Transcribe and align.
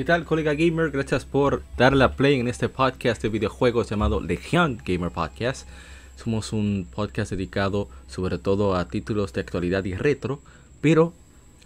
¿Qué 0.00 0.06
tal, 0.06 0.24
colega 0.24 0.54
gamer? 0.54 0.90
Gracias 0.90 1.26
por 1.26 1.62
darle 1.76 2.04
a 2.04 2.16
play 2.16 2.40
en 2.40 2.48
este 2.48 2.70
podcast 2.70 3.20
de 3.20 3.28
videojuegos 3.28 3.90
llamado 3.90 4.22
Legion 4.22 4.80
Gamer 4.82 5.10
Podcast. 5.10 5.68
Somos 6.16 6.54
un 6.54 6.88
podcast 6.90 7.30
dedicado 7.30 7.86
sobre 8.06 8.38
todo 8.38 8.76
a 8.76 8.88
títulos 8.88 9.34
de 9.34 9.42
actualidad 9.42 9.84
y 9.84 9.94
retro, 9.94 10.40
pero 10.80 11.12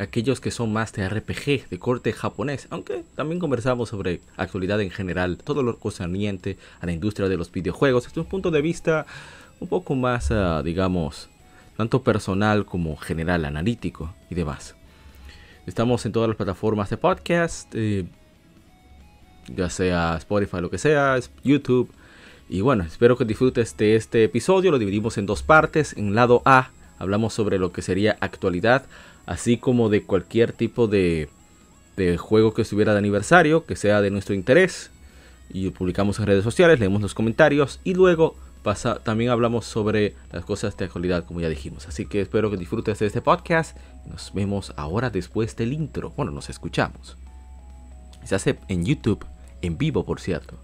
aquellos 0.00 0.40
que 0.40 0.50
son 0.50 0.72
más 0.72 0.92
de 0.94 1.08
RPG, 1.08 1.68
de 1.68 1.78
corte 1.78 2.12
japonés, 2.12 2.66
aunque 2.70 3.04
también 3.14 3.38
conversamos 3.38 3.90
sobre 3.90 4.20
actualidad 4.36 4.80
en 4.80 4.90
general, 4.90 5.38
todo 5.38 5.62
lo 5.62 5.78
concerniente 5.78 6.58
a 6.80 6.86
la 6.86 6.92
industria 6.92 7.28
de 7.28 7.36
los 7.36 7.52
videojuegos 7.52 8.02
desde 8.02 8.20
un 8.20 8.26
punto 8.26 8.50
de 8.50 8.62
vista 8.62 9.06
un 9.60 9.68
poco 9.68 9.94
más, 9.94 10.32
ah, 10.32 10.60
digamos, 10.64 11.28
tanto 11.76 12.02
personal 12.02 12.66
como 12.66 12.96
general, 12.96 13.44
analítico 13.44 14.12
y 14.28 14.34
demás. 14.34 14.74
Estamos 15.66 16.04
en 16.04 16.10
todas 16.10 16.28
las 16.28 16.36
plataformas 16.36 16.90
de 16.90 16.96
podcast, 16.96 17.72
eh, 17.76 18.04
ya 19.48 19.70
sea 19.70 20.16
Spotify, 20.18 20.60
lo 20.60 20.70
que 20.70 20.78
sea, 20.78 21.18
YouTube. 21.42 21.90
Y 22.48 22.60
bueno, 22.60 22.84
espero 22.84 23.16
que 23.16 23.24
disfrutes 23.24 23.76
de 23.76 23.96
este 23.96 24.24
episodio. 24.24 24.70
Lo 24.70 24.78
dividimos 24.78 25.18
en 25.18 25.26
dos 25.26 25.42
partes. 25.42 25.94
En 25.96 26.14
lado 26.14 26.42
A 26.44 26.70
hablamos 26.98 27.34
sobre 27.34 27.58
lo 27.58 27.72
que 27.72 27.82
sería 27.82 28.16
actualidad, 28.20 28.86
así 29.26 29.56
como 29.56 29.88
de 29.88 30.02
cualquier 30.02 30.52
tipo 30.52 30.86
de, 30.86 31.28
de 31.96 32.16
juego 32.16 32.54
que 32.54 32.62
estuviera 32.62 32.92
de 32.92 32.98
aniversario, 32.98 33.64
que 33.64 33.76
sea 33.76 34.00
de 34.00 34.10
nuestro 34.10 34.34
interés. 34.34 34.90
Y 35.50 35.70
publicamos 35.70 36.18
en 36.18 36.26
redes 36.26 36.44
sociales, 36.44 36.80
leemos 36.80 37.02
los 37.02 37.14
comentarios 37.14 37.80
y 37.84 37.94
luego 37.94 38.34
pasa, 38.62 38.98
también 38.98 39.30
hablamos 39.30 39.66
sobre 39.66 40.14
las 40.32 40.44
cosas 40.44 40.76
de 40.76 40.86
actualidad, 40.86 41.24
como 41.24 41.40
ya 41.40 41.48
dijimos. 41.48 41.86
Así 41.86 42.06
que 42.06 42.20
espero 42.22 42.50
que 42.50 42.56
disfrutes 42.56 42.98
de 42.98 43.06
este 43.06 43.20
podcast. 43.20 43.76
Nos 44.06 44.32
vemos 44.34 44.72
ahora 44.76 45.10
después 45.10 45.54
del 45.54 45.72
intro. 45.72 46.12
Bueno, 46.16 46.32
nos 46.32 46.50
escuchamos. 46.50 47.16
Se 48.24 48.34
hace 48.34 48.58
en 48.68 48.84
YouTube, 48.84 49.24
en 49.64 49.78
vivo, 49.78 50.04
por 50.04 50.20
cierto. 50.20 50.63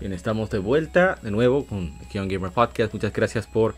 Bien, 0.00 0.14
estamos 0.14 0.48
de 0.48 0.58
vuelta 0.58 1.18
de 1.20 1.30
nuevo 1.30 1.66
con 1.66 1.92
Legion 2.00 2.26
Gamer 2.26 2.50
Podcast. 2.50 2.94
Muchas 2.94 3.12
gracias 3.12 3.46
por 3.46 3.74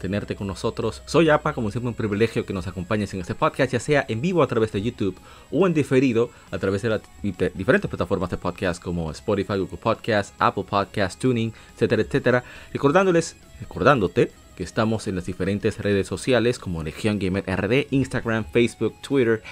tenerte 0.00 0.36
con 0.36 0.46
nosotros. 0.46 1.02
Soy 1.04 1.30
APA, 1.30 1.52
como 1.52 1.72
siempre 1.72 1.88
un 1.88 1.96
privilegio 1.96 2.46
que 2.46 2.52
nos 2.52 2.68
acompañes 2.68 3.12
en 3.12 3.20
este 3.20 3.34
podcast, 3.34 3.72
ya 3.72 3.80
sea 3.80 4.04
en 4.06 4.20
vivo 4.20 4.44
a 4.44 4.46
través 4.46 4.70
de 4.70 4.80
YouTube 4.80 5.18
o 5.50 5.66
en 5.66 5.74
diferido 5.74 6.30
a 6.52 6.58
través 6.58 6.82
de 6.82 6.90
las 6.90 7.00
diferentes 7.22 7.88
plataformas 7.88 8.30
de 8.30 8.36
podcast 8.36 8.80
como 8.80 9.10
Spotify, 9.10 9.58
Google 9.58 9.78
Podcast, 9.78 10.32
Apple 10.38 10.62
Podcast, 10.62 11.20
Tuning, 11.20 11.52
etcétera, 11.74 12.02
etcétera. 12.02 12.44
Recordándoles, 12.72 13.34
recordándote 13.58 14.30
que 14.56 14.62
estamos 14.62 15.08
en 15.08 15.16
las 15.16 15.26
diferentes 15.26 15.78
redes 15.78 16.06
sociales 16.06 16.60
como 16.60 16.84
Legion 16.84 17.18
Gamer 17.18 17.44
RD, 17.48 17.88
Instagram, 17.90 18.44
Facebook, 18.44 18.94
Twitter. 19.00 19.42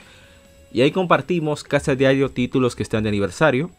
Y 0.70 0.82
ahí 0.82 0.92
compartimos 0.92 1.64
casi 1.64 1.90
a 1.90 1.96
diario 1.96 2.30
títulos 2.30 2.76
que 2.76 2.84
están 2.84 3.02
de 3.02 3.08
aniversario, 3.08 3.72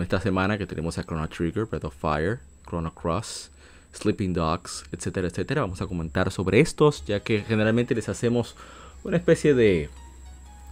esta 0.00 0.20
semana 0.20 0.56
que 0.56 0.66
tenemos 0.66 0.96
a 0.98 1.04
Chrono 1.04 1.28
Trigger, 1.28 1.66
Breath 1.66 1.84
of 1.84 1.94
Fire, 1.94 2.38
Chrono 2.66 2.94
Cross, 2.94 3.50
Sleeping 3.92 4.32
Dogs, 4.32 4.84
etcétera, 4.92 5.28
etcétera. 5.28 5.60
Vamos 5.60 5.82
a 5.82 5.86
comentar 5.86 6.30
sobre 6.30 6.60
estos, 6.60 7.04
ya 7.04 7.20
que 7.20 7.42
generalmente 7.42 7.94
les 7.94 8.08
hacemos 8.08 8.56
una 9.04 9.18
especie 9.18 9.54
de, 9.54 9.90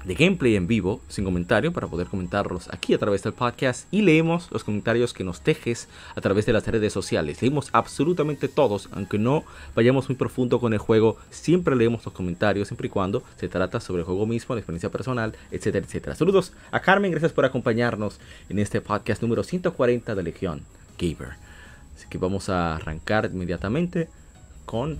de 0.04 0.14
gameplay 0.14 0.56
en 0.56 0.66
vivo, 0.66 1.00
sin 1.08 1.24
comentario, 1.24 1.72
para 1.72 1.86
poder 1.86 2.06
comentarlos 2.06 2.68
aquí 2.72 2.94
a 2.94 2.98
través 2.98 3.22
del 3.22 3.32
podcast. 3.32 3.86
Y 3.90 4.02
leemos 4.02 4.48
los 4.50 4.64
comentarios 4.64 5.12
que 5.12 5.24
nos 5.24 5.44
dejes 5.44 5.88
a 6.14 6.20
través 6.20 6.46
de 6.46 6.52
las 6.52 6.66
redes 6.66 6.92
sociales. 6.92 7.42
Leemos 7.42 7.68
absolutamente 7.72 8.48
todos, 8.48 8.88
aunque 8.92 9.18
no 9.18 9.44
vayamos 9.74 10.08
muy 10.08 10.16
profundo 10.16 10.60
con 10.60 10.72
el 10.72 10.78
juego. 10.78 11.16
Siempre 11.30 11.76
leemos 11.76 12.04
los 12.04 12.14
comentarios, 12.14 12.68
siempre 12.68 12.86
y 12.86 12.90
cuando 12.90 13.22
se 13.36 13.48
trata 13.48 13.80
sobre 13.80 14.00
el 14.00 14.06
juego 14.06 14.26
mismo, 14.26 14.54
la 14.54 14.60
experiencia 14.60 14.90
personal, 14.90 15.34
etcétera, 15.50 15.84
etcétera. 15.84 16.16
Saludos 16.16 16.52
a 16.70 16.80
Carmen, 16.80 17.10
gracias 17.10 17.32
por 17.32 17.44
acompañarnos 17.44 18.20
en 18.48 18.58
este 18.58 18.80
podcast 18.80 19.22
número 19.22 19.42
140 19.42 20.14
de 20.14 20.22
Legión 20.22 20.62
Gamer. 20.98 21.30
Así 21.96 22.06
que 22.08 22.18
vamos 22.18 22.48
a 22.48 22.76
arrancar 22.76 23.30
inmediatamente 23.32 24.08
con... 24.64 24.98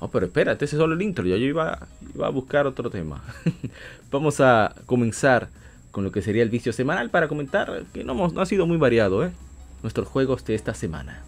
Oh, 0.00 0.08
pero 0.08 0.26
espérate, 0.26 0.64
ese 0.64 0.76
es 0.76 0.80
solo 0.80 0.94
el 0.94 1.02
intro. 1.02 1.26
Yo, 1.26 1.36
yo 1.36 1.46
iba, 1.46 1.86
iba 2.14 2.26
a 2.26 2.30
buscar 2.30 2.66
otro 2.66 2.90
tema. 2.90 3.22
vamos 4.10 4.40
a 4.40 4.74
comenzar 4.86 5.48
con 5.90 6.04
lo 6.04 6.12
que 6.12 6.22
sería 6.22 6.42
el 6.42 6.48
vicio 6.48 6.72
semanal 6.72 7.10
para 7.10 7.28
comentar 7.28 7.84
que 7.92 8.02
no, 8.02 8.14
no 8.28 8.40
ha 8.40 8.46
sido 8.46 8.66
muy 8.66 8.78
variado, 8.78 9.24
¿eh? 9.24 9.32
Nuestros 9.82 10.08
juegos 10.08 10.44
de 10.44 10.54
esta 10.54 10.74
semana. 10.74 11.22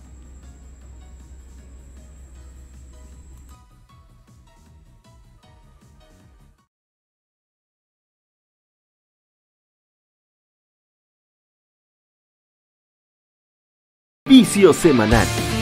Vicio 14.32 14.72
Semanal. 14.72 15.61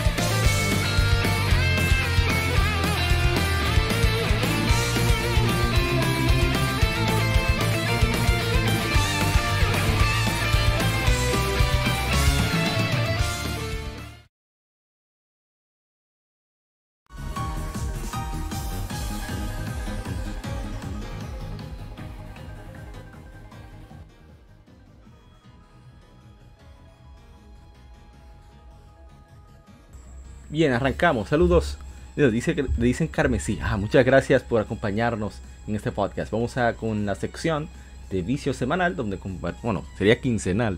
Bien, 30.51 30.73
arrancamos. 30.73 31.29
Saludos. 31.29 31.77
Dice, 32.15 32.55
que- 32.55 32.67
dicen 32.77 33.07
Carmesí. 33.07 33.57
Ah, 33.63 33.77
muchas 33.77 34.05
gracias 34.05 34.43
por 34.43 34.59
acompañarnos 34.61 35.35
en 35.67 35.75
este 35.75 35.91
podcast. 35.93 36.29
Vamos 36.31 36.57
a 36.57 36.73
con 36.73 37.05
la 37.05 37.15
sección 37.15 37.69
de 38.09 38.21
vicio 38.21 38.53
semanal, 38.53 38.95
donde, 38.97 39.17
bueno, 39.63 39.85
sería 39.97 40.19
quincenal, 40.19 40.77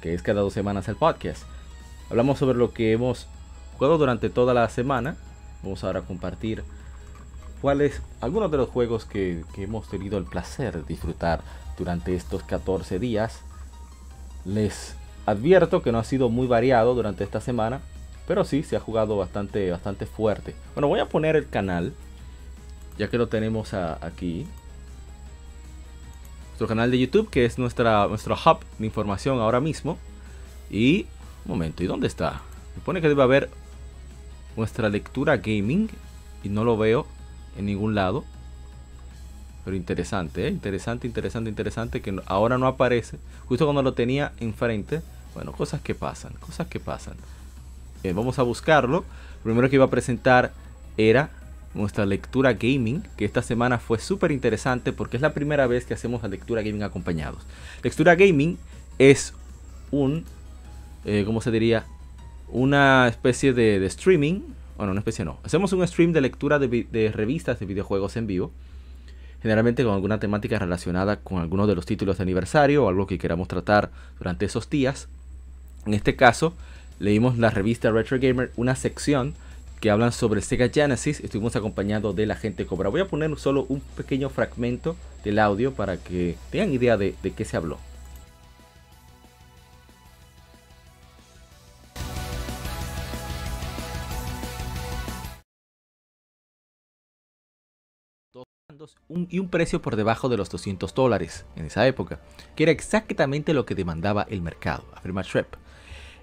que 0.00 0.14
es 0.14 0.22
cada 0.22 0.40
dos 0.42 0.52
semanas 0.52 0.86
el 0.88 0.94
podcast. 0.94 1.42
Hablamos 2.10 2.38
sobre 2.38 2.56
lo 2.56 2.72
que 2.72 2.92
hemos 2.92 3.26
jugado 3.76 3.98
durante 3.98 4.30
toda 4.30 4.54
la 4.54 4.68
semana. 4.68 5.16
Vamos 5.64 5.82
ahora 5.82 5.98
a 6.00 6.02
compartir 6.04 6.62
cuáles, 7.60 8.00
algunos 8.20 8.52
de 8.52 8.58
los 8.58 8.68
juegos 8.68 9.04
que, 9.04 9.42
que 9.52 9.64
hemos 9.64 9.88
tenido 9.90 10.16
el 10.16 10.24
placer 10.24 10.76
de 10.76 10.82
disfrutar 10.84 11.40
durante 11.76 12.14
estos 12.14 12.44
14 12.44 13.00
días. 13.00 13.40
Les 14.44 14.94
advierto 15.26 15.82
que 15.82 15.90
no 15.90 15.98
ha 15.98 16.04
sido 16.04 16.28
muy 16.28 16.46
variado 16.46 16.94
durante 16.94 17.24
esta 17.24 17.40
semana, 17.40 17.80
pero 18.28 18.44
sí 18.44 18.62
se 18.62 18.76
ha 18.76 18.80
jugado 18.80 19.16
bastante, 19.16 19.70
bastante 19.70 20.04
fuerte. 20.04 20.54
Bueno, 20.74 20.86
voy 20.86 21.00
a 21.00 21.08
poner 21.08 21.34
el 21.34 21.48
canal, 21.48 21.94
ya 22.98 23.08
que 23.08 23.16
lo 23.16 23.28
tenemos 23.28 23.72
aquí. 23.72 24.46
Nuestro 26.48 26.68
canal 26.68 26.90
de 26.90 26.98
YouTube, 26.98 27.30
que 27.30 27.46
es 27.46 27.58
nuestra, 27.58 28.06
nuestro 28.06 28.34
hub 28.34 28.58
de 28.78 28.84
información 28.84 29.40
ahora 29.40 29.60
mismo. 29.60 29.96
Y, 30.70 31.06
un 31.46 31.52
momento, 31.52 31.82
¿y 31.82 31.86
dónde 31.86 32.06
está? 32.06 32.42
Se 32.74 32.80
pone 32.82 33.00
que 33.00 33.08
debe 33.08 33.22
haber 33.22 33.48
nuestra 34.58 34.90
lectura 34.90 35.38
gaming 35.38 35.88
y 36.44 36.50
no 36.50 36.64
lo 36.64 36.76
veo 36.76 37.06
en 37.56 37.64
ningún 37.64 37.94
lado. 37.94 38.26
Pero 39.64 39.74
interesante, 39.74 40.48
¿eh? 40.48 40.50
interesante, 40.50 41.06
interesante, 41.06 41.48
interesante 41.48 42.02
que 42.02 42.20
ahora 42.26 42.58
no 42.58 42.66
aparece. 42.66 43.18
Justo 43.46 43.64
cuando 43.64 43.82
lo 43.82 43.94
tenía 43.94 44.32
enfrente. 44.38 45.00
Bueno, 45.32 45.52
cosas 45.52 45.80
que 45.80 45.94
pasan, 45.94 46.34
cosas 46.34 46.66
que 46.66 46.78
pasan. 46.78 47.14
Bien, 48.02 48.14
vamos 48.14 48.38
a 48.38 48.42
buscarlo. 48.42 49.04
Lo 49.38 49.42
primero 49.42 49.68
que 49.68 49.76
iba 49.76 49.84
a 49.84 49.90
presentar 49.90 50.52
era 50.96 51.30
nuestra 51.74 52.06
lectura 52.06 52.52
gaming, 52.52 53.02
que 53.16 53.24
esta 53.24 53.42
semana 53.42 53.78
fue 53.78 53.98
súper 53.98 54.30
interesante 54.30 54.92
porque 54.92 55.16
es 55.16 55.20
la 55.20 55.34
primera 55.34 55.66
vez 55.66 55.84
que 55.84 55.94
hacemos 55.94 56.22
la 56.22 56.28
lectura 56.28 56.62
gaming 56.62 56.82
acompañados. 56.82 57.42
Lectura 57.82 58.14
gaming 58.14 58.56
es 58.98 59.34
un, 59.90 60.24
eh, 61.04 61.24
¿cómo 61.26 61.40
se 61.40 61.50
diría? 61.50 61.86
Una 62.48 63.08
especie 63.08 63.52
de, 63.52 63.84
streaming. 63.86 64.42
Bueno, 64.76 64.92
una 64.92 65.00
especie 65.00 65.24
no. 65.24 65.38
Hacemos 65.42 65.72
un 65.72 65.86
stream 65.86 66.12
de 66.12 66.20
lectura 66.20 66.60
de, 66.60 66.68
de 66.68 67.12
revistas 67.12 67.58
de 67.58 67.66
videojuegos 67.66 68.16
en 68.16 68.28
vivo. 68.28 68.52
Generalmente 69.42 69.84
con 69.84 69.94
alguna 69.94 70.18
temática 70.18 70.58
relacionada 70.58 71.20
con 71.20 71.38
alguno 71.38 71.66
de 71.66 71.74
los 71.74 71.86
títulos 71.86 72.18
de 72.18 72.22
aniversario 72.22 72.84
o 72.84 72.88
algo 72.88 73.06
que 73.06 73.18
queramos 73.18 73.48
tratar 73.48 73.90
durante 74.18 74.46
esos 74.46 74.70
días. 74.70 75.08
En 75.86 75.94
este 75.94 76.16
caso, 76.16 76.54
leímos 76.98 77.38
la 77.38 77.50
revista 77.50 77.90
Retro 77.90 78.18
Gamer, 78.20 78.50
una 78.56 78.76
sección 78.76 79.34
que 79.80 79.90
hablan 79.90 80.12
sobre 80.12 80.40
Sega 80.40 80.68
Genesis. 80.68 81.20
Estuvimos 81.20 81.56
acompañados 81.56 82.14
de 82.16 82.26
la 82.26 82.36
gente 82.36 82.66
Cobra. 82.66 82.88
Voy 82.88 83.00
a 83.00 83.08
poner 83.08 83.36
solo 83.38 83.66
un 83.68 83.80
pequeño 83.80 84.28
fragmento 84.30 84.96
del 85.24 85.38
audio 85.38 85.72
para 85.72 85.96
que 85.96 86.36
tengan 86.50 86.72
idea 86.72 86.96
de, 86.96 87.14
de 87.22 87.30
qué 87.32 87.44
se 87.44 87.56
habló. 87.56 87.78
y 99.08 99.38
un 99.38 99.48
precio 99.48 99.82
por 99.82 99.96
debajo 99.96 100.28
de 100.28 100.36
los 100.36 100.50
200 100.50 100.94
dólares 100.94 101.44
en 101.56 101.64
esa 101.66 101.86
época, 101.86 102.20
que 102.54 102.64
era 102.64 102.72
exactamente 102.72 103.54
lo 103.54 103.66
que 103.66 103.74
demandaba 103.74 104.26
el 104.28 104.42
mercado, 104.42 104.84
afirma 104.94 105.22
Shrep. 105.22 105.56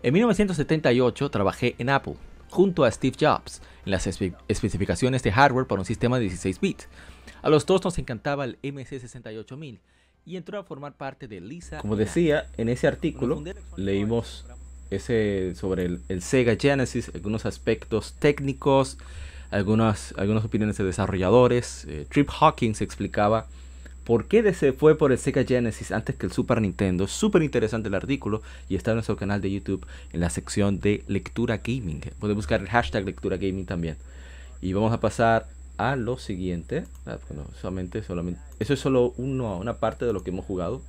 En 0.06 0.13
1978 0.13 1.31
trabajé 1.31 1.74
en 1.80 1.90
Apple, 1.90 2.13
junto 2.52 2.84
a 2.84 2.92
Steve 2.92 3.18
Jobs, 3.19 3.63
en 3.86 3.92
las 3.92 4.06
especificaciones 4.06 5.24
de 5.24 5.31
hardware 5.31 5.66
para 5.66 5.81
un 5.81 5.86
sistema 5.86 6.19
de 6.19 6.25
16 6.25 6.60
bits. 6.60 6.88
A 7.42 7.50
los 7.50 7.66
dos 7.66 7.84
nos 7.84 7.98
encantaba 7.98 8.46
el 8.46 8.62
MC68000 8.62 9.80
y 10.24 10.38
entró 10.38 10.60
a 10.60 10.63
formar 10.63 10.94
parte 10.94 11.28
de 11.28 11.42
Lisa. 11.42 11.80
Como 11.80 11.96
decía, 11.96 12.46
en 12.57 12.69
ese 12.69 12.86
artículo 12.86 13.44
leímos 13.78 14.46
ese 14.92 15.56
sobre 15.56 15.86
el, 15.86 16.02
el 16.07 16.22
Sega 16.22 16.56
Genesis, 16.56 17.10
algunos 17.16 17.48
aspectos 17.48 18.13
técnicos, 18.19 19.00
algunas, 19.50 20.13
algunas 20.19 20.46
opiniones 20.46 20.78
de 20.78 20.84
desarrolladores. 20.84 21.86
Eh, 21.86 22.06
Trip 22.07 22.30
Hawkins 22.30 22.81
explicaba 22.81 23.48
por 24.06 24.28
qué 24.28 24.54
se 24.54 24.72
fue 24.72 24.98
por 24.98 25.12
el 25.12 25.18
Sega 25.18 25.44
Genesis 25.44 25.92
antes 25.92 26.16
que 26.16 26.28
el 26.28 26.31
Super 26.31 26.62
Nintendo. 26.62 27.07
Súper 27.07 27.42
interesante 27.42 27.90
el 27.90 27.96
artículo 27.96 28.42
y 28.69 28.75
está 28.75 28.92
en 28.92 28.98
nuestro 28.98 29.18
canal 29.18 29.42
de 29.42 29.52
YouTube 29.52 29.86
en 30.13 30.19
la 30.22 30.30
sección 30.30 30.80
de 30.80 31.04
lectura 31.07 31.57
gaming. 31.57 32.02
Puede 32.19 32.36
buscar 32.36 32.62
el 32.62 32.69
hashtag 32.69 33.04
lectura 33.04 33.38
gaming 33.38 33.66
también. 33.66 33.98
Y 34.62 34.74
vamos 34.74 34.94
a 34.94 35.00
pasar 35.00 35.48
a 35.78 35.96
lo 35.96 36.18
siguiente. 36.18 36.86
Ah, 37.06 37.18
solamente, 37.60 38.00
eso 38.00 38.74
es 38.74 38.80
solo 38.80 39.13
una 39.18 39.74
parte 39.78 40.06
de 40.06 40.13
lo 40.13 40.24
que 40.24 40.30
hemos 40.30 40.46
jugado. 40.46 40.81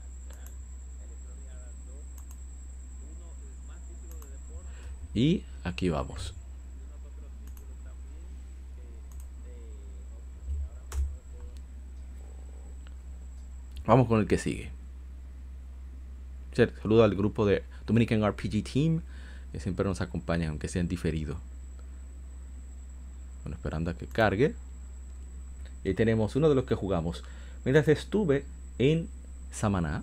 Y 5.14 5.42
aquí 5.64 5.88
vamos. 5.88 6.35
Vamos 13.86 14.08
con 14.08 14.20
el 14.20 14.26
que 14.26 14.36
sigue. 14.36 14.70
Saludo 16.52 17.04
al 17.04 17.14
grupo 17.14 17.46
de 17.46 17.62
Dominican 17.86 18.26
RPG 18.26 18.64
Team, 18.64 19.02
que 19.52 19.60
siempre 19.60 19.84
nos 19.84 20.00
acompañan, 20.00 20.50
aunque 20.50 20.68
sean 20.68 20.88
diferido. 20.88 21.36
Bueno, 23.44 23.56
esperando 23.56 23.90
a 23.90 23.94
que 23.94 24.06
cargue. 24.06 24.54
Y 25.84 25.88
ahí 25.88 25.94
tenemos 25.94 26.34
uno 26.34 26.48
de 26.48 26.56
los 26.56 26.64
que 26.64 26.74
jugamos. 26.74 27.22
Mientras 27.64 27.86
estuve 27.86 28.44
en 28.78 29.08
Samaná, 29.52 30.02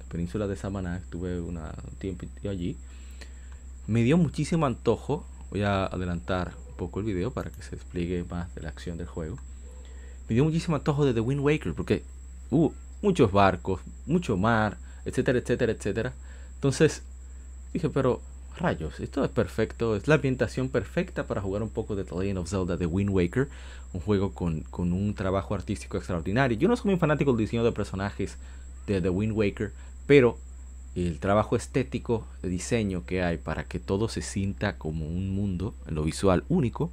la 0.00 0.06
península 0.08 0.48
de 0.48 0.56
Samaná, 0.56 0.96
estuve 0.96 1.40
un 1.40 1.60
tiempo 1.98 2.26
allí. 2.48 2.76
Me 3.86 4.02
dio 4.02 4.16
muchísimo 4.16 4.66
antojo. 4.66 5.24
Voy 5.50 5.62
a 5.62 5.84
adelantar 5.84 6.54
un 6.68 6.76
poco 6.76 6.98
el 6.98 7.06
video 7.06 7.32
para 7.32 7.50
que 7.50 7.62
se 7.62 7.76
despliegue 7.76 8.24
más 8.24 8.52
de 8.56 8.62
la 8.62 8.70
acción 8.70 8.98
del 8.98 9.06
juego. 9.06 9.36
Me 10.28 10.34
dio 10.34 10.44
muchísimo 10.44 10.74
antojo 10.74 11.04
de 11.04 11.14
The 11.14 11.20
Wind 11.20 11.42
Waker 11.42 11.74
porque 11.74 12.02
uh, 12.50 12.72
muchos 13.02 13.32
barcos, 13.32 13.80
mucho 14.06 14.36
mar, 14.36 14.78
etcétera, 15.04 15.38
etcétera, 15.38 15.72
etcétera. 15.72 16.12
Entonces 16.54 17.02
dije, 17.72 17.88
pero 17.88 18.20
rayos, 18.56 19.00
esto 19.00 19.24
es 19.24 19.30
perfecto, 19.30 19.96
es 19.96 20.06
la 20.08 20.16
ambientación 20.16 20.68
perfecta 20.68 21.26
para 21.26 21.40
jugar 21.40 21.62
un 21.62 21.70
poco 21.70 21.96
de 21.96 22.04
The 22.04 22.14
Legend 22.14 22.38
of 22.38 22.50
Zelda 22.50 22.76
de 22.76 22.86
Wind 22.86 23.10
Waker, 23.10 23.48
un 23.92 24.00
juego 24.00 24.32
con, 24.34 24.64
un 24.72 25.14
trabajo 25.14 25.54
artístico 25.54 25.96
extraordinario. 25.96 26.58
Yo 26.58 26.68
no 26.68 26.76
soy 26.76 26.90
muy 26.90 27.00
fanático 27.00 27.32
del 27.32 27.38
diseño 27.38 27.64
de 27.64 27.72
personajes 27.72 28.36
de 28.86 29.00
The 29.00 29.08
Wind 29.08 29.32
Waker, 29.32 29.72
pero 30.06 30.38
el 30.94 31.18
trabajo 31.20 31.56
estético 31.56 32.26
de 32.42 32.48
diseño 32.48 33.04
que 33.06 33.22
hay 33.22 33.38
para 33.38 33.64
que 33.64 33.78
todo 33.78 34.08
se 34.08 34.22
sienta 34.22 34.76
como 34.76 35.06
un 35.06 35.34
mundo 35.34 35.74
en 35.86 35.94
lo 35.94 36.02
visual 36.02 36.44
único 36.48 36.90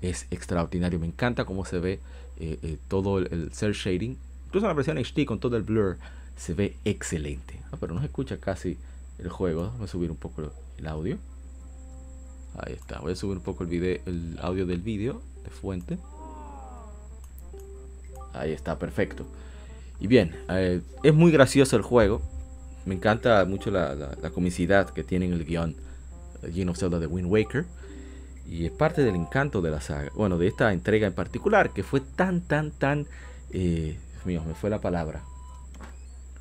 es 0.00 0.26
extraordinario. 0.30 0.98
Me 0.98 1.06
encanta 1.06 1.44
cómo 1.44 1.64
se 1.64 1.78
ve 1.78 2.00
eh, 2.38 2.58
eh, 2.62 2.78
todo 2.88 3.18
el, 3.18 3.28
el 3.32 3.52
cel 3.52 3.72
shading 3.72 4.18
Incluso 4.52 4.66
la 4.66 4.74
versión 4.74 4.98
HD 4.98 5.24
con 5.24 5.40
todo 5.40 5.56
el 5.56 5.62
blur 5.62 5.96
se 6.36 6.52
ve 6.52 6.76
excelente. 6.84 7.58
Ah, 7.72 7.78
pero 7.80 7.94
no 7.94 8.00
se 8.00 8.06
escucha 8.06 8.36
casi 8.36 8.76
el 9.18 9.30
juego. 9.30 9.72
Voy 9.78 9.86
a 9.86 9.88
subir 9.88 10.10
un 10.10 10.18
poco 10.18 10.52
el 10.76 10.86
audio. 10.86 11.16
Ahí 12.58 12.74
está. 12.74 13.00
Voy 13.00 13.12
a 13.12 13.16
subir 13.16 13.38
un 13.38 13.42
poco 13.42 13.64
el, 13.64 13.70
video, 13.70 13.98
el 14.04 14.38
audio 14.42 14.66
del 14.66 14.82
vídeo 14.82 15.22
de 15.42 15.48
fuente. 15.48 15.96
Ahí 18.34 18.52
está, 18.52 18.78
perfecto. 18.78 19.24
Y 19.98 20.06
bien, 20.06 20.36
eh, 20.50 20.82
es 21.02 21.14
muy 21.14 21.32
gracioso 21.32 21.76
el 21.76 21.82
juego. 21.82 22.20
Me 22.84 22.94
encanta 22.94 23.42
mucho 23.46 23.70
la, 23.70 24.18
comicidad 24.34 24.90
que 24.90 25.02
tiene 25.02 25.24
en 25.24 25.32
el 25.32 25.46
guion 25.46 25.76
Legend 26.42 26.68
of 26.68 26.76
Zelda 26.76 26.98
de 26.98 27.06
Wind 27.06 27.32
Waker. 27.32 27.64
Y 28.46 28.66
es 28.66 28.70
parte 28.70 29.02
del 29.02 29.14
encanto 29.14 29.62
de 29.62 29.70
la 29.70 29.80
saga. 29.80 30.10
Bueno, 30.14 30.36
de 30.36 30.48
esta 30.48 30.74
entrega 30.74 31.06
en 31.06 31.14
particular, 31.14 31.72
que 31.72 31.82
fue 31.82 32.02
tan, 32.02 32.42
tan, 32.42 32.70
tan 32.70 33.06
eh, 33.50 33.96
mío, 34.26 34.42
me 34.46 34.54
fue 34.54 34.70
la 34.70 34.80
palabra. 34.80 35.22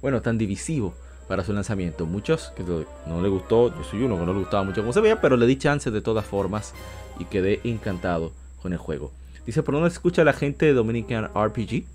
Bueno, 0.02 0.22
tan 0.22 0.38
divisivo 0.38 0.94
para 1.28 1.44
su 1.44 1.54
lanzamiento. 1.54 2.06
Muchos 2.06 2.52
que 2.58 2.64
no 3.08 3.22
le 3.22 3.30
gustó, 3.30 3.74
yo 3.76 3.84
soy 3.84 4.04
uno 4.04 4.20
que 4.20 4.26
no 4.26 4.34
le 4.34 4.40
gustaba 4.40 4.64
mucho 4.64 4.82
como 4.82 4.94
se 4.94 5.02
veía, 5.02 5.22
pero 5.22 5.38
le 5.38 5.46
di 5.46 5.58
chance 5.58 5.90
de 5.90 6.02
todas 6.02 6.26
formas 6.26 6.74
y 7.20 7.26
quedé 7.26 7.62
encantado 7.64 8.34
con 8.62 8.74
el 8.74 8.80
juego. 8.80 9.12
Dice, 9.46 9.64
¿por 9.64 9.74
dónde 9.74 9.90
escucha 9.90 10.24
la 10.24 10.34
gente 10.34 10.66
de 10.66 10.74
Dominican 10.74 11.30
RPG? 11.34 11.86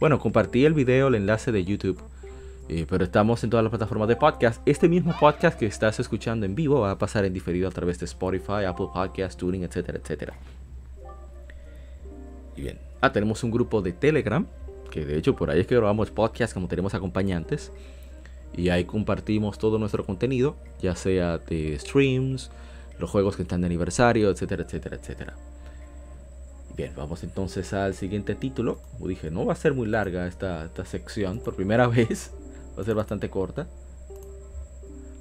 Bueno, 0.00 0.18
compartí 0.18 0.64
el 0.64 0.74
video, 0.74 1.08
el 1.08 1.16
enlace 1.16 1.52
de 1.52 1.64
YouTube, 1.64 2.00
eh, 2.68 2.86
pero 2.88 3.04
estamos 3.04 3.44
en 3.44 3.50
todas 3.50 3.62
las 3.62 3.70
plataformas 3.70 4.08
de 4.08 4.16
podcast. 4.16 4.60
Este 4.66 4.88
mismo 4.88 5.14
podcast 5.20 5.58
que 5.58 5.66
estás 5.66 6.00
escuchando 6.00 6.46
en 6.46 6.54
vivo 6.54 6.80
va 6.80 6.92
a 6.92 6.98
pasar 6.98 7.24
en 7.24 7.32
diferido 7.32 7.68
a 7.68 7.70
través 7.70 7.98
de 7.98 8.06
Spotify, 8.06 8.64
Apple 8.66 8.86
Podcast, 8.92 9.38
Tuning, 9.38 9.64
etcétera, 9.64 9.98
etcétera. 10.02 10.34
Y 12.56 12.62
bien, 12.62 12.78
ah, 13.00 13.12
tenemos 13.12 13.44
un 13.44 13.50
grupo 13.50 13.82
de 13.82 13.92
Telegram 13.92 14.46
que 14.92 15.06
de 15.06 15.16
hecho 15.16 15.34
por 15.34 15.50
ahí 15.50 15.60
es 15.60 15.66
que 15.66 15.74
grabamos 15.74 16.10
podcast 16.10 16.52
como 16.52 16.68
tenemos 16.68 16.94
acompañantes. 16.94 17.72
Y 18.54 18.68
ahí 18.68 18.84
compartimos 18.84 19.58
todo 19.58 19.78
nuestro 19.78 20.04
contenido, 20.04 20.56
ya 20.80 20.94
sea 20.94 21.38
de 21.38 21.78
streams, 21.78 22.50
los 22.98 23.10
juegos 23.10 23.36
que 23.36 23.42
están 23.42 23.62
de 23.62 23.68
aniversario, 23.68 24.30
etcétera, 24.30 24.64
etcétera, 24.64 24.96
etcétera. 24.96 25.34
Bien, 26.76 26.92
vamos 26.94 27.24
entonces 27.24 27.72
al 27.72 27.94
siguiente 27.94 28.34
título. 28.34 28.80
Como 28.92 29.08
dije, 29.08 29.30
no 29.30 29.46
va 29.46 29.54
a 29.54 29.56
ser 29.56 29.72
muy 29.72 29.88
larga 29.88 30.26
esta, 30.26 30.66
esta 30.66 30.84
sección, 30.84 31.40
por 31.40 31.56
primera 31.56 31.86
vez. 31.88 32.30
Va 32.76 32.82
a 32.82 32.84
ser 32.84 32.94
bastante 32.94 33.30
corta. 33.30 33.66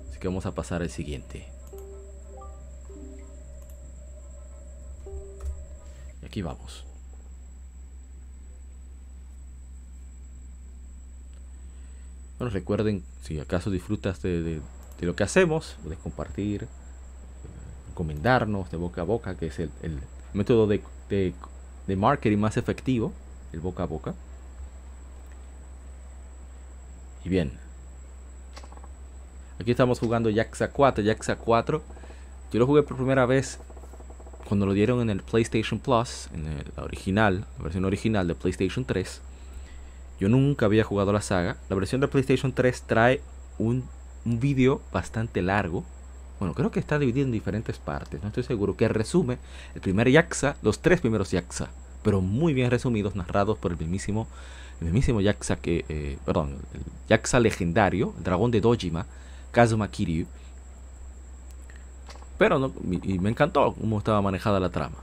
Así 0.10 0.20
que 0.20 0.28
vamos 0.28 0.46
a 0.46 0.54
pasar 0.54 0.82
al 0.82 0.90
siguiente. 0.90 1.48
Y 6.22 6.25
aquí 6.25 6.42
vamos. 6.42 6.91
Bueno, 12.42 12.56
recuerden, 12.56 13.04
si 13.22 13.40
acaso 13.40 13.70
disfrutas 13.70 14.24
de, 14.24 14.62
lo 15.02 15.16
que 15.16 15.22
hacemos, 15.22 15.76
de 15.84 15.96
compartir, 15.96 16.68
recomendarnos 17.90 18.72
de 18.72 18.78
boca 18.78 19.02
a 19.02 19.04
boca, 19.04 19.38
que 19.38 19.46
es 19.46 19.60
el, 19.60 19.70
método 20.34 20.66
de, 20.66 21.36
marketing 21.96 22.40
más 22.40 22.58
efectivo, 22.58 23.14
el 23.54 23.60
boca 23.60 23.84
a 23.84 23.86
boca. 23.86 24.16
Y 27.24 27.30
bien, 27.30 27.52
Aquí 29.60 29.70
estamos 29.70 30.00
jugando 30.00 30.32
Yaxa 30.32 30.72
4. 30.72 31.04
Yaxa 31.04 31.36
4. 31.36 31.84
Yo 32.52 32.60
lo 32.60 32.66
jugué 32.66 32.82
por 32.82 32.98
primera 32.98 33.28
vez 33.28 33.60
cuando 34.48 34.66
lo 34.66 34.74
dieron 34.74 35.00
en 35.02 35.12
el 35.12 35.22
PlayStation 35.22 35.80
Plus, 35.80 36.28
en 36.34 36.46
la 36.76 36.84
original, 36.84 37.46
la 37.60 37.64
versión 37.66 37.86
original 37.86 38.28
de 38.28 38.34
PlayStation 38.34 38.84
3. 38.84 39.22
Yo 40.22 40.30
nunca 40.30 40.68
había 40.68 40.84
jugado 40.84 41.12
la 41.12 41.22
saga. 41.22 41.58
La 41.68 41.75
versión 41.75 42.00
de 42.00 42.08
PlayStation 42.08 42.54
3 42.54 42.84
trae 42.84 43.22
un, 43.58 43.84
un 44.24 44.40
vídeo 44.40 44.80
bastante 44.94 45.42
largo. 45.42 45.84
Bueno, 46.40 46.54
creo 46.54 46.70
que 46.70 46.80
está 46.80 47.00
dividido 47.00 47.25
en 47.25 47.32
diferentes 47.32 47.80
partes, 47.80 48.22
no 48.22 48.28
estoy 48.28 48.44
seguro. 48.44 48.78
Que 48.78 48.88
resume 48.88 49.40
el 49.74 49.82
primer 49.82 50.12
Yaxa, 50.12 50.58
los 50.62 50.80
tres 50.80 51.01
primeros 51.01 51.32
Yaxa. 51.32 51.70
Pero 52.04 52.22
muy 52.22 52.54
bien 52.54 52.70
resumidos, 52.70 53.16
narrados 53.16 53.58
por 53.58 53.72
el 53.72 53.80
mismísimo, 53.80 54.28
el 54.80 54.86
mismísimo 54.86 55.22
Yaxa 55.22 55.56
que, 55.56 55.86
eh, 55.90 56.20
perdón, 56.24 56.58
el 56.75 56.82
Yaxa 57.10 57.40
legendario, 57.40 58.13
el 58.20 58.24
dragón 58.24 58.51
de 58.51 58.62
Dojima, 58.62 59.08
Kazuma 59.51 59.90
Kiryu. 59.90 60.28
Pero 62.38 62.60
no, 62.60 62.72
y 63.01 63.18
me 63.18 63.32
encantó 63.32 63.74
cómo 63.74 63.98
estaba 63.98 64.22
manejada 64.22 64.60
la 64.60 64.70
trama. 64.70 64.98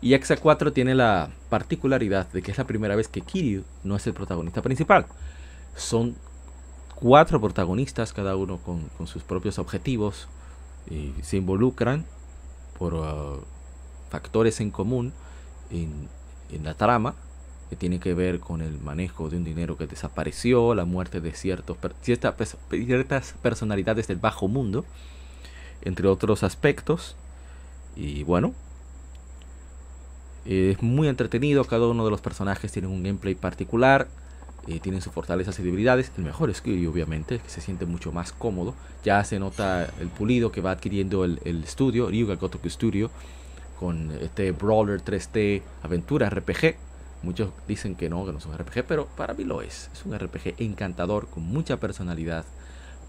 Y 0.00 0.10
Yaxa 0.10 0.36
4 0.36 0.72
tiene 0.72 0.94
la 0.94 1.30
particularidad 1.48 2.30
de 2.32 2.42
que 2.42 2.50
es 2.50 2.58
la 2.58 2.66
primera 2.66 2.96
vez 2.96 3.08
que 3.08 3.22
Kiryu 3.22 3.64
no 3.82 3.96
es 3.96 4.06
el 4.06 4.14
protagonista 4.14 4.62
principal. 4.62 5.06
Son 5.74 6.16
cuatro 6.94 7.40
protagonistas, 7.40 8.12
cada 8.12 8.36
uno 8.36 8.58
con, 8.58 9.06
sus 9.06 9.22
propios 9.22 9.58
objetivos, 9.58 10.28
y 10.90 11.12
se 11.22 11.36
involucran 11.36 12.04
por 12.78 12.94
uh, 12.94 13.42
factores 14.10 14.60
en 14.60 14.70
común 14.70 15.12
en, 15.70 16.08
en, 16.50 16.64
la 16.64 16.74
trama 16.74 17.14
que 17.68 17.76
tiene 17.76 17.98
que 17.98 18.14
ver 18.14 18.38
con 18.38 18.62
el 18.62 18.78
manejo 18.80 19.28
de 19.28 19.36
un 19.36 19.44
dinero 19.44 19.76
que 19.76 19.86
desapareció, 19.86 20.74
la 20.74 20.84
muerte 20.84 21.20
de 21.20 21.32
ciertos, 21.32 21.76
ciertas, 22.02 22.56
ciertas 22.70 23.34
personalidades 23.42 24.06
del 24.06 24.18
bajo 24.18 24.46
mundo, 24.46 24.84
entre 25.82 26.06
otros 26.06 26.44
aspectos. 26.44 27.16
Y 27.96 28.22
bueno, 28.22 28.54
es 30.48 30.82
muy 30.82 31.08
entretenido, 31.08 31.64
cada 31.64 31.86
uno 31.86 32.04
de 32.04 32.10
los 32.10 32.20
personajes 32.20 32.72
tiene 32.72 32.88
un 32.88 33.02
gameplay 33.02 33.34
particular 33.34 34.08
eh, 34.68 34.80
tienen 34.80 35.00
sus 35.00 35.12
fortalezas 35.12 35.58
y 35.60 35.62
debilidades. 35.62 36.10
El 36.18 36.24
mejor 36.24 36.50
es 36.50 36.60
Kiryu, 36.60 36.90
obviamente, 36.90 37.38
que 37.38 37.48
se 37.48 37.60
siente 37.60 37.86
mucho 37.86 38.10
más 38.10 38.32
cómodo. 38.32 38.74
Ya 39.04 39.22
se 39.22 39.38
nota 39.38 39.88
el 40.00 40.08
pulido 40.08 40.50
que 40.50 40.60
va 40.60 40.72
adquiriendo 40.72 41.24
el, 41.24 41.40
el 41.44 41.62
estudio, 41.62 42.08
Ryuga 42.08 42.34
Gotoku 42.34 42.68
Studio, 42.68 43.10
con 43.78 44.10
este 44.20 44.50
Brawler 44.50 45.00
3D 45.00 45.62
Aventura 45.82 46.28
RPG. 46.30 46.74
Muchos 47.22 47.50
dicen 47.68 47.94
que 47.94 48.08
no, 48.08 48.26
que 48.26 48.32
no 48.32 48.38
es 48.38 48.46
un 48.46 48.58
RPG, 48.58 48.84
pero 48.88 49.06
para 49.16 49.34
mí 49.34 49.44
lo 49.44 49.62
es. 49.62 49.88
Es 49.92 50.04
un 50.04 50.18
RPG 50.18 50.54
encantador, 50.58 51.28
con 51.28 51.44
mucha 51.44 51.76
personalidad, 51.76 52.44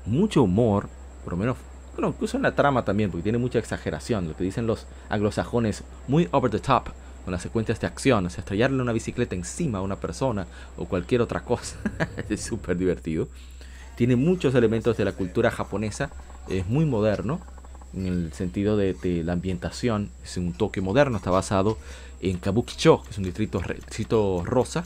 mucho 0.06 0.44
humor, 0.44 0.90
por 1.24 1.34
lo 1.34 1.38
menos, 1.38 1.58
bueno, 1.96 2.10
incluso 2.10 2.38
en 2.38 2.44
la 2.44 2.54
trama 2.54 2.86
también, 2.86 3.10
porque 3.10 3.24
tiene 3.24 3.40
mucha 3.40 3.58
exageración. 3.58 4.28
Lo 4.28 4.38
que 4.38 4.44
dicen 4.44 4.68
los 4.68 4.86
anglosajones, 5.10 5.84
muy 6.08 6.30
over 6.32 6.52
the 6.52 6.60
top 6.60 6.90
las 7.32 7.42
secuencias 7.42 7.80
de 7.80 7.88
acción, 7.88 8.26
o 8.26 8.30
sea, 8.30 8.40
estrellarle 8.40 8.82
una 8.82 8.94
bicicleta 8.94 9.36
encima 9.36 9.80
a 9.80 9.82
una 9.82 9.98
persona 9.98 10.48
o 10.78 10.86
cualquier 10.86 11.22
otra 11.22 11.42
cosa. 11.42 11.78
es 12.30 12.42
súper 12.42 12.78
divertido. 12.78 13.28
Tiene 13.96 14.16
muchos 14.16 14.54
elementos 14.56 14.98
de 14.98 15.06
la 15.06 15.12
cultura 15.12 15.52
japonesa, 15.52 16.12
es 16.48 16.68
muy 16.68 16.86
moderno 16.86 17.42
en 17.94 18.06
el 18.06 18.34
sentido 18.34 18.78
de, 18.78 18.94
de 18.94 19.24
la 19.24 19.34
ambientación, 19.34 20.12
es 20.24 20.38
un 20.38 20.54
toque 20.54 20.82
moderno, 20.82 21.18
está 21.18 21.32
basado 21.32 21.78
en 22.22 22.38
Kabukicho, 22.38 23.04
que 23.04 23.12
es 23.12 23.18
un 23.18 23.24
distrito, 23.24 24.44
rosa 24.44 24.84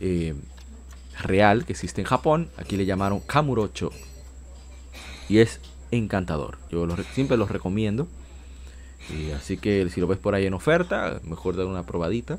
eh, 0.00 0.34
real 1.22 1.64
que 1.64 1.72
existe 1.72 2.00
en 2.00 2.06
Japón. 2.06 2.48
Aquí 2.56 2.76
le 2.76 2.86
llamaron 2.86 3.20
Kamurocho 3.20 3.90
y 5.28 5.38
es 5.38 5.60
encantador. 5.90 6.58
Yo 6.70 6.86
lo, 6.86 6.96
siempre 7.14 7.36
los 7.36 7.50
recomiendo. 7.50 8.08
Y 9.16 9.32
así 9.32 9.56
que 9.56 9.88
si 9.90 10.00
lo 10.00 10.06
ves 10.06 10.18
por 10.18 10.34
ahí 10.34 10.46
en 10.46 10.54
oferta, 10.54 11.20
mejor 11.24 11.56
dar 11.56 11.66
una 11.66 11.84
probadita. 11.84 12.38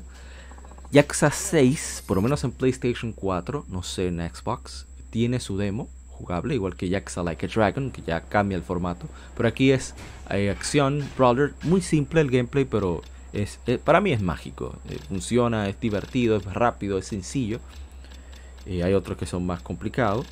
Yaxa 0.90 1.30
6, 1.30 2.04
por 2.06 2.16
lo 2.16 2.22
menos 2.22 2.44
en 2.44 2.52
PlayStation 2.52 3.12
4, 3.12 3.64
no 3.68 3.82
sé 3.82 4.08
en 4.08 4.18
Xbox, 4.18 4.86
tiene 5.10 5.40
su 5.40 5.56
demo 5.56 5.88
jugable, 6.06 6.54
igual 6.54 6.76
que 6.76 6.88
Yaxa 6.88 7.22
Like 7.22 7.46
a 7.46 7.48
Dragon, 7.48 7.90
que 7.90 8.02
ya 8.02 8.20
cambia 8.20 8.56
el 8.56 8.62
formato. 8.62 9.08
Pero 9.36 9.48
aquí 9.48 9.72
es 9.72 9.94
hay 10.26 10.48
acción, 10.48 11.08
brawler, 11.16 11.54
muy 11.62 11.80
simple 11.80 12.20
el 12.20 12.30
gameplay, 12.30 12.64
pero 12.64 13.02
es, 13.32 13.58
eh, 13.66 13.78
para 13.78 14.00
mí 14.00 14.12
es 14.12 14.20
mágico. 14.20 14.76
Eh, 14.88 14.98
funciona, 15.08 15.68
es 15.68 15.80
divertido, 15.80 16.36
es 16.36 16.44
rápido, 16.44 16.98
es 16.98 17.06
sencillo. 17.06 17.60
Hay 18.66 18.94
otros 18.94 19.18
que 19.18 19.26
son 19.26 19.44
más 19.44 19.60
complicados, 19.60 20.26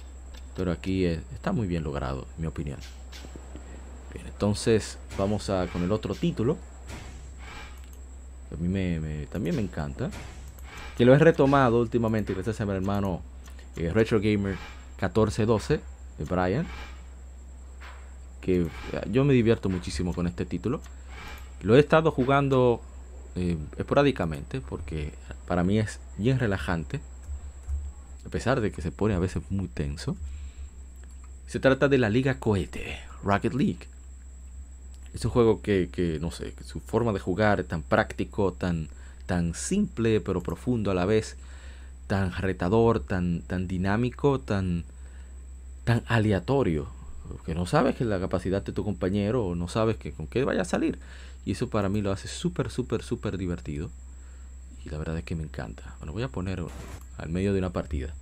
pero 0.57 0.71
aquí 0.71 1.05
eh, 1.05 1.21
está 1.35 1.53
muy 1.53 1.67
bien 1.67 1.83
logrado, 1.83 2.27
en 2.37 2.43
mi 2.43 2.47
opinión. 2.47 2.79
Bien, 4.13 4.27
entonces 4.27 4.99
vamos 5.17 5.51
a 5.51 5.67
con 5.69 5.83
el 5.83 5.93
otro 5.93 6.15
título. 6.15 6.57
A 8.53 8.57
mí 8.57 8.69
me, 8.69 9.27
también 9.27 9.55
me 9.55 9.63
encanta. 9.63 10.11
Que 10.97 11.05
lo 11.05 11.15
he 11.15 11.19
retomado 11.19 11.81
últimamente 11.81 12.35
gracias 12.35 12.61
a 12.61 12.67
mi 12.67 12.73
hermano 12.73 13.23
eh, 13.77 13.91
Retro 13.93 14.19
Gamer 14.19 14.57
1412 14.97 15.81
de 16.19 16.25
Brian. 16.25 16.67
Que 18.41 18.63
eh, 18.63 18.69
yo 19.11 19.25
me 19.25 19.33
divierto 19.33 19.69
muchísimo 19.69 20.13
con 20.13 20.27
este 20.27 20.45
título. 20.45 20.81
Lo 21.63 21.77
he 21.77 21.79
estado 21.79 22.11
jugando 22.11 22.81
eh, 23.37 23.57
esporádicamente 23.77 24.61
porque 24.61 25.13
para 25.47 25.63
mí 25.63 25.79
es 25.79 26.01
bien 26.17 26.39
relajante. 26.39 27.01
A 28.27 28.29
pesar 28.29 28.61
de 28.61 28.73
que 28.73 28.83
se 28.83 28.91
pone 28.91 29.15
a 29.15 29.19
veces 29.19 29.43
muy 29.51 29.69
tenso. 29.69 30.17
Se 31.47 31.61
trata 31.61 31.89
de 31.89 31.99
la 31.99 32.11
Liga 32.11 32.39
Cohete, 32.39 32.99
Rocket 33.23 33.55
League. 33.55 33.89
Es 35.15 35.25
un 35.25 35.31
juego 35.31 35.61
que, 35.61 36.19
no 36.21 36.31
sé, 36.31 36.53
que 36.53 36.65
su 36.65 36.81
forma 36.81 37.13
de 37.13 37.21
jugar 37.21 37.61
es 37.61 37.69
tan 37.69 37.83
práctico, 37.83 38.53
tan, 38.53 38.89
tan 39.27 39.55
simple 39.55 40.21
pero 40.21 40.43
profundo 40.43 40.91
a 40.91 40.95
la 40.95 41.05
vez, 41.05 41.37
tan 42.07 42.33
retador, 42.33 43.01
tan, 43.01 43.43
tan 43.43 43.67
dinámico, 43.67 44.41
tan, 44.41 44.85
tan 45.85 46.03
aleatorio, 46.07 46.89
que 47.45 47.55
no 47.55 47.67
sabes 47.67 47.97
que 47.97 48.05
la 48.05 48.21
capacidad 48.21 48.63
de 48.63 48.73
tu 48.73 48.85
compañero 48.85 49.47
o 49.47 49.55
no 49.55 49.69
sabes 49.69 49.97
que 49.97 50.13
con 50.13 50.27
qué 50.27 50.45
vaya 50.45 50.63
a 50.63 50.65
salir. 50.65 50.99
Y 51.45 51.53
eso 51.53 51.71
para 51.71 51.89
mí 51.89 52.03
lo 52.03 52.13
hace 52.13 52.29
súper, 52.29 52.71
súper, 52.71 53.03
súper 53.03 53.39
divertido. 53.39 53.91
Y 54.85 54.91
la 54.91 54.99
verdad 54.99 55.19
es 55.19 55.25
que 55.25 55.35
me 55.35 55.43
encanta. 55.43 55.95
Bueno, 55.99 56.13
voy 56.13 56.23
a 56.23 56.29
poner 56.29 56.63
al 57.19 57.29
medio 57.29 57.53
de 57.53 57.59
una 57.59 57.71
partida 57.71 58.15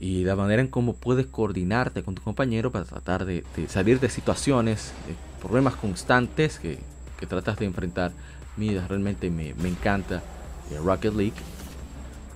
y 0.00 0.24
la 0.24 0.34
manera 0.34 0.62
en 0.62 0.68
cómo 0.68 0.94
puedes 0.94 1.26
coordinarte 1.26 2.02
con 2.02 2.14
tu 2.14 2.22
compañero 2.22 2.72
para 2.72 2.86
tratar 2.86 3.26
de, 3.26 3.44
salir 3.68 4.00
de 4.00 4.08
situaciones, 4.08 4.92
problemas 5.40 5.76
constantes 5.76 6.58
que, 6.58 6.78
que, 7.18 7.26
tratas 7.26 7.58
de 7.58 7.66
enfrentar. 7.66 8.12
Mira, 8.56 8.86
realmente 8.88 9.30
me, 9.30 9.52
me 9.54 9.68
encanta 9.68 10.22
eh, 10.70 10.78
Rocket 10.82 11.14
League. 11.14 11.36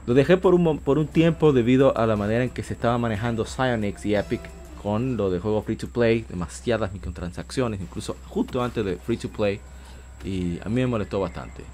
Lo 0.06 0.12
dejé 0.12 0.36
por 0.36 0.54
un, 0.54 0.78
por 0.78 0.98
un 0.98 1.06
tiempo 1.06 1.54
debido 1.54 1.96
a 1.96 2.06
la 2.06 2.16
manera 2.16 2.44
en 2.44 2.50
que 2.50 2.62
se 2.62 2.74
estaba 2.74 2.98
manejando 2.98 3.46
Psyonix 3.46 4.04
y 4.04 4.14
Epic 4.14 4.42
con 4.82 5.16
lo 5.16 5.30
de 5.30 5.40
juego 5.40 5.62
free 5.62 5.76
to 5.76 5.88
play, 5.88 6.26
demasiadas 6.28 6.92
microtransacciones, 6.92 7.80
incluso 7.80 8.18
justo 8.28 8.62
antes 8.62 8.84
de 8.84 8.96
free 8.96 9.16
to 9.16 9.30
play. 9.30 9.58
Y 10.22 10.58
a 10.62 10.68
mí 10.68 10.74
me 10.82 10.86
molestó 10.86 11.18
bastante. 11.18 11.64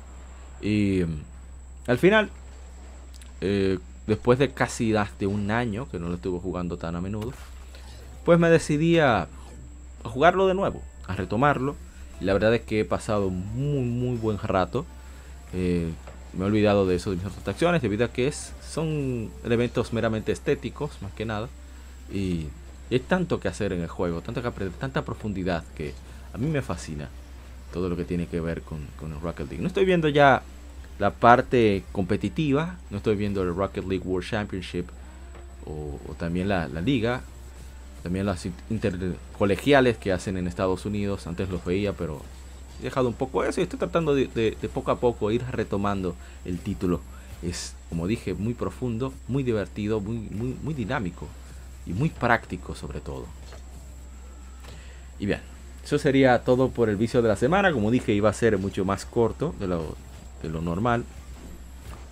Y 0.63 1.03
mm, 1.05 1.91
al 1.91 1.99
final, 1.99 2.31
eh, 3.41 3.79
después 4.11 4.41
de 4.41 4.51
casi 4.51 4.93
de 5.21 5.27
un 5.29 5.53
año 5.53 5.89
que 5.89 6.01
no 6.01 6.09
lo 6.09 6.17
estuve 6.17 6.41
jugando 6.41 6.77
tan 6.77 6.97
a 6.97 7.01
menudo, 7.01 7.33
pues 8.25 8.41
me 8.41 8.51
decidí 8.51 8.99
a, 8.99 9.29
jugarlo 10.03 10.49
de 10.49 10.55
nuevo, 10.55 10.83
a 11.07 11.15
retomarlo. 11.15 11.77
La 12.21 12.33
verdad 12.33 12.53
es 12.55 12.63
que 12.63 12.81
he 12.81 12.85
pasado 12.85 13.31
muy, 13.31 13.85
muy 13.85 14.17
buen 14.17 14.39
rato. 14.39 14.85
Eh, 15.55 15.91
me 16.33 16.45
he 16.45 16.47
olvidado 16.49 16.87
de 16.87 16.97
eso 16.97 17.11
de 17.11 17.17
mis 17.17 17.27
otras 17.27 17.47
acciones, 17.47 17.83
debido 17.83 18.05
a 18.05 18.09
que 18.09 18.27
es, 18.27 18.53
son 18.69 19.31
elementos 19.45 19.93
meramente 19.93 20.33
estéticos, 20.33 21.01
más 21.03 21.13
que 21.13 21.25
nada. 21.25 21.49
Y, 22.13 22.49
hay 22.91 22.99
tanto 22.99 23.39
que 23.39 23.47
hacer 23.47 23.73
en 23.73 23.83
el 23.83 23.89
juego, 23.89 24.21
tanto 24.21 24.43
que 24.43 24.49
aprender, 24.49 24.77
tanta 24.77 25.05
profundidad 25.05 25.63
que 25.77 25.95
a 26.35 26.39
mí 26.39 26.49
me 26.49 26.63
fascina 26.63 27.09
todo 27.73 27.89
lo 27.89 27.97
que 27.97 28.05
tiene 28.05 28.27
que 28.27 28.41
ver 28.41 28.63
con, 28.63 28.89
con 28.99 29.13
el 29.13 29.21
Rocket 29.21 29.47
League. 29.47 29.63
No 29.63 29.69
estoy 29.69 29.85
viendo 29.85 30.09
ya 30.09 30.43
la 31.01 31.11
parte 31.11 31.83
competitiva, 31.93 32.77
no 32.91 32.99
estoy 32.99 33.17
viendo 33.17 33.43
el 33.43 33.55
Rocket 33.55 33.87
League 33.87 34.05
World 34.07 34.29
Championship 34.29 34.85
o, 35.65 35.99
también 36.19 36.47
la, 36.47 36.69
liga, 36.69 37.23
también 38.03 38.27
las 38.27 38.47
intercolegiales 38.69 39.97
que 39.97 40.13
hacen 40.13 40.37
en 40.37 40.47
Estados 40.47 40.85
Unidos, 40.85 41.27
antes 41.27 41.49
los 41.49 41.65
veía, 41.65 41.95
pero 41.95 42.21
he 42.79 42.85
dejado 42.85 43.09
un 43.09 43.15
poco 43.15 43.43
eso 43.45 43.61
y 43.61 43.65
estoy 43.65 43.79
tratando 43.79 44.15
de, 44.15 44.59
poco 44.75 44.91
a 44.91 45.01
poco 45.01 45.31
ir 45.31 45.43
retomando 45.51 46.17
el 46.45 46.59
título. 46.59 47.01
Es, 47.43 47.75
como 47.89 48.07
dije, 48.07 48.35
muy 48.35 48.53
profundo, 48.53 49.15
muy 49.27 49.43
divertido, 49.43 50.01
muy, 50.01 50.19
muy, 50.19 50.55
muy 50.63 50.75
dinámico 50.75 51.27
y 51.87 51.95
muy 51.95 52.11
práctico 52.11 52.75
sobre 52.75 53.01
todo. 53.01 53.25
Y 55.19 55.25
bien, 55.25 55.41
eso 55.83 55.99
sería 55.99 56.41
todo 56.41 56.69
por 56.69 56.91
el 56.91 56.97
vicio 56.97 57.23
de 57.23 57.29
la 57.29 57.37
semana. 57.37 57.73
Como 57.73 57.91
dije, 57.91 58.13
iba 58.13 58.29
a 58.29 58.35
ser 58.35 58.59
mucho 58.59 58.85
más 58.85 59.07
corto 59.07 59.55
de 59.59 59.67
lo, 59.67 59.97
de 60.43 60.49
lo 60.49 60.61
normal. 60.61 61.05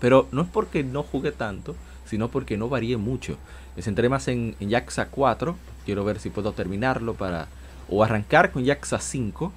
Pero 0.01 0.29
no 0.33 0.43
es 0.43 0.49
porque 0.49 0.85
no 0.85 1.03
jugué 1.03 1.33
tanto, 1.33 1.75
sino 2.05 2.29
porque 2.29 2.57
no 2.57 2.69
varié 2.69 2.97
mucho. 2.97 3.37
Me 3.77 3.83
centré 3.83 4.09
más 4.09 4.29
en, 4.29 4.57
en 4.61 4.71
Yaxa 4.71 5.07
4, 5.07 5.57
Quiero 5.89 6.05
ver 6.05 6.21
si 6.21 6.29
puedo 6.29 6.53
terminarlo 6.53 7.15
para 7.15 7.49
o 7.89 8.05
arrancar 8.05 8.53
con 8.53 8.63
Yakuza 8.63 8.99
5. 8.99 9.51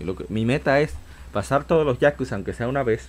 lo 0.00 0.14
que, 0.14 0.26
mi 0.28 0.44
meta 0.44 0.78
es 0.78 0.92
pasar 1.32 1.64
todos 1.64 1.86
los 1.86 1.98
Yakuza, 1.98 2.34
aunque 2.34 2.52
sea 2.52 2.68
una 2.68 2.82
vez, 2.82 3.08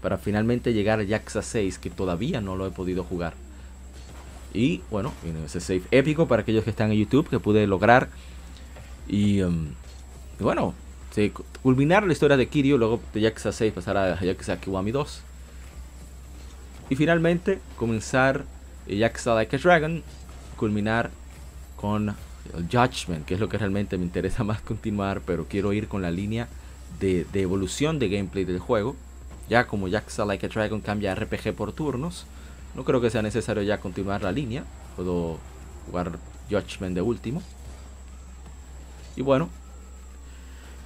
para 0.00 0.18
finalmente 0.18 0.72
llegar 0.72 1.00
a 1.00 1.02
Yakuza 1.02 1.42
6, 1.42 1.78
que 1.78 1.90
todavía 1.90 2.40
no 2.40 2.54
lo 2.54 2.64
he 2.64 2.70
podido 2.70 3.02
jugar. 3.02 3.34
Y 4.54 4.82
bueno, 4.88 5.12
ese 5.44 5.60
save 5.60 5.82
épico 5.90 6.28
para 6.28 6.42
aquellos 6.42 6.62
que 6.62 6.70
están 6.70 6.92
en 6.92 6.98
YouTube 6.98 7.28
que 7.28 7.40
pude 7.40 7.66
lograr. 7.66 8.08
Y, 9.08 9.42
um, 9.42 9.70
bueno, 10.38 10.74
culminar 11.62 12.06
la 12.06 12.12
historia 12.12 12.36
de 12.36 12.48
Kiryu, 12.48 12.78
luego 12.78 13.00
de 13.12 13.20
Yakuza 13.20 13.52
6 13.52 13.72
pasar 13.72 13.96
a 13.96 14.20
Yakuza 14.20 14.58
Kiwami 14.58 14.92
2. 14.92 15.22
Y 16.90 16.96
finalmente 16.96 17.58
comenzar 17.76 18.44
Yakuza 18.86 19.34
Like 19.34 19.56
a 19.56 19.58
Dragon, 19.58 20.02
culminar 20.56 21.10
con 21.76 22.14
el 22.54 22.68
Judgment, 22.70 23.24
que 23.26 23.34
es 23.34 23.40
lo 23.40 23.48
que 23.48 23.58
realmente 23.58 23.98
me 23.98 24.04
interesa 24.04 24.44
más 24.44 24.60
continuar, 24.60 25.20
pero 25.24 25.46
quiero 25.48 25.72
ir 25.72 25.88
con 25.88 26.02
la 26.02 26.10
línea 26.10 26.48
de, 26.98 27.26
de 27.32 27.42
evolución 27.42 27.98
de 27.98 28.08
gameplay 28.08 28.44
del 28.44 28.58
juego. 28.58 28.96
Ya 29.48 29.66
como 29.66 29.88
Yakuza 29.88 30.24
Like 30.24 30.46
a 30.46 30.48
Dragon 30.48 30.80
cambia 30.80 31.14
RPG 31.14 31.54
por 31.54 31.72
turnos, 31.72 32.26
no 32.74 32.84
creo 32.84 33.00
que 33.00 33.10
sea 33.10 33.22
necesario 33.22 33.62
ya 33.62 33.80
continuar 33.80 34.22
la 34.22 34.32
línea. 34.32 34.64
Puedo 34.96 35.38
jugar 35.86 36.18
Judgment 36.50 36.94
de 36.94 37.02
último. 37.02 37.42
Y 39.14 39.22
bueno, 39.22 39.50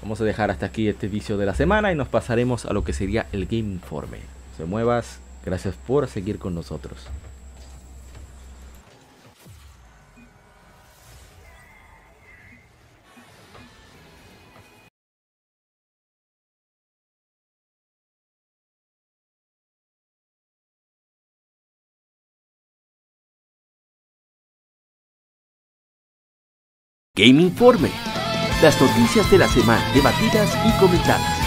vamos 0.06 0.20
a 0.20 0.24
dejar 0.24 0.52
hasta 0.52 0.66
aquí 0.66 0.86
este 0.86 1.08
vicio 1.08 1.36
de 1.36 1.46
la 1.46 1.52
semana 1.52 1.90
y 1.90 1.96
nos 1.96 2.06
pasaremos 2.06 2.64
a 2.64 2.72
lo 2.72 2.84
que 2.84 2.92
sería 2.92 3.26
el 3.32 3.46
Game 3.46 3.72
Informe. 3.72 4.18
Se 4.56 4.64
muevas, 4.64 5.18
gracias 5.44 5.74
por 5.74 6.06
seguir 6.06 6.38
con 6.38 6.54
nosotros. 6.54 7.08
Game 27.16 27.42
Informe. 27.42 27.90
Las 28.62 28.80
noticias 28.80 29.30
de 29.30 29.36
la 29.36 29.48
semana 29.48 29.86
debatidas 29.92 30.56
y 30.64 30.72
comentadas. 30.78 31.45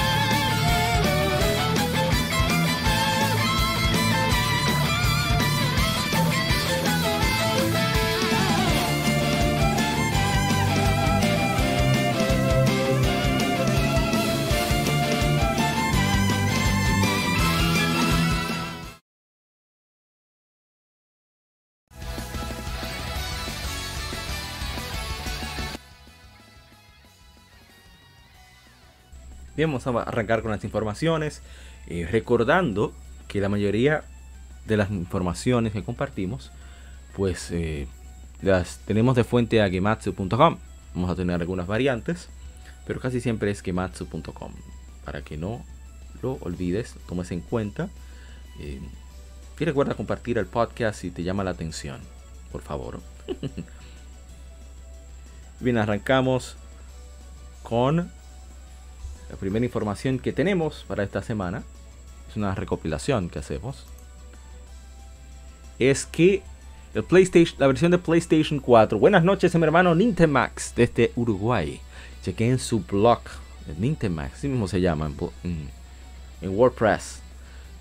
Bien, 29.59 29.69
vamos 29.69 29.85
a 29.87 30.03
arrancar 30.03 30.41
con 30.41 30.51
las 30.51 30.63
informaciones. 30.63 31.41
Eh, 31.87 32.07
recordando 32.09 32.93
que 33.27 33.41
la 33.41 33.49
mayoría 33.49 34.05
de 34.65 34.77
las 34.77 34.89
informaciones 34.89 35.73
que 35.73 35.83
compartimos, 35.83 36.53
pues 37.13 37.51
eh, 37.51 37.85
las 38.41 38.77
tenemos 38.85 39.17
de 39.17 39.25
fuente 39.25 39.61
a 39.61 39.69
gematsu.com. 39.69 40.59
Vamos 40.95 41.09
a 41.09 41.15
tener 41.15 41.41
algunas 41.41 41.67
variantes, 41.67 42.29
pero 42.87 43.01
casi 43.01 43.19
siempre 43.19 43.51
es 43.51 43.61
gematsu.com. 43.61 44.53
Para 45.03 45.23
que 45.23 45.35
no 45.35 45.61
lo 46.21 46.37
olvides, 46.39 46.95
tomes 47.05 47.29
en 47.31 47.41
cuenta. 47.41 47.89
Eh, 48.61 48.79
y 49.59 49.65
recuerda 49.65 49.93
compartir 49.93 50.37
el 50.37 50.45
podcast 50.45 51.01
si 51.01 51.11
te 51.11 51.23
llama 51.23 51.43
la 51.43 51.51
atención, 51.51 51.99
por 52.53 52.61
favor. 52.61 53.01
Bien, 55.59 55.77
arrancamos 55.77 56.55
con 57.61 58.09
la 59.29 59.35
primera 59.35 59.65
información 59.65 60.19
que 60.19 60.33
tenemos 60.33 60.85
para 60.87 61.03
esta 61.03 61.21
semana 61.21 61.63
es 62.29 62.35
una 62.35 62.55
recopilación 62.55 63.29
que 63.29 63.39
hacemos. 63.39 63.85
Es 65.77 66.05
que 66.05 66.41
el 66.93 67.03
PlayStation, 67.03 67.59
la 67.59 67.67
versión 67.67 67.91
de 67.91 67.99
PlayStation 67.99 68.59
4. 68.59 68.97
Buenas 68.97 69.23
noches, 69.23 69.53
mi 69.55 69.63
hermano 69.63 69.93
Nintemax 69.93 70.73
desde 70.75 71.11
Uruguay. 71.15 71.79
Chequé 72.23 72.49
en 72.49 72.59
su 72.59 72.81
blog, 72.81 73.21
Nintemax, 73.77 74.33
así 74.33 74.47
mismo 74.47 74.67
se 74.67 74.81
llama 74.81 75.11
en, 75.43 75.69
WordPress. 76.41 77.21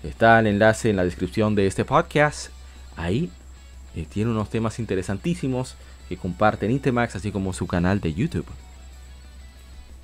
Está 0.03 0.39
el 0.39 0.47
enlace 0.47 0.91
en 0.91 0.95
la 0.95 1.03
descripción 1.03 1.55
de 1.55 1.67
este 1.67 1.83
podcast. 1.83 2.51
Ahí 2.95 3.31
eh, 3.95 4.05
tiene 4.07 4.31
unos 4.31 4.49
temas 4.49 4.79
interesantísimos 4.79 5.75
que 6.07 6.17
comparte 6.17 6.67
Nintemax, 6.67 7.15
así 7.15 7.31
como 7.31 7.53
su 7.53 7.65
canal 7.65 7.99
de 7.99 8.13
YouTube. 8.13 8.45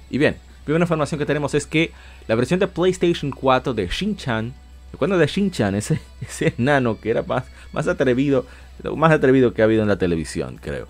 Y 0.10 0.17
bien, 0.17 0.38
primera 0.65 0.84
información 0.84 1.19
que 1.19 1.25
tenemos 1.25 1.54
es 1.54 1.65
que 1.65 1.91
la 2.28 2.36
versión 2.36 2.60
de 2.60 2.67
PlayStation 2.67 3.32
4 3.32 3.73
de 3.73 3.88
Shin-Chan, 3.88 4.54
recuerda 4.91 5.17
de 5.17 5.28
Shin-Chan, 5.28 5.75
ese, 5.75 5.99
ese 6.21 6.54
enano 6.58 6.99
que 6.99 7.12
era 7.12 7.23
más, 7.23 7.45
más 7.71 7.88
atrevido, 7.88 8.45
lo 8.84 8.95
más 8.95 9.12
atrevido 9.12 9.54
que 9.54 9.62
ha 9.62 9.65
habido 9.65 9.84
en 9.84 9.88
la 9.88 9.97
televisión, 9.97 10.60
creo. 10.62 10.88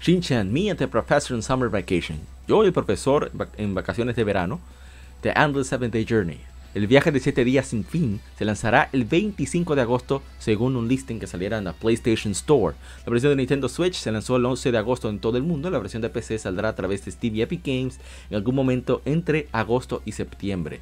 Shin-Chan, 0.00 0.52
me 0.52 0.70
and 0.70 0.78
the 0.78 0.88
professor 0.88 1.36
in 1.36 1.42
summer 1.42 1.68
vacation. 1.68 2.20
Yo 2.46 2.64
y 2.64 2.68
el 2.68 2.72
profesor 2.72 3.30
en 3.56 3.74
vacaciones 3.74 4.16
de 4.16 4.24
verano. 4.24 4.60
The 5.22 5.32
Endless 5.36 5.68
Seven 5.68 5.90
Day 5.90 6.06
Journey. 6.08 6.40
El 6.78 6.86
viaje 6.86 7.10
de 7.10 7.18
7 7.18 7.44
días 7.44 7.66
sin 7.66 7.82
fin 7.82 8.20
se 8.38 8.44
lanzará 8.44 8.88
el 8.92 9.04
25 9.04 9.74
de 9.74 9.82
agosto 9.82 10.22
según 10.38 10.76
un 10.76 10.86
listing 10.86 11.18
que 11.18 11.26
saliera 11.26 11.58
en 11.58 11.64
la 11.64 11.72
PlayStation 11.72 12.30
Store. 12.30 12.76
La 13.04 13.10
versión 13.10 13.32
de 13.32 13.36
Nintendo 13.36 13.68
Switch 13.68 13.94
se 13.94 14.12
lanzó 14.12 14.36
el 14.36 14.44
11 14.44 14.70
de 14.70 14.78
agosto 14.78 15.08
en 15.08 15.18
todo 15.18 15.38
el 15.38 15.42
mundo. 15.42 15.70
La 15.70 15.80
versión 15.80 16.02
de 16.02 16.08
PC 16.08 16.38
saldrá 16.38 16.68
a 16.68 16.76
través 16.76 17.04
de 17.04 17.10
Stevie 17.10 17.42
Epic 17.42 17.66
Games 17.66 17.98
en 18.30 18.36
algún 18.36 18.54
momento 18.54 19.02
entre 19.06 19.48
agosto 19.50 20.02
y 20.04 20.12
septiembre. 20.12 20.80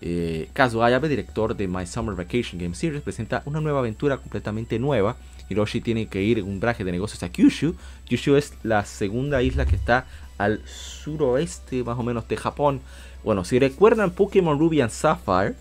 Eh, 0.00 0.48
Kazuo 0.54 0.82
Ayabe, 0.82 1.08
director 1.08 1.54
de 1.54 1.68
My 1.68 1.86
Summer 1.86 2.16
Vacation 2.16 2.60
Game 2.60 2.74
Series, 2.74 3.00
presenta 3.00 3.44
una 3.46 3.60
nueva 3.60 3.78
aventura 3.78 4.16
completamente 4.16 4.80
nueva. 4.80 5.16
Hiroshi 5.48 5.80
tiene 5.82 6.06
que 6.06 6.20
ir 6.20 6.40
en 6.40 6.48
un 6.48 6.58
traje 6.58 6.82
de 6.82 6.90
negocios 6.90 7.22
a 7.22 7.28
Kyushu. 7.28 7.76
Kyushu 8.06 8.34
es 8.34 8.54
la 8.64 8.84
segunda 8.84 9.40
isla 9.40 9.66
que 9.66 9.76
está 9.76 10.04
al 10.38 10.60
suroeste 10.66 11.84
más 11.84 11.96
o 11.96 12.02
menos 12.02 12.26
de 12.26 12.36
Japón. 12.36 12.80
Bueno, 13.24 13.44
si 13.44 13.58
recuerdan 13.58 14.10
Pokémon 14.10 14.58
Ruby 14.58 14.80
and 14.80 14.90
Sapphire, 14.90 15.54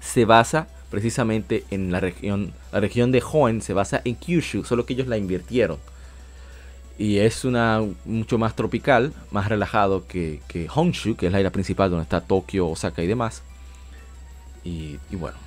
se 0.00 0.24
basa 0.24 0.68
precisamente 0.90 1.64
en 1.70 1.92
la 1.92 2.00
región, 2.00 2.52
la 2.72 2.80
región 2.80 3.12
de 3.12 3.22
Hoenn 3.22 3.62
se 3.62 3.72
basa 3.72 4.02
en 4.04 4.16
Kyushu, 4.16 4.64
solo 4.64 4.86
que 4.86 4.94
ellos 4.94 5.06
la 5.06 5.16
invirtieron. 5.16 5.78
Y 6.98 7.18
es 7.18 7.44
una 7.44 7.82
mucho 8.04 8.36
más 8.36 8.54
tropical, 8.54 9.14
más 9.30 9.48
relajado 9.48 10.06
que, 10.06 10.42
que 10.48 10.68
Honshu, 10.72 11.16
que 11.16 11.26
es 11.26 11.32
la 11.32 11.40
isla 11.40 11.50
principal 11.50 11.88
donde 11.88 12.02
está 12.02 12.20
Tokio, 12.20 12.68
Osaka 12.68 13.02
y 13.02 13.06
demás. 13.06 13.42
Y, 14.64 14.98
bueno. 15.12 15.38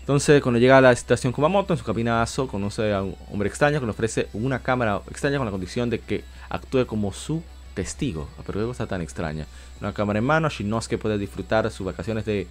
Entonces, 0.00 0.40
cuando 0.40 0.60
llega 0.60 0.78
a 0.78 0.80
la 0.80 0.92
estación 0.92 1.32
Kumamoto, 1.32 1.74
en 1.74 1.78
su 1.78 1.84
cabina 1.84 2.22
ASO, 2.22 2.46
conoce 2.46 2.94
a 2.94 3.02
un 3.02 3.16
hombre 3.32 3.48
extraño 3.48 3.80
que 3.80 3.86
le 3.86 3.90
ofrece 3.90 4.28
una 4.34 4.60
cámara 4.60 5.00
extraña 5.10 5.38
con 5.38 5.46
la 5.46 5.50
condición 5.50 5.90
de 5.90 5.98
que 5.98 6.22
actúe 6.48 6.86
como 6.86 7.12
su 7.12 7.42
testigo. 7.76 8.28
Ah, 8.38 8.42
pero 8.44 8.60
qué 8.60 8.66
cosa 8.66 8.88
tan 8.88 9.02
extraña. 9.02 9.46
Una 9.80 9.92
cámara 9.92 10.18
en 10.18 10.24
mano, 10.24 10.48
Shinosuke 10.48 10.98
puede 10.98 11.18
disfrutar 11.18 11.70
sus 11.70 11.86
vacaciones 11.86 12.24
de... 12.24 12.48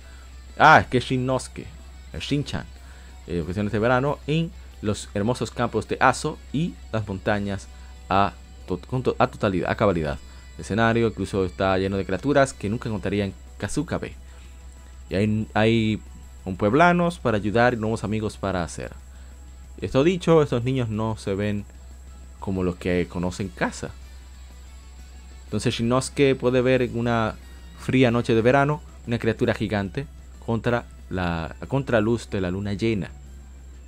Ah, 0.58 0.80
es 0.80 0.88
que 0.88 1.02
Shinosuke, 1.02 1.66
Shinchan, 2.18 2.66
eh, 3.28 3.42
vacaciones 3.42 3.74
de 3.74 3.80
verano 3.80 4.20
en 4.28 4.52
los 4.82 5.10
hermosos 5.14 5.52
campos 5.52 5.88
de 5.88 5.98
Aso 6.00 6.38
y 6.54 6.76
las 6.94 7.06
montañas 7.08 7.68
a, 8.08 8.34
totalidad, 8.68 9.70
a 9.70 9.76
cabalidad. 9.76 10.20
El 10.56 10.62
escenario 10.62 11.08
incluso 11.08 11.44
está 11.44 11.78
lleno 11.78 11.98
de 11.98 12.06
criaturas 12.06 12.54
que 12.54 12.70
nunca 12.70 12.88
encontraría 12.88 13.26
en 13.26 13.34
Kazukabe. 13.58 14.14
Y 15.10 15.16
hay, 15.16 15.48
hay 15.54 16.02
un 16.46 16.56
pueblanos 16.56 17.20
para 17.20 17.38
ayudar 17.38 17.74
y 17.74 17.78
nuevos 17.78 18.04
amigos 18.04 18.38
para 18.38 18.64
hacer. 18.64 18.94
Esto 19.82 20.04
dicho, 20.04 20.42
estos 20.42 20.64
niños 20.64 20.88
no 20.88 21.18
se 21.18 21.34
ven 21.34 21.66
como 22.40 22.64
los 22.64 22.76
que 22.76 23.08
conocen 23.10 23.50
casa. 23.50 23.92
Entonces 25.46 25.74
Shinosuke 25.74 26.36
puede 26.36 26.62
ver 26.62 26.82
en 26.82 26.98
una 26.98 27.36
fría 27.80 28.12
noche 28.12 28.34
de 28.36 28.42
verano 28.42 28.82
una 29.08 29.20
criatura 29.20 29.54
gigante 29.54 30.08
contra 30.46 30.86
la 31.10 31.56
contraluz 31.68 32.30
de 32.30 32.42
la 32.42 32.52
luna 32.52 32.74
llena. 32.74 33.12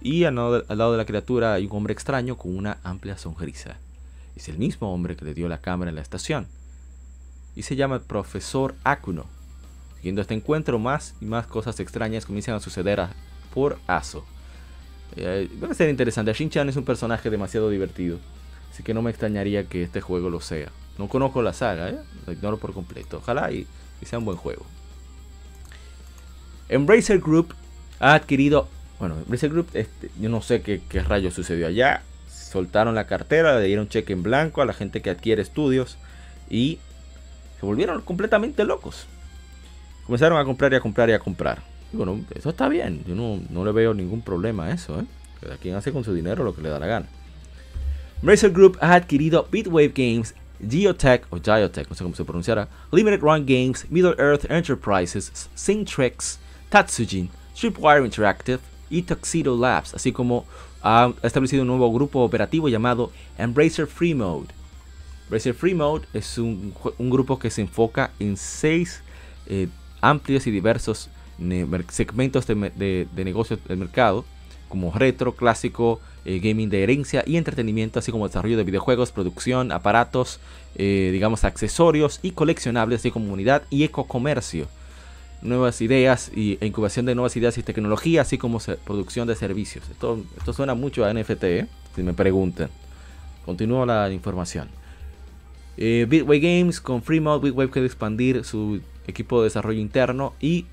Y 0.01 0.23
al 0.25 0.35
lado, 0.35 0.91
de 0.91 0.97
la 0.97 1.05
criatura 1.05 1.53
hay 1.53 1.65
un 1.65 1.75
hombre 1.75 1.93
extraño 1.93 2.37
con 2.37 2.55
una 2.55 2.77
amplia 2.83 3.17
sonrisa. 3.17 3.77
Es 4.35 4.47
el 4.47 4.57
mismo 4.57 4.93
hombre 4.93 5.15
que 5.15 5.25
le 5.25 5.33
dio 5.33 5.49
la 5.49 5.59
cámara 5.59 5.89
en 5.89 5.95
la 5.95 6.01
estación. 6.01 6.47
Y 7.55 7.63
se 7.63 7.75
llama 7.75 7.95
el 7.95 8.01
profesor 8.01 8.75
Akuno. 8.83 9.25
Siguiendo 9.95 10.21
este 10.21 10.35
encuentro, 10.35 10.77
más 10.77 11.15
y 11.19 11.25
más 11.25 11.47
cosas 11.47 11.79
extrañas 11.79 12.27
comienzan 12.27 12.55
a 12.55 12.59
suceder 12.59 13.03
por 13.53 13.79
Aso. 13.87 14.23
Eh, 15.15 15.49
va 15.61 15.71
a 15.71 15.73
ser 15.73 15.89
interesante. 15.89 16.31
Shin-chan 16.33 16.69
es 16.69 16.75
un 16.75 16.85
personaje 16.85 17.31
demasiado 17.31 17.71
divertido. 17.71 18.19
Así 18.71 18.83
que 18.83 18.93
no 18.93 19.01
me 19.01 19.09
extrañaría 19.09 19.67
que 19.67 19.81
este 19.81 20.01
juego 20.01 20.29
lo 20.29 20.39
sea. 20.39 20.71
No 20.97 21.07
conozco 21.07 21.41
la 21.41 21.53
saga, 21.53 21.89
¿eh? 21.89 21.99
ignoro 22.27 22.57
por 22.57 22.73
completo. 22.73 23.17
Ojalá 23.17 23.51
y, 23.51 23.67
sea 24.03 24.19
un 24.19 24.25
buen 24.25 24.37
juego. 24.37 24.65
Embracer 26.69 27.19
Group 27.19 27.53
ha 27.99 28.13
adquirido. 28.13 28.67
Bueno, 28.99 29.15
Embracer 29.17 29.49
Group, 29.49 29.69
este, 29.73 30.09
yo 30.19 30.29
no 30.29 30.41
sé 30.41 30.61
qué, 30.61 30.81
qué 30.89 31.01
rayos 31.01 31.33
sucedió 31.33 31.67
allá. 31.67 32.03
Soltaron 32.29 32.95
la 32.95 33.07
cartera, 33.07 33.59
le 33.59 33.67
dieron 33.67 33.89
cheque 33.89 34.13
en 34.13 34.23
blanco 34.23 34.61
a 34.61 34.65
la 34.65 34.73
gente 34.73 35.01
que 35.01 35.09
adquiere 35.09 35.41
estudios 35.41 35.97
y 36.49 36.79
se 37.59 37.65
volvieron 37.65 38.01
completamente 38.01 38.63
locos. 38.63 39.05
Comenzaron 40.05 40.39
a 40.39 40.45
comprar 40.45 40.71
y 40.73 40.75
a 40.75 40.79
comprar 40.79 41.09
y 41.09 41.13
a 41.13 41.19
comprar. 41.19 41.61
Y 41.93 41.97
bueno, 41.97 42.19
eso 42.33 42.49
está 42.49 42.69
bien. 42.69 43.03
Yo 43.05 43.15
no, 43.15 43.41
no 43.49 43.65
le 43.65 43.71
veo 43.71 43.93
ningún 43.93 44.21
problema 44.21 44.65
a 44.65 44.71
eso. 44.71 44.99
¿eh? 44.99 45.05
Cada 45.41 45.57
quien 45.57 45.75
hace 45.75 45.91
con 45.91 46.03
su 46.03 46.13
dinero 46.13 46.43
lo 46.43 46.55
que 46.55 46.61
le 46.61 46.69
da 46.69 46.79
la 46.79 46.87
gana. 46.87 47.07
Embracer 48.21 48.51
Group 48.51 48.77
ha 48.81 48.93
adquirido 48.93 49.47
Bitwave 49.51 49.93
Games, 49.95 50.33
Geotech 50.59 51.25
o 51.29 51.39
Geotech, 51.39 51.89
no 51.89 51.95
sé 51.95 52.03
cómo 52.03 52.15
se 52.15 52.25
pronunciará, 52.25 52.67
Limited 52.91 53.21
Run 53.21 53.45
Games, 53.45 53.85
Middle 53.89 54.15
Earth 54.17 54.49
Enterprises, 54.49 55.49
Syntrex, 55.55 56.39
Tatsujin, 56.69 57.29
Tripwire 57.59 58.05
Interactive 58.05 58.59
y 58.89 59.01
Tuxedo 59.01 59.55
Labs, 59.57 59.93
así 59.93 60.11
como 60.11 60.45
ha 60.81 61.11
establecido 61.23 61.63
un 61.63 61.67
nuevo 61.67 61.91
grupo 61.91 62.21
operativo 62.21 62.69
llamado 62.69 63.11
Embracer 63.37 63.87
Free 63.87 64.13
Mode. 64.13 64.47
Embracer 65.25 65.53
Free 65.53 65.73
Mode 65.73 66.07
es 66.13 66.37
un, 66.37 66.73
grupo 66.97 67.37
que 67.39 67.49
se 67.49 67.61
enfoca 67.61 68.11
en 68.19 68.37
seis 68.37 69.01
eh, 69.47 69.67
amplios 70.01 70.47
y 70.47 70.51
diversos 70.51 71.09
segmentos 71.89 72.47
de, 72.47 73.07
de 73.11 73.25
negocios 73.25 73.59
del 73.67 73.77
mercado, 73.77 74.25
como 74.69 74.91
retro, 74.91 75.35
clásico, 75.35 75.99
eh, 76.29 76.39
gaming 76.39 76.69
de 76.69 76.83
herencia 76.83 77.23
y 77.25 77.37
entretenimiento, 77.37 77.99
así 77.99 78.11
como 78.11 78.27
desarrollo 78.27 78.57
de 78.57 78.65
videojuegos, 78.65 79.13
producción, 79.13 79.71
aparatos, 79.71 80.41
eh, 80.75 81.09
digamos 81.13 81.45
accesorios 81.45 82.19
y 82.21 82.31
coleccionables 82.31 83.01
de 83.01 83.11
comunidad 83.11 83.63
y 83.69 83.85
ecocomercio. 83.85 84.67
Nuevas 85.41 85.79
ideas 85.79 86.29
y, 86.35 86.57
e 86.59 86.65
incubación 86.65 87.05
de 87.05 87.15
nuevas 87.15 87.37
ideas 87.37 87.57
y 87.57 87.63
tecnología, 87.63 88.23
así 88.23 88.37
como 88.37 88.59
producción 88.83 89.25
de 89.25 89.37
servicios. 89.37 89.89
Esto, 89.89 90.21
esto 90.37 90.51
suena 90.51 90.73
mucho 90.73 91.05
a 91.05 91.13
NFT, 91.13 91.43
¿eh? 91.45 91.67
si 91.95 92.03
me 92.03 92.11
preguntan. 92.11 92.69
Continúo 93.45 93.85
la 93.85 94.11
información. 94.11 94.67
Bitway 95.77 96.41
Games 96.41 96.81
con 96.81 97.03
Freemode, 97.03 97.47
Bitway 97.47 97.69
quiere 97.69 97.85
expandir 97.85 98.43
su 98.43 98.81
equipo 99.07 99.39
de 99.39 99.45
desarrollo 99.45 99.79
interno 99.79 100.33
y 100.41 100.65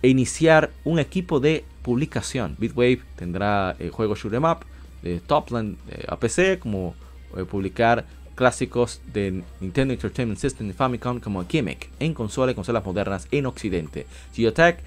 e 0.00 0.08
iniciar 0.08 0.70
un 0.84 0.98
equipo 0.98 1.38
de 1.38 1.64
publicación. 1.84 2.56
Bitwave 2.58 3.02
tendrá 3.14 3.76
el 3.78 3.90
juego 3.90 4.16
Shoot'em 4.16 4.44
Up 4.44 4.64
de 5.02 5.20
Topland 5.20 5.76
eh, 5.90 6.04
a 6.08 6.18
PC, 6.18 6.58
como 6.58 6.96
eh, 7.36 7.44
publicar 7.44 8.06
clásicos 8.34 9.00
de 9.12 9.44
Nintendo 9.60 9.94
Entertainment 9.94 10.40
System 10.40 10.68
y 10.70 10.72
Famicom 10.72 11.20
como 11.20 11.46
Gimmick 11.46 11.90
en 12.00 12.14
consolas 12.14 12.54
y 12.54 12.56
consolas 12.56 12.84
modernas 12.84 13.28
en 13.30 13.46
Occidente. 13.46 14.06
Geotech 14.34 14.78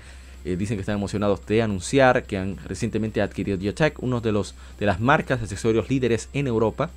eh, 0.44 0.58
dicen 0.58 0.76
que 0.76 0.82
están 0.82 0.98
emocionados 0.98 1.46
de 1.46 1.62
anunciar 1.62 2.26
que 2.26 2.38
han 2.38 2.58
recientemente 2.66 3.22
adquirido 3.22 3.58
Geotech, 3.58 4.02
uno 4.04 4.20
de 4.20 4.32
los 4.34 4.56
de 4.80 4.88
las 4.88 5.00
marcas 5.00 5.40
de 5.40 5.46
accesorios 5.46 5.90
líderes 5.90 6.30
en 6.34 6.48
Europa 6.48 6.90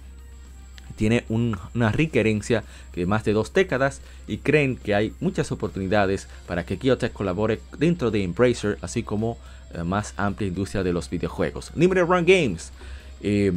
tiene 0.97 1.25
una 1.29 1.93
rica 1.93 2.21
herencia 2.21 2.65
de 2.95 3.07
más 3.07 3.25
de 3.25 3.33
dos 3.33 3.53
décadas 3.53 4.01
y 4.27 4.39
creen 4.39 4.77
que 4.77 4.95
hay 4.95 5.15
muchas 5.21 5.53
oportunidades 5.53 6.27
para 6.47 6.67
que 6.67 6.79
Geotech 6.79 7.13
colabore 7.13 7.61
dentro 7.79 8.11
de 8.11 8.25
Embracer, 8.25 8.77
así 8.83 9.03
como 9.03 9.39
más 9.85 10.14
amplia 10.16 10.48
industria 10.48 10.83
de 10.83 10.92
los 10.92 11.09
videojuegos. 11.09 11.70
Limited 11.74 12.04
Run 12.04 12.24
Games, 12.24 12.72
eh, 13.22 13.52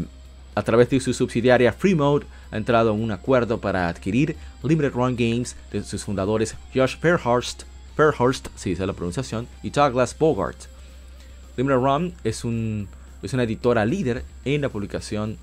a 0.55 0.61
través 0.61 0.89
de 0.89 0.99
su 0.99 1.13
subsidiaria 1.13 1.73
Freemode, 1.73 2.25
ha 2.51 2.57
entrado 2.57 2.93
en 2.93 3.01
un 3.01 3.11
acuerdo 3.11 3.59
para 3.59 3.87
adquirir 3.87 4.35
Limited 4.63 4.93
Run 4.93 5.15
Games 5.15 5.55
de 5.71 5.83
sus 5.83 6.03
fundadores 6.03 6.55
Josh 6.73 6.97
Fairhurst, 6.97 7.63
Fairhurst 7.95 8.47
si 8.55 8.71
es 8.71 8.79
la 8.79 8.93
pronunciación, 8.93 9.47
y 9.63 9.69
Douglas 9.69 10.15
Bogart. 10.17 10.57
Limited 11.57 11.77
Run 11.77 12.13
es, 12.23 12.43
un, 12.43 12.87
es 13.21 13.33
una 13.33 13.43
editora 13.43 13.85
líder 13.85 14.23
en 14.45 14.61
la 14.61 14.69
publicación 14.69 15.37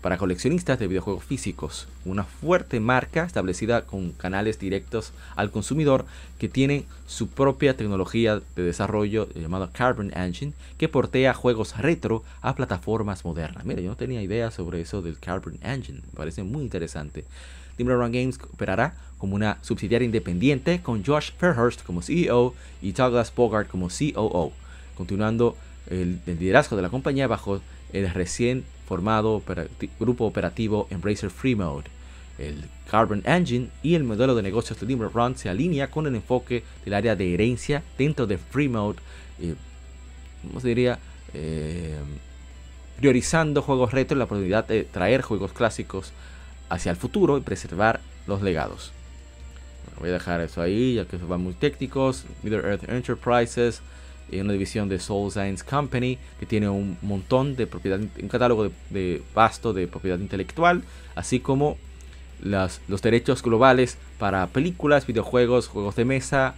para 0.00 0.16
coleccionistas 0.16 0.78
de 0.78 0.86
videojuegos 0.86 1.24
físicos. 1.24 1.88
Una 2.04 2.24
fuerte 2.24 2.80
marca 2.80 3.24
establecida 3.24 3.84
con 3.84 4.12
canales 4.12 4.58
directos 4.58 5.12
al 5.34 5.50
consumidor 5.50 6.04
que 6.38 6.48
tiene 6.48 6.84
su 7.06 7.28
propia 7.28 7.76
tecnología 7.76 8.40
de 8.56 8.62
desarrollo 8.62 9.28
llamada 9.34 9.70
Carbon 9.72 10.12
Engine 10.16 10.52
que 10.76 10.88
portea 10.88 11.34
juegos 11.34 11.76
retro 11.78 12.22
a 12.42 12.54
plataformas 12.54 13.24
modernas. 13.24 13.64
Mira, 13.64 13.80
yo 13.80 13.90
no 13.90 13.96
tenía 13.96 14.22
idea 14.22 14.50
sobre 14.50 14.80
eso 14.80 15.02
del 15.02 15.18
Carbon 15.18 15.58
Engine. 15.62 16.00
Me 16.00 16.16
parece 16.16 16.42
muy 16.42 16.62
interesante. 16.62 17.24
Timber 17.76 17.96
Run 17.96 18.12
Games 18.12 18.38
operará 18.52 18.94
como 19.18 19.34
una 19.34 19.58
subsidiaria 19.62 20.06
independiente 20.06 20.80
con 20.82 21.04
Josh 21.04 21.32
Fairhurst 21.38 21.82
como 21.82 22.02
CEO 22.02 22.54
y 22.82 22.92
Douglas 22.92 23.32
Bogart 23.34 23.68
como 23.68 23.88
COO, 23.88 24.52
continuando 24.96 25.56
el 25.90 26.20
liderazgo 26.26 26.76
de 26.76 26.82
la 26.82 26.90
compañía 26.90 27.26
bajo 27.26 27.60
el 27.92 28.10
recién 28.10 28.64
formado 28.88 29.42
grupo 30.00 30.24
operativo 30.24 30.88
Embracer 30.90 31.28
Free 31.28 31.54
Mode. 31.54 31.90
El 32.38 32.64
Carbon 32.90 33.22
Engine 33.26 33.68
y 33.82 33.94
el 33.96 34.04
modelo 34.04 34.34
de 34.34 34.42
negocios 34.42 34.80
de 34.80 34.86
Limber 34.86 35.10
Run 35.12 35.36
se 35.36 35.50
alinea 35.50 35.90
con 35.90 36.06
el 36.06 36.14
enfoque 36.14 36.62
del 36.84 36.94
área 36.94 37.14
de 37.14 37.34
herencia 37.34 37.82
dentro 37.98 38.26
de 38.26 38.38
Free 38.38 38.68
Mode, 38.68 38.98
eh, 39.40 39.54
¿cómo 40.46 40.60
se 40.60 40.68
diría? 40.68 40.98
Eh, 41.34 41.98
priorizando 42.96 43.60
juegos 43.60 43.92
retro 43.92 44.16
y 44.16 44.18
la 44.18 44.24
oportunidad 44.24 44.66
de 44.66 44.84
traer 44.84 45.20
juegos 45.22 45.52
clásicos 45.52 46.12
hacia 46.70 46.90
el 46.90 46.96
futuro 46.96 47.36
y 47.36 47.42
preservar 47.42 48.00
los 48.26 48.40
legados. 48.40 48.92
voy 50.00 50.10
a 50.10 50.12
dejar 50.12 50.40
eso 50.40 50.62
ahí, 50.62 50.94
ya 50.94 51.04
que 51.04 51.16
van 51.16 51.42
muy 51.42 51.54
técnicos. 51.54 52.24
Middle 52.42 52.60
Earth 52.60 52.88
Enterprises, 52.88 53.82
una 54.32 54.52
división 54.52 54.88
de 54.88 54.98
Soul 54.98 55.30
Science 55.30 55.64
Company 55.64 56.18
que 56.38 56.46
tiene 56.46 56.68
un 56.68 56.96
montón 57.02 57.56
de 57.56 57.66
propiedad, 57.66 57.98
un 57.98 58.28
catálogo 58.28 58.70
de, 58.90 59.22
vasto 59.34 59.72
de 59.72 59.86
propiedad 59.86 60.18
intelectual, 60.18 60.82
así 61.14 61.40
como 61.40 61.76
las, 62.42 62.80
los 62.88 63.02
derechos 63.02 63.42
globales 63.42 63.98
para 64.18 64.46
películas, 64.48 65.06
videojuegos, 65.06 65.68
juegos 65.68 65.96
de 65.96 66.04
mesa, 66.04 66.54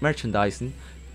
merchandising, 0.00 0.72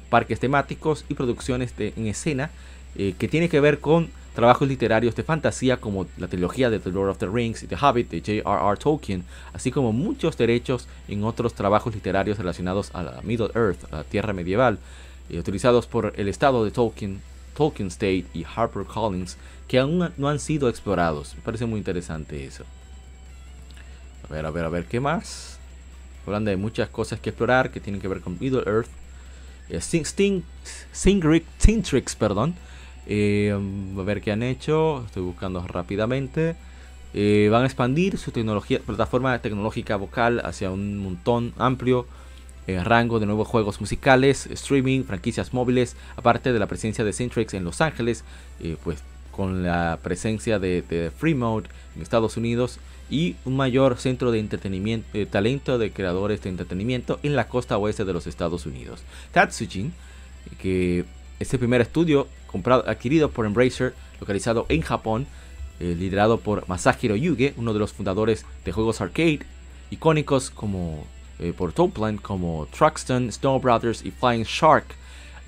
parques 0.09 0.39
temáticos 0.39 1.05
y 1.09 1.13
producciones 1.13 1.75
de, 1.77 1.93
en 1.95 2.07
escena 2.07 2.51
eh, 2.95 3.13
que 3.17 3.27
tiene 3.27 3.47
que 3.47 3.59
ver 3.59 3.79
con 3.79 4.09
trabajos 4.35 4.67
literarios 4.67 5.15
de 5.15 5.23
fantasía 5.23 5.77
como 5.77 6.07
la 6.17 6.27
trilogía 6.27 6.69
de 6.69 6.79
The 6.79 6.91
Lord 6.91 7.09
of 7.09 7.17
the 7.17 7.27
Rings 7.27 7.63
y 7.63 7.67
The 7.67 7.75
Hobbit 7.75 8.09
de 8.09 8.19
J.R.R. 8.19 8.77
Tolkien, 8.77 9.23
así 9.53 9.71
como 9.71 9.91
muchos 9.91 10.37
derechos 10.37 10.87
en 11.07 11.23
otros 11.23 11.53
trabajos 11.53 11.93
literarios 11.93 12.37
relacionados 12.37 12.91
a 12.93 13.03
la 13.03 13.21
Middle 13.23 13.51
Earth, 13.55 13.91
a 13.91 13.97
la 13.97 14.03
Tierra 14.03 14.33
medieval, 14.33 14.79
eh, 15.31 15.39
utilizados 15.39 15.87
por 15.87 16.13
el 16.17 16.27
estado 16.27 16.65
de 16.65 16.71
Tolkien, 16.71 17.21
Tolkien 17.55 17.87
State 17.87 18.25
y 18.33 18.43
HarperCollins, 18.43 19.37
que 19.67 19.79
aún 19.79 20.11
no 20.17 20.27
han 20.27 20.39
sido 20.39 20.67
explorados. 20.67 21.35
Me 21.35 21.41
parece 21.41 21.65
muy 21.65 21.77
interesante 21.77 22.45
eso. 22.45 22.65
A 24.29 24.33
ver, 24.33 24.45
a 24.45 24.51
ver, 24.51 24.65
a 24.65 24.69
ver, 24.69 24.85
¿qué 24.85 24.99
más? 24.99 25.57
Hablando 26.27 26.51
de 26.51 26.57
muchas 26.57 26.89
cosas 26.89 27.21
que 27.21 27.29
explorar 27.29 27.71
que 27.71 27.79
tienen 27.79 28.01
que 28.01 28.09
ver 28.09 28.19
con 28.19 28.37
Middle 28.39 28.63
Earth. 28.65 28.89
Eh, 29.69 29.79
Sting, 29.79 30.41
Sintrix, 30.91 32.15
perdón. 32.17 32.55
Eh, 33.07 33.57
a 33.97 34.01
ver 34.01 34.21
qué 34.21 34.33
han 34.33 34.43
hecho. 34.43 35.05
Estoy 35.05 35.23
buscando 35.23 35.65
rápidamente. 35.65 36.57
van 37.49 37.63
a 37.63 37.65
expandir 37.65 38.17
su 38.17 38.31
tecnología, 38.31 38.79
plataforma 38.79 39.39
tecnológica 39.39 39.95
vocal 39.95 40.41
hacia 40.43 40.71
un 40.71 40.97
montón 40.97 41.53
amplio 41.57 42.05
eh, 42.67 42.83
rango 42.83 43.19
de 43.19 43.25
nuevos 43.25 43.47
juegos 43.47 43.81
musicales, 43.81 44.45
streaming, 44.45 45.03
franquicias 45.03 45.51
móviles, 45.51 45.95
aparte 46.15 46.53
de 46.53 46.59
la 46.59 46.67
presencia 46.67 47.03
de 47.03 47.11
Centrex 47.11 47.55
en 47.55 47.63
Los 47.63 47.81
Ángeles, 47.81 48.23
eh, 48.59 48.77
pues 48.83 48.99
con 49.31 49.63
la 49.63 49.97
presencia 50.03 50.59
de, 50.59 51.11
Free 51.17 51.33
Mode 51.33 51.69
en 51.95 52.03
Estados 52.03 52.37
Unidos 52.37 52.79
y 53.09 53.35
un 53.45 53.55
mayor 53.55 53.97
centro 53.97 54.31
de 54.31 54.39
entretenimiento, 54.39 55.07
eh, 55.13 55.25
talento 55.25 55.79
de 55.79 55.91
creadores 55.91 56.43
de 56.43 56.49
entretenimiento 56.49 57.19
en 57.23 57.35
la 57.35 57.47
costa 57.47 57.79
oeste 57.79 58.05
de 58.05 58.13
los 58.13 58.27
Estados 58.27 58.67
Unidos. 58.67 59.01
Tatsujin, 59.31 59.93
que 60.59 61.05
es 61.39 61.51
el 61.53 61.59
primer 61.59 61.81
estudio 61.81 62.27
comprado, 62.45 62.87
adquirido 62.87 63.31
por 63.31 63.47
Embracer, 63.47 63.95
localizado 64.19 64.67
en 64.69 64.81
Japón, 64.81 65.25
liderado 65.79 66.39
por 66.39 66.67
Masahiro 66.69 67.15
Yuge, 67.15 67.55
uno 67.57 67.73
de 67.73 67.79
los 67.79 67.91
fundadores 67.91 68.45
de 68.63 68.71
juegos 68.71 69.01
arcade 69.01 69.39
icónicos 69.89 70.51
como 70.51 71.07
eh, 71.41 71.53
por 71.53 71.73
Toplan 71.73 72.17
como 72.17 72.67
Truxton, 72.67 73.31
Snow 73.31 73.59
Brothers 73.59 74.05
y 74.05 74.11
Flying 74.11 74.43
Shark 74.43 74.85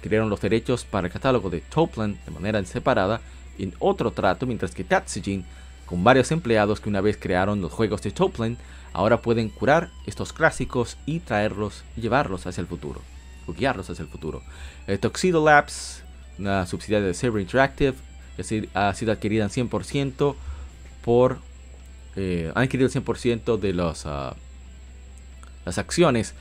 crearon 0.02 0.30
los 0.30 0.42
derechos 0.42 0.84
para 0.84 1.08
el 1.08 1.14
catálogo 1.14 1.50
de 1.50 1.62
Toplan 1.62 2.20
de 2.26 2.32
manera 2.32 2.64
separada 2.66 3.22
en 3.58 3.74
otro 3.80 4.12
trato, 4.12 4.46
mientras 4.46 4.76
que 4.76 4.84
Tatsujin, 4.84 5.46
con 5.86 6.04
varios 6.04 6.32
empleados 6.32 6.80
que 6.82 6.90
una 6.90 7.02
vez 7.02 7.18
crearon 7.18 7.62
los 7.62 7.72
juegos 7.72 8.02
de 8.02 8.12
Toplan, 8.12 8.58
ahora 8.92 9.22
pueden 9.22 9.50
curar 9.50 9.90
estos 10.06 10.34
clásicos 10.34 10.98
y 11.06 11.20
traerlos 11.20 11.84
y 11.96 12.02
llevarlos 12.02 12.46
hacia 12.46 12.62
el 12.62 12.68
futuro, 12.68 13.02
o 13.48 13.54
guiarlos 13.54 13.90
hacia 13.90 14.04
el 14.04 14.10
futuro. 14.10 14.42
Eh, 14.88 14.98
Tuxedo 14.98 15.44
Labs, 15.44 16.04
una 16.38 16.66
subsidiaria 16.66 17.08
de 17.08 17.14
Saber 17.14 17.42
Interactive, 17.42 17.96
que 18.36 18.70
ha 18.74 18.94
sido 18.94 19.12
adquirida 19.12 19.44
en 19.44 19.50
100% 19.50 20.36
por... 21.04 21.38
Eh, 22.16 22.52
han 22.54 22.64
adquirido 22.64 22.88
el 22.88 22.94
100% 22.94 23.58
de 23.58 23.74
los, 23.74 24.06
ah, 24.06 24.36
las 25.65 25.78
acciones 25.78 26.34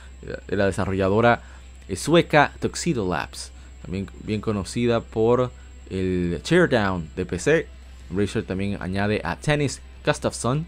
de 0.47 0.55
la 0.55 0.65
desarrolladora 0.65 1.41
sueca 1.95 2.53
Tuxedo 2.59 3.09
Labs, 3.09 3.51
también 3.81 4.07
bien 4.23 4.41
conocida 4.41 5.01
por 5.01 5.51
el 5.89 6.41
Teardown 6.47 7.09
de 7.15 7.25
PC. 7.25 7.67
Razer 8.15 8.43
también 8.43 8.77
añade 8.81 9.21
a 9.23 9.35
Tennis 9.35 9.81
Gustafsson, 10.05 10.65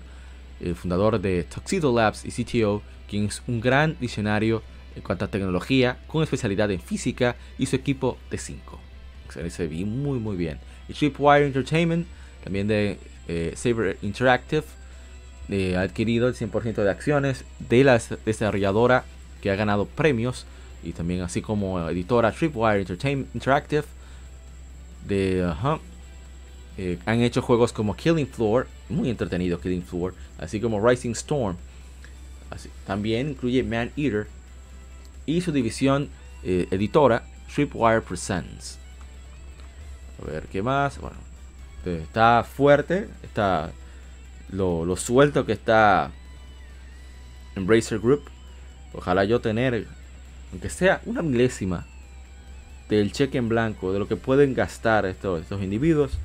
el 0.60 0.76
fundador 0.76 1.20
de 1.20 1.44
Tuxedo 1.44 1.94
Labs 1.94 2.26
y 2.26 2.32
CTO, 2.32 2.82
quien 3.10 3.26
es 3.26 3.42
un 3.48 3.62
gran 3.62 3.98
diccionario 4.00 4.64
en 4.96 5.02
cuanto 5.02 5.26
a 5.26 5.28
tecnología, 5.28 5.98
con 6.08 6.24
especialidad 6.24 6.72
en 6.72 6.80
física 6.80 7.36
y 7.58 7.66
su 7.66 7.76
equipo 7.76 8.18
de 8.32 8.38
5. 8.38 8.80
Se 9.50 9.68
ve 9.68 9.86
muy 9.86 10.20
muy 10.20 10.38
bien. 10.38 10.60
Y 10.88 10.94
Tripwire 10.94 11.46
Entertainment, 11.46 12.08
también 12.44 12.68
de 12.68 12.98
eh, 13.28 13.54
Saber 13.56 13.98
Interactive, 14.02 14.64
eh, 15.50 15.76
ha 15.76 15.82
adquirido 15.82 16.28
el 16.28 16.36
100% 16.36 16.84
de 16.84 16.90
acciones 16.90 17.46
de 17.60 17.84
la 17.84 18.02
desarrolladora 18.26 19.06
que 19.42 19.52
ha 19.52 19.56
ganado 19.56 19.86
premios 19.86 20.46
y 20.84 20.94
también 20.94 21.22
así 21.22 21.42
como 21.42 21.88
editora 21.90 22.32
Tripwire 22.32 22.86
Interactive 23.34 23.86
de 25.08 25.52
eh, 26.78 27.00
han 27.06 27.22
hecho 27.22 27.42
juegos 27.42 27.72
como 27.72 27.96
Killing 27.96 28.28
Floor 28.28 28.68
muy 28.90 29.10
entretenido 29.10 29.60
Killing 29.60 29.84
Floor 29.84 30.14
así 30.38 30.60
como 30.60 30.86
Rising 30.86 31.12
Storm. 31.12 31.58
También 32.86 33.32
incluye 33.32 33.64
Man 33.64 33.92
Eater 33.98 34.28
y 35.26 35.42
su 35.42 35.52
división 35.52 36.10
eh, 36.44 36.68
editora 36.72 37.24
Tripwire 37.54 38.02
Presents. 38.02 38.78
A 40.22 40.32
ver 40.32 40.44
qué 40.48 40.62
más 40.62 41.00
bueno 41.00 41.18
eh, 41.86 42.02
está 42.04 42.44
fuerte 42.44 43.08
está 43.24 43.72
lo, 44.50 44.86
lo 44.86 44.96
suelto 44.96 45.46
que 45.46 45.54
está 45.54 46.12
Embracer 47.56 48.00
Group 48.00 48.24
ojalá 48.94 49.26
yo 49.26 49.42
tener 49.42 49.88
aunque 50.52 50.70
sea 50.70 51.02
una 51.06 51.22
milésima 51.22 51.86
del 52.90 53.12
cheque 53.12 53.38
en 53.38 53.50
blanco, 53.50 53.92
de 53.92 54.00
lo 54.00 54.08
que 54.08 54.16
pueden 54.16 54.54
gastar 54.54 55.06
estos, 55.06 55.42
estos 55.42 55.62
individuos, 55.62 56.18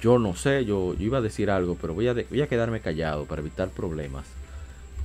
yo 0.00 0.18
no 0.18 0.34
sé, 0.36 0.64
yo, 0.64 0.94
iba 0.98 1.18
a 1.18 1.20
decir 1.20 1.50
algo, 1.50 1.76
pero 1.80 1.94
voy 1.94 2.08
a, 2.08 2.14
voy 2.14 2.40
a 2.40 2.48
quedarme 2.48 2.80
callado 2.80 3.24
para 3.24 3.40
evitar 3.40 3.68
problemas. 3.68 4.24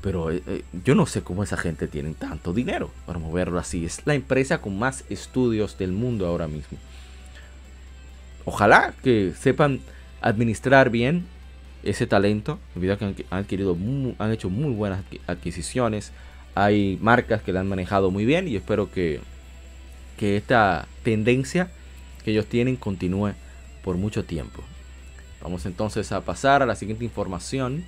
Pero 0.02 0.32
eh, 0.32 0.42
eh, 0.48 0.64
yo 0.86 0.96
no 0.96 1.06
sé 1.06 1.22
cómo 1.22 1.44
esa 1.44 1.58
gente 1.58 1.88
tiene 1.88 2.14
tanto 2.14 2.54
dinero 2.54 2.92
para 3.06 3.20
moverlo 3.20 3.60
así. 3.60 3.86
Es 3.86 4.06
la 4.06 4.14
empresa 4.14 4.62
con 4.62 4.80
más 4.80 5.04
estudios 5.10 5.78
del 5.78 5.92
mundo 5.92 6.26
ahora 6.26 6.48
mismo. 6.48 6.78
Ojalá 8.46 8.94
que 9.04 9.34
sepan 9.38 9.82
administrar 10.22 10.90
bien 10.90 11.26
ese 11.84 12.08
talento. 12.08 12.60
Debido 12.76 12.98
que 12.98 13.06
han, 13.06 13.16
adquirido, 13.30 13.78
han 14.18 14.32
hecho 14.32 14.50
muy 14.50 14.74
buenas 14.74 15.04
adquisiciones 15.28 16.12
hay 16.56 16.98
marcas 17.02 17.42
que 17.42 17.54
la 17.54 17.62
han 17.62 17.70
manejado 17.70 18.12
muy 18.12 18.26
bien 18.26 18.48
y 18.48 18.56
espero 18.56 18.92
que, 18.92 19.22
que 20.18 20.38
esta 20.38 20.88
tendencia 21.04 21.72
que 22.24 22.32
ellos 22.32 22.46
tienen 22.48 22.76
continúe 22.76 23.34
por 23.84 23.98
mucho 23.98 24.26
tiempo. 24.26 24.64
Vamos 25.42 25.66
entonces 25.66 26.12
a 26.12 26.22
pasar 26.22 26.62
a 26.62 26.66
la 26.66 26.76
siguiente 26.76 27.06
información. 27.06 27.86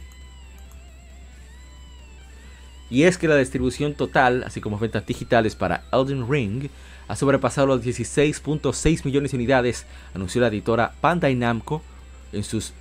Y 2.90 3.04
es 3.04 3.18
que 3.18 3.28
la 3.28 3.38
distribución 3.38 3.94
total, 3.94 4.44
así 4.46 4.62
como 4.62 4.78
ventas 4.78 5.06
digitales 5.06 5.56
para 5.56 5.84
Elden 5.92 6.30
Ring, 6.30 6.70
ha 7.08 7.16
sobrepasado 7.16 7.68
los 7.68 7.84
16.6 7.84 9.06
millones 9.06 9.32
de 9.32 9.38
unidades, 9.38 9.86
anunció 10.14 10.42
la 10.42 10.48
editora 10.48 10.94
Bandai 11.02 11.36
Namco 11.36 11.82
en 12.32 12.44
sus 12.44 12.74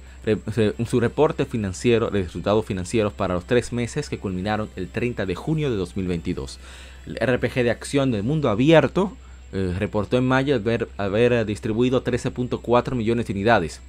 su 0.86 1.00
reporte 1.00 1.46
financiero 1.46 2.10
de 2.10 2.22
resultados 2.22 2.66
financieros 2.66 3.12
para 3.12 3.34
los 3.34 3.46
tres 3.46 3.72
meses 3.72 4.08
que 4.08 4.18
culminaron 4.18 4.68
el 4.76 4.88
30 4.88 5.24
de 5.26 5.34
junio 5.34 5.70
de 5.70 5.76
2022. 5.76 6.58
El 7.06 7.16
RPG 7.16 7.54
de 7.62 7.70
acción 7.70 8.10
del 8.10 8.22
mundo 8.22 8.50
abierto 8.50 9.16
eh, 9.52 9.74
reportó 9.78 10.18
en 10.18 10.26
mayo 10.28 10.60
haber, 10.98 11.46
distribuido 11.46 12.04
13.4 12.04 12.94
millones 12.94 13.26
de 13.26 13.32
unidades. 13.32 13.80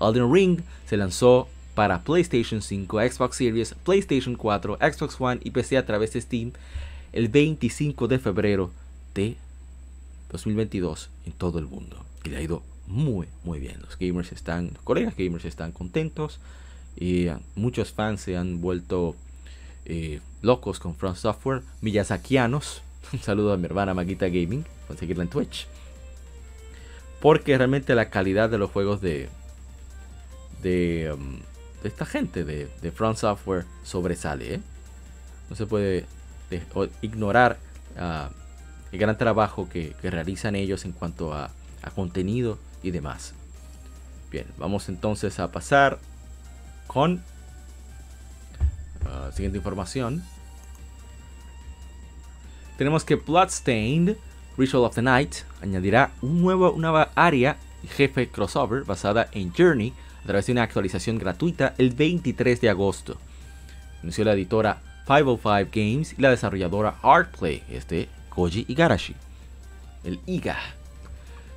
Elden 0.00 0.32
Ring 0.32 0.60
se 0.86 0.96
lanzó 0.96 1.48
para 1.74 2.02
PlayStation 2.02 2.62
5, 2.62 3.00
Xbox 3.00 3.36
Series, 3.36 3.74
PlayStation 3.84 4.36
4, 4.36 4.78
Xbox 4.80 5.20
One 5.20 5.40
y 5.42 5.50
PC 5.50 5.76
a 5.78 5.86
través 5.86 6.12
de 6.12 6.20
Steam 6.20 6.52
el 7.12 7.28
25 7.28 8.08
de 8.08 8.18
febrero 8.18 8.70
de 9.14 9.36
2022 10.30 11.10
en 11.26 11.32
todo 11.32 11.58
el 11.58 11.66
mundo. 11.66 12.04
Y 12.24 12.30
le 12.30 12.38
ha 12.38 12.42
ido 12.42 12.62
muy, 12.92 13.26
muy 13.42 13.58
bien. 13.58 13.80
Los 13.80 13.98
gamers 13.98 14.32
están, 14.32 14.70
los 14.74 14.82
colegas 14.82 15.16
gamers 15.16 15.46
están 15.46 15.72
contentos 15.72 16.38
y 16.94 17.28
muchos 17.54 17.92
fans 17.92 18.20
se 18.20 18.36
han 18.36 18.60
vuelto 18.60 19.16
eh, 19.86 20.20
locos 20.42 20.78
con 20.78 20.94
Front 20.94 21.16
Software, 21.16 21.62
miyazakianos. 21.80 22.82
Un 23.12 23.20
saludo 23.20 23.54
a 23.54 23.56
mi 23.56 23.64
hermana 23.64 23.94
Maguita 23.94 24.26
Gaming, 24.26 24.66
conseguirla 24.86 25.24
en 25.24 25.30
Twitch. 25.30 25.66
Porque 27.20 27.56
realmente 27.56 27.94
la 27.94 28.10
calidad 28.10 28.50
de 28.50 28.58
los 28.58 28.70
juegos 28.70 29.00
de, 29.00 29.30
de, 30.62 31.14
um, 31.14 31.38
esta 31.84 32.04
gente 32.04 32.44
de, 32.44 32.92
Front 32.92 33.16
Software 33.16 33.64
sobresale. 33.84 34.54
¿eh? 34.54 34.60
No 35.48 35.56
se 35.56 35.64
puede 35.64 36.04
ignorar 37.00 37.58
uh, 37.96 38.30
el 38.92 38.98
gran 38.98 39.16
trabajo 39.16 39.66
que, 39.70 39.94
realizan 40.02 40.56
ellos 40.56 40.84
en 40.84 40.92
cuanto 40.92 41.32
a 41.32 41.50
contenido 41.94 42.58
y 42.82 42.90
demás. 42.90 43.34
Bien, 44.30 44.46
vamos 44.56 44.88
entonces 44.88 45.38
a 45.40 45.52
pasar 45.52 45.98
con 46.86 47.22
la 49.04 49.28
uh, 49.28 49.32
siguiente 49.32 49.58
información. 49.58 50.22
Tenemos 52.78 53.04
que 53.04 53.16
Bloodstained 53.16 54.16
Ritual 54.56 54.84
of 54.84 54.94
the 54.94 55.02
Night 55.02 55.34
añadirá 55.60 56.12
un 56.22 56.42
nuevo, 56.42 56.72
una 56.72 56.88
nueva 56.88 57.10
área 57.14 57.56
jefe 57.96 58.28
crossover 58.28 58.84
basada 58.84 59.28
en 59.32 59.52
Journey 59.52 59.92
a 60.22 60.26
través 60.26 60.46
de 60.46 60.52
una 60.52 60.62
actualización 60.62 61.18
gratuita 61.18 61.74
el 61.78 61.90
23 61.90 62.60
de 62.60 62.70
agosto. 62.70 63.18
Anunció 64.00 64.24
la 64.24 64.32
editora 64.32 64.80
505 65.06 65.70
Games 65.72 66.14
y 66.16 66.22
la 66.22 66.30
desarrolladora 66.30 66.96
Artplay, 67.02 67.62
este 67.70 68.08
Koji 68.30 68.64
Igarashi. 68.68 69.14
El 70.04 70.20
IGA 70.26 70.56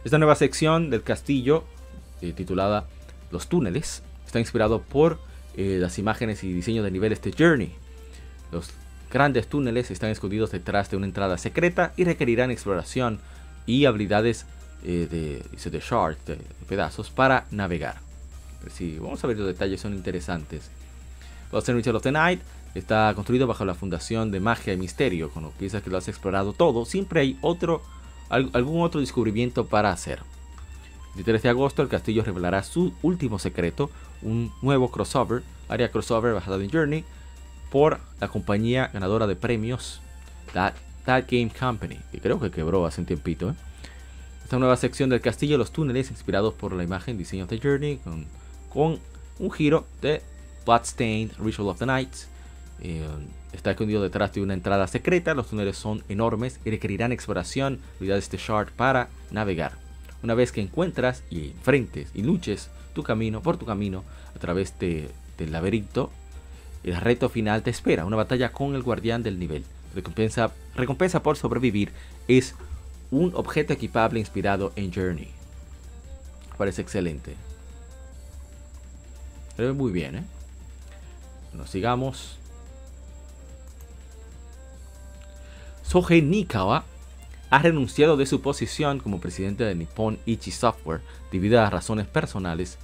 esta 0.06 0.20
nueva 0.20 0.36
sección 0.36 0.92
del 0.92 1.02
castillo, 1.02 1.64
eh, 2.22 2.32
titulada 2.32 2.86
Los 3.32 3.48
túneles, 3.48 4.04
está 4.24 4.40
inspirado 4.40 4.82
por 4.84 5.20
eh, 5.58 5.78
las 5.82 5.98
imágenes 5.98 6.44
y 6.44 6.54
diseños 6.54 6.86
de 6.86 6.92
niveles 6.92 7.24
de 7.24 7.34
Journey. 7.34 7.74
Los 8.52 8.70
grandes 9.12 9.48
túneles 9.48 9.90
están 9.90 10.12
escondidos 10.12 10.52
detrás 10.52 10.92
de 10.92 10.98
una 10.98 11.08
entrada 11.08 11.40
secreta 11.40 11.92
y 11.98 12.04
requerirán 12.04 12.52
exploración 12.52 13.20
y 13.66 13.86
habilidades 13.86 14.46
eh, 14.84 15.08
de, 15.10 15.44
de 15.72 16.46
pedazos, 16.70 17.10
para 17.10 17.48
navegar. 17.50 17.96
Si 18.72 19.00
vamos 19.00 19.24
a 19.24 19.28
ver 19.28 19.38
los 19.38 19.48
detalles, 19.48 19.82
son 19.82 19.96
interesantes. 19.96 20.70
Los 21.52 21.68
Ritual 21.68 21.96
of 21.96 22.04
the 22.04 22.12
Night 22.12 22.42
está 22.76 23.12
construido 23.16 23.48
bajo 23.48 23.66
la 23.66 23.74
fundación 23.74 24.30
de 24.30 24.40
magia 24.40 24.74
y 24.74 24.78
misterio. 24.78 25.32
Cuando 25.32 25.50
piensas 25.50 25.82
que 25.82 25.90
lo 25.90 25.98
has 25.98 26.08
explorado 26.08 26.54
todo, 26.54 26.86
siempre 26.86 27.22
hay 27.22 27.40
otro 27.42 27.82
algún 28.30 28.82
otro 28.82 29.00
descubrimiento 29.00 29.66
para 29.66 29.92
hacer. 29.92 30.22
El 31.18 31.24
13 31.24 31.44
de 31.44 31.50
agosto 31.50 31.82
el 31.82 31.88
castillo 31.88 32.24
revelará 32.24 32.64
su 32.64 32.94
último 33.02 33.40
secreto, 33.40 33.90
un 34.22 34.52
nuevo 34.62 34.92
crossover, 34.92 35.44
área 35.70 35.90
crossover 35.90 36.34
basada 36.34 36.62
en 36.62 36.70
Journey, 36.70 37.06
por 37.72 38.00
la 38.20 38.28
compañía 38.28 38.90
ganadora 38.94 39.28
de 39.28 39.36
premios 39.36 40.02
That, 40.54 40.74
Game 41.06 41.52
Company, 41.58 42.00
que 42.12 42.20
creo 42.20 42.40
que 42.40 42.52
quebró 42.52 42.86
hace 42.86 43.02
un 43.02 43.08
tiempito. 43.08 43.50
¿eh? 43.50 43.54
Esta 44.44 44.60
nueva 44.60 44.76
sección 44.78 45.10
del 45.10 45.22
castillo, 45.22 45.58
los 45.58 45.72
túneles 45.72 46.10
inspirados 46.12 46.54
por 46.54 46.74
la 46.74 46.84
imagen 46.84 47.18
diseño 47.18 47.48
de 47.48 47.60
Journey, 47.60 47.98
con, 47.98 48.26
con 48.70 49.00
un 49.40 49.52
giro 49.52 49.86
de 50.02 50.22
Bloodstained 50.66 51.32
Ritual 51.40 51.70
of 51.70 51.80
the 51.80 51.86
Night, 51.86 52.14
eh, 52.82 53.08
está 53.54 53.72
escondido 53.72 54.02
detrás 54.02 54.34
de 54.34 54.42
una 54.42 54.54
entrada 54.54 54.88
secreta. 54.88 55.34
Los 55.34 55.48
túneles 55.48 55.78
son 55.78 56.04
enormes 56.10 56.60
y 56.66 56.70
requerirán 56.70 57.12
exploración, 57.12 57.80
habilidades 57.98 58.30
de 58.30 58.38
Shard 58.38 58.72
para 58.72 59.10
navegar. 59.32 59.74
Una 60.24 60.34
vez 60.34 60.52
que 60.52 60.62
encuentras 60.62 61.24
y 61.30 61.52
enfrentes 61.52 62.10
y 62.14 62.24
luches 62.24 62.70
tu 62.94 63.04
camino 63.04 63.42
por 63.42 63.58
tu 63.58 63.66
camino 63.66 64.04
a 64.36 64.40
través 64.40 64.78
de, 64.80 65.10
del 65.38 65.52
laberinto, 65.52 66.10
el 66.84 66.96
reto 66.96 67.30
final 67.30 67.64
te 67.64 67.70
espera, 67.70 68.06
una 68.06 68.16
batalla 68.16 68.52
con 68.52 68.76
el 68.76 68.84
guardián 68.84 69.24
del 69.24 69.40
nivel. 69.40 69.64
Recompensa, 69.94 70.52
recompensa 70.76 71.24
por 71.24 71.38
sobrevivir 71.38 71.92
es 72.28 72.56
un 73.12 73.32
objeto 73.36 73.74
equipable 73.74 74.20
inspirado 74.20 74.74
en 74.76 74.94
Journey. 74.94 75.30
Parece 76.58 76.82
excelente. 76.82 77.36
Muy 79.58 79.92
bien, 79.92 80.16
¿eh? 80.18 80.24
Nos 81.54 81.70
sigamos. 81.70 82.38
Sohei 85.88 86.22
Nikawa 86.22 86.84
ha 87.50 87.60
renunciado 87.60 88.18
de 88.18 88.26
su 88.26 88.42
posición 88.42 89.00
como 89.00 89.20
presidente 89.20 89.64
de 89.64 89.76
Nippon 89.76 90.18
Ichi 90.26 90.52
Software 90.52 91.02
debido 91.32 91.62
a 91.62 91.70
razones 91.70 92.08
personales 92.08 92.78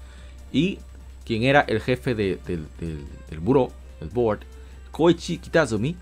y 0.51 0.79
quien 1.25 1.43
era 1.43 1.61
el 1.61 1.81
jefe 1.81 2.13
del, 2.15 2.39
del 2.45 3.39
buró, 3.39 3.71
el 4.01 4.09
board, 4.09 4.41
Koichi 4.91 5.37
Kitazumi, 5.37 5.95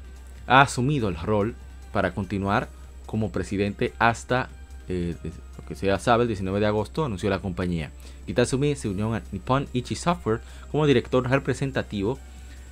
ha 0.48 0.62
asumido 0.62 1.08
el 1.08 1.16
rol 1.16 1.56
para 1.92 2.14
continuar 2.14 2.70
como 3.06 3.32
presidente 3.32 3.94
hasta 4.00 4.50
eh, 4.88 5.16
lo 5.58 5.66
que 5.66 5.76
se 5.76 5.98
sabe, 6.00 6.24
el 6.24 6.28
19 6.28 6.60
de 6.60 6.66
agosto 6.66 7.06
anunció 7.06 7.30
la 7.30 7.40
compañía. 7.40 7.92
Kitazumi 8.26 8.76
se 8.76 8.90
unió 8.90 9.14
a 9.14 9.22
Nippon 9.32 9.68
Ichi 9.74 9.96
Software 9.96 10.42
como 10.72 10.86
director 10.88 11.28
representativo 11.30 12.20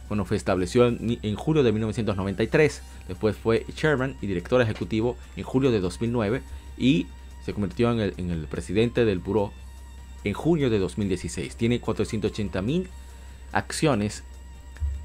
cuando 0.07 0.25
fue 0.25 0.37
establecido 0.37 0.87
en, 0.87 1.35
julio 1.35 1.63
de 1.63 1.71
1993. 1.71 2.81
Después 3.07 3.35
fue 3.35 3.65
chairman 3.75 4.15
y 4.21 4.27
director 4.27 4.61
ejecutivo 4.61 5.17
en 5.35 5.43
julio 5.43 5.71
de 5.71 5.79
2009 5.79 6.41
y 6.77 7.07
se 7.45 7.53
convirtió 7.53 7.91
en 7.91 8.31
el, 8.31 8.47
presidente 8.47 9.05
del 9.05 9.19
buró 9.19 9.51
en 10.23 10.33
junio 10.33 10.69
de 10.69 10.79
2016. 10.79 11.55
Tiene 11.55 11.79
480 11.79 12.61
mil 12.61 12.87
acciones 13.51 14.23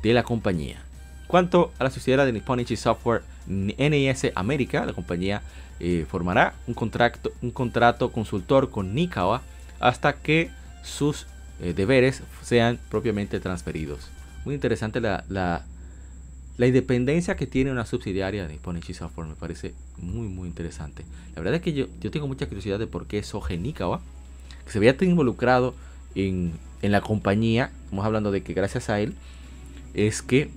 de 0.03 0.15
la 0.15 0.23
compañía. 0.23 0.83
Cuanto 1.27 1.73
a 1.79 1.85
la 1.85 1.91
sociedad 1.91 2.27
de 2.27 2.33
Nippon 2.33 2.61
Ichi 2.61 2.77
Software 2.77 3.23
NIS 3.47 4.33
América, 4.35 4.85
la 4.85 4.93
compañía 4.93 5.43
eh, 5.81 6.07
formará 6.09 6.55
un 6.67 6.75
contrato, 6.75 7.33
un 7.41 7.51
contrato 7.51 8.12
consultor 8.12 8.71
con 8.71 8.95
Nikawa 8.95 9.43
hasta 9.81 10.15
que 10.15 10.51
sus 10.83 11.27
eh, 11.61 11.73
deberes 11.73 12.23
sean 12.43 12.79
propiamente 12.91 13.41
transferidos 13.41 14.11
muy 14.45 14.55
interesante 14.55 15.01
la, 15.01 15.25
la, 15.29 15.65
independencia 16.67 17.37
que 17.37 17.47
tiene 17.47 17.73
una 17.73 17.87
subsidiaria 17.87 18.47
de 18.47 18.53
Nipponichi 18.53 18.95
Software. 18.95 19.29
Me 19.29 19.35
parece 19.35 19.75
muy, 19.99 20.29
muy 20.29 20.49
interesante. 20.49 21.05
La 21.35 21.43
verdad 21.43 21.57
es 21.57 21.63
que 21.63 21.73
yo, 21.73 21.87
yo 22.01 22.11
tengo 22.11 22.29
mucha 22.29 22.47
curiosidad 22.47 22.79
de 22.79 22.87
por 22.87 23.07
qué 23.07 23.23
Soge 23.23 23.57
Nikawa, 23.57 24.01
que 24.65 24.71
se 24.71 24.93
tan 24.93 25.09
involucrado 25.09 25.75
en, 26.15 26.53
en, 26.83 26.93
la 26.93 27.01
compañía, 27.01 27.71
estamos 27.85 28.05
hablando 28.05 28.31
de 28.31 28.43
que 28.43 28.55
gracias 28.55 28.91
a 28.91 29.01
él, 29.01 29.15
es 29.95 30.23
que 30.23 30.51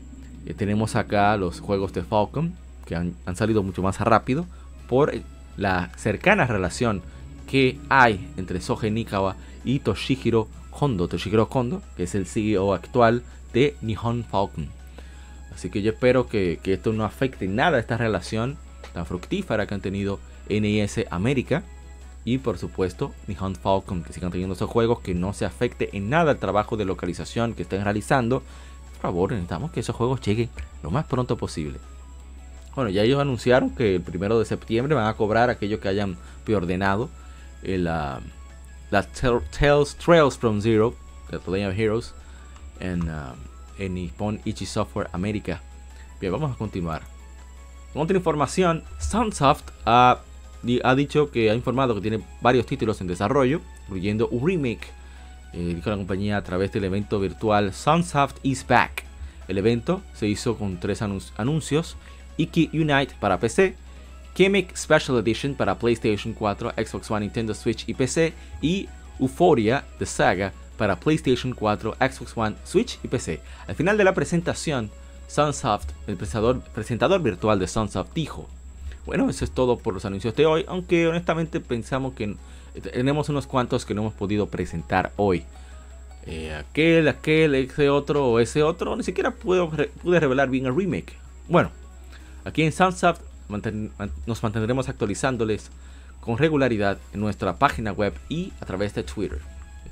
eh, 0.46 0.54
tenemos 0.54 0.96
acá 0.96 1.36
los 1.38 1.60
juegos 1.60 1.94
de 1.94 2.04
Falcon, 2.04 2.54
que 2.86 2.96
han, 2.96 3.16
han 3.26 3.36
salido 3.36 3.64
mucho 3.64 3.82
más 3.82 4.00
rápido 4.00 4.46
por 4.88 5.14
la 5.58 5.92
cercana 5.98 6.46
relación 6.46 7.02
que 7.48 7.80
hay 7.90 8.28
entre 8.38 8.62
Soge 8.62 8.92
Nikawa 8.92 9.36
y 9.64 9.80
Toshihiro 9.80 10.48
Kondo, 10.72 11.08
Toshihiro 11.08 11.50
Kondo, 11.50 11.82
que 11.96 12.04
es 12.04 12.16
el 12.16 12.26
CEO 12.26 12.74
actual 12.74 13.24
de 13.56 13.76
Nihon 13.82 14.26
Falcon. 14.26 14.70
Así 15.54 15.70
que 15.70 15.82
yo 15.82 15.94
espero 15.94 16.28
que, 16.28 16.60
esto 16.66 16.92
no 16.92 17.06
afecte 17.06 17.48
nada 17.48 17.80
esta 17.80 17.96
relación 17.98 18.58
tan 18.94 19.06
fructífera 19.06 19.66
que 19.66 19.74
han 19.74 19.82
tenido 19.82 20.20
NIS 20.50 21.06
América 21.10 21.64
y 22.26 22.40
por 22.40 22.58
supuesto 22.58 23.14
Nihon 23.28 23.56
Falcon, 23.56 24.04
que 24.04 24.12
sigan 24.12 24.32
teniendo 24.32 24.56
esos 24.56 24.70
juegos, 24.70 25.00
que 25.00 25.14
no 25.16 25.32
se 25.32 25.46
afecte 25.46 25.96
en 25.98 26.10
nada 26.10 26.34
el 26.34 26.38
trabajo 26.38 26.76
de 26.76 26.84
localización 26.84 27.54
que 27.54 27.64
estén 27.64 27.84
realizando. 27.84 28.44
Por 28.92 29.02
favor, 29.02 29.32
necesitamos 29.32 29.72
que 29.72 29.80
esos 29.80 29.96
juegos 29.96 30.20
lleguen 30.20 30.50
lo 30.84 30.92
más 30.92 31.06
pronto 31.06 31.38
posible. 31.38 31.80
Bueno, 32.76 32.90
ya 32.90 33.04
ellos 33.04 33.22
anunciaron 33.22 33.70
que 33.70 33.96
el 33.96 34.02
primero 34.02 34.38
de 34.38 34.44
septiembre 34.44 34.96
van 34.96 35.08
a 35.08 35.14
cobrar 35.14 35.50
aquellos 35.50 35.80
que 35.80 35.88
hayan 35.88 36.18
preordenado 36.44 37.10
la, 37.64 38.20
la 38.92 39.04
Tales 39.04 39.96
Trails 39.96 40.38
from 40.38 40.60
Zero 40.60 40.94
The 41.30 41.38
of 41.38 41.80
Heroes 41.80 42.14
en, 42.80 43.10
uh, 43.10 43.34
en 43.78 43.94
Nippon 43.94 44.40
Ichi 44.46 44.66
Software 44.66 45.10
América. 45.14 45.62
Bien, 46.20 46.32
vamos 46.32 46.54
a 46.54 46.58
continuar. 46.58 47.02
Con 47.94 48.04
otra 48.04 48.18
información, 48.18 48.84
Sunsoft 49.00 49.70
ha, 49.86 50.20
ha, 50.84 50.96
dicho 50.96 51.32
que 51.32 51.50
ha 51.50 51.56
informado 51.56 51.96
que 51.96 52.02
tiene 52.02 52.26
varios 52.42 52.66
títulos 52.66 53.00
en 53.02 53.08
desarrollo, 53.08 53.62
incluyendo 53.84 54.28
un 54.28 54.46
remake. 54.46 54.88
Eh, 55.54 55.74
dijo 55.76 55.90
la 55.90 55.96
compañía 55.96 56.38
a 56.38 56.44
través 56.44 56.72
del 56.74 56.84
evento 56.84 57.20
virtual 57.20 57.74
Sunsoft 57.74 58.38
is 58.44 58.68
Back. 58.68 59.04
El 59.48 59.58
evento 59.58 60.02
se 60.14 60.28
hizo 60.28 60.58
con 60.58 60.80
tres 60.80 61.02
anuncios: 61.02 61.96
Iki 62.38 62.72
Unite 62.74 63.16
para 63.20 63.40
PC, 63.40 63.76
Chemic 64.36 64.76
Special 64.76 65.18
Edition 65.20 65.56
para 65.56 65.76
PlayStation 65.76 66.34
4, 66.34 66.72
Xbox 66.72 67.10
One, 67.10 67.22
Nintendo 67.22 67.54
Switch 67.54 67.88
y 67.88 67.94
PC, 67.94 68.34
y 68.62 68.90
Euphoria 69.20 69.86
The 70.00 70.06
Saga 70.06 70.52
para 70.78 71.00
PlayStation 71.00 71.54
4, 71.54 71.96
Xbox 72.00 72.34
One, 72.36 72.56
Switch 72.64 73.00
y 73.04 73.08
PC. 73.08 73.42
Al 73.68 73.76
final 73.76 73.98
de 73.98 74.04
la 74.04 74.14
presentación, 74.14 74.92
Sunsoft, 75.28 75.90
el 76.08 76.16
presentador, 76.18 77.22
virtual 77.22 77.60
de 77.60 77.68
Sunsoft, 77.68 78.14
dijo, 78.14 78.48
bueno, 79.06 79.30
eso 79.30 79.46
es 79.46 79.52
todo 79.52 79.78
por 79.78 79.94
los 79.94 80.06
anuncios 80.06 80.36
de 80.36 80.46
hoy, 80.46 80.66
aunque 80.68 81.08
honestamente 81.08 81.60
pensamos 81.60 82.14
que 82.14 82.36
tenemos 82.82 83.30
unos 83.30 83.48
cuantos 83.48 83.86
que 83.86 83.94
no 83.94 84.02
hemos 84.02 84.14
podido 84.14 84.48
presentar 84.48 85.12
hoy. 85.16 85.46
Eh, 86.26 86.54
aquel, 86.54 87.08
aquel, 87.08 87.54
ese 87.56 87.90
otro 87.90 88.26
o 88.28 88.40
ese 88.40 88.64
otro, 88.64 88.96
ni 88.96 89.04
siquiera 89.04 89.32
pude 89.32 90.20
revelar 90.20 90.50
bien 90.50 90.66
el 90.66 90.76
remake. 90.76 91.14
Bueno, 91.48 91.72
aquí 92.44 92.64
en 92.64 92.72
Sunsoft 92.72 93.22
nos 94.26 94.44
mantendremos 94.44 94.90
actualizándoles 94.90 95.70
con 96.20 96.38
regularidad 96.38 96.98
en 97.14 97.20
nuestra 97.20 97.58
página 97.58 97.92
web 97.92 98.14
y 98.30 98.52
a 98.60 98.66
través 98.66 98.96
de 98.96 99.04
Twitter. 99.04 99.40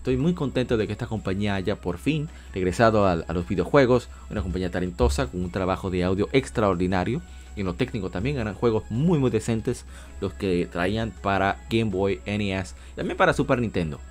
Estoy 0.04 0.18
muy 0.18 0.34
contento 0.34 0.76
de 0.76 0.86
que 0.86 0.92
esta 0.92 1.08
compañía 1.08 1.56
haya 1.56 1.78
por 1.78 1.98
fin 1.98 2.28
regresado 2.54 3.08
a, 3.08 3.16
los 3.16 3.48
videojuegos, 3.48 4.10
una 4.30 4.42
compañía 4.42 4.70
talentosa 4.70 5.28
con 5.28 5.42
un 5.42 5.50
trabajo 5.50 5.90
de 5.90 6.04
audio 6.04 6.28
extraordinario 6.34 7.22
y 7.56 7.62
en 7.62 7.68
lo 7.68 7.76
técnico 7.76 8.10
también 8.10 8.38
eran 8.38 8.54
juegos 8.54 8.84
muy 8.90 9.18
muy 9.18 9.32
decentes 9.32 9.86
los 10.20 10.34
que 10.34 10.68
traían 10.70 11.12
para 11.22 11.56
Game 11.70 11.90
Boy, 11.90 12.20
NES 12.26 12.76
y 12.92 12.96
también 12.98 13.16
para 13.16 13.32
Super 13.32 13.62
Nintendo. 13.62 14.02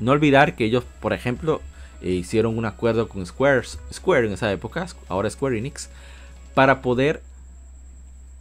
No 0.00 0.12
olvidar 0.12 0.56
que 0.56 0.64
ellos, 0.64 0.84
por 1.02 1.12
ejemplo, 1.12 1.60
eh, 2.00 2.12
hicieron 2.12 2.56
un 2.56 2.64
acuerdo 2.64 3.06
con 3.06 3.26
Square, 3.26 3.64
Square 3.92 4.28
en 4.28 4.32
esa 4.32 4.50
época, 4.50 4.86
ahora 5.10 5.28
Square 5.28 5.58
Enix, 5.58 5.90
para 6.54 6.80
poder 6.80 7.20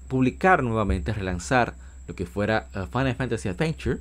publicar 0.08 0.64
nuevamente, 0.64 1.12
relanzar 1.12 1.74
lo 2.08 2.16
que 2.16 2.26
fuera 2.26 2.70
uh, 2.74 2.86
Final 2.86 3.16
Fantasy 3.16 3.50
Adventure 3.50 4.00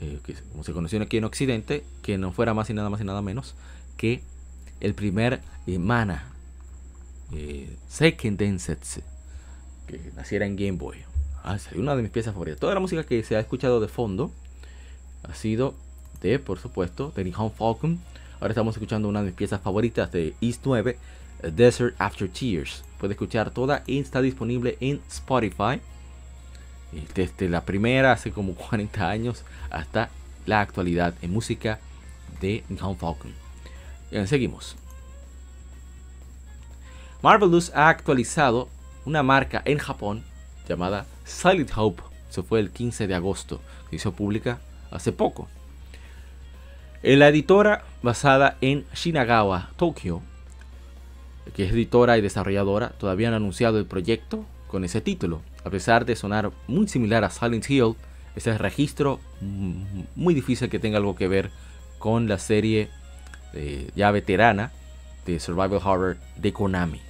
eh, 0.00 0.20
como 0.52 0.64
se 0.64 0.72
conoció 0.72 1.00
aquí 1.02 1.16
en 1.16 1.24
Occidente, 1.24 1.84
que 2.02 2.18
no 2.18 2.32
fuera 2.32 2.54
más 2.54 2.70
y 2.70 2.74
nada 2.74 2.90
más 2.90 3.00
y 3.00 3.04
nada 3.04 3.22
menos 3.22 3.54
que 3.96 4.22
el 4.80 4.94
primer 4.94 5.40
eh, 5.66 5.78
mana 5.78 6.32
eh, 7.32 7.76
Seiken 7.88 8.36
Densetsu 8.36 9.00
que 9.88 10.00
naciera 10.14 10.46
en 10.46 10.54
Game 10.54 10.78
Boy. 10.78 10.98
Ah, 11.42 11.58
una 11.74 11.96
de 11.96 12.02
mis 12.02 12.10
piezas 12.10 12.34
favoritas. 12.34 12.60
Toda 12.60 12.74
la 12.74 12.80
música 12.80 13.04
que 13.04 13.22
se 13.24 13.36
ha 13.36 13.40
escuchado 13.40 13.80
de 13.80 13.88
fondo 13.88 14.30
ha 15.22 15.34
sido 15.34 15.74
de, 16.20 16.38
por 16.38 16.58
supuesto, 16.58 17.12
de 17.16 17.24
Nihon 17.24 17.50
Falcon. 17.50 17.98
Ahora 18.40 18.52
estamos 18.52 18.76
escuchando 18.76 19.08
una 19.08 19.20
de 19.20 19.26
mis 19.26 19.34
piezas 19.34 19.60
favoritas 19.60 20.12
de 20.12 20.34
East 20.40 20.60
9, 20.64 20.98
Desert 21.54 21.96
After 21.98 22.28
Tears. 22.28 22.84
Puede 22.98 23.14
escuchar 23.14 23.50
toda 23.50 23.82
y 23.86 23.98
está 23.98 24.20
disponible 24.20 24.76
en 24.80 25.00
Spotify 25.08 25.80
desde 27.14 27.48
la 27.48 27.64
primera 27.64 28.12
hace 28.12 28.30
como 28.30 28.54
40 28.54 29.08
años 29.08 29.44
hasta 29.70 30.10
la 30.46 30.60
actualidad 30.60 31.14
en 31.22 31.32
música 31.32 31.78
de 32.40 32.64
Nihon 32.68 32.96
Falcon. 32.96 33.32
Seguimos. 34.26 34.76
Marvelous 37.20 37.72
ha 37.74 37.88
actualizado 37.88 38.68
una 39.04 39.22
marca 39.22 39.60
en 39.64 39.78
Japón 39.78 40.22
llamada 40.68 41.06
Silent 41.24 41.72
Hope. 41.76 42.02
Eso 42.30 42.42
fue 42.42 42.60
el 42.60 42.70
15 42.70 43.06
de 43.06 43.14
agosto, 43.14 43.60
que 43.90 43.96
hizo 43.96 44.12
pública 44.12 44.60
hace 44.90 45.12
poco. 45.12 45.48
La 47.02 47.28
editora 47.28 47.84
basada 48.02 48.56
en 48.60 48.84
Shinagawa, 48.94 49.70
Tokio, 49.76 50.22
que 51.54 51.64
es 51.64 51.72
editora 51.72 52.18
y 52.18 52.20
desarrolladora, 52.20 52.90
todavía 52.90 53.28
han 53.28 53.34
anunciado 53.34 53.78
el 53.78 53.86
proyecto 53.86 54.44
con 54.66 54.84
ese 54.84 55.00
título. 55.00 55.40
A 55.68 55.70
pesar 55.70 56.06
de 56.06 56.16
sonar 56.16 56.50
muy 56.66 56.88
similar 56.88 57.24
a 57.24 57.30
Silent 57.30 57.68
Hill, 57.68 57.94
ese 58.34 58.56
registro 58.56 59.20
muy 60.16 60.32
difícil 60.32 60.70
que 60.70 60.78
tenga 60.78 60.96
algo 60.96 61.14
que 61.14 61.28
ver 61.28 61.50
con 61.98 62.26
la 62.26 62.38
serie 62.38 62.88
eh, 63.52 63.90
ya 63.94 64.10
veterana 64.10 64.72
de 65.26 65.38
Survival 65.38 65.82
Horror 65.84 66.16
de 66.36 66.54
Konami. 66.54 67.02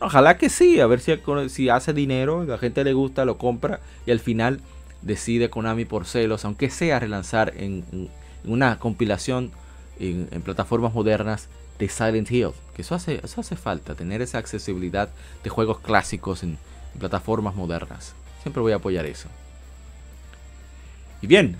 ojalá 0.00 0.36
que 0.38 0.50
sí, 0.50 0.80
a 0.80 0.88
ver 0.88 0.98
si, 0.98 1.68
hace 1.68 1.92
dinero, 1.92 2.42
la 2.42 2.58
gente 2.58 2.82
le 2.82 2.94
gusta, 2.94 3.24
lo 3.24 3.38
compra 3.38 3.78
y 4.06 4.10
al 4.10 4.18
final 4.18 4.58
decide 5.02 5.48
Konami 5.48 5.84
por 5.84 6.04
celos, 6.04 6.44
aunque 6.44 6.70
sea 6.70 6.98
relanzar 6.98 7.52
en, 7.56 8.10
una 8.42 8.80
compilación 8.80 9.52
en, 10.00 10.26
plataformas 10.42 10.94
modernas 10.94 11.48
de 11.78 11.88
Silent 11.88 12.28
Hill. 12.28 12.50
Que 12.74 12.82
eso 12.82 12.96
hace, 12.96 13.20
eso 13.22 13.40
hace 13.40 13.54
falta, 13.54 13.94
tener 13.94 14.20
esa 14.20 14.38
accesibilidad 14.38 15.10
de 15.44 15.50
juegos 15.50 15.78
clásicos 15.78 16.42
en, 16.42 16.58
plataformas 16.98 17.54
modernas. 17.54 18.14
Siempre 18.42 18.62
voy 18.62 18.72
a 18.72 18.76
apoyar 18.76 19.06
eso. 19.06 19.28
Y 21.22 21.26
bien, 21.26 21.56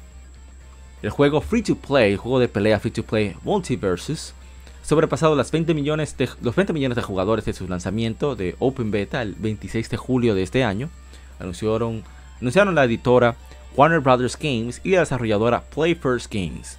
el 1.02 1.10
juego 1.10 1.40
Free 1.40 1.62
to 1.62 1.76
Play, 1.76 2.12
el 2.12 2.18
juego 2.18 2.38
de 2.38 2.48
pelea 2.48 2.80
Free 2.80 2.90
to 2.90 3.02
Play 3.02 3.36
Multiversus, 3.42 4.34
ha 4.82 4.86
sobrepasado 4.86 5.34
las 5.34 5.50
20 5.50 5.72
millones 5.74 6.16
de, 6.16 6.28
los 6.42 6.54
20 6.54 6.72
millones 6.72 6.96
de 6.96 7.02
jugadores 7.02 7.44
de 7.44 7.54
su 7.54 7.66
lanzamiento 7.66 8.36
de 8.36 8.56
Open 8.58 8.90
Beta 8.90 9.22
el 9.22 9.34
26 9.34 9.88
de 9.88 9.96
julio 9.96 10.34
de 10.34 10.42
este 10.42 10.64
año. 10.64 10.90
Anunciaron 11.40 12.04
anunciaron 12.40 12.74
la 12.74 12.84
editora 12.84 13.36
Warner 13.76 14.00
Brothers 14.00 14.38
Games 14.38 14.80
y 14.84 14.90
la 14.90 15.00
desarrolladora 15.00 15.62
Play 15.62 15.94
First 15.94 16.32
Games. 16.32 16.78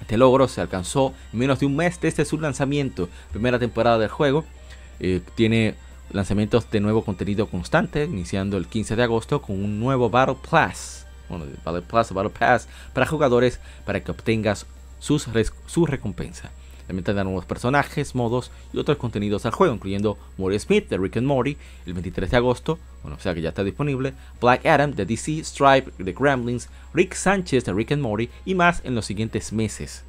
Este 0.00 0.18
logro 0.18 0.48
se 0.48 0.60
alcanzó 0.60 1.14
en 1.32 1.38
menos 1.38 1.60
de 1.60 1.66
un 1.66 1.76
mes 1.76 2.00
desde 2.00 2.24
su 2.24 2.38
lanzamiento, 2.38 3.08
primera 3.32 3.58
temporada 3.58 3.98
del 3.98 4.10
juego. 4.10 4.44
Eh, 5.00 5.20
tiene 5.34 5.74
lanzamientos 6.10 6.70
de 6.70 6.80
nuevo 6.80 7.04
contenido 7.04 7.46
constante, 7.46 8.04
iniciando 8.04 8.56
el 8.56 8.66
15 8.66 8.96
de 8.96 9.02
agosto 9.02 9.42
con 9.42 9.62
un 9.62 9.80
nuevo 9.80 10.10
Battle 10.10 10.36
Pass, 10.50 11.06
bueno, 11.28 11.44
para 12.92 13.06
jugadores 13.06 13.60
para 13.84 14.02
que 14.02 14.10
obtengas 14.10 14.66
sus, 14.98 15.28
su 15.66 15.86
recompensa. 15.86 16.50
También 16.86 17.04
tendrán 17.04 17.26
nuevos 17.26 17.44
personajes, 17.44 18.14
modos 18.14 18.52
y 18.72 18.78
otros 18.78 18.96
contenidos 18.96 19.44
al 19.44 19.52
juego, 19.52 19.74
incluyendo 19.74 20.16
Morty 20.38 20.58
Smith 20.58 20.88
de 20.88 20.98
Rick 20.98 21.16
and 21.16 21.26
Morty 21.26 21.56
el 21.84 21.94
23 21.94 22.30
de 22.30 22.36
agosto, 22.36 22.78
bueno, 23.02 23.16
o 23.16 23.20
sea 23.20 23.34
que 23.34 23.42
ya 23.42 23.48
está 23.48 23.64
disponible, 23.64 24.14
Black 24.40 24.64
Adam 24.66 24.92
de 24.92 25.04
DC, 25.04 25.42
Stripe 25.42 25.90
de 25.98 26.12
Gremlins, 26.12 26.68
Rick 26.94 27.14
Sánchez 27.14 27.64
de 27.64 27.72
Rick 27.72 27.92
and 27.92 28.02
Morty 28.02 28.30
y 28.44 28.54
más 28.54 28.82
en 28.84 28.94
los 28.94 29.04
siguientes 29.04 29.52
meses. 29.52 30.04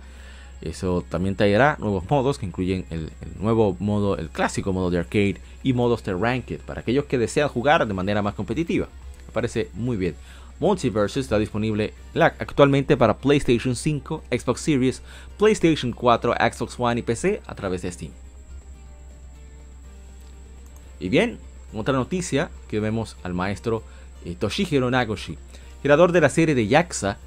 Eso 0.61 1.05
también 1.07 1.35
traerá 1.35 1.77
nuevos 1.79 2.09
modos 2.09 2.39
que 2.39 2.45
incluyen 2.45 2.85
el, 2.89 3.11
nuevo 3.39 3.77
modo, 3.79 4.17
el 4.17 4.29
clásico 4.29 4.73
modo 4.73 4.89
de 4.89 4.99
arcade 4.99 5.37
y 5.63 5.73
modos 5.73 6.03
de 6.03 6.13
ranked 6.13 6.59
para 6.61 6.81
aquellos 6.81 7.05
que 7.05 7.17
desean 7.17 7.49
jugar 7.49 7.87
de 7.87 7.93
manera 7.93 8.21
más 8.21 8.33
competitiva. 8.33 8.87
Me 9.27 9.33
parece 9.33 9.69
muy 9.73 9.97
bien. 9.97 10.15
Multiverse 10.59 11.19
está 11.19 11.37
disponible 11.37 11.93
actualmente 12.15 12.97
para 12.97 13.17
PlayStation 13.17 13.75
5, 13.75 14.23
Xbox 14.31 14.61
Series, 14.61 15.03
PlayStation 15.37 15.91
4, 15.91 16.33
Xbox 16.33 16.79
One 16.79 16.99
y 16.99 17.03
PC 17.03 17.41
a 17.45 17.53
través 17.53 17.83
de 17.83 17.91
Steam. 17.91 18.11
Y 20.99 21.09
bien, 21.09 21.37
otra 21.75 21.93
noticia 21.93 22.49
que 22.67 22.79
vemos 22.79 23.17
al 23.21 23.35
maestro 23.35 23.83
eh, 24.25 24.35
Toshihiro 24.35 24.89
Nagoshi, 24.89 25.37
creador 25.83 26.11
de 26.11 26.21
la 26.21 26.29
serie 26.29 26.55
de 26.55 26.67
Yakuza, 26.67 27.17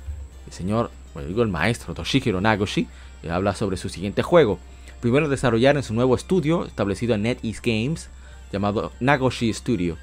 el 0.47 0.53
señor, 0.53 0.91
bueno, 1.15 1.29
digo 1.29 1.43
el 1.43 1.49
maestro 1.49 1.95
Toshihiro 1.95 2.41
Nagoshi, 2.41 2.89
habla 3.29 3.55
sobre 3.55 3.77
su 3.77 3.89
siguiente 3.89 4.23
juego. 4.23 4.59
Primero 5.01 5.29
desarrollar 5.29 5.77
en 5.77 5.83
su 5.83 5.95
nuevo 5.95 6.15
estudio 6.15 6.65
establecido 6.65 7.15
en 7.15 7.23
NetEase 7.23 7.61
Games, 7.63 8.11
llamado 8.53 8.93
Nagoshi 9.01 9.53
Studio 9.53 9.97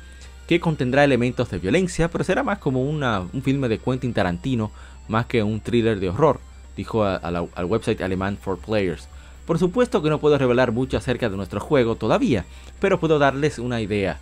que 0.47 0.61
contendrá 0.61 1.03
elementos 1.03 1.49
de 1.51 1.59
violencia, 1.59 2.09
pero 2.09 2.24
será 2.24 2.41
más 2.41 2.59
como 2.59 2.82
un 2.82 3.41
filme 3.43 3.68
de 3.68 3.80
Quentin 3.80 4.13
Tarantino 4.13 4.72
más 5.09 5.26
que 5.26 5.43
un 5.43 5.59
thriller 5.59 5.99
de 5.99 6.09
horror, 6.09 6.39
dijo 6.76 7.03
al 7.03 7.65
website 7.65 8.01
alemán 8.01 8.38
For 8.41 8.57
Players. 8.57 9.09
Por 9.45 9.59
supuesto 9.59 10.01
que 10.01 10.09
no 10.09 10.20
puedo 10.20 10.38
revelar 10.38 10.72
mucho 10.72 10.97
acerca 10.97 11.30
de 11.30 11.38
nuestro 11.38 11.59
juego 11.59 11.95
todavía, 11.95 12.45
pero 12.80 12.99
puedo 12.99 13.20
darles 13.20 13.59
una 13.59 13.82
idea. 13.82 14.20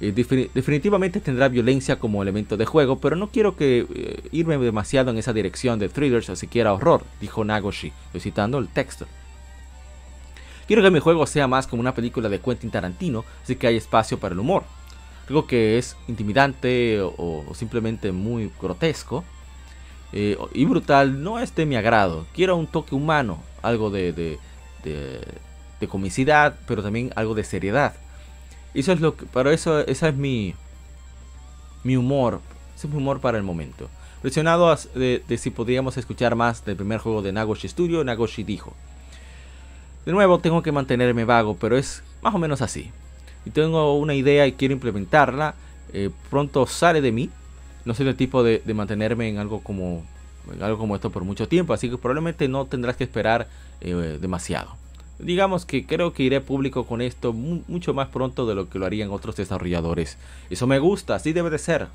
Eh, 0.00 0.12
definitivamente 0.12 1.20
tendrá 1.20 1.48
violencia 1.48 1.98
como 1.98 2.22
elemento 2.22 2.56
de 2.56 2.66
juego, 2.66 2.98
pero 2.98 3.16
no 3.16 3.28
quiero 3.28 3.56
que 3.56 3.86
eh, 3.94 4.28
irme 4.32 4.58
demasiado 4.58 5.10
en 5.10 5.18
esa 5.18 5.32
dirección 5.32 5.78
de 5.78 5.88
thrillers 5.88 6.28
o 6.28 6.36
siquiera 6.36 6.74
horror, 6.74 7.02
dijo 7.20 7.44
Nagoshi, 7.44 7.92
citando 8.18 8.58
el 8.58 8.68
texto. 8.68 9.06
Quiero 10.66 10.82
que 10.82 10.90
mi 10.90 11.00
juego 11.00 11.26
sea 11.26 11.46
más 11.46 11.66
como 11.66 11.80
una 11.80 11.94
película 11.94 12.28
de 12.28 12.40
Quentin 12.40 12.70
Tarantino, 12.70 13.24
así 13.42 13.56
que 13.56 13.68
hay 13.68 13.76
espacio 13.76 14.18
para 14.18 14.34
el 14.34 14.40
humor 14.40 14.64
algo 15.28 15.46
que 15.46 15.78
es 15.78 15.96
intimidante 16.08 17.00
o, 17.00 17.44
simplemente 17.54 18.12
muy 18.12 18.50
grotesco 18.60 19.24
eh, 20.12 20.36
y 20.54 20.64
brutal 20.64 21.22
no 21.22 21.38
es 21.40 21.54
de 21.54 21.66
mi 21.66 21.76
agrado. 21.76 22.26
Quiero 22.32 22.56
un 22.56 22.66
toque 22.66 22.94
humano, 22.94 23.42
algo 23.62 23.90
de, 23.90 24.12
de, 24.12 24.38
de, 24.84 25.88
comicidad, 25.88 26.58
pero 26.66 26.82
también 26.82 27.12
algo 27.16 27.34
de 27.34 27.44
seriedad. 27.44 27.94
Eso 28.78 28.92
es 28.92 29.00
lo 29.00 29.16
que, 29.16 29.26
para 29.26 29.52
eso, 29.52 29.80
esa 29.80 30.08
es 30.08 30.16
mi, 30.16 30.54
mi 31.84 31.96
humor, 31.96 32.40
ese 32.76 32.86
es 32.86 32.92
mi 32.92 32.98
humor 32.98 33.20
para 33.20 33.38
el 33.38 33.44
momento. 33.44 33.88
Presionado 34.22 34.74
de, 34.94 35.38
si 35.38 35.50
podríamos 35.50 35.96
escuchar 35.96 36.34
más 36.34 36.64
del 36.64 36.76
primer 36.76 36.98
juego 36.98 37.22
de 37.22 37.32
Nagoshi 37.32 37.68
Studio, 37.68 38.04
Nagoshi 38.04 38.42
dijo. 38.42 38.74
De 40.04 40.12
nuevo, 40.12 40.38
tengo 40.38 40.62
que 40.62 40.72
mantenerme 40.72 41.24
vago, 41.24 41.56
pero 41.56 41.76
es 41.76 42.02
más 42.22 42.34
o 42.34 42.38
menos 42.38 42.62
así 42.62 42.92
y 43.46 43.50
tengo 43.50 43.96
una 43.96 44.12
idea 44.12 44.46
y 44.46 44.52
quiero 44.52 44.74
implementarla, 44.74 45.54
eh, 45.92 46.10
pronto 46.28 46.66
sale 46.66 47.00
de 47.00 47.12
mí. 47.12 47.30
No 47.84 47.94
soy 47.94 48.08
el 48.08 48.16
tipo 48.16 48.42
de, 48.42 48.60
mantenerme 48.74 49.28
en 49.28 49.38
algo 49.38 49.60
como 49.60 50.04
algo 50.60 50.78
como 50.78 50.94
esto 50.94 51.10
por 51.10 51.24
mucho 51.24 51.48
tiempo, 51.48 51.72
así 51.72 51.88
que 51.88 51.96
probablemente 51.96 52.46
no 52.46 52.66
tendrás 52.66 52.96
que 52.96 53.04
esperar 53.04 53.48
eh, 53.80 54.18
demasiado. 54.20 54.76
Digamos 55.18 55.64
que 55.64 55.86
creo 55.86 56.12
que 56.12 56.22
iré 56.22 56.40
público 56.40 56.86
con 56.86 57.00
esto 57.00 57.32
mucho 57.32 57.94
más 57.94 58.08
pronto 58.08 58.46
de 58.46 58.54
lo 58.54 58.68
que 58.68 58.78
lo 58.78 58.86
harían 58.86 59.10
otros 59.10 59.36
desarrolladores. 59.36 60.18
Eso 60.50 60.66
me 60.66 60.78
gusta, 60.78 61.14
así 61.14 61.32
debe 61.32 61.50
de 61.50 61.58
ser. 61.58 61.88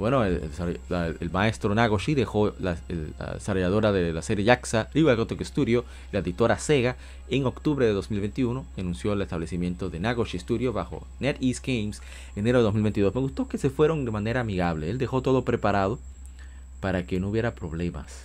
Bueno, 0.00 0.24
el, 0.24 0.40
maestro 1.30 1.74
Nagoshi 1.74 2.14
dejó 2.14 2.54
la, 2.58 2.78
desarrolladora 3.34 3.92
de 3.92 4.14
la 4.14 4.22
serie 4.22 4.46
Yakuza, 4.46 4.88
Rival 4.94 5.16
Gotoku 5.16 5.44
Studio, 5.44 5.84
la 6.10 6.20
editora 6.20 6.58
Sega, 6.58 6.96
en 7.28 7.44
octubre 7.44 7.84
de 7.84 7.92
2021. 7.92 8.64
Anunció 8.78 9.12
el 9.12 9.20
establecimiento 9.20 9.90
de 9.90 10.00
Nagoshi 10.00 10.38
Studio 10.38 10.72
bajo 10.72 11.06
NetEase 11.18 11.60
Games 11.62 12.00
en 12.34 12.44
enero 12.44 12.60
de 12.60 12.64
2022. 12.64 13.14
Me 13.14 13.20
gustó 13.20 13.46
que 13.46 13.58
se 13.58 13.68
fueron 13.68 14.06
de 14.06 14.10
manera 14.10 14.40
amigable. 14.40 14.88
Él 14.88 14.96
dejó 14.96 15.20
todo 15.20 15.44
preparado 15.44 15.98
para 16.80 17.04
que 17.04 17.20
no 17.20 17.28
hubiera 17.28 17.54
problemas. 17.54 18.24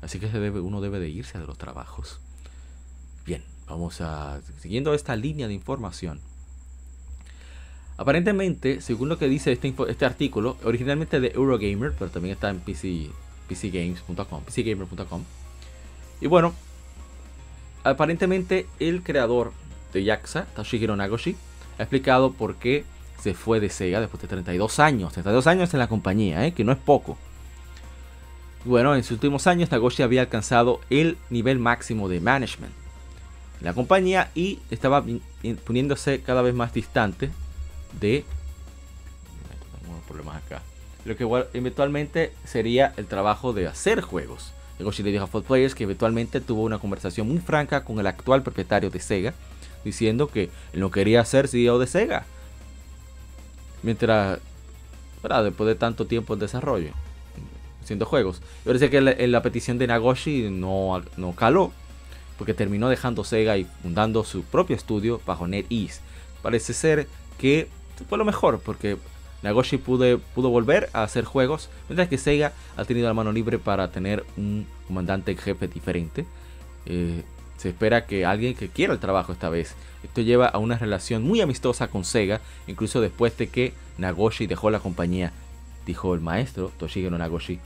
Así 0.00 0.18
que 0.18 0.26
uno 0.28 0.80
debe 0.80 0.98
de 0.98 1.10
irse 1.10 1.38
de 1.38 1.46
los 1.46 1.58
trabajos. 1.58 2.20
Bien, 3.24 3.42
vamos 3.68 4.00
a... 4.00 4.40
Siguiendo 4.60 4.94
esta 4.94 5.16
línea 5.16 5.48
de 5.48 5.54
información. 5.54 6.20
Aparentemente, 7.96 8.80
según 8.80 9.08
lo 9.08 9.18
que 9.18 9.28
dice 9.28 9.52
este, 9.52 9.74
este 9.88 10.04
artículo, 10.04 10.56
originalmente 10.64 11.20
de 11.20 11.28
Eurogamer, 11.28 11.92
pero 11.98 12.10
también 12.10 12.34
está 12.34 12.50
en 12.50 12.58
PC, 12.60 13.10
PCGames.com, 13.48 14.42
PCGamer.com. 14.44 15.22
Y 16.20 16.26
bueno, 16.26 16.54
aparentemente 17.84 18.66
el 18.80 19.02
creador 19.02 19.52
de 19.92 20.04
Yakuza, 20.04 20.46
Toshihiro 20.56 20.96
Nagoshi, 20.96 21.36
ha 21.78 21.82
explicado 21.82 22.32
por 22.32 22.56
qué 22.56 22.84
se 23.20 23.34
fue 23.34 23.60
de 23.60 23.68
Sega 23.68 24.00
después 24.00 24.20
de 24.22 24.28
32 24.28 24.80
años. 24.80 25.12
32 25.12 25.46
años 25.46 25.72
en 25.74 25.78
la 25.78 25.88
compañía, 25.88 26.44
¿eh? 26.46 26.52
que 26.54 26.64
no 26.64 26.72
es 26.72 26.78
poco. 26.78 27.16
Bueno, 28.64 28.94
en 28.96 29.02
sus 29.02 29.12
últimos 29.12 29.46
años 29.46 29.70
Nagoshi 29.70 30.02
había 30.02 30.22
alcanzado 30.22 30.80
el 30.90 31.18
nivel 31.30 31.58
máximo 31.58 32.08
de 32.08 32.20
management 32.20 32.72
en 32.72 32.81
la 33.62 33.74
compañía 33.74 34.30
y 34.34 34.58
estaba 34.70 35.04
poniéndose 35.64 36.20
cada 36.20 36.42
vez 36.42 36.54
más 36.54 36.74
distante 36.74 37.30
de 38.00 38.24
problemas 40.08 40.36
acá. 40.36 40.62
Lo 41.04 41.16
que 41.16 41.28
eventualmente 41.52 42.32
sería 42.44 42.92
el 42.96 43.06
trabajo 43.06 43.52
de 43.52 43.66
hacer 43.66 44.00
juegos. 44.02 44.52
Yoshi 44.78 45.02
le 45.02 45.12
dijo 45.12 45.24
a 45.24 45.26
Foot 45.26 45.46
Players 45.46 45.74
que 45.74 45.84
eventualmente 45.84 46.40
tuvo 46.40 46.62
una 46.62 46.78
conversación 46.78 47.28
muy 47.28 47.38
franca 47.38 47.84
con 47.84 47.98
el 47.98 48.06
actual 48.06 48.42
propietario 48.42 48.90
de 48.90 49.00
Sega, 49.00 49.34
diciendo 49.84 50.28
que 50.28 50.50
no 50.74 50.90
quería 50.90 51.24
ser 51.24 51.48
CEO 51.48 51.78
de 51.78 51.86
Sega. 51.86 52.24
Mientras, 53.82 54.38
después 55.22 55.66
de 55.68 55.74
tanto 55.74 56.06
tiempo 56.06 56.34
en 56.34 56.40
desarrollo, 56.40 56.90
haciendo 57.82 58.06
juegos. 58.06 58.40
Y 58.64 58.66
parece 58.66 58.90
que 58.90 59.00
la, 59.00 59.14
la, 59.14 59.42
petición 59.42 59.78
de 59.78 59.88
Nagoshi 59.88 60.48
no, 60.50 61.02
no 61.16 61.34
caló, 61.34 61.72
porque 62.42 62.54
terminó 62.54 62.88
dejando 62.88 63.22
Sega 63.22 63.56
y 63.56 63.68
fundando 63.82 64.24
su 64.24 64.42
propio 64.42 64.74
estudio 64.74 65.20
bajo 65.24 65.46
NetEase. 65.46 66.00
Parece 66.42 66.74
ser 66.74 67.06
que 67.38 67.68
fue 68.08 68.18
lo 68.18 68.24
mejor 68.24 68.58
porque 68.58 68.96
Nagoshi 69.44 69.76
pudo, 69.76 70.18
pudo 70.34 70.50
volver 70.50 70.90
a 70.92 71.04
hacer 71.04 71.24
juegos, 71.24 71.70
mientras 71.88 72.08
que 72.08 72.18
Sega 72.18 72.52
ha 72.76 72.84
tenido 72.84 73.06
la 73.06 73.14
mano 73.14 73.30
libre 73.30 73.60
para 73.60 73.92
tener 73.92 74.24
un 74.36 74.66
comandante 74.88 75.36
jefe 75.36 75.68
diferente. 75.68 76.26
Eh, 76.86 77.22
se 77.58 77.68
espera 77.68 78.06
que 78.06 78.26
alguien 78.26 78.56
que 78.56 78.68
quiera 78.68 78.92
el 78.92 78.98
trabajo 78.98 79.30
esta 79.32 79.48
vez. 79.48 79.76
Esto 80.02 80.20
lleva 80.20 80.48
a 80.48 80.58
una 80.58 80.76
relación 80.76 81.22
muy 81.22 81.40
amistosa 81.42 81.86
con 81.86 82.04
Sega, 82.04 82.40
incluso 82.66 83.00
después 83.00 83.38
de 83.38 83.50
que 83.50 83.72
Nagoshi 83.98 84.48
dejó 84.48 84.68
la 84.68 84.80
compañía, 84.80 85.32
dijo 85.86 86.12
el 86.12 86.20
maestro 86.20 86.72
Toshiguro 86.76 87.18
Nagoshi, 87.18 87.60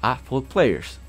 a 0.00 0.14
Full 0.14 0.44
Players. 0.44 1.00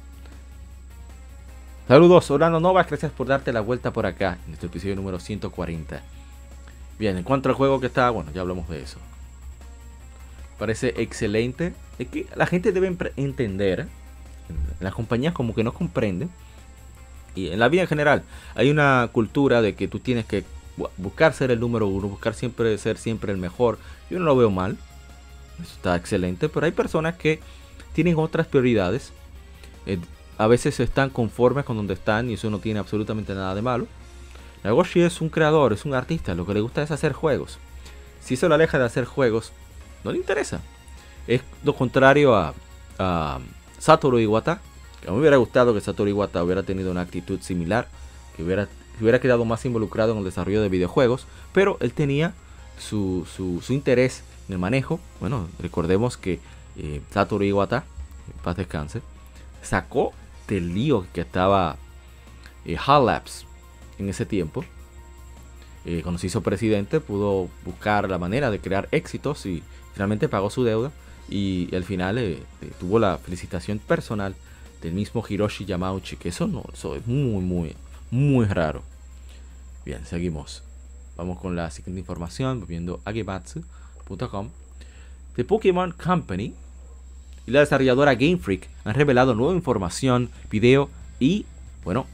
Saludos, 1.88 2.30
Orlando 2.32 2.60
Novas, 2.60 2.86
gracias 2.86 3.14
por 3.14 3.28
darte 3.28 3.54
la 3.54 3.62
vuelta 3.62 3.94
por 3.94 4.06
acá 4.06 4.40
en 4.46 4.56
este 4.56 4.66
episodio 4.66 4.98
número 4.98 5.22
140. 5.22 6.02
Bien, 7.00 7.16
en 7.16 7.24
cuanto 7.24 7.48
al 7.48 7.56
juego 7.56 7.80
que 7.80 7.88
está, 7.88 8.10
bueno, 8.10 8.30
ya 8.34 8.42
hablamos 8.42 8.68
de 8.68 8.82
eso. 8.82 9.00
Parece 10.60 10.96
excelente. 10.98 11.74
Es 11.98 12.10
que 12.10 12.28
la 12.36 12.46
gente 12.46 12.74
debe 12.74 12.94
entender. 13.16 13.88
Las 14.82 14.94
compañías 14.94 15.34
como 15.34 15.56
que 15.56 15.64
no 15.64 15.74
comprenden. 15.74 16.30
Y 17.36 17.52
en 17.52 17.60
la 17.60 17.70
vida 17.70 17.84
en 17.84 17.88
general 17.88 18.24
hay 18.54 18.70
una 18.70 19.10
cultura 19.14 19.62
de 19.62 19.76
que 19.76 19.88
tú 19.88 20.00
tienes 20.00 20.26
que 20.26 20.44
buscar 20.98 21.34
ser 21.34 21.52
el 21.52 21.62
número 21.62 21.88
uno, 21.88 22.10
buscar 22.10 22.34
siempre 22.34 22.78
ser 22.78 22.98
siempre 22.98 23.32
el 23.32 23.38
mejor. 23.38 23.80
Yo 24.10 24.20
no 24.20 24.26
lo 24.26 24.36
veo 24.36 24.52
mal. 24.52 24.78
Eso 25.62 25.74
está 25.76 25.96
excelente. 25.96 26.50
Pero 26.50 26.66
hay 26.66 26.74
personas 26.74 27.16
que 27.16 27.40
tienen 27.94 28.18
otras 28.18 28.46
prioridades. 28.46 29.14
Eh, 29.86 30.00
a 30.38 30.48
veces 30.48 30.80
están 30.80 31.10
conformes 31.10 31.66
con 31.66 31.78
donde 31.78 31.94
están 31.94 32.30
y 32.30 32.34
eso 32.34 32.50
no 32.50 32.60
tiene 32.60 32.80
absolutamente 32.80 33.34
nada 33.34 33.56
de 33.56 33.62
malo. 33.62 33.88
Nagoshi 34.64 35.02
es 35.02 35.22
un 35.22 35.30
creador, 35.30 35.74
es 35.74 35.86
un 35.86 35.94
artista, 35.94 36.36
lo 36.36 36.46
que 36.46 36.54
le 36.54 36.62
gusta 36.62 36.84
es 36.84 36.92
hacer 36.92 37.14
juegos. 37.14 37.58
Si 38.22 38.36
eso 38.36 38.48
lo 38.48 38.56
aleja 38.56 38.78
de 38.78 38.86
hacer 38.86 39.06
juegos, 39.06 39.52
no 40.04 40.12
le 40.12 40.18
interesa. 40.18 40.62
Es 41.28 41.42
lo 41.64 41.76
contrario 41.76 42.36
a, 42.36 42.54
a 43.00 43.40
Satoru 43.80 44.20
Iwata, 44.20 44.60
que 45.02 45.08
a 45.08 45.12
mí 45.12 45.16
me 45.16 45.22
hubiera 45.22 45.38
gustado 45.38 45.74
que 45.74 45.82
Satoru 45.82 46.10
Iwata 46.10 46.44
hubiera 46.44 46.64
tenido 46.64 46.92
una 46.92 47.02
actitud 47.02 47.40
similar, 47.42 47.88
que 48.36 48.44
hubiera, 48.44 48.68
hubiera 49.02 49.20
quedado 49.20 49.46
más 49.46 49.66
involucrado 49.66 50.12
en 50.12 50.20
el 50.20 50.24
desarrollo 50.24 50.62
de 50.62 50.70
videojuegos, 50.70 51.26
pero 51.54 51.78
él 51.80 51.94
tenía 51.94 52.34
su, 52.78 53.26
su, 53.36 53.74
interés 53.74 54.24
en 54.48 54.54
el 54.54 54.60
manejo. 54.60 55.00
Bueno, 55.20 55.48
recordemos 55.60 56.18
que 56.18 56.40
eh, 56.78 57.02
Satoru 57.12 57.44
Iwata, 57.44 57.86
paz 58.44 58.58
descanse, 58.58 59.02
sacó 59.62 60.14
del 60.48 60.74
lío 60.74 61.06
que 61.14 61.22
estaba 61.22 61.78
eh, 62.66 62.78
Labs 62.88 63.46
en 63.98 64.10
ese 64.10 64.26
tiempo. 64.26 64.64
Eh, 65.86 66.02
cuando 66.04 66.20
se 66.20 66.28
hizo 66.28 66.42
presidente, 66.42 67.00
pudo 67.00 67.50
buscar 67.64 68.10
la 68.10 68.18
manera 68.18 68.52
de 68.52 68.60
crear 68.60 68.90
éxitos 68.92 69.46
y 69.46 69.64
finalmente 69.94 70.28
pagó 70.28 70.50
su 70.50 70.64
deuda. 70.64 70.92
Y, 71.30 71.74
al 71.76 71.84
final 71.84 72.18
eh, 72.18 72.44
eh, 72.62 72.72
tuvo 72.80 73.00
la 73.00 73.18
felicitación 73.18 73.80
personal 73.80 74.36
del 74.82 74.94
mismo 74.94 75.24
Hiroshi 75.28 75.66
Yamauchi, 75.66 76.18
que 76.18 76.30
eso 76.30 76.48
no, 76.48 76.64
eso 76.74 76.96
es 76.96 77.08
muy, 77.08 77.42
muy, 77.42 77.76
muy 78.12 78.46
raro. 78.46 78.84
Bien, 79.86 80.06
seguimos. 80.06 80.64
Vamos 81.16 81.40
con 81.40 81.56
la 81.56 81.72
siguiente 81.72 82.02
información, 82.02 82.66
viendo 82.68 83.02
agematsu.com. 83.06 84.50
The 85.36 85.46
Pokémon 85.46 85.92
Company 85.92 86.54
y 87.48 87.52
la 87.52 87.62
desarrolladora 87.62 88.14
Game 88.14 88.38
Freak 88.38 88.70
han 88.84 88.94
revelado 88.94 89.34
nueva 89.34 89.54
información, 89.54 90.30
video 90.52 90.90
y, 91.18 91.46
bueno, 91.84 92.06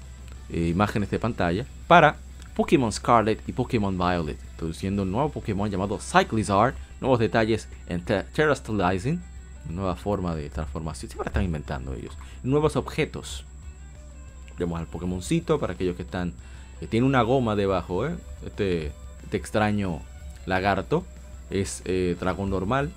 eh, 0.49 0.67
imágenes 0.67 1.09
de 1.09 1.19
pantalla 1.19 1.65
para 1.87 2.17
Pokémon 2.55 2.91
Scarlet 2.91 3.41
y 3.47 3.51
Pokémon 3.51 3.97
Violet, 3.97 4.37
produciendo 4.55 5.01
un 5.01 5.11
nuevo 5.11 5.29
Pokémon 5.29 5.69
llamado 5.69 5.99
Cyclizar, 5.99 6.75
nuevos 7.01 7.19
detalles 7.19 7.67
en 7.87 8.05
Terastallizing, 8.05 9.21
nueva 9.69 9.95
forma 9.95 10.35
de 10.35 10.49
transformación, 10.51 11.09
siempre 11.09 11.29
están 11.29 11.43
inventando 11.43 11.95
ellos, 11.95 12.15
nuevos 12.43 12.75
objetos. 12.75 13.43
Vemos 14.59 14.79
al 14.79 14.85
Pokémoncito 14.85 15.59
para 15.59 15.73
aquellos 15.73 15.95
que 15.95 16.03
están, 16.03 16.33
que 16.79 16.85
tiene 16.85 17.07
una 17.07 17.23
goma 17.23 17.55
debajo, 17.55 18.05
¿eh? 18.05 18.15
este, 18.45 18.91
este 19.23 19.37
extraño 19.37 19.99
lagarto, 20.45 21.03
es 21.49 21.81
eh, 21.85 22.15
dragón 22.19 22.51
normal, 22.51 22.91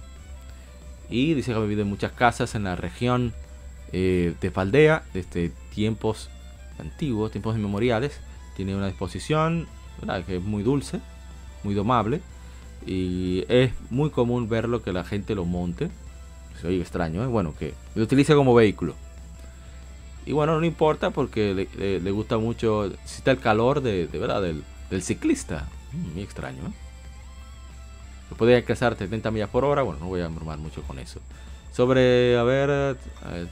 y 1.09 1.35
dice 1.35 1.53
que 1.53 1.59
ha 1.59 1.61
vivido 1.61 1.83
en 1.83 1.89
muchas 1.89 2.13
casas 2.13 2.55
en 2.55 2.65
la 2.65 2.77
región 2.77 3.33
eh, 3.93 4.35
de 4.41 4.51
Faldea 4.51 5.05
desde 5.15 5.51
tiempos 5.75 6.31
antiguos, 6.79 7.31
tiempos 7.31 7.57
inmemoriales. 7.57 8.21
Tiene 8.57 8.75
una 8.75 8.87
disposición 8.87 9.69
que 10.27 10.37
es 10.37 10.43
muy 10.43 10.63
dulce, 10.63 11.01
muy 11.63 11.75
domable. 11.75 12.21
Y 12.87 13.45
es 13.49 13.73
muy 13.91 14.11
común 14.11 14.49
verlo 14.49 14.83
que 14.83 14.93
la 14.93 15.05
gente 15.05 15.35
lo 15.35 15.45
monte. 15.45 15.91
Se 16.61 16.69
oye 16.69 16.81
extraño, 16.81 17.23
¿eh? 17.23 17.27
bueno, 17.27 17.55
que 17.59 17.75
lo 17.95 18.05
utilice 18.05 18.35
como 18.35 18.55
vehículo. 18.55 18.95
Y 20.25 20.33
bueno, 20.33 20.59
no 20.59 20.67
importa 20.67 21.11
porque 21.11 21.69
le, 21.77 22.11
gusta 22.11 22.39
mucho, 22.39 22.87
está 23.05 23.31
el 23.31 23.39
calor 23.39 23.81
de, 23.81 24.07
verdad 24.07 24.43
del, 24.43 25.03
ciclista. 25.03 25.69
Mm, 25.93 26.15
muy 26.15 26.23
extraño, 26.23 26.63
¿eh? 26.67 26.86
Puede 28.35 28.57
alcanzar 28.57 28.97
70 28.97 29.31
millas 29.31 29.51
por 29.51 29.65
hora. 29.65 29.83
Bueno, 29.83 30.01
no 30.01 30.07
voy 30.07 30.21
a 30.21 30.29
bromar 30.29 30.59
mucho 30.59 30.83
con 30.83 30.99
eso. 30.99 31.21
Sobre, 31.73 32.39
a 32.39 32.43
ver, 32.43 32.97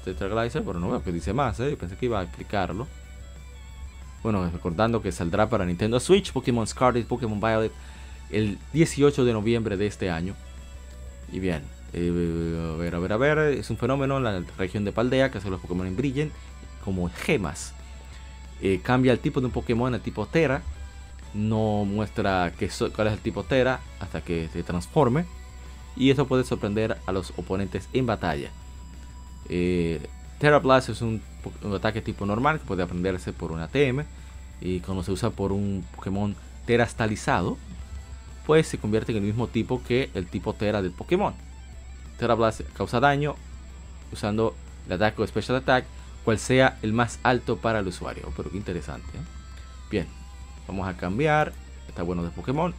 Tetraglycer, 0.05 0.63
pero 0.65 0.81
no 0.81 0.91
veo 0.91 1.03
que 1.03 1.13
dice 1.13 1.33
más, 1.33 1.61
¿eh? 1.61 1.77
Pensé 1.79 1.97
que 1.97 2.07
iba 2.07 2.21
a 2.21 2.23
explicarlo. 2.23 2.87
Bueno, 4.23 4.49
recordando 4.51 5.03
que 5.03 5.13
saldrá 5.13 5.51
para 5.51 5.67
Nintendo 5.67 6.01
Switch, 6.01 6.33
Pokémon 6.33 6.67
Scarlet, 6.67 7.07
Pokémon 7.07 7.39
Violet 7.39 7.73
el 8.31 8.59
18 8.73 9.25
de 9.25 9.33
noviembre 9.33 9.77
de 9.77 9.87
este 9.87 10.11
año. 10.11 10.35
Y 11.31 11.41
bien, 11.41 11.63
eh, 11.93 12.73
a 12.75 12.77
ver, 12.77 12.95
a 12.95 12.99
ver, 12.99 13.13
a 13.13 13.17
ver, 13.17 13.39
es 13.39 13.71
un 13.71 13.77
fenómeno 13.77 14.17
en 14.17 14.25
la 14.25 14.43
región 14.59 14.85
de 14.85 14.93
Paldea 14.93 15.31
que 15.31 15.39
hace 15.39 15.51
los 15.51 15.61
Pokémon 15.61 15.95
brillen 15.97 16.33
como 16.85 17.09
gemas. 17.11 17.75
Eh, 18.61 18.81
cambia 18.83 19.13
el 19.13 19.19
tipo 19.19 19.41
de 19.41 19.47
un 19.47 19.53
Pokémon 19.53 19.95
a 19.95 19.99
tipo 19.99 20.27
Tera 20.27 20.63
no 21.35 21.85
muestra 21.85 22.53
que 22.59 22.71
cuál 22.95 23.09
es 23.09 23.13
el 23.15 23.19
tipo 23.19 23.43
Tera 23.43 23.81
hasta 24.01 24.21
que 24.23 24.49
se 24.53 24.63
transforme. 24.63 25.25
Y 25.97 26.11
eso 26.11 26.27
puede 26.27 26.45
sorprender 26.45 26.99
a 27.07 27.13
los 27.13 27.33
oponentes 27.37 27.89
en 27.93 28.07
batalla. 28.07 28.51
Eh, 29.49 30.01
Terra 30.39 30.59
Blast 30.59 30.89
es 30.89 31.03
un, 31.03 31.23
ataque 31.75 32.01
tipo 32.01 32.27
normal 32.27 32.59
que 32.59 32.67
puede 32.67 32.83
aprenderse 32.83 33.33
por 33.33 33.53
una 33.53 33.69
TM. 33.69 34.05
Y 34.61 34.81
cuando 34.81 35.03
se 35.03 35.13
usa 35.13 35.31
por 35.31 35.53
un 35.53 35.85
Pokémon 35.95 36.35
terastalizado, 36.67 37.57
pues 38.47 38.67
se 38.67 38.79
convierte 38.79 39.13
en 39.13 39.19
el 39.19 39.25
mismo 39.25 39.47
tipo 39.49 39.83
que 39.83 40.11
el 40.15 40.27
tipo 40.27 40.55
Tera 40.55 40.83
del 40.83 40.93
Pokémon. 40.93 41.35
Terra 42.19 42.35
Blast 42.35 42.63
causa 42.75 43.01
daño 43.01 43.35
usando 44.13 44.55
el 44.87 44.93
ataque 44.93 45.23
o 45.23 45.27
Special 45.27 45.59
Attack, 45.59 45.85
cual 46.25 46.39
sea 46.39 46.79
el 46.83 46.93
más 46.93 47.19
alto 47.23 47.57
para 47.57 47.81
el 47.81 47.87
usuario. 47.87 48.33
Pero 48.37 48.51
qué 48.51 48.57
interesante. 48.57 49.19
¿eh? 49.19 49.21
Bien, 49.91 50.07
Vamos 50.67 50.89
a 50.89 50.97
cambiar. 50.97 51.53
Está 51.89 52.03
bueno 52.03 52.23
de 52.23 52.31
Pokémon. 52.31 52.75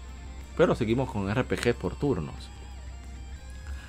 Pero 0.58 0.76
seguimos 0.76 1.12
con 1.12 1.34
RPG 1.34 1.76
por 1.76 1.96
turnos. 1.96 2.50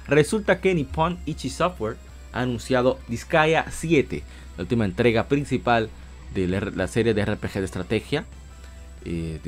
Resulta 0.08 0.60
que 0.60 0.74
Nippon 0.74 1.18
Ichi 1.26 1.50
Software 1.50 1.96
ha 2.32 2.42
anunciado 2.42 2.98
Disgaea 3.08 3.70
7, 3.70 4.22
la 4.56 4.62
última 4.62 4.84
entrega 4.84 5.26
principal 5.26 5.90
de 6.34 6.46
la 6.48 6.86
serie 6.86 7.14
de 7.14 7.24
RPG 7.24 7.54
de 7.54 7.64
estrategia 7.64 8.24
eh, 9.04 9.40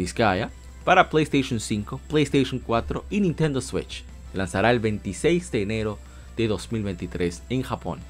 para 0.84 1.10
PlayStation 1.10 1.60
5, 1.60 2.00
PlayStation 2.08 2.60
4 2.60 3.04
y 3.10 3.20
Nintendo 3.20 3.60
Switch. 3.60 4.04
lanzará 4.32 4.70
el 4.70 4.80
26 4.80 5.50
de 5.50 5.62
enero 5.62 5.98
de 6.36 6.48
2023 6.48 7.42
en 7.50 7.62
Japón. 7.62 8.00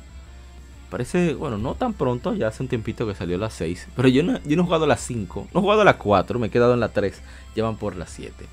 Parece, 0.91 1.35
bueno, 1.35 1.59
no 1.59 1.75
tan 1.75 1.93
pronto, 1.93 2.35
ya 2.35 2.49
hace 2.49 2.63
un 2.63 2.69
tiempito 2.69 3.07
que 3.07 3.15
salió 3.15 3.37
la 3.37 3.51
6. 3.51 3.89
Pero 3.95 4.09
yo 4.09 4.23
no, 4.23 4.41
yo 4.45 4.57
no 4.57 4.63
he 4.63 4.65
jugado 4.65 4.87
la 4.87 4.97
5, 4.97 5.49
no 5.53 5.61
he 5.61 5.63
jugado 5.63 5.85
la 5.85 5.99
4, 5.99 6.39
me 6.39 6.47
he 6.47 6.51
quedado 6.51 6.73
en 6.73 6.81
la 6.81 6.89
3. 6.89 7.21
Llevan 7.55 7.77
por 7.77 7.95
la 7.97 8.07
7. 8.07 8.47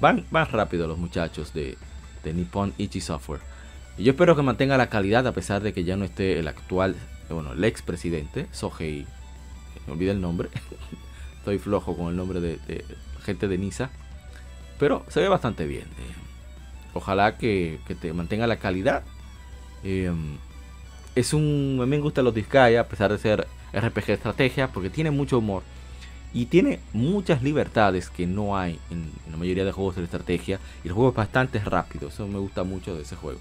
Van, 0.00 0.26
van, 0.30 0.46
rápido 0.50 0.88
los 0.88 0.98
muchachos 0.98 1.54
de, 1.54 1.78
de 2.24 2.34
Nippon 2.34 2.74
Ichi 2.78 3.00
Software. 3.00 3.40
Y 3.96 4.02
yo 4.02 4.12
espero 4.12 4.34
que 4.34 4.42
mantenga 4.42 4.76
la 4.76 4.88
calidad 4.88 5.26
a 5.26 5.32
pesar 5.32 5.62
de 5.62 5.72
que 5.72 5.84
ya 5.84 5.96
no 5.96 6.04
esté 6.04 6.38
el 6.40 6.48
actual, 6.48 6.96
bueno, 7.28 7.52
el 7.52 7.62
ex 7.62 7.82
presidente, 7.82 8.48
Sohei. 8.50 9.06
Me 9.86 9.92
olvidé 9.92 10.10
el 10.10 10.20
nombre. 10.20 10.48
Estoy 11.38 11.58
flojo 11.58 11.96
con 11.96 12.08
el 12.08 12.16
nombre 12.16 12.40
de, 12.40 12.84
gente 13.22 13.46
de 13.46 13.56
Nisa. 13.56 13.90
Pero 14.80 15.04
se 15.08 15.20
ve 15.20 15.28
bastante 15.28 15.66
bien. 15.66 15.84
Eh. 15.84 16.14
ojalá 16.94 17.38
que, 17.38 17.78
que, 17.86 17.94
te 17.94 18.12
mantenga 18.12 18.48
la 18.48 18.56
calidad. 18.56 19.04
Eh, 19.84 20.12
es 21.14 21.32
un. 21.34 21.78
A 21.80 21.86
mí 21.86 21.96
me 21.96 21.98
gustan 21.98 22.24
los 22.24 22.34
Disgaea, 22.34 22.82
a 22.82 22.86
pesar 22.86 23.10
de 23.10 23.18
ser 23.18 23.46
RPG 23.72 24.06
de 24.06 24.12
estrategia, 24.14 24.68
porque 24.68 24.90
tiene 24.90 25.10
mucho 25.10 25.38
humor. 25.38 25.62
Y 26.32 26.46
tiene 26.46 26.78
muchas 26.92 27.42
libertades 27.42 28.08
que 28.08 28.26
no 28.26 28.56
hay 28.56 28.78
en, 28.90 29.10
la 29.28 29.36
mayoría 29.36 29.64
de 29.64 29.72
juegos 29.72 29.96
de 29.96 30.04
estrategia. 30.04 30.60
Y 30.84 30.88
el 30.88 30.94
juego 30.94 31.10
es 31.10 31.16
bastante 31.16 31.58
rápido. 31.58 32.08
Eso 32.08 32.26
me 32.28 32.38
gusta 32.38 32.62
mucho 32.62 32.94
de 32.94 33.02
ese 33.02 33.16
juego. 33.16 33.40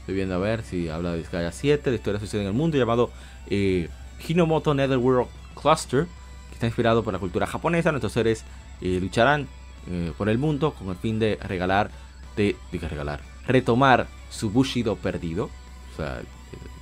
Estoy 0.00 0.14
viendo 0.14 0.34
a 0.34 0.38
ver 0.38 0.62
si 0.62 0.88
habla 0.88 1.12
de 1.12 1.18
Disgaea 1.18 1.52
7. 1.52 1.90
La 1.90 1.96
historia 1.96 2.20
sucede 2.20 2.42
en 2.42 2.48
el 2.48 2.52
mundo 2.52 2.76
llamado 2.76 3.10
eh, 3.48 3.88
Hinomoto 4.28 4.74
Netherworld 4.74 5.28
Cluster. 5.60 6.06
Que 6.48 6.54
está 6.54 6.66
inspirado 6.66 7.02
por 7.02 7.14
la 7.14 7.18
cultura 7.18 7.46
japonesa. 7.46 7.92
Nuestros 7.92 8.12
seres 8.12 8.44
eh, 8.82 8.98
lucharán 9.00 9.48
eh, 9.90 10.12
por 10.18 10.28
el 10.28 10.36
mundo 10.36 10.74
con 10.74 10.90
el 10.90 10.96
fin 10.96 11.18
de 11.18 11.38
regalar. 11.42 11.90
De, 12.36 12.56
regalar. 12.72 13.22
Retomar 13.46 14.06
su 14.28 14.50
Bushido 14.50 14.96
perdido. 14.96 15.48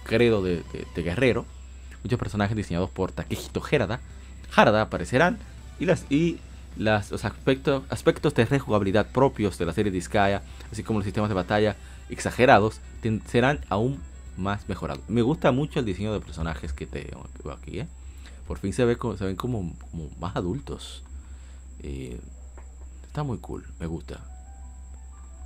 Credo 0.05 0.43
de, 0.43 0.63
guerrero. 0.97 1.47
Muchos 2.03 2.19
personajes 2.19 2.57
diseñados 2.57 2.91
por 2.91 3.13
Takehito 3.13 3.63
Harada, 3.71 4.01
Harada 4.55 4.83
aparecerán 4.83 5.39
y, 5.81 5.87
las, 5.87 6.05
y 6.11 6.39
las, 6.77 7.11
los 7.11 7.25
aspectos, 7.25 7.83
aspectos 7.89 8.35
de 8.35 8.45
rejugabilidad 8.45 9.07
propios 9.07 9.59
de 9.59 9.67
la 9.67 9.73
serie 9.73 9.91
Disgaea, 9.91 10.43
así 10.71 10.83
como 10.83 10.99
los 10.99 11.05
sistemas 11.05 11.31
de 11.31 11.35
batalla 11.35 11.77
exagerados, 12.11 12.81
serán 13.27 13.61
aún 13.69 14.01
más 14.37 14.69
mejorados. 14.69 15.03
Me 15.09 15.23
gusta 15.23 15.53
mucho 15.53 15.81
el 15.81 15.87
diseño 15.87 16.13
de 16.13 16.21
personajes 16.21 16.73
que 16.73 16.87
te 16.87 17.11
veo 17.43 17.53
aquí. 17.53 17.81
¿eh? 17.81 17.89
Por 18.47 18.59
fin 18.59 18.73
se, 18.73 18.85
ve, 18.85 18.99
se 19.17 19.25
ven 19.25 19.37
como, 19.37 19.75
más 20.19 20.37
adultos. 20.37 21.03
Eh, 21.81 22.21
está 23.07 23.23
muy 23.23 23.39
cool, 23.39 23.65
me 23.79 23.87
gusta. 23.87 24.21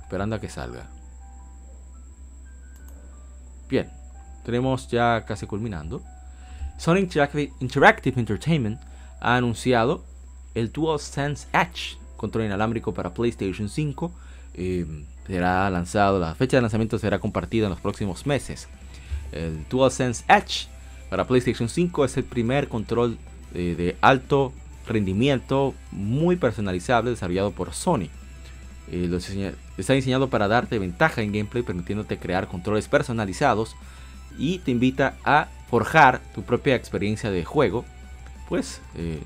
Esperando 0.01 0.35
a 0.35 0.39
que 0.39 0.49
salga. 0.49 0.89
Bien, 3.69 3.91
tenemos 4.49 4.87
ya 4.87 5.23
casi 5.27 5.45
culminando. 5.45 6.01
Sony 6.77 6.97
Interactive 7.59 8.19
Entertainment 8.19 8.79
ha 9.19 9.35
anunciado 9.35 10.03
el 10.55 10.71
DualSense 10.71 11.47
Edge, 11.53 11.97
control 12.17 12.45
inalámbrico 12.45 12.93
para 12.93 13.13
PlayStation 13.13 13.69
5. 13.69 14.11
Eh, 14.55 15.05
será 15.27 15.69
lanzado, 15.69 16.19
la 16.19 16.33
fecha 16.33 16.57
de 16.57 16.61
lanzamiento 16.61 16.97
será 16.97 17.19
compartida 17.19 17.65
en 17.65 17.69
los 17.69 17.79
próximos 17.79 18.25
meses. 18.25 18.67
El 19.31 19.67
DualSense 19.69 20.23
Edge 20.27 20.67
para 21.11 21.27
PlayStation 21.27 21.69
5 21.69 22.05
es 22.05 22.17
el 22.17 22.23
primer 22.23 22.67
control 22.69 23.19
eh, 23.53 23.75
de 23.77 23.97
alto 24.01 24.51
rendimiento, 24.87 25.75
muy 25.91 26.37
personalizable, 26.37 27.11
desarrollado 27.11 27.51
por 27.51 27.73
Sony. 27.73 28.09
Eh, 28.91 29.51
está 29.77 29.93
diseñado 29.93 30.31
para 30.31 30.47
darte 30.47 30.79
ventaja 30.79 31.21
en 31.21 31.33
gameplay, 31.33 31.61
permitiéndote 31.61 32.17
crear 32.17 32.47
controles 32.47 32.87
personalizados 32.87 33.75
y 34.39 34.59
te 34.59 34.71
invita 34.71 35.17
a 35.23 35.47
forjar 35.69 36.21
tu 36.33 36.41
propia 36.43 36.75
experiencia 36.75 37.29
de 37.29 37.45
juego, 37.45 37.85
pues 38.47 38.81
eh, 38.95 39.21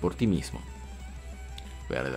por 0.00 0.14
ti 0.14 0.26
mismo. 0.26 0.60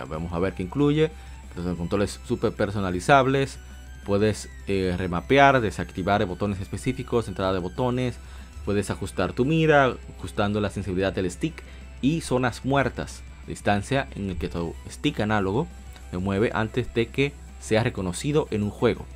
Vamos 0.08 0.32
a 0.32 0.38
ver 0.38 0.54
qué 0.54 0.62
incluye. 0.62 1.10
Los 1.56 1.76
controles 1.76 2.20
super 2.24 2.52
personalizables. 2.52 3.58
Puedes 4.04 4.48
eh, 4.66 4.94
remapear, 4.96 5.60
desactivar 5.60 6.24
botones 6.24 6.60
específicos, 6.60 7.28
entrada 7.28 7.52
de 7.52 7.58
botones. 7.58 8.16
Puedes 8.64 8.90
ajustar 8.90 9.32
tu 9.32 9.44
mira, 9.44 9.94
ajustando 10.16 10.60
la 10.60 10.70
sensibilidad 10.70 11.12
del 11.12 11.30
stick 11.30 11.62
y 12.00 12.20
zonas 12.20 12.64
muertas. 12.64 13.22
Distancia 13.46 14.08
en 14.14 14.30
el 14.30 14.38
que 14.38 14.48
tu 14.48 14.74
stick 14.90 15.20
análogo 15.20 15.66
se 16.10 16.18
mueve 16.18 16.50
antes 16.54 16.92
de 16.94 17.06
que 17.06 17.32
sea 17.60 17.82
reconocido 17.82 18.46
en 18.50 18.62
un 18.62 18.70
juego. 18.70 19.06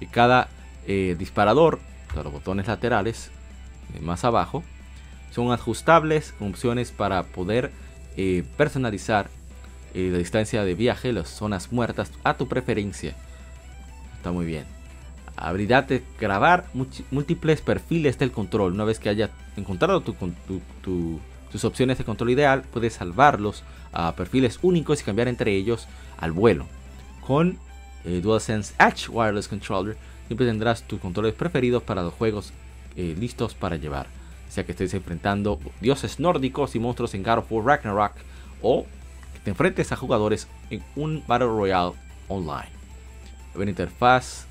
Y 0.00 0.06
cada 0.06 0.48
eh, 0.86 1.16
disparador, 1.18 1.78
los 2.14 2.32
botones 2.32 2.66
laterales 2.66 3.30
eh, 3.94 4.00
más 4.00 4.24
abajo, 4.24 4.62
son 5.30 5.52
ajustables 5.52 6.34
con 6.38 6.48
opciones 6.48 6.90
para 6.90 7.22
poder 7.22 7.72
personalizar 8.58 9.30
la 9.94 10.18
distancia 10.18 10.62
de 10.64 10.74
viaje, 10.74 11.14
las 11.14 11.30
zonas 11.30 11.72
muertas 11.72 12.12
a 12.22 12.34
tu 12.34 12.46
preferencia. 12.48 13.14
Está 14.18 14.30
muy 14.30 14.44
bien. 14.44 14.66
Habilidad 15.36 15.84
de 15.84 16.04
grabar 16.20 16.66
múltiples 17.10 17.62
perfiles 17.62 18.18
del 18.18 18.30
control. 18.30 18.74
Una 18.74 18.84
vez 18.84 18.98
que 18.98 19.08
haya 19.08 19.30
encontrado 19.56 20.02
tus 20.02 21.64
opciones 21.64 21.98
de 21.98 22.04
control 22.04 22.30
ideal, 22.30 22.62
puedes 22.70 22.94
salvarlos 22.94 23.64
a 23.92 24.14
perfiles 24.14 24.58
únicos 24.62 25.00
y 25.00 25.04
cambiar 25.04 25.28
entre 25.28 25.56
ellos 25.56 25.88
al 26.18 26.32
vuelo. 26.32 26.66
Con 27.20 27.58
eh, 28.04 28.20
DualSense 28.22 28.74
Edge 28.78 29.08
Wireless 29.08 29.48
Controller, 29.48 29.96
siempre 30.32 30.46
tendrás 30.46 30.82
tus 30.84 30.98
controles 30.98 31.34
preferidos 31.34 31.82
para 31.82 32.02
los 32.02 32.14
juegos 32.14 32.54
eh, 32.96 33.14
listos 33.18 33.54
para 33.54 33.76
llevar. 33.76 34.06
Sea 34.48 34.64
que 34.64 34.72
estés 34.72 34.94
enfrentando 34.94 35.60
dioses 35.82 36.20
nórdicos 36.20 36.74
y 36.74 36.78
monstruos 36.78 37.12
en 37.12 37.22
God 37.22 37.44
of 37.50 37.66
Ragnarok 37.66 38.12
o 38.62 38.86
te 39.44 39.50
enfrentes 39.50 39.92
a 39.92 39.96
jugadores 39.96 40.48
en 40.70 40.82
un 40.96 41.22
Battle 41.26 41.48
Royale 41.48 41.92
online. 42.28 42.70
La 43.54 43.68
interfaz 43.68 44.46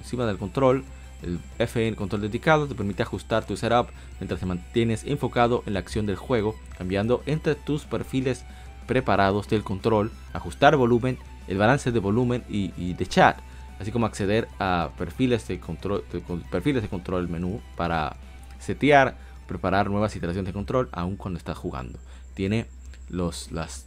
encima 0.00 0.24
del 0.24 0.38
control, 0.38 0.84
el 1.22 1.38
FN 1.58 1.96
control 1.96 2.22
dedicado 2.22 2.66
te 2.66 2.74
permite 2.74 3.02
ajustar 3.02 3.44
tu 3.44 3.58
setup 3.58 3.88
mientras 4.20 4.40
te 4.40 4.46
mantienes 4.46 5.04
enfocado 5.04 5.62
en 5.66 5.74
la 5.74 5.80
acción 5.80 6.06
del 6.06 6.16
juego, 6.16 6.54
cambiando 6.78 7.22
entre 7.26 7.56
tus 7.56 7.84
perfiles 7.84 8.46
preparados 8.86 9.50
del 9.50 9.64
control, 9.64 10.10
ajustar 10.32 10.76
volumen, 10.76 11.18
el 11.46 11.58
balance 11.58 11.92
de 11.92 12.00
volumen 12.00 12.42
y, 12.48 12.94
de 12.94 13.06
chat, 13.06 13.38
así 13.78 13.92
como 13.92 14.06
acceder 14.06 14.48
a 14.58 14.90
perfiles 14.96 15.46
de 15.48 15.60
control, 15.60 16.04
perfiles 16.50 16.82
de 16.82 16.88
control 16.88 17.28
menú 17.28 17.60
para 17.76 18.16
setear, 18.58 19.16
preparar 19.46 19.90
nuevas 19.90 20.14
iteraciones 20.16 20.48
de 20.48 20.52
control 20.52 20.88
aún 20.92 21.16
cuando 21.16 21.38
estás 21.38 21.58
jugando. 21.58 21.98
Tiene 22.34 22.66
los, 23.08 23.52
las 23.52 23.86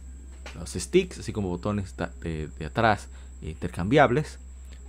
los 0.54 0.70
sticks, 0.70 1.18
así 1.18 1.32
como 1.32 1.48
botones 1.48 1.94
de, 1.96 2.50
atrás 2.64 3.08
intercambiables 3.42 4.38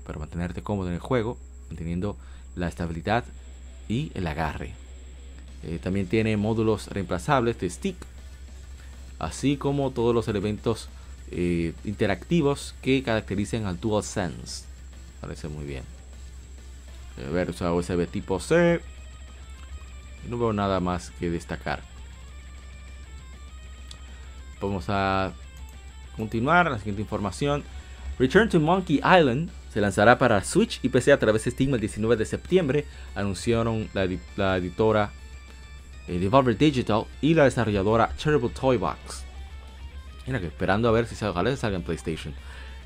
para 0.05 0.19
mantenerte 0.19 0.63
cómodo 0.63 0.87
en 0.87 0.95
el 0.95 0.99
juego, 0.99 1.37
manteniendo 1.67 2.17
la 2.55 2.67
estabilidad 2.67 3.23
y 3.87 4.11
el 4.15 4.27
agarre. 4.27 4.73
Eh, 5.63 5.79
también 5.81 6.07
tiene 6.07 6.37
módulos 6.37 6.87
reemplazables 6.87 7.59
de 7.59 7.69
stick, 7.69 7.97
así 9.19 9.57
como 9.57 9.91
todos 9.91 10.15
los 10.15 10.27
elementos 10.27 10.89
eh, 11.31 11.73
interactivos 11.83 12.73
que 12.81 13.03
caracterizan 13.03 13.65
al 13.65 13.79
DualSense. 13.79 14.68
Parece 15.21 15.47
muy 15.47 15.65
bien. 15.65 15.83
A 17.27 17.29
ver, 17.31 17.49
usa 17.49 17.73
USB 17.73 18.07
tipo 18.07 18.39
C. 18.39 18.81
No 20.27 20.37
veo 20.37 20.53
nada 20.53 20.79
más 20.79 21.11
que 21.11 21.29
destacar. 21.29 21.81
Vamos 24.61 24.85
a 24.89 25.31
continuar, 26.15 26.69
la 26.69 26.77
siguiente 26.77 27.01
información. 27.01 27.63
Return 28.17 28.49
to 28.49 28.59
Monkey 28.59 28.97
Island 28.97 29.49
se 29.73 29.79
lanzará 29.81 30.17
para 30.17 30.43
Switch 30.43 30.79
y 30.83 30.89
PC 30.89 31.13
a 31.13 31.19
través 31.19 31.45
de 31.45 31.51
Steam 31.51 31.73
el 31.73 31.79
19 31.79 32.17
de 32.17 32.25
septiembre, 32.25 32.85
anunciaron 33.15 33.87
la, 33.93 34.03
editora 34.55 35.11
eh, 36.07 36.19
Devolver 36.19 36.57
Digital 36.57 37.05
y 37.21 37.33
la 37.33 37.45
desarrolladora 37.45 38.09
Terrible 38.21 38.49
Toy 38.49 38.77
Box. 38.77 39.23
Mira 40.25 40.39
que 40.39 40.47
esperando 40.47 40.89
a 40.89 40.91
ver 40.91 41.05
si 41.05 41.15
salga, 41.15 41.55
salga 41.55 41.77
en 41.77 41.83
PlayStation. 41.83 42.33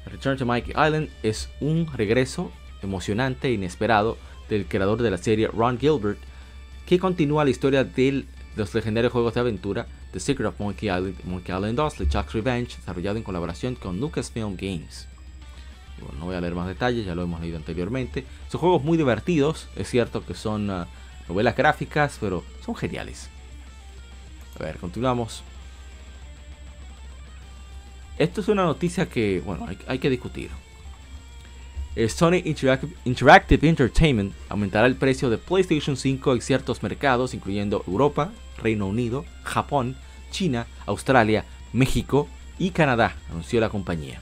Return 0.06 0.38
to 0.38 0.45
Monkey 0.45 0.72
Island 0.72 1.10
es 1.24 1.49
un 1.60 1.88
regreso 1.93 2.51
emocionante 2.82 3.47
e 3.47 3.54
inesperado 3.54 4.18
del 4.49 4.66
creador 4.66 5.01
de 5.01 5.12
la 5.12 5.18
serie 5.18 5.47
Ron 5.47 5.80
Gilbert, 5.80 6.20
que 6.86 6.99
continúa 6.99 7.45
la 7.45 7.49
historia 7.49 7.84
de 7.84 8.26
los 8.56 8.74
legendarios 8.76 9.14
juegos 9.14 9.34
de 9.34 9.39
aventura 9.39 9.88
The 10.12 10.20
Secret 10.20 10.47
of 10.47 10.60
Monkey 10.60 10.89
Island, 10.89 11.16
Monkey 11.24 11.56
Island 11.56 11.76
2, 11.76 11.99
LeChuck's 12.01 12.34
Revenge, 12.34 12.78
desarrollado 12.78 13.18
en 13.18 13.24
colaboración 13.24 13.76
con 13.76 13.99
Lucasfilm 13.99 14.56
Games. 14.56 15.08
No 16.20 16.26
voy 16.26 16.36
a 16.36 16.41
leer 16.41 16.54
más 16.54 16.68
detalles, 16.68 17.06
ya 17.06 17.16
lo 17.16 17.24
hemos 17.24 17.41
leído 17.41 17.58
anteriormente. 17.58 18.26
Son 18.49 18.60
juegos 18.60 18.84
muy 18.84 18.97
divertidos, 18.97 19.70
es 19.76 19.89
cierto 19.89 20.26
que 20.26 20.34
son 20.34 20.70
uh, 20.70 20.86
novelas 21.28 21.56
gráficas, 21.56 22.18
pero 22.20 22.43
son 22.64 22.76
geniales. 22.76 23.30
A 24.60 24.64
ver, 24.64 24.78
continuamos. 24.78 25.43
Esto 28.18 28.41
es 28.41 28.47
una 28.47 28.64
noticia 28.64 29.07
que, 29.07 29.41
bueno, 29.45 29.68
hay, 29.88 29.99
que 29.99 30.09
discutir. 30.09 30.49
Eh, 31.95 32.09
Sony 32.09 32.41
Interactive 33.05 33.68
Entertainment 33.68 34.34
aumentará 34.49 34.88
el 34.88 34.95
precio 34.95 35.30
de 35.30 35.38
PlayStation 35.38 35.97
5 35.97 36.34
en 36.34 36.41
ciertos 36.41 36.84
mercados, 36.84 37.34
incluyendo 37.34 37.84
Europa, 37.88 38.32
Reino 38.61 38.88
Unido, 38.88 39.26
Japón, 39.43 39.95
China, 40.32 40.68
Australia, 40.86 41.45
México 41.72 42.28
y 42.59 42.70
Canadá, 42.70 43.16
anunció 43.30 43.59
la 43.59 43.70
compañía. 43.70 44.22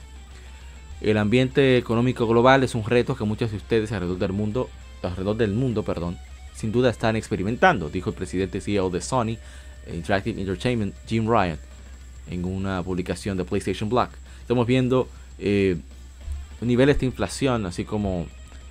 El 1.00 1.18
ambiente 1.18 1.76
económico 1.76 2.26
global 2.26 2.62
es 2.62 2.74
un 2.74 2.84
reto 2.84 3.16
que 3.16 3.24
muchos 3.24 3.50
de 3.50 3.56
ustedes 3.56 3.92
alrededor 3.92 4.18
del 4.18 4.32
mundo, 4.32 4.70
alrededor 5.02 5.36
del 5.36 5.52
mundo, 5.52 5.82
perdón, 5.82 6.16
sin 6.54 6.72
duda 6.72 6.90
están 6.90 7.16
experimentando, 7.16 7.90
dijo 7.90 8.10
el 8.10 8.16
presidente 8.16 8.60
CEO 8.60 8.88
de 8.88 9.00
Sony 9.00 9.36
Interactive 9.92 10.40
Entertainment, 10.40 10.94
Jim 11.06 11.26
Ryan, 11.26 11.58
en 12.28 12.44
una 12.44 12.82
publicación 12.82 13.36
de 13.36 13.44
PlayStation 13.44 13.88
Black. 13.88 14.10
Estamos 14.40 14.66
viendo 14.66 15.08
eh, 15.38 15.76
niveles 16.60 16.98
de 17.00 17.06
inflación, 17.06 17.66
así 17.66 17.84
como 17.84 18.26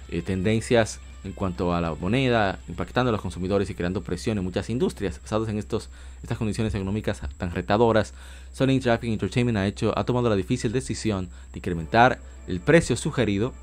eh, 0.10 0.22
tendencias 0.22 1.00
en 1.24 1.34
cuanto 1.34 1.74
a 1.74 1.82
la 1.82 1.94
moneda, 1.94 2.60
impactando 2.68 3.10
a 3.10 3.12
los 3.12 3.22
consumidores 3.22 3.70
y 3.70 3.76
creando 3.76 4.02
presión 4.02 4.38
en 4.38 4.44
muchas 4.44 4.70
industrias. 4.70 5.22
Basados 5.22 5.50
en 5.50 5.58
estos, 5.58 5.90
estas 6.24 6.38
condiciones 6.38 6.74
económicas 6.74 7.22
tan 7.38 7.52
retadoras, 7.52 8.14
Sony 8.54 8.72
Interactive 8.72 9.14
Entertainment 9.14 9.58
ha, 9.58 9.68
hecho, 9.68 9.98
ha 9.98 10.04
tomado 10.04 10.30
la 10.30 10.36
difícil 10.36 10.72
decisión 10.72 11.30
de 11.54 11.60
incrementar 11.60 12.20
el 12.48 12.60
precio 12.60 12.96
sugerido, 12.96 13.54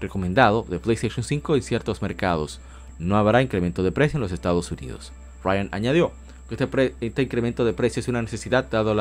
recomendado, 0.00 0.64
de 0.68 0.78
PlayStation 0.78 1.24
5 1.24 1.56
en 1.56 1.62
ciertos 1.62 2.00
mercados. 2.00 2.60
No 2.98 3.16
habrá 3.16 3.42
incremento 3.42 3.82
de 3.82 3.92
precio 3.92 4.16
en 4.16 4.22
los 4.22 4.32
Estados 4.32 4.70
Unidos. 4.72 5.12
Ryan 5.44 5.68
añadió 5.72 6.12
este, 6.50 6.94
este 7.00 7.22
incremento 7.22 7.64
de 7.64 7.72
precio 7.72 8.00
es 8.00 8.08
una 8.08 8.22
necesidad 8.22 8.68
dado 8.70 8.92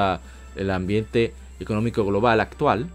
el 0.55 0.69
ambiente 0.71 1.33
económico 1.59 2.05
global 2.05 2.39
actual 2.39 2.87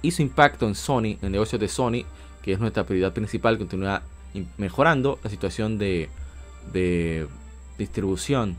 y 0.00 0.10
su 0.10 0.22
impacto 0.22 0.66
en 0.66 0.74
Sony, 0.74 1.04
en 1.04 1.18
el 1.22 1.32
negocio 1.32 1.58
de 1.58 1.68
Sony 1.68 2.04
que 2.42 2.52
es 2.52 2.58
nuestra 2.58 2.84
prioridad 2.84 3.12
principal, 3.12 3.56
continúa 3.56 4.02
mejorando 4.58 5.18
la 5.22 5.30
situación 5.30 5.78
de, 5.78 6.08
distribución 7.78 8.56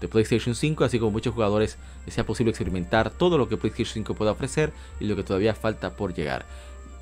de 0.00 0.08
PlayStation 0.08 0.54
5, 0.54 0.84
así 0.84 0.98
como 0.98 1.10
muchos 1.10 1.34
jugadores 1.34 1.78
sea 2.08 2.24
posible 2.24 2.50
experimentar 2.50 3.10
todo 3.10 3.38
lo 3.38 3.48
que 3.48 3.56
PlayStation 3.56 4.04
5 4.04 4.14
pueda 4.14 4.32
ofrecer 4.32 4.72
y 4.98 5.06
lo 5.06 5.16
que 5.16 5.22
todavía 5.22 5.54
falta 5.54 5.90
por 5.96 6.14
llegar. 6.14 6.44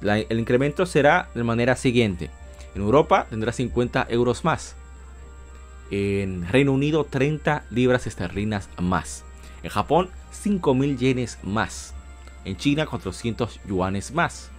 el 0.02 0.38
incremento 0.38 0.86
será 0.86 1.28
de 1.34 1.44
manera 1.44 1.76
siguiente. 1.76 2.30
En 2.74 2.82
Europa 2.82 3.26
tendrá 3.28 3.52
50 3.52 4.06
euros 4.10 4.44
más. 4.44 4.76
En 5.90 6.46
Reino 6.46 6.72
Unido 6.72 7.04
30 7.04 7.64
libras 7.70 8.06
esterlinas 8.06 8.68
más. 8.80 9.24
En 9.62 9.70
Japón 9.70 10.10
5.000 10.32 10.98
yenes 10.98 11.38
más. 11.42 11.94
En 12.44 12.56
China 12.56 12.86
400 12.86 13.60
yuanes 13.66 14.12
más. 14.12 14.50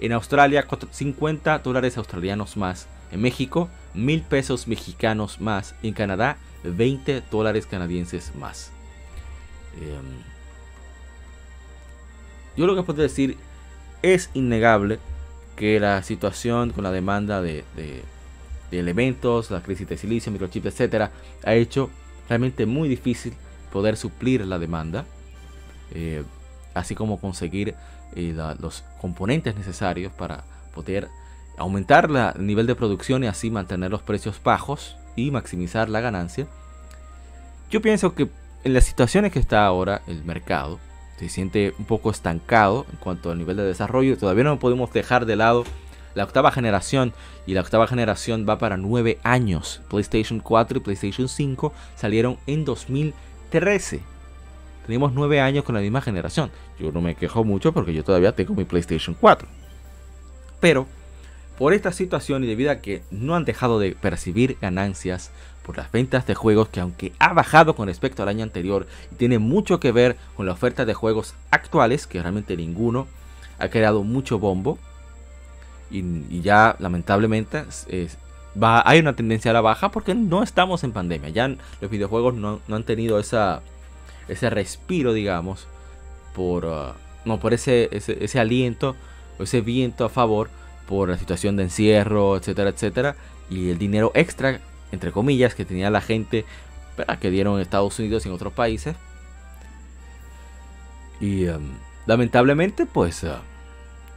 En 0.00 0.12
Australia, 0.12 0.66
50 0.90 1.58
dólares 1.60 1.96
australianos 1.96 2.56
más. 2.56 2.88
En 3.12 3.22
México, 3.22 3.70
1000 3.94 4.22
pesos 4.22 4.66
mexicanos 4.66 5.40
más. 5.40 5.74
En 5.82 5.94
Canadá, 5.94 6.36
20 6.64 7.22
dólares 7.30 7.66
canadienses 7.66 8.34
más. 8.34 8.72
Em, 9.76 10.22
yo 12.56 12.66
lo 12.66 12.74
que 12.74 12.82
puedo 12.82 13.02
decir 13.02 13.36
es 14.02 14.30
innegable 14.34 14.98
que 15.56 15.80
la 15.80 16.02
situación 16.02 16.70
con 16.70 16.84
la 16.84 16.90
demanda 16.90 17.40
de, 17.40 17.64
elementos, 18.78 19.50
la 19.50 19.62
crisis 19.62 19.88
de 19.88 19.96
silicio, 19.96 20.32
microchips, 20.32 20.66
etcétera, 20.66 21.10
ha 21.44 21.54
hecho 21.54 21.90
realmente 22.28 22.66
muy 22.66 22.88
difícil 22.88 23.34
poder 23.72 23.96
suplir 23.96 24.44
la 24.46 24.58
demanda, 24.58 25.04
eh, 25.92 26.24
así 26.74 26.94
como 26.94 27.20
conseguir 27.20 27.74
eh, 28.14 28.34
los 28.60 28.84
componentes 29.00 29.56
necesarios 29.56 30.12
para 30.12 30.44
poder 30.74 31.08
aumentar 31.56 32.10
el 32.36 32.46
nivel 32.46 32.66
de 32.66 32.74
producción 32.74 33.24
y 33.24 33.26
así 33.26 33.50
mantener 33.50 33.90
los 33.90 34.02
precios 34.02 34.40
bajos 34.42 34.96
y 35.16 35.30
maximizar 35.30 35.88
la 35.88 36.00
ganancia. 36.00 36.46
Yo 37.70 37.80
pienso 37.80 38.14
que 38.14 38.28
en 38.64 38.74
las 38.74 38.84
situaciones 38.84 39.32
que 39.32 39.38
está 39.38 39.66
ahora 39.66 40.02
el 40.06 40.24
mercado, 40.24 40.78
se 41.18 41.28
siente 41.28 41.74
un 41.78 41.84
poco 41.84 42.10
estancado 42.10 42.86
en 42.90 42.96
cuanto 42.96 43.30
al 43.30 43.38
nivel 43.38 43.56
de 43.56 43.62
desarrollo. 43.62 44.18
Todavía 44.18 44.44
no 44.44 44.58
podemos 44.58 44.92
dejar 44.92 45.26
de 45.26 45.36
lado 45.36 45.64
la 46.14 46.24
octava 46.24 46.50
generación 46.50 47.12
y 47.46 47.54
la 47.54 47.60
octava 47.60 47.86
generación 47.86 48.46
va 48.48 48.58
para 48.58 48.76
9 48.76 49.18
años. 49.22 49.80
PlayStation 49.88 50.40
4 50.40 50.78
y 50.78 50.80
PlayStation 50.80 51.28
5 51.28 51.72
salieron 51.96 52.38
en 52.46 52.64
2013. 52.64 54.00
Tenemos 54.86 55.12
9 55.12 55.40
años 55.40 55.64
con 55.64 55.74
la 55.74 55.80
misma 55.80 56.00
generación. 56.00 56.50
Yo 56.78 56.92
no 56.92 57.00
me 57.00 57.14
quejo 57.14 57.44
mucho 57.44 57.72
porque 57.72 57.94
yo 57.94 58.04
todavía 58.04 58.32
tengo 58.32 58.54
mi 58.54 58.64
PlayStation 58.64 59.16
4. 59.18 59.48
Pero 60.60 60.86
por 61.58 61.72
esta 61.72 61.92
situación 61.92 62.44
y 62.44 62.46
debido 62.46 62.70
a 62.70 62.76
que 62.76 63.02
no 63.10 63.34
han 63.34 63.44
dejado 63.44 63.78
de 63.78 63.92
percibir 63.92 64.56
ganancias 64.60 65.30
por 65.64 65.76
las 65.76 65.90
ventas 65.90 66.26
de 66.26 66.34
juegos 66.34 66.68
que 66.68 66.80
aunque 66.80 67.12
ha 67.18 67.32
bajado 67.32 67.74
con 67.74 67.88
respecto 67.88 68.22
al 68.22 68.28
año 68.28 68.42
anterior 68.42 68.86
y 69.12 69.14
tiene 69.14 69.38
mucho 69.38 69.80
que 69.80 69.92
ver 69.92 70.16
con 70.36 70.46
la 70.46 70.52
oferta 70.52 70.84
de 70.84 70.94
juegos 70.94 71.34
actuales, 71.50 72.06
que 72.06 72.20
realmente 72.20 72.56
ninguno 72.56 73.06
ha 73.58 73.68
creado 73.68 74.02
mucho 74.02 74.38
bombo 74.38 74.78
y, 76.00 76.40
ya 76.40 76.76
lamentablemente 76.78 77.64
hay 78.60 78.98
una 79.00 79.14
tendencia 79.14 79.50
a 79.50 79.54
la 79.54 79.60
baja 79.60 79.90
porque 79.90 80.14
no 80.14 80.42
estamos 80.42 80.84
en 80.84 80.92
pandemia, 80.92 81.30
ya 81.30 81.48
los 81.80 81.90
videojuegos 81.90 82.34
no, 82.34 82.60
han 82.70 82.84
tenido 82.84 83.18
esa, 83.18 83.62
ese 84.28 84.50
respiro, 84.50 85.12
digamos, 85.12 85.66
por, 86.34 86.64
uh, 86.64 86.92
no, 87.24 87.38
por 87.38 87.54
ese, 87.54 87.88
ese, 87.92 88.22
ese 88.24 88.40
aliento 88.40 88.96
ese 89.38 89.60
viento 89.60 90.04
a 90.04 90.08
favor 90.08 90.48
por 90.86 91.08
la 91.08 91.18
situación 91.18 91.56
de 91.56 91.64
encierro, 91.64 92.36
etcétera, 92.36 92.70
etcétera, 92.70 93.16
y 93.50 93.70
el 93.70 93.78
dinero 93.78 94.12
extra, 94.14 94.60
entre 94.92 95.12
comillas, 95.12 95.54
que 95.54 95.64
tenía 95.64 95.90
la 95.90 96.00
gente 96.00 96.44
que 97.20 97.30
dieron 97.30 97.56
en 97.56 97.62
Estados 97.62 97.98
Unidos 97.98 98.24
y 98.24 98.28
en 98.28 98.34
otros 98.34 98.52
países. 98.52 98.96
Y 101.20 101.46
um, 101.46 101.62
lamentablemente, 102.06 102.86
pues 102.86 103.24
uh, 103.24 103.36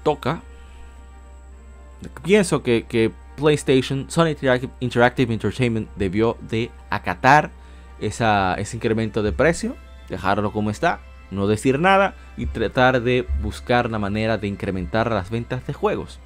toca. 0.04 0.42
Pienso 2.24 2.64
que, 2.64 3.12
PlayStation, 3.36 4.10
Sony 4.10 4.36
Interactive, 4.80 5.34
Entertainment 5.34 5.90
debió 5.96 6.38
de 6.42 6.72
acatar 6.90 7.52
esa, 8.00 8.56
ese 8.56 8.78
incremento 8.78 9.22
de 9.22 9.32
precio, 9.32 9.76
dejarlo 10.10 10.52
como 10.52 10.72
está, 10.72 11.00
no 11.30 11.46
decir 11.46 11.80
nada 11.80 12.16
y 12.36 12.48
tratar 12.48 13.02
de 13.02 13.28
buscar 13.42 13.88
una 13.88 14.00
manera 14.00 14.38
de 14.38 14.48
incrementar 14.48 15.12
las 15.12 15.30
ventas 15.30 15.66
de 15.68 15.74
juegos 15.74 16.20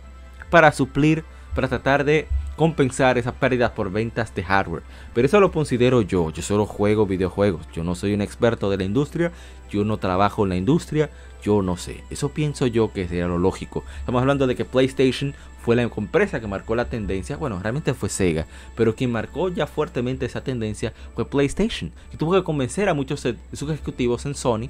para 0.50 0.72
suplir, 0.72 1.26
para 1.54 1.68
tratar 1.68 2.04
de 2.04 2.28
compensar 2.56 3.18
esas 3.18 3.34
pérdidas 3.34 3.72
por 3.72 3.92
ventas 3.92 4.36
de 4.36 4.44
hardware. 4.44 4.84
Pero 5.16 5.26
eso 5.26 5.40
lo 5.40 5.52
considero 5.52 6.02
yo. 6.02 6.30
Yo 6.30 6.44
solo 6.44 6.68
juego 6.68 7.08
videojuegos. 7.08 7.66
Yo 7.74 7.84
no 7.84 7.96
soy 7.96 8.14
un 8.14 8.22
experto 8.22 8.70
de 8.70 8.78
la 8.78 8.84
industria. 8.84 9.32
Yo 9.72 9.84
no 9.84 9.98
trabajo 9.98 10.44
en 10.44 10.50
la 10.50 10.58
industria. 10.58 11.10
Yo 11.42 11.64
no 11.64 11.76
sé. 11.78 12.04
Eso 12.12 12.30
pienso 12.30 12.68
yo 12.68 12.94
que 12.94 13.08
sería 13.08 13.26
lo 13.26 13.40
lógico. 13.40 13.84
Estamos 14.00 14.22
hablando 14.22 14.46
de 14.46 14.56
que 14.56 14.66
PlayStation 14.66 15.34
fue 15.64 15.76
la 15.76 15.84
empresa 15.84 16.40
que 16.40 16.48
marcó 16.48 16.76
la 16.76 16.90
tendencia. 16.90 17.38
Bueno, 17.38 17.60
realmente 17.60 17.94
fue 17.94 18.10
Sega. 18.10 18.48
Pero 18.76 18.96
quien 18.96 19.12
marcó 19.12 19.50
ya 19.50 19.68
fuertemente 19.68 20.26
esa 20.26 20.44
tendencia 20.44 20.94
fue 21.16 21.28
PlayStation. 21.28 21.92
Y 22.14 22.18
tuvo 22.18 22.34
que 22.34 22.44
convencer 22.44 22.90
a 22.90 22.94
muchos 22.94 23.22
de 23.24 23.38
sus 23.54 23.70
ejecutivos 23.70 24.26
en 24.26 24.36
Sony 24.36 24.70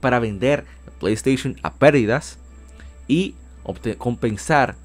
para 0.00 0.20
vender 0.20 0.64
PlayStation 1.00 1.56
a 1.62 1.74
pérdidas 1.74 2.38
y 3.08 3.34
compensar 3.98 4.76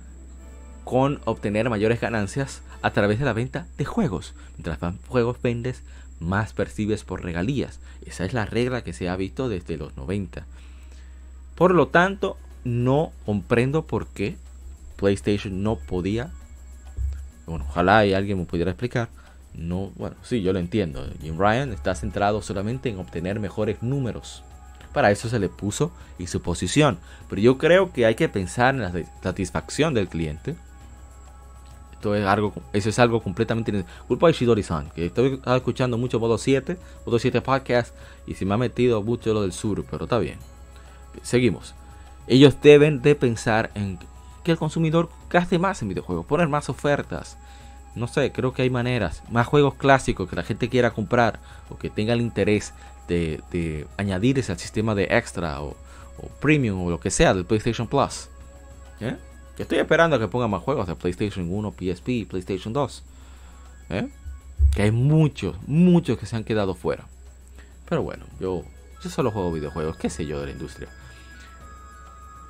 con 0.84 1.22
obtener 1.26 1.70
mayores 1.70 2.02
ganancias 2.02 2.62
a 2.82 2.92
través 2.92 3.20
de 3.20 3.26
la 3.26 3.34
venta 3.34 3.68
de 3.78 3.86
juegos. 3.86 4.34
Mientras 4.56 4.82
más 4.82 4.96
juegos 5.08 5.42
vendes, 5.42 5.84
más 6.20 6.54
percibes 6.54 7.04
por 7.04 7.24
regalías. 7.24 7.80
Esa 8.06 8.26
es 8.26 8.34
la 8.34 8.46
regla 8.46 8.84
que 8.84 8.94
se 8.94 9.08
ha 9.08 9.16
visto 9.16 9.50
desde 9.50 9.78
los 9.78 9.96
90. 9.98 10.46
Por 11.56 11.74
lo 11.76 11.88
tanto, 11.88 12.38
no 12.64 13.12
comprendo 13.26 13.86
por 13.86 14.08
qué 14.08 14.36
PlayStation 15.04 15.62
no 15.62 15.76
podía. 15.76 16.32
Bueno, 17.46 17.66
ojalá 17.68 18.00
alguien 18.00 18.40
me 18.40 18.46
pudiera 18.46 18.72
explicar. 18.72 19.10
No, 19.54 19.92
bueno, 19.96 20.16
sí, 20.24 20.42
yo 20.42 20.54
lo 20.54 20.60
entiendo. 20.60 21.06
Jim 21.22 21.38
Ryan 21.38 21.74
está 21.74 21.94
centrado 21.94 22.42
solamente 22.42 22.90
en 22.90 22.98
obtener 22.98 23.40
mejores 23.40 23.84
números. 23.84 24.44
Para 24.94 25.12
eso 25.12 25.28
se 25.28 25.40
le 25.40 25.50
puso 25.50 25.92
y 26.18 26.28
su 26.28 26.42
posición. 26.42 27.00
Pero 27.30 27.42
yo 27.42 27.58
creo 27.58 27.92
que 27.92 28.06
hay 28.06 28.16
que 28.16 28.30
pensar 28.30 28.76
en 28.76 28.82
la 28.82 28.94
satisfacción 29.22 29.94
del 29.94 30.08
cliente 30.08 30.56
es 32.14 32.26
algo, 32.26 32.54
eso 32.74 32.90
es 32.90 33.00
algo 33.00 33.22
completamente 33.22 33.86
culpa 34.08 34.28
de 34.28 34.34
Shidori-san, 34.34 34.90
que 34.90 35.06
estoy 35.06 35.40
escuchando 35.46 35.98
mucho 35.98 36.20
Modo 36.20 36.38
7, 36.38 36.78
Modo 37.06 37.18
7 37.18 37.40
Podcast 37.42 37.96
y 38.28 38.34
se 38.34 38.46
me 38.46 38.56
ha 38.56 38.58
metido 38.58 39.02
mucho 39.02 39.34
lo 39.34 39.44
del 39.44 39.54
sur, 39.54 39.86
pero 39.90 40.04
está 40.04 40.20
bien. 40.20 40.38
Seguimos. 41.22 41.74
Ellos 42.28 42.58
deben 42.62 43.02
de 43.02 43.16
pensar 43.16 43.72
en 43.76 44.00
que 44.44 44.52
el 44.52 44.58
consumidor 44.58 45.10
gaste 45.30 45.60
más 45.60 45.82
en 45.82 45.90
videojuegos, 45.90 46.26
poner 46.26 46.48
más 46.48 46.70
ofertas. 46.70 47.38
No 47.96 48.08
sé, 48.08 48.32
creo 48.32 48.54
que 48.54 48.64
hay 48.64 48.70
maneras, 48.70 49.24
más 49.30 49.48
juegos 49.48 49.76
clásicos 49.76 50.30
que 50.30 50.36
la 50.36 50.44
gente 50.44 50.70
quiera 50.70 50.92
comprar 50.92 51.40
o 51.70 51.78
que 51.78 51.90
tenga 51.90 52.14
el 52.14 52.22
interés 52.22 52.74
de, 53.08 53.42
de 53.52 53.88
añadirse 53.98 54.52
al 54.52 54.60
sistema 54.60 54.96
de 54.96 55.04
extra 55.12 55.62
o, 55.62 55.76
premium 56.40 56.86
o 56.86 56.90
lo 56.90 57.00
que 57.00 57.12
sea 57.12 57.34
del 57.34 57.46
PlayStation 57.46 57.88
Plus. 57.88 58.30
¿Eh? 59.00 59.18
Estoy 59.58 59.80
esperando 59.80 60.16
a 60.16 60.20
que 60.20 60.28
pongan 60.28 60.50
más 60.50 60.62
juegos 60.62 60.88
de 60.88 60.96
PlayStation 60.96 61.48
1, 61.52 61.72
PSP 61.72 62.10
y 62.10 62.26
PlayStation 62.26 62.74
2. 62.74 63.04
¿Eh? 63.90 64.10
Que 64.74 64.84
hay 64.84 64.92
muchos, 64.92 65.56
muchos 65.68 66.18
que 66.18 66.26
se 66.26 66.36
han 66.36 66.44
quedado 66.44 66.74
fuera. 66.76 67.06
Pero 67.88 68.02
bueno, 68.02 68.26
yo, 68.40 68.64
yo 69.04 69.10
solo 69.10 69.32
juego 69.32 69.52
videojuegos, 69.52 69.98
qué 69.98 70.10
sé 70.10 70.26
yo 70.26 70.40
de 70.40 70.48
la 70.48 70.52
industria. 70.52 70.90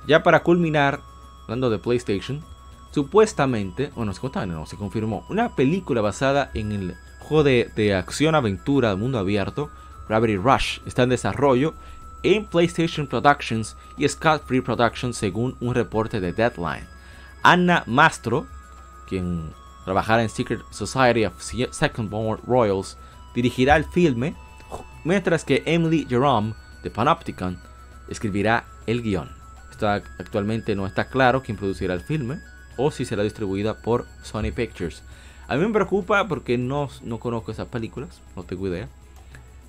Ya 0.06 0.22
para 0.22 0.42
culminar, 0.42 1.00
hablando 1.44 1.70
de 1.70 1.78
PlayStation, 1.78 2.42
supuestamente, 2.90 3.90
bueno, 3.94 4.12
no 4.46 4.66
se 4.66 4.76
confirmó, 4.76 5.24
una 5.28 5.54
película 5.54 6.00
basada 6.00 6.50
en 6.54 6.72
el 6.72 6.96
juego 7.18 7.42
de, 7.42 7.94
acción-aventura 7.94 8.90
de 8.90 8.96
mundo 8.96 9.18
abierto, 9.18 9.70
Gravity 10.08 10.36
Rush, 10.36 10.80
está 10.86 11.04
en 11.04 11.08
desarrollo 11.08 11.74
en 12.22 12.46
PlayStation 12.46 13.06
Productions 13.06 13.76
y 13.96 14.08
Scott 14.08 14.44
Free 14.46 14.60
Productions 14.60 15.16
según 15.16 15.56
un 15.60 15.74
reporte 15.74 16.20
de 16.20 16.32
Deadline. 16.32 16.86
Anna 17.42 17.82
Mastro, 17.86 18.46
quien 19.08 19.50
trabajará 19.84 20.22
en 20.22 20.28
Secret 20.28 20.62
Society 20.70 21.24
of 21.24 21.34
Second 21.40 22.08
Born 22.08 22.40
Royals, 22.46 22.96
dirigirá 23.34 23.76
el 23.76 23.84
filme, 23.84 24.34
mientras 25.04 25.44
que 25.44 25.62
Emily 25.66 26.06
Jerome, 26.08 26.54
de 26.82 26.90
Panopticon, 26.90 27.58
escribirá 28.08 28.64
el 28.86 29.02
guion. 29.02 29.43
Está, 29.74 29.94
actualmente 30.18 30.76
no 30.76 30.86
está 30.86 31.08
claro 31.08 31.42
quién 31.42 31.56
producirá 31.56 31.94
el 31.94 32.00
filme 32.00 32.38
o 32.76 32.90
si 32.90 33.04
será 33.04 33.22
distribuida 33.22 33.74
por 33.74 34.06
Sony 34.22 34.52
Pictures. 34.54 35.02
A 35.48 35.56
mí 35.56 35.66
me 35.66 35.72
preocupa 35.72 36.26
porque 36.28 36.56
no, 36.56 36.88
no 37.02 37.18
conozco 37.18 37.50
esas 37.50 37.68
películas, 37.68 38.20
no 38.36 38.44
tengo 38.44 38.68
idea. 38.68 38.88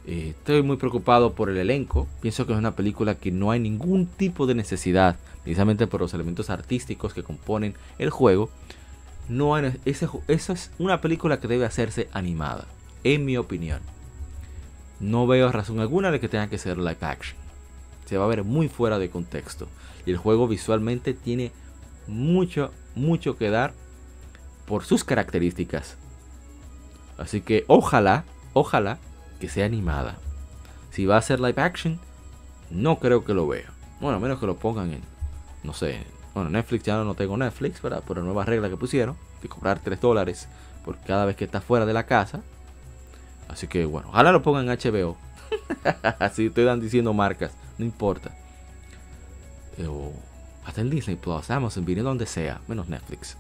Eh, 0.06 0.36
estoy 0.38 0.62
muy 0.62 0.78
preocupado 0.78 1.34
por 1.34 1.50
el 1.50 1.58
elenco. 1.58 2.08
Pienso 2.22 2.46
que 2.46 2.54
es 2.54 2.60
una 2.60 2.76
película 2.76 3.16
que 3.16 3.32
no 3.32 3.50
hay 3.50 3.60
ningún 3.60 4.06
tipo 4.06 4.46
de 4.46 4.54
necesidad, 4.54 5.18
precisamente 5.44 5.88
por 5.88 6.02
los 6.02 6.14
elementos 6.14 6.52
artísticos 6.52 7.14
que 7.14 7.24
componen 7.24 7.74
el 7.98 8.12
juego. 8.12 8.52
No 9.28 9.56
hay, 9.56 9.74
eso 9.86 10.22
es 10.28 10.72
una 10.78 11.02
película 11.02 11.40
que 11.40 11.48
debe 11.48 11.66
hacerse 11.66 12.10
animada, 12.14 12.66
en 13.04 13.26
mi 13.26 13.38
opinión. 13.38 13.82
No 15.00 15.26
veo 15.26 15.52
razón 15.52 15.80
alguna 15.80 16.12
de 16.12 16.20
que 16.20 16.30
tenga 16.30 16.48
que 16.48 16.60
ser 16.60 16.78
live 16.78 16.98
action. 17.02 17.38
Se 18.06 18.18
va 18.18 18.26
a 18.26 18.30
ver 18.30 18.44
muy 18.44 18.70
fuera 18.70 19.00
de 19.00 19.10
contexto. 19.10 19.68
Y 20.06 20.12
el 20.12 20.18
juego 20.18 20.48
visualmente 20.48 21.14
tiene 21.14 21.52
mucho, 22.08 22.72
mucho 22.96 23.38
que 23.38 23.50
dar 23.50 23.74
por 24.66 24.84
sus 24.84 25.04
características. 25.04 25.98
Así 27.18 27.42
que 27.42 27.66
ojalá, 27.68 28.26
ojalá 28.54 29.00
que 29.40 29.50
sea 29.50 29.66
animada. 29.66 30.18
Si 30.92 31.06
va 31.06 31.18
a 31.18 31.22
ser 31.22 31.40
live 31.40 31.62
action, 31.62 32.00
no 32.70 33.00
creo 33.00 33.26
que 33.26 33.34
lo 33.34 33.48
vea. 33.48 33.72
Bueno, 34.00 34.18
a 34.18 34.20
menos 34.20 34.40
que 34.40 34.46
lo 34.46 34.58
pongan 34.58 34.94
en, 34.94 35.02
no 35.64 35.74
sé, 35.74 36.04
bueno, 36.34 36.50
Netflix 36.50 36.84
ya 36.84 36.98
no 37.04 37.16
tengo 37.16 37.38
Netflix, 37.38 37.82
¿verdad? 37.82 38.04
Por 38.04 38.18
la 38.18 38.24
nueva 38.24 38.46
regla 38.46 38.70
que 38.70 38.78
pusieron, 38.78 39.16
de 39.42 39.48
cobrar 39.48 39.80
3 39.80 40.00
dólares 40.02 40.48
por 40.84 41.00
cada 41.00 41.26
vez 41.26 41.36
que 41.36 41.46
está 41.46 41.62
fuera 41.62 41.86
de 41.86 41.94
la 41.94 42.06
casa. 42.06 42.42
Así 43.48 43.68
que 43.68 43.86
bueno, 43.86 44.10
ojalá 44.10 44.32
lo 44.32 44.42
pongan 44.42 44.70
en 44.70 44.78
HBO. 44.78 45.18
Así 46.20 46.48
estoy 46.48 46.80
diciendo 46.80 47.14
marcas, 47.14 47.54
no 47.78 47.86
importa. 47.86 48.36
O 49.88 50.14
hasta 50.66 50.82
en 50.82 50.90
Disney 50.90 51.16
Plus, 51.16 51.50
Amazon, 51.52 51.86
viene 51.86 52.02
donde 52.02 52.26
sea, 52.26 52.60
menos 52.68 52.90
Netflix. 52.90 53.38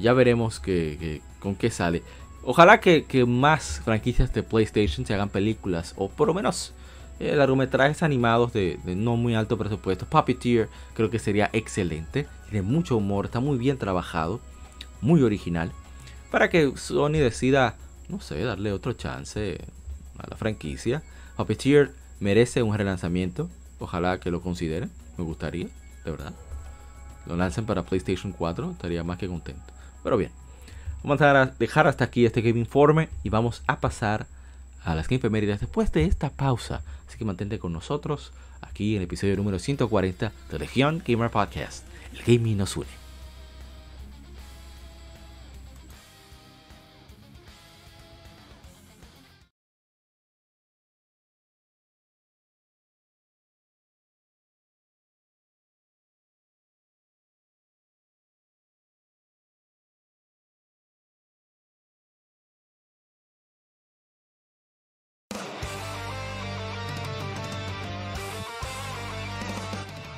ya 0.00 0.12
veremos 0.12 0.60
que, 0.60 1.20
con 1.40 1.54
qué 1.54 1.70
sale. 1.70 2.02
Ojalá 2.44 2.80
que, 2.80 3.24
más 3.26 3.80
franquicias 3.84 4.32
de 4.32 4.42
PlayStation 4.42 5.04
se 5.04 5.14
hagan 5.14 5.28
películas 5.28 5.94
o 5.96 6.08
por 6.08 6.28
lo 6.28 6.34
menos 6.34 6.72
eh, 7.20 7.34
largometrajes 7.36 8.02
animados 8.02 8.52
de, 8.52 8.78
de, 8.84 8.96
no 8.96 9.16
muy 9.16 9.34
alto 9.34 9.58
presupuesto. 9.58 10.06
Puppeteer 10.06 10.68
creo 10.94 11.10
que 11.10 11.18
sería 11.18 11.50
excelente. 11.52 12.26
Tiene 12.50 12.62
mucho 12.62 12.96
humor, 12.96 13.26
está 13.26 13.40
muy 13.40 13.58
bien 13.58 13.78
trabajado, 13.78 14.40
muy 15.00 15.22
original. 15.22 15.72
Para 16.30 16.48
que 16.48 16.72
Sony 16.76 17.18
decida, 17.18 17.76
no 18.08 18.20
sé, 18.20 18.42
darle 18.42 18.72
otro 18.72 18.92
chance 18.92 19.58
a 20.18 20.30
la 20.30 20.36
franquicia. 20.36 21.02
Puppeteer 21.36 21.92
merece 22.20 22.62
un 22.62 22.76
relanzamiento. 22.76 23.50
Ojalá 23.82 24.20
que 24.20 24.30
lo 24.30 24.40
consideren. 24.40 24.90
Me 25.18 25.24
gustaría, 25.24 25.66
de 26.04 26.10
verdad. 26.10 26.32
Lo 27.26 27.36
lancen 27.36 27.66
para 27.66 27.82
PlayStation 27.82 28.32
4, 28.32 28.70
estaría 28.72 29.04
más 29.04 29.18
que 29.18 29.28
contento. 29.28 29.62
Pero 30.02 30.16
bien, 30.16 30.30
vamos 31.02 31.20
a 31.20 31.46
dejar 31.58 31.86
hasta 31.86 32.04
aquí 32.04 32.24
este 32.24 32.42
Game 32.42 32.58
Informe 32.58 33.08
y 33.22 33.28
vamos 33.28 33.62
a 33.66 33.80
pasar 33.80 34.26
a 34.84 34.94
las 34.94 35.08
Game 35.08 35.18
Efemérides 35.18 35.60
después 35.60 35.92
de 35.92 36.04
esta 36.04 36.30
pausa. 36.30 36.82
Así 37.08 37.18
que 37.18 37.24
mantente 37.24 37.58
con 37.58 37.72
nosotros 37.72 38.32
aquí 38.60 38.92
en 38.92 38.98
el 38.98 39.04
episodio 39.04 39.36
número 39.36 39.58
140 39.58 40.32
de 40.50 40.58
Legion 40.58 41.02
Gamer 41.06 41.30
Podcast. 41.30 41.84
El 42.12 42.22
gaming 42.22 42.56
nos 42.56 42.76
une. 42.76 43.01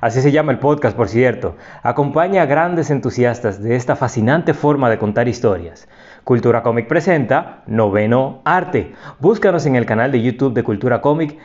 Así 0.00 0.20
se 0.20 0.32
llama 0.32 0.52
el 0.52 0.58
podcast, 0.58 0.96
por 0.96 1.08
cierto. 1.08 1.56
Acompaña 1.82 2.42
a 2.42 2.46
grandes 2.46 2.90
entusiastas 2.90 3.62
de 3.62 3.76
esta 3.76 3.96
fascinante 3.96 4.54
forma 4.54 4.90
de 4.90 4.98
contar 4.98 5.28
historias. 5.28 5.88
Cultura 6.24 6.62
Comic 6.62 6.88
presenta 6.88 7.62
Noveno 7.66 8.42
Arte. 8.44 8.94
Búscanos 9.20 9.66
en 9.66 9.76
el 9.76 9.86
canal 9.86 10.12
de 10.12 10.22
YouTube 10.22 10.54
de 10.54 10.64
Cultura 10.64 11.00
Comic 11.00 11.38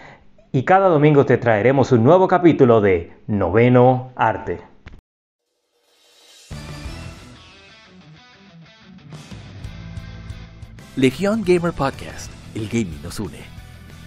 y 0.52 0.64
cada 0.64 0.90
domingo 0.90 1.26
te 1.26 1.38
traeremos 1.38 1.92
un 1.92 2.04
nuevo 2.04 2.28
capítulo 2.28 2.82
de 2.82 3.14
Noveno 3.28 4.12
Arte. 4.16 4.60
Legión 10.98 11.44
Gamer 11.46 11.72
Podcast. 11.72 12.32
El 12.54 12.68
gaming 12.68 13.02
nos 13.02 13.20
une. 13.20 13.51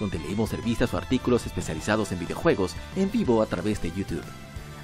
donde 0.00 0.18
leemos 0.18 0.50
revistas 0.50 0.92
o 0.94 0.96
artículos 0.96 1.46
especializados 1.46 2.10
en 2.10 2.18
videojuegos 2.18 2.74
en 2.96 3.10
vivo 3.12 3.42
a 3.42 3.46
través 3.46 3.80
de 3.80 3.92
YouTube. 3.92 4.24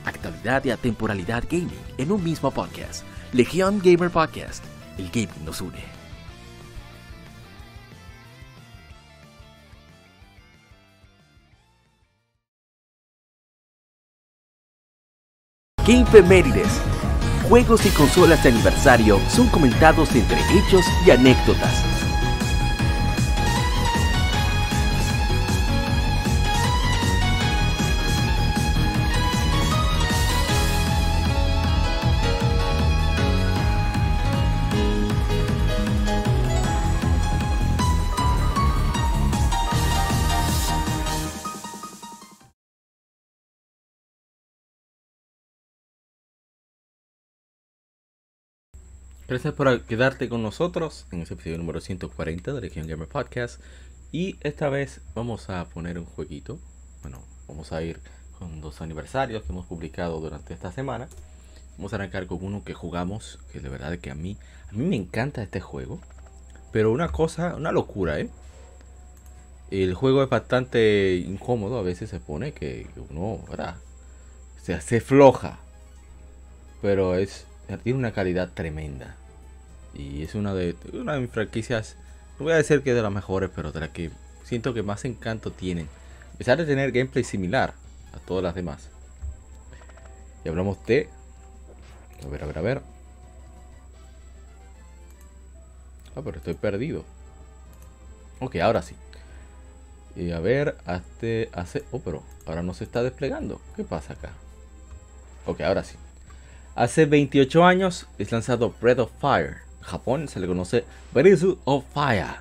Actualidad 0.04 0.64
y 0.64 0.70
atemporalidad 0.70 1.42
gaming 1.50 1.80
en 1.98 2.12
un 2.12 2.22
mismo 2.22 2.52
podcast. 2.52 3.04
Legion 3.32 3.80
Gamer 3.82 4.10
Podcast. 4.10 4.64
El 4.98 5.10
gaming 5.10 5.44
nos 5.44 5.60
une. 5.60 5.96
Gamefemérides. 15.86 16.80
Juegos 17.48 17.86
y 17.86 17.90
consolas 17.90 18.42
de 18.42 18.48
aniversario 18.48 19.20
son 19.28 19.48
comentados 19.48 20.12
entre 20.16 20.38
hechos 20.56 20.84
y 21.06 21.12
anécdotas 21.12 21.95
Gracias 49.28 49.54
por 49.54 49.82
quedarte 49.82 50.28
con 50.28 50.44
nosotros 50.44 51.08
en 51.10 51.20
este 51.20 51.34
episodio 51.34 51.58
número 51.58 51.80
140 51.80 52.52
de 52.52 52.60
Legion 52.60 52.86
Gamer 52.86 53.08
Podcast. 53.08 53.60
Y 54.12 54.36
esta 54.40 54.68
vez 54.68 55.00
vamos 55.16 55.50
a 55.50 55.64
poner 55.64 55.98
un 55.98 56.04
jueguito. 56.04 56.60
Bueno, 57.02 57.24
vamos 57.48 57.72
a 57.72 57.82
ir 57.82 57.98
con 58.38 58.60
dos 58.60 58.80
aniversarios 58.82 59.42
que 59.42 59.50
hemos 59.50 59.66
publicado 59.66 60.20
durante 60.20 60.54
esta 60.54 60.70
semana. 60.70 61.08
Vamos 61.76 61.92
a 61.92 61.96
arrancar 61.96 62.28
con 62.28 62.38
uno 62.40 62.62
que 62.62 62.72
jugamos, 62.72 63.40
que 63.50 63.58
de 63.58 63.68
verdad 63.68 63.98
que 63.98 64.12
a 64.12 64.14
mí, 64.14 64.38
a 64.70 64.72
mí 64.74 64.84
me 64.84 64.94
encanta 64.94 65.42
este 65.42 65.60
juego. 65.60 66.00
Pero 66.70 66.92
una 66.92 67.08
cosa, 67.08 67.56
una 67.56 67.72
locura, 67.72 68.20
¿eh? 68.20 68.30
El 69.72 69.94
juego 69.94 70.22
es 70.22 70.30
bastante 70.30 71.16
incómodo, 71.16 71.80
a 71.80 71.82
veces 71.82 72.10
se 72.10 72.20
pone 72.20 72.52
que 72.52 72.86
uno, 73.10 73.44
¿verdad? 73.50 73.74
Se 74.62 74.72
hace 74.72 75.00
floja. 75.00 75.58
Pero 76.80 77.16
es 77.16 77.44
tiene 77.82 77.98
una 77.98 78.12
calidad 78.12 78.50
tremenda. 78.52 79.16
Y 79.94 80.22
es 80.22 80.34
una 80.34 80.54
de, 80.54 80.76
una 80.92 81.14
de 81.14 81.20
mis 81.20 81.30
franquicias, 81.30 81.96
no 82.38 82.44
voy 82.44 82.52
a 82.52 82.56
decir 82.56 82.82
que 82.82 82.94
de 82.94 83.02
las 83.02 83.12
mejores, 83.12 83.50
pero 83.54 83.72
de 83.72 83.80
las 83.80 83.88
que 83.90 84.10
siento 84.44 84.74
que 84.74 84.82
más 84.82 85.04
encanto 85.04 85.50
tienen. 85.50 85.88
A 86.34 86.38
pesar 86.38 86.58
de 86.58 86.66
tener 86.66 86.92
gameplay 86.92 87.24
similar 87.24 87.74
a 88.12 88.18
todas 88.18 88.44
las 88.44 88.54
demás. 88.54 88.90
Y 90.44 90.48
hablamos 90.48 90.84
de 90.86 91.08
A 92.24 92.28
ver, 92.28 92.44
a 92.44 92.46
ver, 92.46 92.58
a 92.58 92.62
ver. 92.62 92.82
Ah, 96.14 96.22
pero 96.24 96.38
estoy 96.38 96.54
perdido. 96.54 97.04
Ok, 98.40 98.56
ahora 98.56 98.82
sí. 98.82 98.94
Y 100.14 100.30
a 100.30 100.40
ver, 100.40 100.78
hace, 100.86 101.50
hace... 101.52 101.84
Oh, 101.90 102.00
pero 102.00 102.22
ahora 102.46 102.62
no 102.62 102.72
se 102.74 102.84
está 102.84 103.02
desplegando. 103.02 103.60
¿Qué 103.76 103.84
pasa 103.84 104.14
acá? 104.14 104.32
Ok, 105.44 105.60
ahora 105.60 105.84
sí. 105.84 105.96
Hace 106.76 107.06
28 107.06 107.64
años 107.64 108.06
es 108.18 108.30
lanzado 108.30 108.74
Breath 108.82 108.98
of 108.98 109.10
Fire. 109.18 109.62
En 109.78 109.84
Japón 109.84 110.28
se 110.28 110.40
le 110.40 110.46
conoce 110.46 110.84
Breath 111.14 111.42
of 111.64 111.84
Fire. 111.94 112.36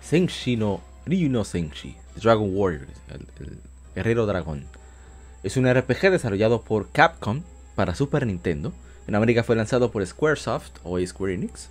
Senshi 0.00 0.56
no 0.56 0.80
Ryu 1.06 1.30
no 1.30 1.44
Senshi. 1.44 1.96
Dragon 2.16 2.50
Warrior. 2.52 2.88
El, 3.08 3.58
guerrero 3.94 4.26
dragón. 4.26 4.64
Es 5.44 5.56
un 5.56 5.72
RPG 5.72 6.10
desarrollado 6.10 6.62
por 6.62 6.90
Capcom 6.90 7.42
para 7.76 7.94
Super 7.94 8.26
Nintendo. 8.26 8.72
En 9.06 9.14
América 9.14 9.44
fue 9.44 9.54
lanzado 9.54 9.92
por 9.92 10.04
Squaresoft 10.04 10.80
o 10.82 10.98
Square 10.98 11.34
Enix. 11.34 11.68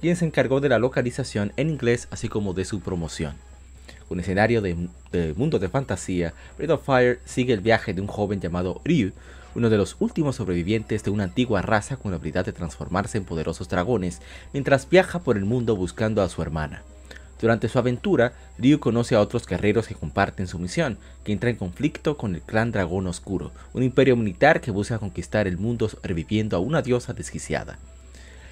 Quien 0.00 0.16
se 0.16 0.24
encargó 0.24 0.60
de 0.60 0.70
la 0.70 0.80
localización 0.80 1.52
en 1.56 1.70
inglés 1.70 2.08
así 2.10 2.28
como 2.28 2.52
de 2.52 2.64
su 2.64 2.80
promoción 2.80 3.36
un 4.08 4.20
escenario 4.20 4.62
de, 4.62 5.34
mundo 5.36 5.58
de 5.58 5.68
fantasía, 5.68 6.32
Breath 6.56 6.70
of 6.70 6.84
Fire 6.84 7.18
sigue 7.24 7.52
el 7.52 7.60
viaje 7.60 7.92
de 7.92 8.00
un 8.00 8.06
joven 8.06 8.40
llamado 8.40 8.80
Ryu, 8.84 9.12
uno 9.56 9.70
de 9.70 9.78
los 9.78 9.96
últimos 10.00 10.36
sobrevivientes 10.36 11.02
de 11.02 11.10
una 11.10 11.24
antigua 11.24 11.62
raza 11.62 11.96
con 11.96 12.10
la 12.10 12.18
habilidad 12.18 12.44
de 12.44 12.52
transformarse 12.52 13.16
en 13.18 13.24
poderosos 13.24 13.68
dragones, 13.68 14.20
mientras 14.52 14.88
viaja 14.88 15.20
por 15.20 15.36
el 15.36 15.46
mundo 15.46 15.74
buscando 15.74 16.22
a 16.22 16.28
su 16.28 16.42
hermana. 16.42 16.82
Durante 17.40 17.68
su 17.68 17.78
aventura, 17.78 18.32
Ryu 18.58 18.78
conoce 18.78 19.14
a 19.14 19.20
otros 19.20 19.46
guerreros 19.46 19.88
que 19.88 19.94
comparten 19.94 20.46
su 20.46 20.58
misión, 20.58 20.98
que 21.24 21.32
entra 21.32 21.50
en 21.50 21.56
conflicto 21.56 22.16
con 22.16 22.34
el 22.34 22.42
clan 22.42 22.70
Dragón 22.70 23.06
Oscuro, 23.06 23.52
un 23.72 23.82
imperio 23.82 24.16
militar 24.16 24.60
que 24.60 24.70
busca 24.70 24.98
conquistar 24.98 25.46
el 25.46 25.58
mundo 25.58 25.90
reviviendo 26.02 26.56
a 26.56 26.60
una 26.60 26.82
diosa 26.82 27.14
desquiciada. 27.14 27.78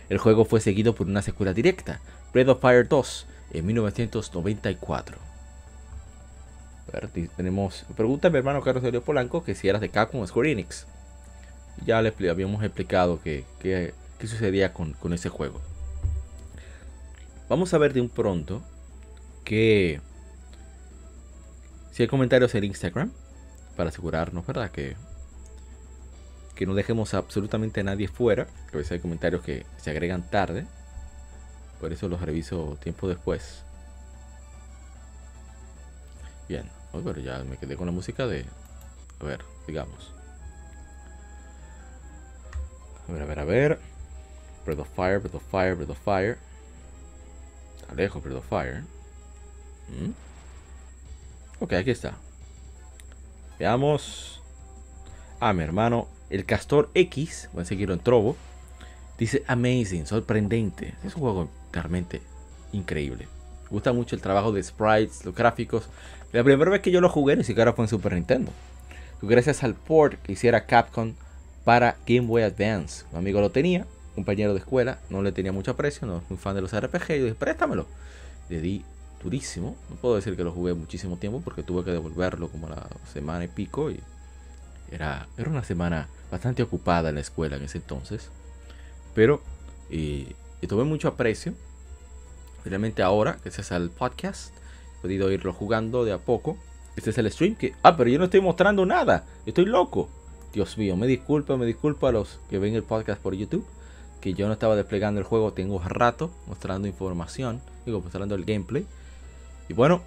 El 0.08 0.18
juego 0.18 0.44
fue 0.44 0.60
seguido 0.60 0.94
por 0.94 1.06
una 1.06 1.22
secuela 1.22 1.52
directa, 1.52 2.00
Breath 2.32 2.48
of 2.48 2.60
Fire 2.60 2.88
2, 2.88 3.26
en 3.52 3.66
1994 3.66 5.34
tenemos. 7.36 7.84
Pregunta 7.96 8.28
a 8.28 8.30
mi 8.30 8.38
hermano 8.38 8.62
Carlos 8.62 8.84
Elio 8.84 9.02
Polanco 9.02 9.44
que 9.44 9.54
si 9.54 9.68
eras 9.68 9.80
de 9.80 9.88
Capcom 9.88 10.20
o 10.20 10.26
Square 10.26 10.52
Enix. 10.52 10.86
Ya 11.84 12.00
le 12.00 12.12
habíamos 12.30 12.62
explicado 12.62 13.20
qué 13.22 13.44
que, 13.60 13.92
sucedía 14.26 14.72
con, 14.72 14.94
ese 15.12 15.28
juego. 15.28 15.60
Vamos 17.48 17.74
a 17.74 17.78
ver 17.78 17.92
de 17.92 18.00
un 18.00 18.08
pronto 18.08 18.62
que. 19.44 20.00
Si 21.90 22.02
hay 22.02 22.08
comentarios 22.08 22.54
en 22.54 22.64
Instagram. 22.64 23.12
Para 23.76 23.88
asegurarnos, 23.88 24.46
¿verdad? 24.46 24.70
Que. 24.70 24.96
Que 26.54 26.64
no 26.64 26.74
dejemos 26.74 27.12
absolutamente 27.14 27.80
a 27.80 27.84
nadie 27.84 28.06
fuera. 28.06 28.46
a 28.72 28.76
veces 28.76 28.92
hay 28.92 29.00
comentarios 29.00 29.42
que 29.42 29.66
se 29.76 29.90
agregan 29.90 30.30
tarde. 30.30 30.66
Por 31.80 31.92
eso 31.92 32.08
los 32.08 32.20
reviso 32.20 32.78
tiempo 32.80 33.08
después. 33.08 33.64
Bien, 36.48 36.70
pero 36.92 37.20
ya 37.20 37.42
me 37.44 37.56
quedé 37.56 37.76
con 37.76 37.86
la 37.86 37.92
música 37.92 38.26
de. 38.26 38.46
A 39.20 39.24
ver, 39.24 39.40
digamos. 39.66 40.13
A 43.08 43.12
ver, 43.12 43.22
a 43.22 43.26
ver, 43.26 43.38
a 43.38 43.44
ver. 43.44 43.78
Breath 44.64 44.80
of 44.80 44.88
Fire, 44.88 45.18
Breath 45.18 45.34
of 45.34 45.42
Fire, 45.42 45.74
Breath 45.74 45.90
of 45.90 45.98
Fire. 45.98 46.38
Alejo, 47.88 48.20
Breath 48.20 48.38
of 48.38 48.48
Fire. 48.48 48.82
¿Mm? 49.88 50.12
Ok, 51.60 51.72
aquí 51.74 51.90
está. 51.90 52.14
Veamos. 53.58 54.40
Ah, 55.40 55.52
mi 55.52 55.62
hermano, 55.62 56.08
el 56.30 56.46
Castor 56.46 56.90
X, 56.94 57.50
voy 57.52 57.62
a 57.62 57.66
seguirlo 57.66 57.94
en 57.94 58.00
Trovo. 58.00 58.36
Dice 59.18 59.44
amazing, 59.46 60.06
sorprendente. 60.06 60.94
Es 61.04 61.14
un 61.14 61.22
juego 61.22 61.48
realmente 61.72 62.22
increíble. 62.72 63.28
Me 63.64 63.68
gusta 63.70 63.92
mucho 63.92 64.16
el 64.16 64.22
trabajo 64.22 64.52
de 64.52 64.62
sprites, 64.62 65.24
los 65.24 65.34
gráficos. 65.34 65.88
La 66.32 66.42
primera 66.42 66.70
vez 66.70 66.80
que 66.80 66.90
yo 66.90 67.00
lo 67.00 67.08
jugué 67.08 67.36
ni 67.36 67.44
siquiera 67.44 67.72
fue 67.72 67.84
en 67.84 67.88
Super 67.88 68.14
Nintendo. 68.14 68.50
Gracias 69.22 69.62
al 69.62 69.74
port 69.74 70.20
que 70.22 70.32
hiciera 70.32 70.66
Capcom 70.66 71.14
para 71.64 71.96
Game 72.06 72.26
Boy 72.26 72.42
Advance. 72.42 73.04
Un 73.12 73.18
amigo 73.18 73.40
lo 73.40 73.50
tenía, 73.50 73.86
un 74.10 74.14
compañero 74.16 74.52
de 74.52 74.60
escuela, 74.60 74.98
no 75.10 75.22
le 75.22 75.32
tenía 75.32 75.52
mucho 75.52 75.72
aprecio, 75.72 76.06
no 76.06 76.18
es 76.18 76.30
muy 76.30 76.38
fan 76.38 76.54
de 76.54 76.62
los 76.62 76.78
RPG. 76.78 77.10
Y 77.10 77.18
dije, 77.20 77.34
préstamelo. 77.34 77.86
Le 78.48 78.60
di 78.60 78.84
durísimo. 79.22 79.76
No 79.90 79.96
puedo 79.96 80.16
decir 80.16 80.36
que 80.36 80.44
lo 80.44 80.52
jugué 80.52 80.74
muchísimo 80.74 81.16
tiempo 81.16 81.40
porque 81.40 81.62
tuve 81.62 81.84
que 81.84 81.90
devolverlo 81.90 82.48
como 82.48 82.68
la 82.68 82.86
semana 83.12 83.44
y 83.44 83.48
pico. 83.48 83.90
Y 83.90 84.00
era, 84.90 85.26
era 85.38 85.50
una 85.50 85.64
semana 85.64 86.08
bastante 86.30 86.62
ocupada 86.62 87.08
en 87.08 87.16
la 87.16 87.22
escuela 87.22 87.56
en 87.56 87.62
ese 87.64 87.78
entonces. 87.78 88.30
Pero 89.14 89.42
y, 89.90 90.28
y 90.60 90.66
tuve 90.66 90.84
mucho 90.84 91.08
aprecio. 91.08 91.54
Realmente 92.64 93.02
ahora, 93.02 93.38
gracias 93.42 93.72
al 93.72 93.90
podcast, 93.90 94.54
podido 95.02 95.30
irlo 95.30 95.52
jugando 95.52 96.04
de 96.04 96.12
a 96.12 96.18
poco. 96.18 96.56
Este 96.96 97.10
es 97.10 97.18
el 97.18 97.30
stream 97.30 97.56
que... 97.56 97.74
Ah, 97.82 97.96
pero 97.96 98.08
yo 98.08 98.18
no 98.18 98.24
estoy 98.26 98.40
mostrando 98.40 98.86
nada. 98.86 99.24
estoy 99.44 99.66
loco. 99.66 100.08
Dios 100.54 100.78
mío, 100.78 100.96
me 100.96 101.08
disculpa, 101.08 101.56
me 101.56 101.66
disculpa 101.66 102.10
a 102.10 102.12
los 102.12 102.38
que 102.48 102.60
ven 102.60 102.76
el 102.76 102.84
podcast 102.84 103.20
por 103.20 103.34
YouTube. 103.34 103.66
Que 104.20 104.34
yo 104.34 104.46
no 104.46 104.52
estaba 104.52 104.76
desplegando 104.76 105.20
el 105.20 105.26
juego. 105.26 105.52
Tengo 105.52 105.80
rato 105.80 106.30
mostrando 106.46 106.86
información. 106.86 107.60
Digo, 107.84 108.00
mostrando 108.00 108.36
el 108.36 108.44
gameplay. 108.44 108.86
Y 109.68 109.74
bueno, 109.74 110.02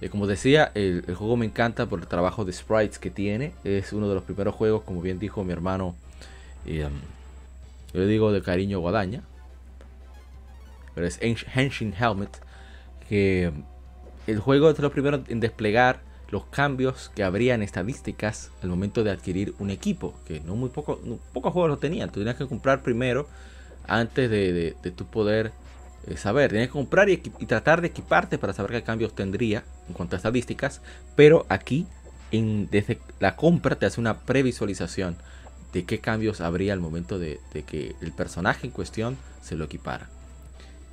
eh, 0.00 0.08
como 0.08 0.28
decía, 0.28 0.70
el, 0.74 1.02
juego 1.16 1.36
me 1.36 1.46
encanta 1.46 1.86
por 1.86 1.98
el 1.98 2.06
trabajo 2.06 2.44
de 2.44 2.52
sprites 2.52 3.00
que 3.00 3.10
tiene. 3.10 3.54
Es 3.64 3.92
uno 3.92 4.08
de 4.08 4.14
los 4.14 4.22
primeros 4.22 4.54
juegos, 4.54 4.84
como 4.84 5.02
bien 5.02 5.18
dijo 5.18 5.42
mi 5.42 5.52
hermano. 5.52 5.96
Um, 6.64 7.00
yo 7.92 8.00
le 8.00 8.06
digo 8.06 8.30
de 8.30 8.40
cariño 8.40 8.78
Guadaña. 8.78 9.22
Pero 10.94 11.08
es 11.08 11.18
Henshin 11.20 11.92
Helmet. 11.92 12.30
Que 13.08 13.52
el 14.28 14.38
juego 14.38 14.70
es 14.70 14.78
lo 14.78 14.92
primero 14.92 15.24
en 15.26 15.40
desplegar 15.40 16.00
los 16.32 16.46
cambios 16.46 17.10
que 17.14 17.22
habría 17.22 17.54
en 17.54 17.62
estadísticas 17.62 18.50
al 18.62 18.70
momento 18.70 19.04
de 19.04 19.10
adquirir 19.10 19.54
un 19.58 19.70
equipo, 19.70 20.14
que 20.26 20.40
no 20.40 20.56
muy 20.56 20.70
poco, 20.70 20.98
pocos 21.34 21.52
juegos 21.52 21.68
lo 21.68 21.76
tenían, 21.76 22.10
tú 22.10 22.20
tenías 22.20 22.36
que 22.36 22.46
comprar 22.46 22.82
primero 22.82 23.28
antes 23.86 24.30
de, 24.30 24.74
tu 24.96 25.04
poder 25.04 25.52
eh, 26.06 26.16
saber, 26.16 26.50
tenías 26.50 26.68
que 26.68 26.72
comprar 26.72 27.10
y, 27.10 27.18
tratar 27.18 27.82
de 27.82 27.88
equiparte 27.88 28.38
para 28.38 28.54
saber 28.54 28.72
qué 28.72 28.82
cambios 28.82 29.14
tendría 29.14 29.62
en 29.88 29.94
cuanto 29.94 30.16
a 30.16 30.18
estadísticas, 30.18 30.80
pero 31.16 31.44
aquí 31.50 31.86
desde 32.32 32.98
la 33.20 33.36
compra 33.36 33.76
te 33.76 33.84
hace 33.84 34.00
una 34.00 34.20
previsualización 34.20 35.16
de 35.74 35.84
qué 35.84 35.98
cambios 35.98 36.40
habría 36.40 36.72
al 36.72 36.80
momento 36.80 37.18
de 37.18 37.40
que 37.66 37.94
el 38.00 38.12
personaje 38.12 38.66
en 38.66 38.72
cuestión 38.72 39.18
se 39.42 39.54
lo 39.54 39.66
equipara. 39.66 40.08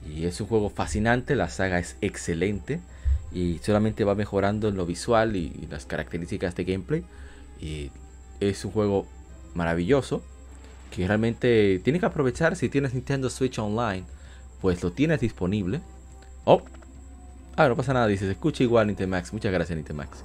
Y 0.05 0.25
es 0.25 0.41
un 0.41 0.47
juego 0.47 0.69
fascinante, 0.69 1.37
la 1.37 1.47
saga 1.47 1.79
es 1.79 1.95
excelente 2.01 2.81
y 3.32 3.59
solamente 3.59 4.03
va 4.03 4.15
mejorando 4.15 4.67
en 4.67 4.75
lo 4.75 4.86
visual 4.86 5.36
y, 5.36 5.67
las 5.69 5.86
características 5.86 6.55
de 6.55 6.63
gameplay. 6.63 7.03
Y 7.59 7.91
es 8.39 8.63
un 8.65 8.71
juego 8.71 9.05
maravilloso 9.53 10.23
que 10.91 11.07
realmente 11.07 11.80
tienes 11.84 11.99
que 11.99 12.05
aprovechar 12.05 12.55
si 12.55 12.69
tienes 12.69 12.93
Nintendo 12.93 13.30
Switch 13.30 13.59
Online, 13.59 14.03
pues 14.61 14.82
lo 14.84 14.91
tienes 14.91 15.19
disponible. 15.19 15.82
Oh, 16.45 16.63
ah, 17.55 17.67
no 17.67 17.75
pasa 17.75 17.93
nada, 17.93 18.07
dice, 18.07 18.25
se 18.25 18.32
escucha 18.32 18.63
igual 18.63 18.88
Nintemax. 18.88 19.34
Muchas 19.34 19.51
gracias 19.51 19.75
Nintemax. 19.75 20.23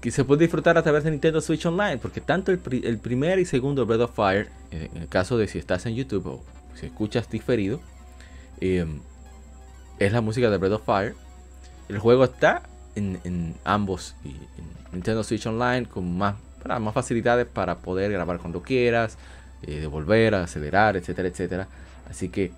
Que 0.00 0.10
se 0.10 0.24
puede 0.24 0.42
disfrutar 0.42 0.76
a 0.76 0.82
través 0.82 1.04
de 1.04 1.12
Nintendo 1.12 1.40
Switch 1.40 1.64
Online, 1.64 1.98
porque 1.98 2.20
tanto 2.20 2.50
el, 2.50 2.58
primer 2.58 3.38
y 3.38 3.44
segundo 3.44 3.86
Breath 3.86 4.00
of 4.00 4.16
Fire, 4.16 4.48
en 4.72 4.96
el 4.96 5.08
caso 5.08 5.38
de 5.38 5.46
si 5.46 5.58
estás 5.58 5.86
en 5.86 5.94
YouTube 5.94 6.26
o 6.26 6.44
si 6.74 6.86
escuchas 6.86 7.30
diferido, 7.30 7.80
eh, 8.60 8.84
es 9.98 10.12
la 10.12 10.20
música 10.20 10.50
de 10.50 10.58
Breath 10.58 10.74
of 10.74 10.84
Fire. 10.84 11.14
El 11.88 11.98
juego 11.98 12.24
está 12.24 12.62
en, 12.94 13.54
ambos, 13.64 14.14
en 14.24 14.38
Nintendo 14.92 15.24
Switch 15.24 15.46
Online, 15.46 15.86
con 15.86 16.16
más, 16.16 16.36
más 16.80 16.94
facilidades 16.94 17.46
para 17.46 17.78
poder 17.78 18.12
grabar 18.12 18.38
cuando 18.38 18.62
quieras, 18.62 19.18
eh, 19.62 19.80
devolver, 19.80 20.34
acelerar, 20.34 20.96
etcétera, 20.96 21.28
etcétera. 21.28 21.68
Así 22.08 22.28
que 22.28 22.52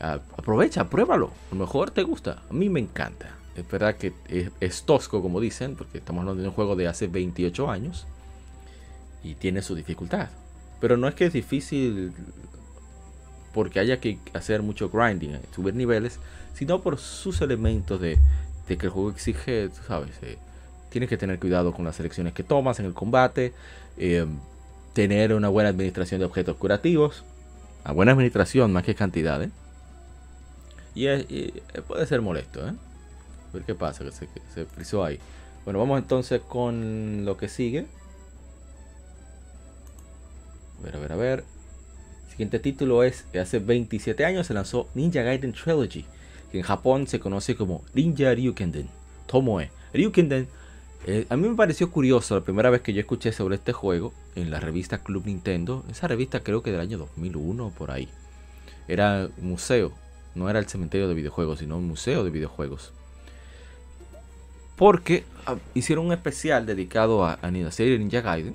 aprovecha, 0.00 0.88
pruébalo. 0.88 1.30
A 1.50 1.54
lo 1.54 1.60
mejor 1.60 1.90
te 1.90 2.02
gusta. 2.02 2.42
A 2.48 2.52
mí 2.52 2.68
me 2.68 2.80
encanta. 2.80 3.30
Es 3.56 3.68
verdad 3.68 3.96
que 3.96 4.12
es, 4.60 4.82
tosco, 4.84 5.22
como 5.22 5.40
dicen, 5.40 5.76
porque 5.76 5.98
estamos 5.98 6.20
hablando 6.22 6.42
de 6.42 6.48
un 6.48 6.54
juego 6.54 6.76
de 6.76 6.88
hace 6.88 7.08
28 7.08 7.70
años 7.70 8.06
y 9.22 9.34
tiene 9.34 9.60
su 9.60 9.74
dificultad. 9.74 10.28
Pero 10.80 10.96
no 10.96 11.08
es 11.08 11.14
que 11.14 11.26
es 11.26 11.32
difícil 11.32 12.12
porque 13.52 13.80
haya 13.80 14.00
que 14.00 14.18
hacer 14.32 14.62
mucho 14.62 14.88
grinding, 14.88 15.38
subir 15.54 15.74
niveles, 15.74 16.20
sino 16.54 16.80
por 16.80 16.98
sus 16.98 17.40
elementos 17.40 18.00
de, 18.00 18.18
que 18.66 18.74
el 18.74 18.90
juego 18.90 19.10
exige, 19.10 19.68
tú 19.68 19.80
sabes, 19.86 20.10
eh, 20.22 20.38
tienes 20.90 21.08
que 21.08 21.16
tener 21.16 21.38
cuidado 21.40 21.72
con 21.72 21.84
las 21.84 21.98
elecciones 21.98 22.32
que 22.32 22.42
tomas 22.44 22.78
en 22.78 22.86
el 22.86 22.94
combate, 22.94 23.52
eh, 23.96 24.26
tener 24.92 25.34
una 25.34 25.48
buena 25.48 25.70
administración 25.70 26.20
de 26.20 26.26
objetos 26.26 26.56
curativos, 26.56 27.24
a 27.84 27.92
buena 27.92 28.12
administración 28.12 28.72
más 28.72 28.84
que 28.84 28.94
cantidad, 28.94 29.42
¿eh? 29.42 29.50
y, 30.94 31.50
puede 31.82 32.06
ser 32.06 32.20
molesto, 32.20 32.66
¿eh? 32.66 32.72
A 32.72 33.52
ver 33.52 33.64
qué 33.64 33.74
pasa, 33.74 34.04
que 34.04 34.12
se, 34.12 34.28
se 34.54 34.64
frizó 34.66 35.04
ahí. 35.04 35.18
Bueno, 35.64 35.78
vamos 35.80 35.98
entonces 35.98 36.40
con 36.40 37.24
lo 37.24 37.36
que 37.36 37.48
sigue. 37.48 37.86
A 40.78 40.82
ver, 40.82 40.96
a 40.96 40.98
ver, 40.98 41.12
a 41.12 41.16
ver. 41.16 41.44
siguiente 42.30 42.58
título 42.58 43.02
es, 43.04 43.26
hace 43.40 43.58
27 43.58 44.24
años 44.24 44.46
se 44.46 44.54
lanzó 44.54 44.88
Ninja 44.94 45.22
Gaiden 45.22 45.52
Trilogy, 45.52 46.06
que 46.50 46.58
en 46.58 46.64
Japón 46.64 47.06
se 47.06 47.20
conoce 47.20 47.56
como 47.56 47.84
Ninja 47.94 48.34
Ryukenden, 48.34 48.88
Tomoe. 49.26 49.70
Ryukenden, 49.92 50.48
eh, 51.06 51.26
a 51.30 51.36
mí 51.36 51.48
me 51.48 51.54
pareció 51.54 51.90
curioso 51.90 52.34
la 52.34 52.42
primera 52.42 52.70
vez 52.70 52.82
que 52.82 52.92
yo 52.92 53.00
escuché 53.00 53.32
sobre 53.32 53.56
este 53.56 53.72
juego 53.72 54.12
en 54.34 54.50
la 54.50 54.60
revista 54.60 54.98
Club 54.98 55.26
Nintendo, 55.26 55.84
esa 55.90 56.08
revista 56.08 56.40
creo 56.40 56.62
que 56.62 56.72
del 56.72 56.80
año 56.80 56.98
2001 56.98 57.70
por 57.70 57.90
ahí. 57.90 58.08
Era 58.86 59.28
un 59.38 59.48
museo, 59.48 59.92
no 60.34 60.50
era 60.50 60.58
el 60.58 60.66
cementerio 60.66 61.08
de 61.08 61.14
videojuegos, 61.14 61.60
sino 61.60 61.78
un 61.78 61.86
museo 61.86 62.24
de 62.24 62.30
videojuegos. 62.30 62.92
Porque 64.76 65.24
ah, 65.46 65.56
hicieron 65.74 66.06
un 66.06 66.12
especial 66.12 66.66
dedicado 66.66 67.24
a, 67.24 67.34
a 67.34 67.50
la 67.50 67.50
Ninja 67.50 68.20
Gaiden, 68.20 68.54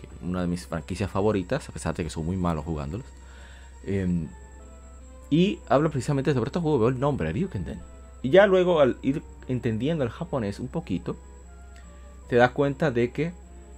que 0.00 0.08
una 0.24 0.42
de 0.42 0.46
mis 0.46 0.66
franquicias 0.66 1.10
favoritas, 1.10 1.68
a 1.68 1.72
pesar 1.72 1.94
de 1.94 2.04
que 2.04 2.10
soy 2.10 2.24
muy 2.24 2.36
malo 2.36 2.62
jugándolos. 2.62 3.06
Em, 3.84 4.28
y 5.30 5.60
habla 5.68 5.88
precisamente 5.88 6.34
sobre 6.34 6.48
estos 6.48 6.62
juegos, 6.62 6.80
veo 6.80 6.88
el 6.88 7.00
nombre, 7.00 7.32
Ryukenden. 7.32 7.80
Y 8.22 8.30
ya 8.30 8.46
luego 8.46 8.80
al 8.80 8.98
ir 9.02 9.22
entendiendo 9.48 10.04
el 10.04 10.10
japonés 10.10 10.60
un 10.60 10.68
poquito, 10.68 11.16
te 12.28 12.36
das 12.36 12.50
cuenta 12.50 12.90
de 12.90 13.12
que 13.12 13.32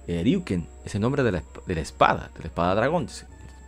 eh, 0.07 0.21
Ryuken 0.23 0.67
es 0.83 0.95
el 0.95 1.01
nombre 1.01 1.23
de 1.23 1.31
la, 1.31 1.43
de 1.65 1.75
la, 1.75 1.81
espada, 1.81 2.31
de 2.35 2.41
la 2.41 2.47
espada 2.47 2.75
dragón. 2.75 3.07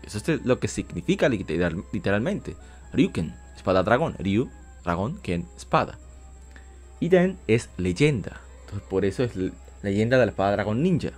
Eso 0.04 0.18
es 0.18 0.46
lo 0.46 0.60
que 0.60 0.68
significa 0.68 1.30
literal, 1.30 1.84
literalmente. 1.94 2.56
Ryuken, 2.92 3.34
espada 3.56 3.84
dragón. 3.84 4.16
Ryu, 4.20 4.50
dragón, 4.84 5.20
Ken, 5.22 5.48
espada. 5.56 5.98
Y 7.00 7.10
Den 7.10 7.38
es 7.48 7.70
leyenda. 7.78 8.42
Entonces 8.62 8.88
por 8.90 9.06
eso 9.06 9.24
es 9.24 9.32
leyenda 9.82 10.18
de 10.18 10.26
la 10.26 10.32
espada 10.32 10.52
dragón 10.52 10.84
ninja. 10.84 11.12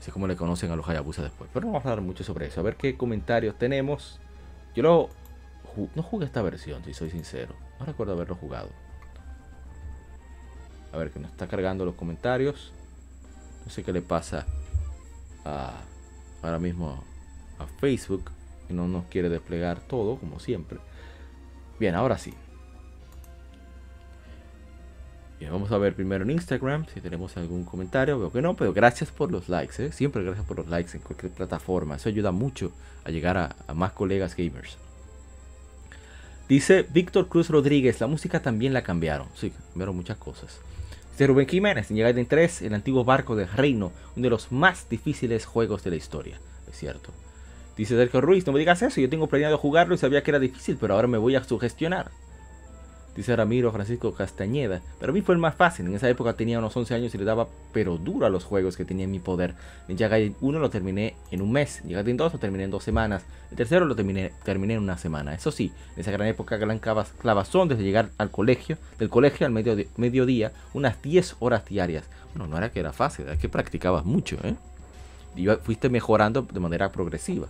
Así 0.00 0.10
como 0.10 0.26
le 0.26 0.36
conocen 0.36 0.70
a 0.70 0.76
los 0.76 0.88
Hayabusa 0.88 1.22
después. 1.22 1.50
Pero 1.52 1.66
no 1.66 1.72
vamos 1.72 1.86
a 1.86 1.90
hablar 1.90 2.04
mucho 2.04 2.24
sobre 2.24 2.46
eso. 2.46 2.60
A 2.60 2.62
ver 2.62 2.76
qué 2.76 2.96
comentarios 2.96 3.58
tenemos. 3.58 4.18
Yo 4.74 4.82
lo, 4.82 5.10
no 5.94 6.02
jugué 6.02 6.26
esta 6.26 6.42
versión, 6.42 6.84
si 6.84 6.94
soy 6.94 7.10
sincero. 7.10 7.54
No 7.78 7.86
recuerdo 7.86 8.12
haberlo 8.12 8.34
jugado. 8.34 8.70
A 10.92 10.96
ver, 10.98 11.10
que 11.10 11.20
nos 11.20 11.30
está 11.30 11.46
cargando 11.46 11.84
los 11.84 11.94
comentarios. 11.94 12.72
No 13.64 13.70
sé 13.70 13.82
qué 13.82 13.92
le 13.92 14.02
pasa 14.02 14.46
a, 15.44 15.80
ahora 16.42 16.58
mismo 16.58 17.04
a 17.58 17.66
Facebook. 17.66 18.30
Que 18.66 18.74
no 18.74 18.88
nos 18.88 19.06
quiere 19.06 19.28
desplegar 19.28 19.80
todo, 19.80 20.16
como 20.16 20.40
siempre. 20.40 20.78
Bien, 21.78 21.94
ahora 21.94 22.18
sí. 22.18 22.34
Bien, 25.38 25.52
vamos 25.52 25.72
a 25.72 25.78
ver 25.78 25.94
primero 25.94 26.24
en 26.24 26.30
Instagram 26.30 26.86
si 26.92 27.00
tenemos 27.00 27.36
algún 27.36 27.64
comentario. 27.64 28.18
Veo 28.18 28.30
que 28.30 28.42
no, 28.42 28.54
pero 28.54 28.72
gracias 28.72 29.10
por 29.10 29.32
los 29.32 29.48
likes. 29.48 29.84
¿eh? 29.84 29.92
Siempre 29.92 30.22
gracias 30.22 30.46
por 30.46 30.58
los 30.58 30.68
likes 30.68 30.96
en 30.96 31.02
cualquier 31.02 31.32
plataforma. 31.32 31.96
Eso 31.96 32.08
ayuda 32.08 32.30
mucho 32.30 32.72
a 33.04 33.10
llegar 33.10 33.38
a, 33.38 33.56
a 33.66 33.74
más 33.74 33.92
colegas 33.92 34.36
gamers. 34.36 34.76
Dice 36.50 36.84
Víctor 36.92 37.28
Cruz 37.28 37.48
Rodríguez, 37.48 38.00
la 38.00 38.08
música 38.08 38.42
también 38.42 38.72
la 38.72 38.82
cambiaron. 38.82 39.28
Sí, 39.36 39.52
cambiaron 39.68 39.94
muchas 39.94 40.16
cosas. 40.16 40.58
Dice 41.12 41.28
Rubén 41.28 41.46
Jiménez, 41.46 41.92
en 41.92 41.98
Gaiden 41.98 42.26
3, 42.26 42.62
el 42.62 42.74
antiguo 42.74 43.04
barco 43.04 43.36
del 43.36 43.46
reino, 43.46 43.92
uno 44.16 44.24
de 44.24 44.30
los 44.30 44.50
más 44.50 44.88
difíciles 44.88 45.46
juegos 45.46 45.84
de 45.84 45.90
la 45.90 45.96
historia. 45.96 46.40
Es 46.68 46.76
cierto. 46.76 47.12
Dice 47.76 47.94
Sergio 47.94 48.20
Ruiz, 48.20 48.48
no 48.48 48.52
me 48.52 48.58
digas 48.58 48.82
eso, 48.82 49.00
yo 49.00 49.08
tengo 49.08 49.28
planeado 49.28 49.58
jugarlo 49.58 49.94
y 49.94 49.98
sabía 49.98 50.24
que 50.24 50.32
era 50.32 50.40
difícil, 50.40 50.76
pero 50.80 50.94
ahora 50.94 51.06
me 51.06 51.18
voy 51.18 51.36
a 51.36 51.44
sugestionar. 51.44 52.10
Dice 53.16 53.34
Ramiro 53.34 53.72
Francisco 53.72 54.14
Castañeda, 54.14 54.80
pero 55.00 55.10
a 55.10 55.14
mí 55.14 55.20
fue 55.20 55.34
el 55.34 55.40
más 55.40 55.56
fácil, 55.56 55.86
en 55.86 55.94
esa 55.94 56.08
época 56.08 56.34
tenía 56.34 56.60
unos 56.60 56.76
11 56.76 56.94
años 56.94 57.14
y 57.14 57.18
le 57.18 57.24
daba 57.24 57.48
pero 57.72 57.98
duro 57.98 58.24
a 58.24 58.30
los 58.30 58.44
juegos 58.44 58.76
que 58.76 58.84
tenía 58.84 59.04
en 59.04 59.10
mi 59.10 59.18
poder. 59.18 59.54
Ninja 59.88 60.06
Gaiden 60.06 60.36
1 60.40 60.58
lo 60.60 60.70
terminé 60.70 61.16
en 61.32 61.42
un 61.42 61.50
mes, 61.50 61.80
Ninja 61.82 61.98
Gaiden 62.02 62.16
2 62.16 62.34
lo 62.34 62.38
terminé 62.38 62.64
en 62.64 62.70
dos 62.70 62.84
semanas, 62.84 63.24
el 63.50 63.56
tercero 63.56 63.84
lo 63.84 63.96
terminé, 63.96 64.32
terminé 64.44 64.74
en 64.74 64.80
una 64.80 64.96
semana. 64.96 65.34
Eso 65.34 65.50
sí, 65.50 65.72
en 65.96 66.00
esa 66.00 66.12
gran 66.12 66.28
época 66.28 66.56
gran 66.56 66.78
clavazón 66.78 67.68
desde 67.68 67.82
llegar 67.82 68.10
al 68.16 68.30
colegio, 68.30 68.78
del 68.98 69.10
colegio 69.10 69.44
al 69.44 69.52
medio, 69.52 69.76
mediodía, 69.96 70.52
unas 70.72 71.02
10 71.02 71.36
horas 71.40 71.64
diarias. 71.66 72.04
Bueno, 72.32 72.46
no 72.46 72.58
era 72.58 72.70
que 72.70 72.78
era 72.78 72.92
fácil, 72.92 73.26
era 73.26 73.36
que 73.36 73.48
practicabas 73.48 74.04
mucho, 74.04 74.36
¿eh? 74.44 74.54
Y 75.34 75.46
fuiste 75.46 75.88
mejorando 75.90 76.42
de 76.42 76.60
manera 76.60 76.90
progresiva. 76.90 77.48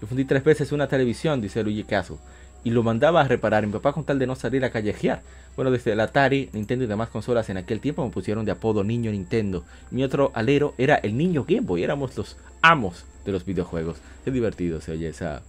Yo 0.00 0.06
fundí 0.06 0.24
tres 0.24 0.44
veces 0.44 0.72
una 0.72 0.86
televisión, 0.86 1.40
dice 1.40 1.62
Luigi 1.62 1.84
Caso, 1.84 2.18
y 2.64 2.70
lo 2.70 2.82
mandaba 2.82 3.20
a 3.20 3.28
reparar. 3.28 3.66
Mi 3.66 3.72
papá 3.72 3.92
con 3.92 4.04
tal 4.04 4.18
de 4.18 4.26
no 4.26 4.34
salir 4.34 4.64
a 4.64 4.70
callejear. 4.70 5.22
Bueno, 5.56 5.70
desde 5.70 5.92
el 5.92 6.00
Atari, 6.00 6.50
Nintendo 6.52 6.84
y 6.84 6.88
demás 6.88 7.08
consolas 7.08 7.50
en 7.50 7.56
aquel 7.56 7.80
tiempo 7.80 8.04
me 8.04 8.10
pusieron 8.10 8.44
de 8.44 8.52
apodo 8.52 8.84
Niño 8.84 9.10
Nintendo. 9.10 9.64
Mi 9.90 10.04
otro 10.04 10.30
alero 10.34 10.74
era 10.78 10.96
el 10.96 11.16
Niño 11.16 11.44
Game 11.46 11.62
Boy. 11.62 11.82
Éramos 11.82 12.16
los 12.16 12.36
amos 12.62 13.04
de 13.24 13.32
los 13.32 13.44
videojuegos. 13.44 13.98
Qué 14.24 14.30
divertido 14.30 14.80
se 14.80 14.92
oye 14.92 15.08
esa, 15.08 15.42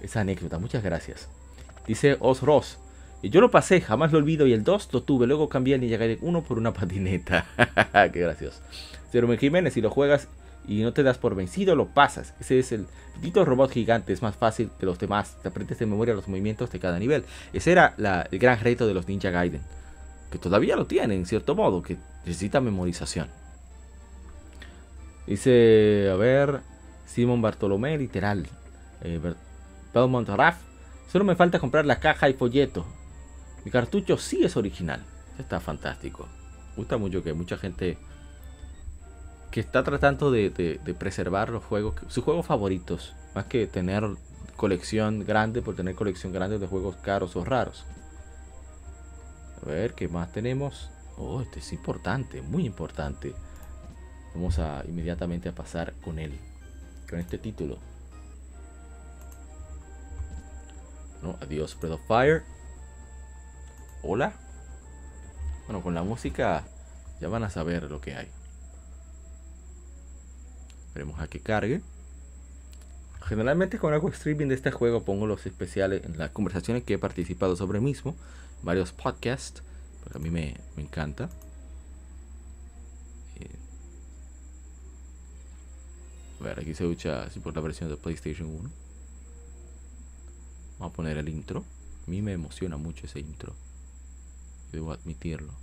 esa 0.00 0.20
anécdota. 0.20 0.58
Muchas 0.58 0.82
gracias. 0.82 1.28
Dice 1.86 2.16
Os 2.20 2.42
Ross. 2.42 2.78
Y 3.22 3.30
yo 3.30 3.40
lo 3.40 3.52
pasé, 3.52 3.80
jamás 3.80 4.10
lo 4.10 4.18
olvido. 4.18 4.46
Y 4.46 4.52
el 4.52 4.64
2 4.64 4.88
lo 4.92 5.02
tuve. 5.02 5.28
Luego 5.28 5.48
cambié 5.48 5.76
el 5.76 5.80
Ninja 5.80 5.96
Gaiden 5.96 6.18
1 6.20 6.42
por 6.42 6.58
una 6.58 6.72
patineta. 6.72 7.46
Qué 8.12 8.20
gracioso. 8.20 8.60
Jerome 9.12 9.38
Jiménez, 9.38 9.74
si 9.74 9.80
lo 9.80 9.90
juegas 9.90 10.26
y 10.66 10.82
no 10.82 10.92
te 10.92 11.02
das 11.02 11.18
por 11.18 11.34
vencido, 11.34 11.74
lo 11.74 11.88
pasas. 11.88 12.34
Ese 12.40 12.58
es 12.58 12.72
el 12.72 12.86
Dito 13.20 13.44
robot 13.44 13.70
gigante, 13.70 14.12
es 14.12 14.22
más 14.22 14.36
fácil 14.36 14.70
que 14.78 14.86
los 14.86 14.98
demás. 14.98 15.36
Te 15.42 15.48
aprendes 15.48 15.78
de 15.78 15.86
memoria 15.86 16.14
los 16.14 16.28
movimientos 16.28 16.70
de 16.70 16.80
cada 16.80 16.98
nivel. 16.98 17.24
Ese 17.52 17.72
era 17.72 17.94
el 18.30 18.38
gran 18.38 18.58
reto 18.60 18.86
de 18.86 18.94
los 18.94 19.06
Ninja 19.06 19.30
Gaiden. 19.30 19.62
Que 20.30 20.38
todavía 20.38 20.76
lo 20.76 20.86
tienen, 20.86 21.18
en 21.18 21.26
cierto 21.26 21.54
modo, 21.54 21.82
que 21.82 21.98
necesita 22.24 22.60
memorización. 22.60 23.28
Dice, 25.26 26.08
a 26.10 26.16
ver, 26.16 26.60
Simon 27.06 27.42
Bartolomé, 27.42 27.98
literal. 27.98 28.46
Eh, 29.02 29.20
Belmont 29.94 30.28
Raff. 30.28 30.56
Solo 31.10 31.24
me 31.24 31.36
falta 31.36 31.58
comprar 31.58 31.84
la 31.84 32.00
caja 32.00 32.28
y 32.28 32.32
folleto. 32.32 32.86
Mi 33.64 33.70
cartucho 33.70 34.16
sí 34.16 34.42
es 34.42 34.56
original. 34.56 35.04
Está 35.38 35.60
fantástico. 35.60 36.26
Gusta 36.76 36.96
mucho 36.96 37.22
que 37.22 37.34
mucha 37.34 37.58
gente 37.58 37.98
que 39.52 39.60
está 39.60 39.84
tratando 39.84 40.30
de, 40.30 40.80
preservar 40.98 41.50
los 41.50 41.62
juegos, 41.62 41.94
sus 42.08 42.24
juegos 42.24 42.46
favoritos, 42.46 43.14
más 43.34 43.44
que 43.44 43.66
tener 43.66 44.02
colección 44.56 45.24
grande 45.24 45.60
por 45.60 45.76
tener 45.76 45.94
colección 45.94 46.32
grande 46.32 46.58
de 46.58 46.66
juegos 46.66 46.96
caros 46.96 47.36
o 47.36 47.44
raros. 47.44 47.84
A 49.62 49.66
ver, 49.66 49.92
¿qué 49.92 50.08
más 50.08 50.32
tenemos? 50.32 50.90
Oh, 51.18 51.42
este 51.42 51.60
es 51.60 51.72
importante, 51.74 52.40
muy 52.40 52.64
importante. 52.64 53.34
Vamos 54.34 54.58
a 54.58 54.82
inmediatamente 54.88 55.50
a 55.50 55.54
pasar 55.54 55.92
con 56.02 56.18
él, 56.18 56.32
con 57.08 57.20
este 57.20 57.36
título. 57.36 57.78
No, 61.22 61.36
adiós, 61.42 61.78
Breath 61.78 61.94
of 61.94 62.06
Fire. 62.08 62.42
Hola. 64.02 64.32
Bueno, 65.66 65.82
con 65.82 65.94
la 65.94 66.02
música 66.02 66.64
ya 67.20 67.28
van 67.28 67.44
a 67.44 67.50
saber 67.50 67.84
lo 67.84 68.00
que 68.00 68.14
hay. 68.14 68.41
Veremos 70.94 71.20
a 71.20 71.28
que 71.28 71.40
cargue. 71.40 71.80
Generalmente 73.22 73.78
con 73.78 73.94
hago 73.94 74.08
streaming 74.08 74.48
de 74.48 74.54
este 74.54 74.70
juego 74.70 75.04
pongo 75.04 75.26
los 75.26 75.46
especiales 75.46 76.04
en 76.04 76.18
las 76.18 76.30
conversaciones 76.30 76.82
que 76.82 76.94
he 76.94 76.98
participado 76.98 77.56
sobre 77.56 77.80
mismo. 77.80 78.16
Varios 78.62 78.92
podcasts. 78.92 79.62
Porque 80.02 80.18
a 80.18 80.20
mí 80.20 80.30
me, 80.30 80.56
encanta. 80.76 81.30
Eh, 83.36 83.48
a 86.40 86.44
ver, 86.44 86.60
aquí 86.60 86.74
se 86.74 86.84
escucha 86.84 87.22
así 87.22 87.38
por 87.40 87.54
la 87.54 87.62
versión 87.62 87.88
de 87.88 87.96
PlayStation 87.96 88.48
1. 88.48 88.70
Vamos 90.78 90.92
a 90.92 90.96
poner 90.96 91.16
el 91.16 91.28
intro. 91.28 91.64
A 92.06 92.10
mí 92.10 92.20
me 92.22 92.32
emociona 92.32 92.76
mucho 92.76 93.06
ese 93.06 93.20
intro. 93.20 93.54
Debo 94.72 94.90
admitirlo. 94.90 95.61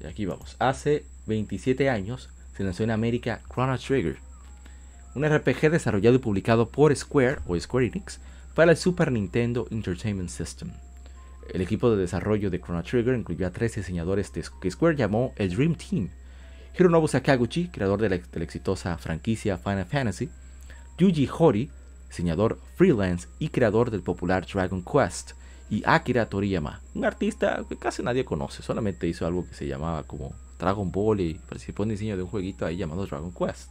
Y 0.00 0.06
aquí 0.06 0.26
vamos. 0.26 0.56
Hace 0.58 1.04
27 1.26 1.88
años 1.90 2.30
se 2.56 2.64
lanzó 2.64 2.84
en 2.84 2.90
América 2.90 3.40
Chrono 3.52 3.78
Trigger, 3.78 4.18
un 5.14 5.24
RPG 5.26 5.70
desarrollado 5.70 6.16
y 6.16 6.18
publicado 6.18 6.68
por 6.68 6.94
Square 6.94 7.38
o 7.46 7.58
Square 7.58 7.86
Enix 7.86 8.20
para 8.54 8.70
el 8.70 8.76
Super 8.76 9.10
Nintendo 9.12 9.66
Entertainment 9.70 10.30
System. 10.30 10.70
El 11.52 11.60
equipo 11.60 11.90
de 11.90 11.96
desarrollo 11.96 12.50
de 12.50 12.60
Chrono 12.60 12.82
Trigger 12.82 13.14
incluyó 13.14 13.46
a 13.46 13.50
tres 13.50 13.76
diseñadores 13.76 14.30
que 14.30 14.70
Square 14.70 14.96
llamó 14.96 15.32
el 15.36 15.54
Dream 15.54 15.74
Team. 15.74 16.10
Hironobu 16.78 17.08
Sakaguchi, 17.08 17.68
creador 17.68 18.00
de 18.00 18.08
la, 18.10 18.18
de 18.18 18.38
la 18.38 18.44
exitosa 18.44 18.98
franquicia 18.98 19.56
Final 19.56 19.86
Fantasy, 19.86 20.28
Yuji 20.98 21.28
Hori, 21.38 21.70
diseñador 22.08 22.58
freelance 22.74 23.28
y 23.38 23.48
creador 23.48 23.90
del 23.90 24.02
popular 24.02 24.46
Dragon 24.46 24.82
Quest, 24.82 25.32
y 25.70 25.82
Akira 25.84 26.28
Toriyama, 26.28 26.80
un 26.94 27.04
artista 27.04 27.64
que 27.68 27.76
casi 27.76 28.02
nadie 28.02 28.24
conoce, 28.24 28.62
solamente 28.62 29.08
hizo 29.08 29.26
algo 29.26 29.46
que 29.46 29.54
se 29.54 29.66
llamaba 29.66 30.04
como 30.04 30.32
Dragon 30.58 30.90
Ball 30.90 31.20
y 31.20 31.34
participó 31.34 31.82
en 31.82 31.90
diseño 31.90 32.16
de 32.16 32.22
un 32.22 32.28
jueguito 32.28 32.66
ahí 32.66 32.76
llamado 32.76 33.06
Dragon 33.06 33.32
Quest. 33.32 33.70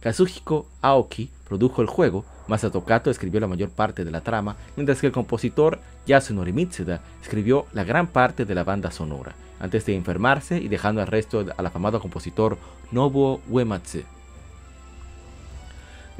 Kazuhiko 0.00 0.66
Aoki 0.80 1.30
produjo 1.46 1.82
el 1.82 1.88
juego, 1.88 2.24
Masato 2.48 2.84
Kato 2.84 3.10
escribió 3.10 3.38
la 3.38 3.46
mayor 3.46 3.68
parte 3.70 4.04
de 4.04 4.10
la 4.10 4.22
trama, 4.22 4.56
mientras 4.76 5.00
que 5.00 5.06
el 5.06 5.12
compositor 5.12 5.78
Yasunori 6.06 6.52
Mitsuda 6.52 7.02
escribió 7.20 7.66
la 7.74 7.84
gran 7.84 8.06
parte 8.06 8.46
de 8.46 8.54
la 8.54 8.64
banda 8.64 8.90
sonora, 8.90 9.34
antes 9.60 9.84
de 9.84 9.94
enfermarse 9.94 10.58
y 10.58 10.68
dejando 10.68 11.02
al 11.02 11.06
resto 11.06 11.44
al 11.54 11.66
afamado 11.66 12.00
compositor 12.00 12.56
Nobuo 12.92 13.42
Uematsu. 13.50 14.00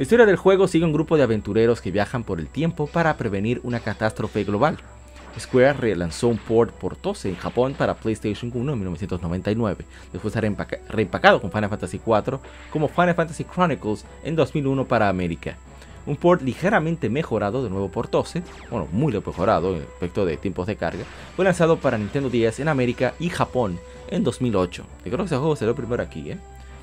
La 0.00 0.04
historia 0.04 0.24
del 0.24 0.36
juego 0.36 0.66
sigue 0.66 0.86
un 0.86 0.94
grupo 0.94 1.18
de 1.18 1.24
aventureros 1.24 1.82
que 1.82 1.90
viajan 1.90 2.24
por 2.24 2.40
el 2.40 2.48
tiempo 2.48 2.86
para 2.86 3.18
prevenir 3.18 3.60
una 3.64 3.80
catástrofe 3.80 4.44
global. 4.44 4.78
Square 5.38 5.74
relanzó 5.74 6.28
un 6.28 6.38
port 6.38 6.72
por 6.72 6.96
Tose 6.96 7.28
en 7.28 7.36
Japón 7.36 7.74
para 7.76 7.96
PlayStation 7.96 8.50
1 8.54 8.72
en 8.72 8.78
1999, 8.78 9.84
después 10.10 10.32
de 10.32 10.40
ser 10.40 10.56
reempacado 10.88 11.42
con 11.42 11.52
Final 11.52 11.68
Fantasy 11.68 11.98
IV 11.98 12.38
como 12.72 12.88
Final 12.88 13.14
Fantasy 13.14 13.44
Chronicles 13.44 14.06
en 14.24 14.36
2001 14.36 14.86
para 14.86 15.10
América. 15.10 15.58
Un 16.06 16.16
port 16.16 16.40
ligeramente 16.40 17.10
mejorado 17.10 17.62
de 17.62 17.68
nuevo 17.68 17.90
por 17.90 18.08
Tose, 18.08 18.42
bueno, 18.70 18.88
muy 18.92 19.12
mejorado 19.12 19.74
en 19.74 19.80
respecto 19.80 20.24
de 20.24 20.38
tiempos 20.38 20.66
de 20.66 20.76
carga, 20.76 21.04
fue 21.36 21.44
lanzado 21.44 21.76
para 21.76 21.98
Nintendo 21.98 22.30
DS 22.30 22.60
en 22.60 22.68
América 22.68 23.12
y 23.20 23.28
Japón 23.28 23.78
en 24.08 24.24
2008. 24.24 24.82
Yo 24.82 25.10
creo 25.10 25.18
que 25.18 25.24
ese 25.24 25.36
juego 25.36 25.56
salió 25.56 25.74
primero 25.74 26.02
aquí, 26.02 26.30
¿eh? 26.30 26.38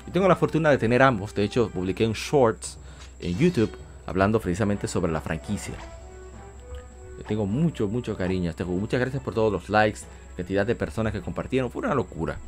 Y 0.06 0.12
tengo 0.12 0.28
la 0.28 0.36
fortuna 0.36 0.70
de 0.70 0.78
tener 0.78 1.02
ambos, 1.02 1.34
de 1.34 1.42
hecho 1.42 1.68
publiqué 1.68 2.06
un 2.06 2.12
shorts 2.12 2.78
en 3.20 3.38
YouTube 3.38 3.76
hablando 4.06 4.40
precisamente 4.40 4.88
sobre 4.88 5.12
la 5.12 5.20
franquicia. 5.20 5.74
Tengo 7.26 7.46
mucho, 7.46 7.88
mucho 7.88 8.16
cariño 8.16 8.50
este 8.50 8.64
Muchas 8.64 9.00
gracias 9.00 9.22
por 9.22 9.34
todos 9.34 9.52
los 9.52 9.68
likes, 9.68 10.00
cantidad 10.36 10.64
de 10.64 10.74
personas 10.74 11.12
que 11.12 11.20
compartieron. 11.20 11.70
Fue 11.70 11.82
una 11.82 11.94
locura. 11.94 12.38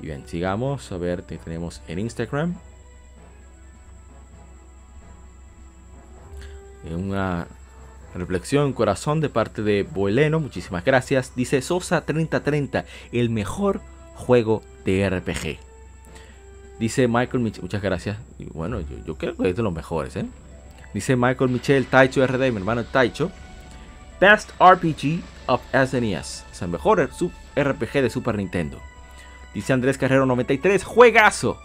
Y 0.00 0.06
bien, 0.06 0.26
sigamos 0.26 0.90
a 0.92 0.98
ver 0.98 1.22
qué 1.24 1.38
tenemos 1.38 1.82
en 1.88 1.98
Instagram. 1.98 2.56
Una 6.94 7.46
reflexión, 8.14 8.72
corazón 8.72 9.20
de 9.20 9.28
parte 9.28 9.62
de 9.62 9.82
Boeleno. 9.82 10.40
Muchísimas 10.40 10.84
gracias. 10.84 11.34
Dice 11.34 11.60
Sosa 11.62 12.04
3030, 12.04 12.84
el 13.12 13.30
mejor 13.30 13.80
juego 14.14 14.62
de 14.84 15.08
RPG. 15.10 15.65
Dice 16.78 17.08
Michael 17.08 17.42
Mitchell, 17.42 17.62
muchas 17.62 17.82
gracias. 17.82 18.18
Bueno, 18.52 18.80
yo, 19.06 19.16
creo 19.16 19.36
que 19.36 19.50
es 19.50 19.56
de 19.56 19.62
los 19.62 19.72
mejores, 19.72 20.16
¿eh? 20.16 20.26
Dice 20.92 21.16
Michael 21.16 21.50
Michel, 21.50 21.86
Taicho 21.86 22.26
RD, 22.26 22.50
mi 22.50 22.58
hermano 22.58 22.84
Taicho. 22.84 23.30
Best 24.20 24.50
RPG 24.60 25.20
of 25.46 25.60
SNES. 25.72 26.44
Es 26.50 26.62
el 26.62 26.68
mejor 26.68 27.00
RPG 27.00 27.92
de 27.92 28.10
Super 28.10 28.36
Nintendo. 28.36 28.80
Dice 29.54 29.72
Andrés 29.72 29.98
Carrero 29.98 30.26
93, 30.26 30.84
juegazo. 30.84 31.58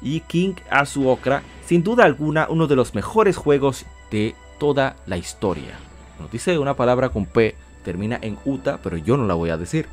Y 0.00 0.20
King 0.20 0.54
Azuokra, 0.70 1.42
sin 1.66 1.82
duda 1.82 2.04
alguna, 2.04 2.46
uno 2.48 2.66
de 2.66 2.76
los 2.76 2.94
mejores 2.94 3.36
juegos 3.36 3.86
de 4.10 4.34
toda 4.58 4.96
la 5.06 5.16
historia. 5.16 5.76
Nos 6.20 6.30
dice 6.30 6.58
una 6.58 6.74
palabra 6.74 7.08
con 7.08 7.26
P, 7.26 7.54
termina 7.84 8.18
en 8.22 8.38
Uta, 8.44 8.78
pero 8.82 8.96
yo 8.96 9.16
no 9.16 9.26
la 9.26 9.34
voy 9.34 9.50
a 9.50 9.56
decir. 9.56 9.86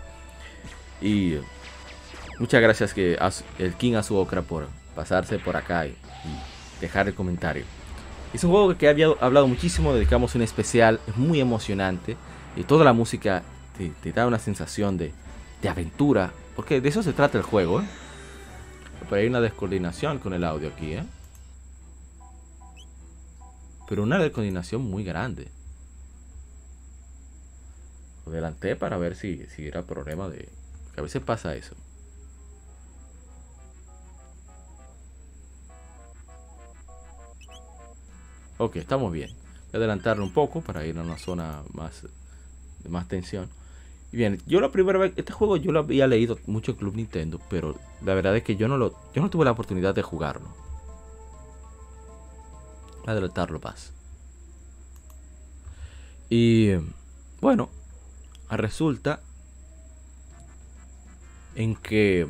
Y 1.02 1.36
Muchas 2.38 2.62
gracias 2.62 2.94
que 2.94 3.18
el 3.60 3.74
King 3.76 3.94
Azuokra 3.94 4.42
por 4.42 4.68
pasarse 4.94 5.40
por 5.40 5.56
acá 5.56 5.88
y, 5.88 5.96
dejar 6.82 7.08
el 7.08 7.16
comentario. 7.16 7.64
Es 8.34 8.44
un 8.44 8.52
juego 8.52 8.78
que 8.78 8.90
había 8.90 9.08
hablado 9.22 9.48
muchísimo, 9.48 9.94
dedicamos 9.94 10.36
un 10.36 10.42
especial, 10.42 11.00
es 11.08 11.16
muy 11.16 11.40
emocionante. 11.40 12.18
Y 12.58 12.64
toda 12.64 12.84
la 12.84 12.92
música 12.92 13.44
te, 14.02 14.12
da 14.12 14.28
una 14.28 14.40
sensación 14.40 14.98
de, 14.98 15.14
aventura, 15.68 16.32
porque 16.56 16.80
de 16.82 16.90
eso 16.90 17.02
se 17.02 17.14
trata 17.14 17.38
el 17.38 17.44
juego. 17.44 17.82
¿eh? 17.82 17.86
Pero 19.10 19.22
hay 19.22 19.28
una 19.28 19.42
descoordinación 19.42 20.20
con 20.20 20.34
el 20.34 20.44
audio 20.44 20.70
aquí, 20.70 20.94
¿eh? 20.94 21.04
Pero 23.88 24.04
una 24.04 24.20
descoordinación 24.20 24.82
muy 24.82 25.04
grande. 25.04 25.48
Adelanté 28.28 28.76
para 28.76 28.98
ver 28.98 29.16
si, 29.16 29.46
si 29.48 29.68
era 29.68 29.84
problema 29.84 30.28
de... 30.28 30.50
Que 30.94 31.00
a 31.00 31.04
veces 31.04 31.22
pasa 31.22 31.56
eso. 31.56 31.76
Ok, 38.58 38.78
estamos 38.78 39.12
bien. 39.12 39.30
Voy 39.30 39.74
a 39.74 39.78
adelantarlo 39.78 40.24
un 40.24 40.32
poco 40.32 40.62
para 40.62 40.86
ir 40.86 40.98
a 40.98 41.02
una 41.02 41.18
zona 41.18 41.62
más 41.74 42.04
de 42.84 42.90
más 42.90 43.08
tensión. 43.08 43.50
Y 44.12 44.18
bien, 44.18 44.42
yo 44.46 44.62
la 44.62 44.72
primera 44.72 44.98
vez, 44.98 45.14
este 45.18 45.34
juego 45.34 45.58
yo 45.58 45.72
lo 45.72 45.80
había 45.80 46.08
leído 46.08 46.40
mucho 46.46 46.72
en 46.72 46.78
Club 46.78 46.96
Nintendo, 46.96 47.40
pero 47.50 47.76
la 48.04 48.14
verdad 48.14 48.36
es 48.38 48.44
que 48.44 48.56
yo 48.56 48.68
no 48.68 48.78
lo, 48.78 48.96
yo 49.14 49.22
no 49.22 49.30
tuve 49.30 49.44
la 49.44 49.52
oportunidad 49.52 49.94
de 49.94 50.04
jugarlo. 50.04 50.48
Adelantarlo 53.06 53.60
más. 53.60 53.92
Y 56.30 56.72
bueno, 57.42 57.70
resulta 58.50 59.20
en 61.56 61.76
que 61.76 62.22
eh, 62.22 62.28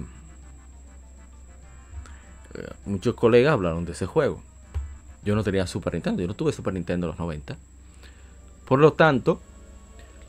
muchos 2.85 3.15
colegas 3.15 3.53
hablaron 3.53 3.85
de 3.85 3.91
ese 3.91 4.05
juego. 4.05 4.41
Yo 5.25 5.35
no 5.35 5.43
tenía 5.43 5.65
Super 5.67 5.93
Nintendo, 5.93 6.21
yo 6.21 6.27
no 6.27 6.35
tuve 6.35 6.53
Super 6.53 6.73
Nintendo 6.73 7.07
en 7.07 7.09
los 7.09 7.19
90. 7.19 7.57
Por 8.65 8.79
lo 8.79 8.93
tanto, 8.93 9.41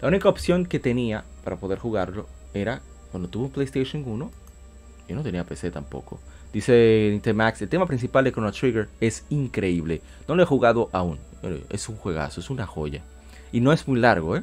la 0.00 0.08
única 0.08 0.28
opción 0.28 0.66
que 0.66 0.80
tenía 0.80 1.24
para 1.44 1.56
poder 1.56 1.78
jugarlo 1.78 2.26
era 2.54 2.80
cuando 3.10 3.28
tuve 3.28 3.44
un 3.44 3.50
PlayStation 3.50 4.02
1. 4.06 4.30
Yo 5.08 5.14
no 5.14 5.22
tenía 5.22 5.44
PC 5.44 5.70
tampoco. 5.70 6.18
Dice 6.52 7.08
Nintemax, 7.10 7.62
el 7.62 7.68
tema 7.68 7.86
principal 7.86 8.24
de 8.24 8.32
Chrono 8.32 8.50
Trigger 8.50 8.88
es 9.00 9.24
increíble. 9.28 10.00
No 10.26 10.34
lo 10.34 10.42
he 10.42 10.46
jugado 10.46 10.88
aún. 10.92 11.18
Es 11.68 11.88
un 11.88 11.96
juegazo, 11.96 12.40
es 12.40 12.50
una 12.50 12.66
joya. 12.66 13.02
Y 13.52 13.60
no 13.60 13.72
es 13.72 13.86
muy 13.86 14.00
largo, 14.00 14.36
¿eh? 14.36 14.42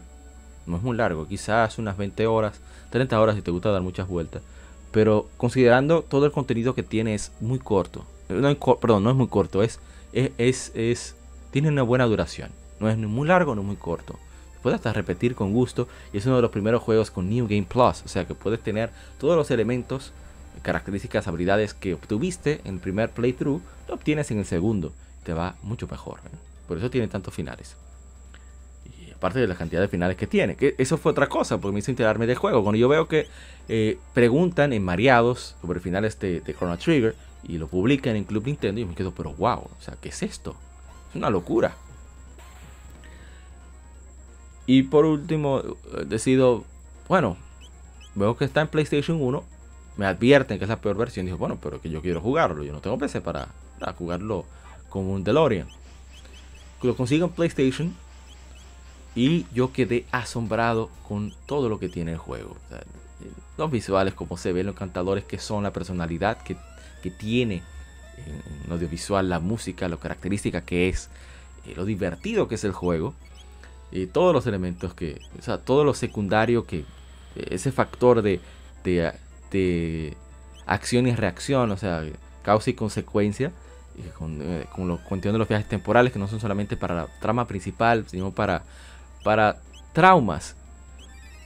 No 0.66 0.78
es 0.78 0.84
muy 0.84 0.96
largo, 0.96 1.28
quizás 1.28 1.78
unas 1.78 1.98
20 1.98 2.26
horas, 2.28 2.62
30 2.92 3.20
horas 3.20 3.36
si 3.36 3.42
te 3.42 3.52
gusta 3.52 3.72
dar 3.72 3.82
muchas 3.82 4.08
vueltas. 4.08 4.42
Pero 4.92 5.28
considerando 5.38 6.04
todo 6.04 6.26
el 6.26 6.32
contenido 6.32 6.74
que 6.76 6.84
tiene 6.84 7.16
es 7.16 7.32
muy 7.42 7.60
corto. 7.60 8.06
Perdón, 8.28 9.04
no 9.04 9.10
es 9.10 9.16
muy 9.16 9.28
corto, 9.28 9.64
es 9.64 9.80
es, 10.14 10.72
es, 10.76 11.16
tiene 11.52 11.70
una 11.70 11.84
buena 11.84 12.06
duración. 12.06 12.50
No 12.80 12.90
es 12.90 12.98
ni 12.98 13.08
muy 13.08 13.28
largo 13.28 13.56
ni 13.56 13.62
muy 13.62 13.76
corto. 13.76 14.18
Puedes 14.62 14.78
hasta 14.78 14.94
repetir 14.94 15.36
con 15.36 15.52
gusto 15.52 15.90
y 16.14 16.18
es 16.18 16.26
uno 16.26 16.38
de 16.38 16.42
los 16.42 16.52
primeros 16.52 16.82
juegos 16.82 17.12
con 17.12 17.30
New 17.30 17.48
Game 17.48 17.68
Plus. 17.68 18.02
O 18.06 18.08
sea 18.08 18.26
que 18.26 18.34
puedes 18.34 18.62
tener 18.62 18.92
todos 19.20 19.36
los 19.36 19.52
elementos, 19.52 20.14
características, 20.62 21.28
habilidades 21.28 21.74
que 21.74 21.94
obtuviste 21.94 22.62
en 22.64 22.76
el 22.76 22.80
primer 22.80 23.10
playthrough, 23.10 23.62
lo 23.90 23.94
obtienes 23.94 24.32
en 24.32 24.40
el 24.40 24.46
segundo. 24.46 24.94
Te 25.24 25.34
va 25.34 25.56
mucho 25.64 25.88
mejor. 25.88 26.20
¿eh? 26.26 26.38
Por 26.68 26.78
eso 26.78 26.90
tiene 26.90 27.10
tantos 27.10 27.34
finales. 27.34 27.76
Y 28.86 29.12
aparte 29.12 29.40
de 29.40 29.48
la 29.48 29.56
cantidad 29.56 29.82
de 29.82 29.90
finales 29.90 30.16
que 30.16 30.28
tiene. 30.28 30.56
Que 30.56 30.76
eso 30.78 30.98
fue 30.98 31.12
otra 31.12 31.28
cosa, 31.28 31.58
porque 31.60 31.74
me 31.74 31.80
hizo 31.80 31.92
enterarme 31.92 32.26
del 32.26 32.38
juego. 32.38 32.64
Cuando 32.64 32.78
yo 32.78 32.88
veo 32.88 33.10
que 33.10 33.28
eh, 33.68 33.98
preguntan 34.14 34.72
en 34.72 34.84
mareados 34.84 35.58
sobre 35.62 35.82
finales 35.82 36.18
de, 36.20 36.40
de 36.40 36.54
Chrono 36.54 36.78
Trigger, 36.78 37.16
y 37.44 37.58
lo 37.58 37.68
publican 37.68 38.16
en 38.16 38.24
Club 38.24 38.46
Nintendo 38.46 38.82
y 38.82 38.86
me 38.86 38.96
quedo, 38.96 39.12
pero 39.12 39.34
wow, 39.34 39.60
o 39.60 39.82
sea, 39.82 39.96
¿qué 40.00 40.10
es 40.10 40.24
esto? 40.24 40.56
Es 41.10 41.16
una 41.16 41.30
locura. 41.30 41.76
Y 44.66 44.84
por 44.84 45.06
último, 45.06 45.60
eh, 45.60 46.06
decido, 46.06 46.64
bueno, 47.08 47.38
veo 48.16 48.38
que 48.38 48.46
está 48.46 48.62
en 48.62 48.70
PlayStation 48.70 49.22
1, 49.22 49.44
me 49.98 50.06
advierten 50.06 50.58
que 50.58 50.66
es 50.66 50.70
la 50.70 50.80
peor 50.80 50.98
versión, 50.98 51.26
digo, 51.26 51.38
bueno, 51.38 51.58
pero 51.62 51.82
que 51.82 51.90
yo 51.90 52.02
quiero 52.02 52.22
jugarlo, 52.22 52.64
yo 52.64 52.72
no 52.72 52.80
tengo 52.80 52.98
PC 52.98 53.22
para, 53.22 53.50
jugarlo 53.98 54.46
con 54.90 55.06
un 55.10 55.24
DeLorean. 55.24 55.68
Lo 56.82 56.96
consigo 56.96 57.28
en 57.28 57.32
PlayStation 57.34 57.96
y 59.16 59.46
yo 59.54 59.72
quedé 59.72 60.06
asombrado 60.12 60.90
con 61.08 61.34
todo 61.46 61.70
lo 61.70 61.80
que 61.80 61.90
tiene 61.90 62.14
el 62.14 62.18
juego. 62.18 62.56
los 63.58 63.72
visuales, 63.72 64.14
como 64.14 64.38
se 64.38 64.54
ven, 64.54 64.66
los 64.66 64.76
cantadores 64.76 65.26
que 65.26 65.40
son, 65.40 65.64
la 65.64 65.72
personalidad 65.72 66.42
que 66.42 66.58
que 67.04 67.12
tiene 67.12 67.62
en 68.66 68.72
audiovisual, 68.72 69.30
la 69.30 69.40
música, 69.40 69.88
lo 69.88 70.00
característica 70.00 70.62
que 70.62 70.88
es, 70.88 71.10
eh, 71.68 71.74
lo 71.76 71.86
divertido 71.86 72.48
que 72.48 72.56
es 72.56 72.64
el 72.64 72.72
juego, 72.72 73.14
y 73.92 74.08
todos 74.08 74.34
los 74.34 74.48
elementos 74.48 74.94
que, 74.94 75.20
o 75.38 75.42
sea, 75.42 75.58
todo 75.60 75.84
lo 75.84 75.94
secundario 75.94 76.66
que, 76.66 76.80
eh, 76.80 77.48
ese 77.52 77.72
factor 77.72 78.22
de, 78.22 78.40
de, 78.84 80.18
acción 80.66 81.08
y 81.08 81.14
reacción, 81.14 81.72
o 81.72 81.78
sea, 81.78 82.04
causa 82.42 82.70
y 82.70 82.74
consecuencia, 82.74 83.52
con, 84.18 84.40
eh, 84.42 84.66
con 84.74 84.88
lo 84.88 84.98
de 84.98 85.38
los 85.38 85.48
viajes 85.48 85.68
temporales 85.68 86.12
que 86.12 86.18
no 86.18 86.28
son 86.28 86.40
solamente 86.40 86.78
para 86.78 86.96
la 86.96 87.08
trama 87.20 87.46
principal, 87.46 88.06
sino 88.08 88.32
para, 88.32 88.64
para 89.24 89.62
traumas 89.94 90.56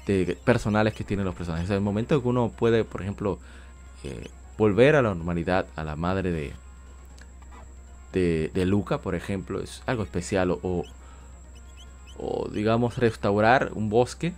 de, 0.06 0.38
personales 0.46 0.94
que 0.94 1.04
tienen 1.04 1.26
los 1.26 1.36
personajes. 1.36 1.70
el 1.70 1.82
momento 1.82 2.22
que 2.22 2.28
uno 2.28 2.50
puede, 2.50 2.86
por 2.86 3.02
ejemplo, 3.02 3.40
volver 4.58 4.96
a 4.96 5.02
la 5.02 5.10
normalidad 5.10 5.68
a 5.76 5.84
la 5.84 5.96
madre 5.96 6.32
de, 6.32 6.54
de, 8.54 8.66
Luca, 8.66 9.00
por 9.00 9.16
ejemplo, 9.16 9.62
es 9.62 9.84
algo 9.86 10.04
especial. 10.04 10.52
O, 10.52 10.84
o, 12.18 12.50
digamos, 12.50 12.98
restaurar 12.98 13.72
un 13.74 13.90
bosque 13.90 14.34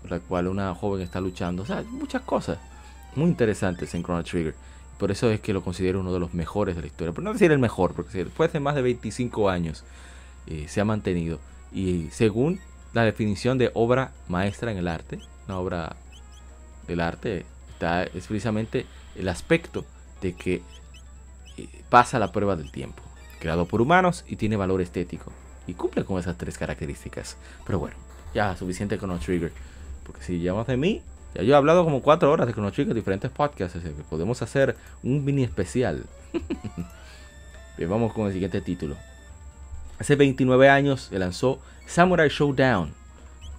con 0.00 0.12
el 0.12 0.20
cual 0.20 0.48
una 0.48 0.74
joven 0.74 1.02
está 1.02 1.20
luchando. 1.20 1.64
O 1.64 1.66
sea, 1.66 1.82
muchas 1.82 2.22
cosas 2.22 2.58
muy 3.16 3.26
interesantes 3.26 3.94
en 3.94 4.02
Chrono 4.02 4.22
Trigger. 4.22 4.54
por 4.98 5.10
eso 5.10 5.30
es 5.30 5.40
que 5.40 5.52
lo 5.52 5.62
considero 5.62 6.00
uno 6.00 6.12
de 6.12 6.20
los 6.20 6.34
mejores 6.34 6.76
de 6.76 6.82
la 6.82 6.86
historia. 6.86 7.12
Por 7.12 7.24
no 7.24 7.32
decir 7.32 7.50
el 7.50 7.58
mejor, 7.58 7.94
porque 7.94 8.24
después 8.24 8.52
de 8.52 8.60
más 8.60 8.74
de 8.74 8.82
25 8.82 9.48
años 9.48 9.84
eh, 10.46 10.66
se 10.68 10.80
ha 10.80 10.84
mantenido. 10.84 11.40
Y 11.72 12.08
según 12.10 12.60
la 12.92 13.04
definición 13.04 13.58
de 13.58 13.70
obra 13.74 14.12
maestra 14.28 14.70
en 14.70 14.78
el 14.78 14.88
arte, 14.88 15.18
una 15.46 15.58
obra 15.58 15.96
del 16.86 17.00
arte, 17.00 17.46
está, 17.72 18.04
es 18.04 18.26
precisamente 18.26 18.86
el 19.14 19.28
aspecto 19.28 19.84
de 20.20 20.34
que 20.34 20.62
eh, 21.56 21.68
pasa 21.88 22.18
la 22.18 22.32
prueba 22.32 22.56
del 22.56 22.70
tiempo. 22.70 23.02
Creado 23.38 23.66
por 23.66 23.80
humanos 23.80 24.24
y 24.28 24.36
tiene 24.36 24.56
valor 24.56 24.80
estético. 24.80 25.32
Y 25.66 25.74
cumple 25.74 26.04
con 26.04 26.18
esas 26.18 26.36
tres 26.36 26.58
características. 26.58 27.36
Pero 27.64 27.78
bueno, 27.78 27.96
ya 28.34 28.56
suficiente 28.56 28.98
con 28.98 29.10
los 29.10 29.20
Trigger. 29.20 29.52
Porque 30.04 30.22
si 30.22 30.40
llamas 30.40 30.66
de 30.66 30.76
mí, 30.76 31.02
ya 31.34 31.42
yo 31.42 31.54
he 31.54 31.56
hablado 31.56 31.84
como 31.84 32.02
cuatro 32.02 32.30
horas 32.30 32.46
de 32.46 32.52
Chrono 32.52 32.72
Trigger, 32.72 32.94
diferentes 32.94 33.30
podcasts, 33.30 33.76
así 33.76 33.88
que 33.88 34.02
podemos 34.02 34.42
hacer 34.42 34.76
un 35.02 35.24
mini 35.24 35.44
especial. 35.44 36.04
Bien, 37.76 37.88
vamos 37.88 38.12
con 38.12 38.26
el 38.26 38.32
siguiente 38.32 38.60
título. 38.60 38.96
Hace 39.98 40.16
29 40.16 40.68
años 40.68 41.08
se 41.10 41.18
lanzó 41.18 41.60
Samurai 41.86 42.28
Showdown 42.28 42.94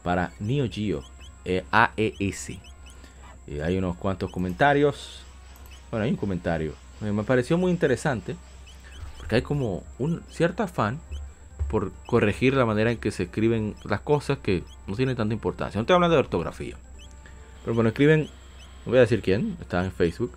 para 0.03 0.31
Neo 0.39 0.67
Geo 0.69 1.03
eh, 1.45 1.63
AES. 1.71 2.49
Eh, 3.47 3.63
hay 3.63 3.77
unos 3.77 3.95
cuantos 3.97 4.31
comentarios. 4.31 5.23
Bueno, 5.91 6.05
hay 6.05 6.11
un 6.11 6.17
comentario. 6.17 6.73
Eh, 7.01 7.11
me 7.11 7.23
pareció 7.23 7.57
muy 7.57 7.69
interesante 7.69 8.35
porque 9.17 9.35
hay 9.35 9.41
como 9.41 9.83
un 9.99 10.23
cierto 10.29 10.63
afán 10.63 10.99
por 11.69 11.91
corregir 12.05 12.53
la 12.53 12.65
manera 12.65 12.91
en 12.91 12.97
que 12.97 13.11
se 13.11 13.23
escriben 13.23 13.75
las 13.83 14.01
cosas 14.01 14.39
que 14.39 14.63
no 14.87 14.95
tienen 14.95 15.15
tanta 15.15 15.33
importancia. 15.33 15.77
No 15.77 15.81
estoy 15.81 15.95
hablando 15.95 16.15
de 16.15 16.21
ortografía. 16.21 16.77
Pero 17.63 17.75
bueno, 17.75 17.89
escriben, 17.89 18.29
no 18.85 18.91
voy 18.91 18.97
a 18.97 19.01
decir 19.01 19.21
quién, 19.21 19.57
está 19.61 19.83
en 19.83 19.91
Facebook. 19.91 20.31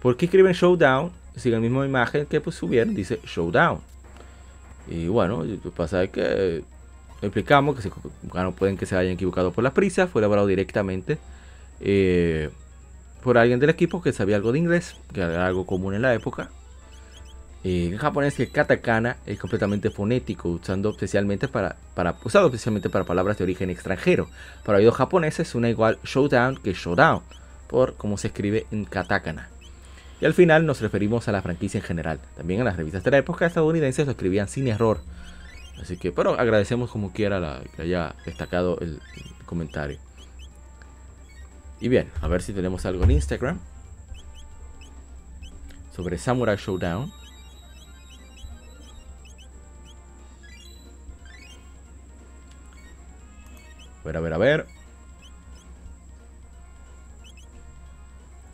¿Por 0.00 0.16
qué 0.16 0.26
escriben 0.26 0.52
Showdown? 0.52 1.12
Sigue 1.36 1.54
la 1.54 1.60
misma 1.60 1.84
imagen 1.84 2.26
que 2.26 2.40
pues 2.40 2.56
subieron, 2.56 2.94
dice 2.94 3.20
Showdown. 3.24 3.80
Y 4.88 5.08
bueno, 5.08 5.44
lo 5.44 5.60
que 5.60 5.70
pasa 5.70 6.02
es 6.02 6.10
que 6.10 6.64
explicamos 7.22 7.76
que 7.76 7.82
se, 7.82 7.90
pueden 8.56 8.76
que 8.76 8.86
se 8.86 8.96
hayan 8.96 9.12
equivocado 9.12 9.52
por 9.52 9.62
la 9.62 9.74
prisa, 9.74 10.06
fue 10.06 10.20
elaborado 10.20 10.46
directamente 10.46 11.18
eh, 11.80 12.50
por 13.22 13.38
alguien 13.38 13.60
del 13.60 13.70
equipo 13.70 14.02
que 14.02 14.12
sabía 14.12 14.36
algo 14.36 14.52
de 14.52 14.58
inglés, 14.58 14.96
que 15.12 15.20
era 15.20 15.46
algo 15.46 15.66
común 15.66 15.94
en 15.94 16.02
la 16.02 16.14
época. 16.14 16.50
En 17.62 17.98
japonés 17.98 18.40
el 18.40 18.50
katakana 18.50 19.18
es 19.26 19.38
completamente 19.38 19.90
fonético, 19.90 20.48
usando 20.48 20.90
especialmente 20.90 21.46
para, 21.46 21.76
para, 21.94 22.16
usado 22.24 22.46
especialmente 22.46 22.88
para 22.88 23.04
palabras 23.04 23.36
de 23.36 23.44
origen 23.44 23.68
extranjero. 23.68 24.28
Para 24.64 24.78
oídos 24.78 24.94
japoneses 24.94 25.54
una 25.54 25.68
igual 25.68 25.98
showdown 26.02 26.56
que 26.56 26.72
showdown, 26.72 27.22
por 27.68 27.96
cómo 27.96 28.16
se 28.16 28.28
escribe 28.28 28.66
en 28.70 28.86
katakana. 28.86 29.50
Y 30.22 30.24
al 30.24 30.34
final 30.34 30.64
nos 30.64 30.80
referimos 30.80 31.28
a 31.28 31.32
la 31.32 31.42
franquicia 31.42 31.78
en 31.78 31.84
general. 31.84 32.20
También 32.36 32.60
en 32.60 32.66
las 32.66 32.76
revistas 32.76 33.04
de 33.04 33.10
la 33.10 33.18
época 33.18 33.46
estadounidenses 33.46 34.06
lo 34.06 34.12
escribían 34.12 34.48
sin 34.48 34.68
error. 34.68 35.00
Así 35.80 35.96
que, 35.96 36.12
pero 36.12 36.38
agradecemos 36.38 36.90
como 36.90 37.12
quiera 37.12 37.40
la, 37.40 37.62
que 37.76 37.82
haya 37.82 38.14
destacado 38.24 38.78
el 38.80 39.00
comentario. 39.44 39.98
Y 41.80 41.88
bien, 41.88 42.12
a 42.20 42.28
ver 42.28 42.42
si 42.42 42.52
tenemos 42.52 42.84
algo 42.84 43.04
en 43.04 43.12
Instagram 43.12 43.58
sobre 45.94 46.18
Samurai 46.18 46.56
Showdown. 46.56 47.10
A 54.00 54.04
ver, 54.04 54.16
a 54.16 54.20
ver, 54.20 54.32
a 54.32 54.38
ver. 54.38 54.66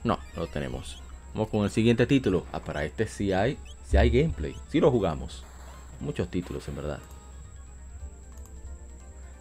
No, 0.04 0.18
no 0.34 0.42
lo 0.42 0.46
tenemos. 0.46 1.02
Vamos 1.34 1.48
con 1.50 1.64
el 1.64 1.70
siguiente 1.70 2.06
título. 2.06 2.46
Ah, 2.52 2.60
para 2.60 2.84
este 2.84 3.06
sí 3.08 3.32
hay, 3.32 3.58
sí 3.84 3.96
hay 3.96 4.10
gameplay. 4.10 4.56
Sí 4.68 4.80
lo 4.80 4.90
jugamos. 4.90 5.44
Muchos 6.00 6.30
títulos, 6.30 6.66
en 6.68 6.76
verdad. 6.76 7.00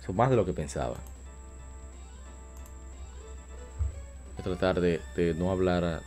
Son 0.06 0.16
más 0.16 0.30
de 0.30 0.36
lo 0.36 0.45
que 0.45 0.53
pensaba. 0.53 0.98
A 4.38 4.41
tratar 4.41 4.82
de, 4.82 5.02
no 5.38 5.52
hablar 5.52 6.02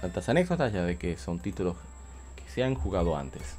tantas 0.00 0.28
anécdotas 0.28 0.72
ya 0.72 0.82
de 0.84 0.98
que 0.98 1.16
son 1.16 1.38
títulos 1.38 1.76
que 2.36 2.48
se 2.50 2.62
han 2.62 2.74
jugado 2.74 3.16
antes. 3.16 3.56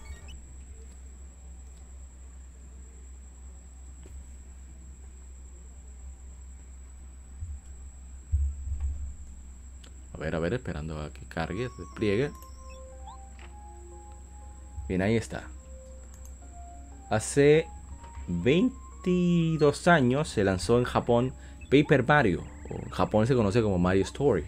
A 10.13 10.17
ver, 10.19 10.35
a 10.35 10.39
ver, 10.39 10.53
esperando 10.53 10.99
a 10.99 11.11
que 11.11 11.25
cargue, 11.27 11.69
despliegue. 11.77 12.31
Bien, 14.87 15.01
ahí 15.01 15.15
está. 15.15 15.43
Hace 17.09 17.67
22 18.27 19.87
años 19.87 20.27
se 20.27 20.43
lanzó 20.43 20.79
en 20.79 20.85
Japón 20.85 21.33
Paper 21.69 22.05
Mario, 22.05 22.43
en 22.69 22.89
Japón 22.89 23.27
se 23.27 23.35
conoce 23.35 23.61
como 23.61 23.77
Mario 23.77 24.03
Story. 24.03 24.45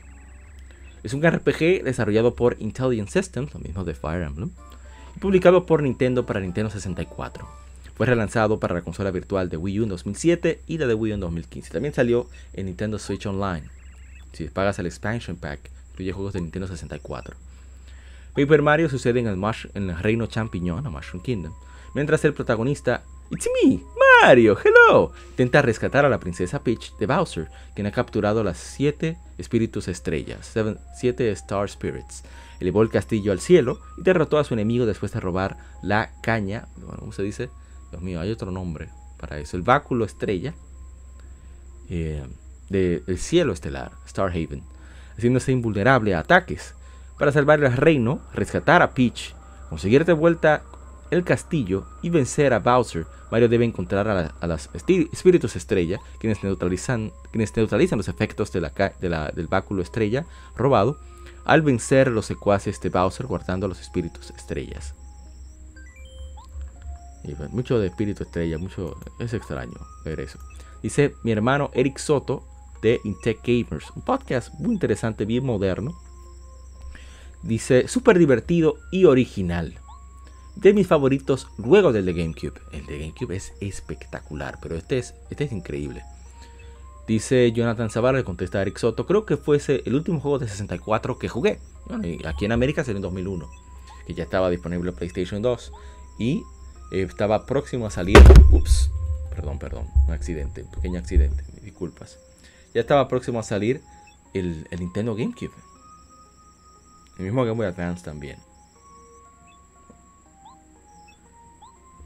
Es 1.04 1.14
un 1.14 1.24
RPG 1.24 1.84
desarrollado 1.84 2.36
por 2.36 2.58
Intelligent 2.60 3.10
Systems, 3.10 3.54
lo 3.54 3.60
mismo 3.60 3.84
de 3.84 3.94
Fire 3.94 4.24
Emblem, 4.24 4.52
y 5.16 5.20
publicado 5.20 5.66
por 5.66 5.82
Nintendo 5.82 6.26
para 6.26 6.40
Nintendo 6.40 6.70
64. 6.70 7.48
Fue 7.96 8.06
relanzado 8.06 8.60
para 8.60 8.76
la 8.76 8.82
consola 8.82 9.12
virtual 9.12 9.50
de 9.50 9.58
Wii 9.58 9.80
U 9.82 9.84
en 9.84 9.90
2007 9.90 10.62
y 10.68 10.78
la 10.78 10.88
de 10.88 10.94
Wii 10.94 11.12
U 11.12 11.16
en 11.16 11.20
2015. 11.22 11.72
También 11.72 11.94
salió 11.94 12.28
en 12.54 12.66
Nintendo 12.66 13.00
Switch 13.00 13.26
Online. 13.26 13.64
Si 14.34 14.46
pagas 14.46 14.80
el 14.80 14.86
expansion 14.86 15.36
pack, 15.38 15.60
incluye 15.92 16.12
juegos 16.12 16.34
de 16.34 16.42
Nintendo 16.42 16.68
64. 16.68 17.36
Paper 18.36 18.62
Mario 18.62 18.90
sucede 18.90 19.20
en 19.20 19.28
el, 19.28 19.42
en 19.74 19.90
el 19.90 19.98
reino 19.98 20.28
champiñón, 20.28 20.86
o 20.86 20.92
Mushroom 20.92 21.24
Kingdom, 21.24 21.54
mientras 21.94 22.24
el 22.24 22.34
protagonista, 22.34 23.04
It's 23.32 23.48
me, 23.64 23.80
Mario, 24.22 24.58
hello, 24.64 25.12
intenta 25.30 25.62
rescatar 25.62 26.06
a 26.06 26.10
la 26.10 26.20
princesa 26.20 26.62
Peach 26.62 26.96
de 26.98 27.06
Bowser, 27.06 27.48
quien 27.74 27.88
ha 27.88 27.92
capturado 27.92 28.44
las 28.44 28.58
7 28.58 29.18
espíritus 29.38 29.88
estrellas, 29.88 30.54
7 30.96 31.32
Star 31.32 31.70
Spirits. 31.70 32.24
Elevó 32.60 32.82
el 32.82 32.90
castillo 32.90 33.32
al 33.32 33.40
cielo 33.40 33.80
y 33.98 34.04
derrotó 34.04 34.38
a 34.38 34.44
su 34.44 34.54
enemigo 34.54 34.86
después 34.86 35.14
de 35.14 35.20
robar 35.20 35.58
la 35.82 36.12
caña, 36.22 36.68
bueno, 36.78 36.98
¿cómo 37.00 37.14
se 37.14 37.24
dice? 37.24 37.50
Dios 37.92 38.02
mío, 38.02 38.20
hay 38.20 38.32
otro 38.32 38.52
nombre 38.52 38.90
para 39.18 39.38
eso, 39.40 39.56
el 39.56 39.64
báculo 39.64 40.06
estrella. 40.06 40.54
Eh, 41.90 42.24
del 42.70 43.18
cielo 43.18 43.54
estelar, 43.54 43.92
Starhaven, 44.08 44.64
haciéndose 45.18 45.52
invulnerable 45.52 46.14
a 46.14 46.20
ataques. 46.20 46.76
Para 47.18 47.32
salvar 47.32 47.64
el 47.64 47.76
reino, 47.76 48.22
rescatar 48.34 48.82
a 48.82 48.92
Peach, 48.92 49.34
conseguir 49.70 50.06
de 50.06 50.14
vuelta 50.14 50.64
el 51.12 51.24
castillo 51.24 51.86
y 52.02 52.10
vencer 52.10 52.54
a 52.54 52.60
Bowser, 52.60 53.06
Mario 53.32 53.50
debe 53.50 53.66
encontrar 53.66 54.08
a, 54.08 54.48
los 54.48 54.70
espíritus 54.74 55.56
estrella, 55.56 56.00
quienes 56.20 56.44
neutralizan, 56.44 57.12
los 57.34 58.08
efectos 58.08 58.52
de 58.52 58.62
la, 58.62 59.32
del 59.32 59.48
báculo 59.48 59.82
estrella 59.82 60.26
robado, 60.56 61.00
al 61.46 61.62
vencer 61.62 62.10
los 62.10 62.26
secuaces 62.26 62.80
de 62.82 62.90
Bowser 62.90 63.26
guardando 63.26 63.68
los 63.68 63.80
espíritus 63.80 64.32
estrellas. 64.32 64.96
Mucho 67.52 67.80
de 67.80 67.88
espíritu 67.88 68.24
estrella, 68.24 68.58
mucho 68.58 68.96
es 69.20 69.34
extraño 69.34 69.78
ver 70.04 70.20
eso. 70.22 70.40
Dice 70.82 71.14
mi 71.24 71.32
hermano 71.32 71.70
Eric 71.74 71.98
Soto, 71.98 72.46
de 72.82 73.02
Intech 73.04 73.42
Gamers, 73.44 73.92
un 73.96 74.02
podcast 74.04 74.54
muy 74.56 74.74
interesante, 74.74 75.26
bien 75.26 75.46
moderno. 75.46 75.94
Dice, 77.44 77.88
súper 77.88 78.18
divertido 78.18 78.78
y 78.92 79.06
original. 79.06 79.80
De 80.60 80.74
mis 80.74 80.88
favoritos 80.88 81.48
luego 81.58 81.94
del 81.94 82.06
de 82.06 82.14
GameCube. 82.14 82.60
El 82.74 82.86
de 82.86 83.00
GameCube 83.00 83.36
es 83.36 83.54
espectacular, 83.62 84.58
pero 84.62 84.76
este 84.76 84.98
es, 84.98 85.16
este 85.30 85.46
es 85.46 85.52
increíble. 85.52 86.04
Dice 87.08 87.52
Jonathan 87.52 87.90
Zavala, 87.90 88.20
le 88.20 88.24
contesta 88.24 88.60
a 88.60 88.62
Eric 88.62 88.78
Soto, 88.78 89.06
creo 89.06 89.26
que 89.26 89.38
fuese 89.38 89.82
el 89.86 89.96
último 89.96 90.20
juego 90.20 90.38
de 90.38 90.48
64 90.48 91.18
que 91.18 91.30
jugué. 91.30 91.60
aquí 92.26 92.46
en 92.46 92.52
América 92.52 92.84
salió 92.84 92.98
en 92.98 93.04
2001, 93.04 93.50
que 94.06 94.14
ya 94.14 94.24
estaba 94.24 94.50
disponible 94.50 94.92
PlayStation 94.92 95.42
2 95.42 95.72
y 96.20 96.44
eh, 96.92 97.04
estaba 97.04 97.46
próximo 97.46 97.88
a 97.88 97.90
salir. 97.90 98.20
Ups, 98.52 98.92
perdón, 99.30 99.60
perdón, 99.60 99.88
un 100.08 100.14
accidente, 100.14 100.64
un 100.64 100.72
pequeño 100.72 101.00
accidente, 101.00 101.44
disculpas 101.64 102.20
ya 102.74 102.82
estaba 102.82 103.08
próximo 103.08 103.40
a 103.40 103.44
salir 103.44 103.82
el, 104.34 104.68
Nintendo 104.78 105.16
GameCube. 105.16 105.54
El 107.18 107.26
mismo 107.26 107.44
Game 107.44 107.58
Boy 107.58 107.68
Advance 107.68 108.04
también. 108.04 108.38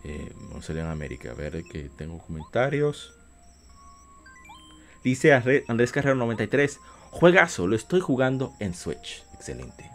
Eh, 0.03 0.31
vamos 0.49 0.69
a 0.69 0.73
en 0.73 0.79
América. 0.79 1.31
A 1.31 1.33
ver 1.33 1.63
que 1.63 1.89
tengo 1.97 2.19
comentarios. 2.19 3.13
Dice 5.03 5.33
Andrés 5.67 5.91
Carrero 5.91 6.15
93. 6.15 6.79
Juegazo, 7.11 7.67
lo 7.67 7.75
estoy 7.75 7.99
jugando 7.99 8.53
en 8.59 8.73
Switch. 8.73 9.23
Excelente. 9.33 9.89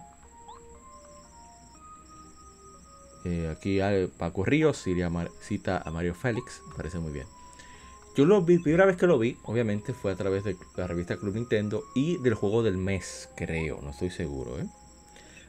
Eh, 3.25 3.53
aquí 3.55 3.81
Paco 4.17 4.45
Ríos 4.45 4.85
cita 5.41 5.83
a 5.85 5.91
Mario 5.91 6.15
Félix. 6.15 6.63
parece 6.77 6.99
muy 6.99 7.13
bien. 7.13 7.27
Yo 8.17 8.25
lo 8.25 8.43
vi, 8.43 8.59
primera 8.59 8.85
vez 8.85 8.97
que 8.97 9.07
lo 9.07 9.19
vi, 9.19 9.37
obviamente 9.45 9.93
fue 9.95 10.11
a 10.11 10.17
través 10.17 10.43
de 10.43 10.57
la 10.77 10.89
revista 10.89 11.17
Club 11.17 11.35
Nintendo 11.35 11.85
y 11.95 12.19
del 12.19 12.35
juego 12.35 12.65
del 12.65 12.77
mes, 12.77 13.29
creo, 13.37 13.81
no 13.81 13.91
estoy 13.91 14.11
seguro. 14.11 14.59
¿eh? 14.59 14.67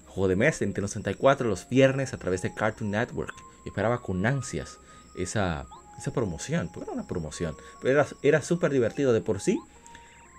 juego 0.10 0.28
de 0.28 0.36
mes 0.36 0.60
de 0.60 0.66
Nintendo 0.66 0.88
64 0.88 1.48
los 1.48 1.70
viernes 1.70 2.14
a 2.14 2.18
través 2.18 2.42
de 2.42 2.54
Cartoon 2.54 2.92
Network. 2.92 3.34
Esperaba 3.66 4.02
con 4.02 4.26
ansias 4.26 4.80
esa, 5.16 5.66
esa 5.98 6.12
promoción, 6.12 6.70
porque 6.74 6.86
era 6.86 6.94
una 6.94 7.08
promoción, 7.08 7.56
pero 7.82 8.00
era, 8.00 8.08
era 8.22 8.42
súper 8.42 8.72
divertido 8.72 9.14
de 9.14 9.22
por 9.22 9.40
sí. 9.40 9.60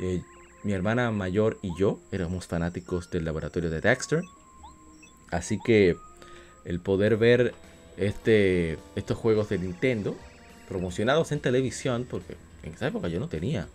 Eh, 0.01 0.23
mi 0.63 0.73
hermana 0.73 1.11
mayor 1.11 1.59
y 1.63 1.71
yo 1.79 1.99
éramos 2.13 2.47
fanáticos 2.47 3.11
del 3.11 3.25
laboratorio 3.25 3.71
de 3.71 3.81
Dexter. 3.81 4.23
Así 5.31 5.59
que 5.59 5.97
el 6.65 6.81
poder 6.81 7.17
ver 7.17 7.55
este, 7.97 8.79
estos 8.97 9.17
juegos 9.17 9.49
de 9.49 9.59
Nintendo 9.59 10.17
promocionados 10.69 11.33
en 11.33 11.41
televisión, 11.41 12.07
porque 12.09 12.37
en 12.63 12.75
esa 12.75 12.89
época 12.89 13.09
yo 13.09 13.19
no 13.21 13.29
tenía, 13.29 13.69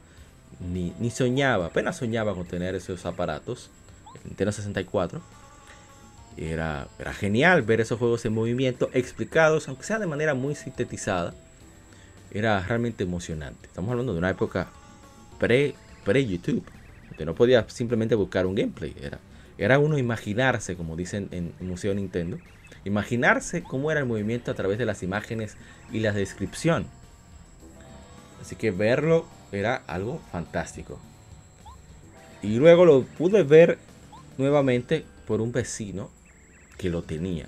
ni, 0.60 0.94
ni 1.00 1.12
soñaba, 1.12 1.68
apenas 1.68 1.98
soñaba 1.98 2.34
con 2.34 2.46
tener 2.46 2.74
esos 2.76 3.06
aparatos, 3.06 3.70
el 4.16 4.30
Nintendo 4.30 4.52
64. 4.52 5.22
Era, 6.38 6.88
era 7.00 7.14
genial 7.14 7.62
ver 7.62 7.80
esos 7.82 7.98
juegos 7.98 8.26
en 8.26 8.34
movimiento 8.34 8.90
explicados, 8.94 9.68
aunque 9.68 9.84
sea 9.84 10.00
de 10.00 10.08
manera 10.08 10.34
muy 10.34 10.56
sintetizada. 10.56 11.34
Era 12.32 12.60
realmente 12.60 13.04
emocionante. 13.04 13.68
Estamos 13.68 13.92
hablando 13.92 14.14
de 14.14 14.20
una 14.20 14.30
época 14.30 14.68
pre, 15.40 15.76
pre 16.04 16.28
no 17.26 17.36
podía 17.36 17.68
simplemente 17.70 18.16
buscar 18.16 18.46
un 18.46 18.56
gameplay. 18.56 18.94
Era, 19.02 19.20
era 19.58 19.80
uno 19.80 19.98
imaginarse, 19.98 20.76
como 20.76 20.98
dicen 20.98 21.30
en 21.32 21.54
Museo 21.62 21.94
Nintendo, 21.94 22.38
imaginarse 22.84 23.64
cómo 23.64 23.92
era 23.92 24.00
el 24.00 24.06
movimiento 24.06 24.52
a 24.52 24.56
través 24.56 24.78
de 24.78 24.86
las 24.86 25.04
imágenes 25.04 25.58
y 25.92 26.00
la 26.00 26.12
descripción. 26.12 26.88
Así 28.42 28.56
que 28.56 28.72
verlo 28.72 29.26
era 29.52 29.82
algo 29.88 30.22
fantástico. 30.32 31.00
Y 32.42 32.58
luego 32.58 32.86
lo 32.86 33.04
pude 33.04 33.44
ver 33.44 33.80
nuevamente 34.38 35.06
por 35.26 35.42
un 35.42 35.52
vecino 35.52 36.12
que 36.78 36.90
lo 36.90 37.04
tenía. 37.04 37.48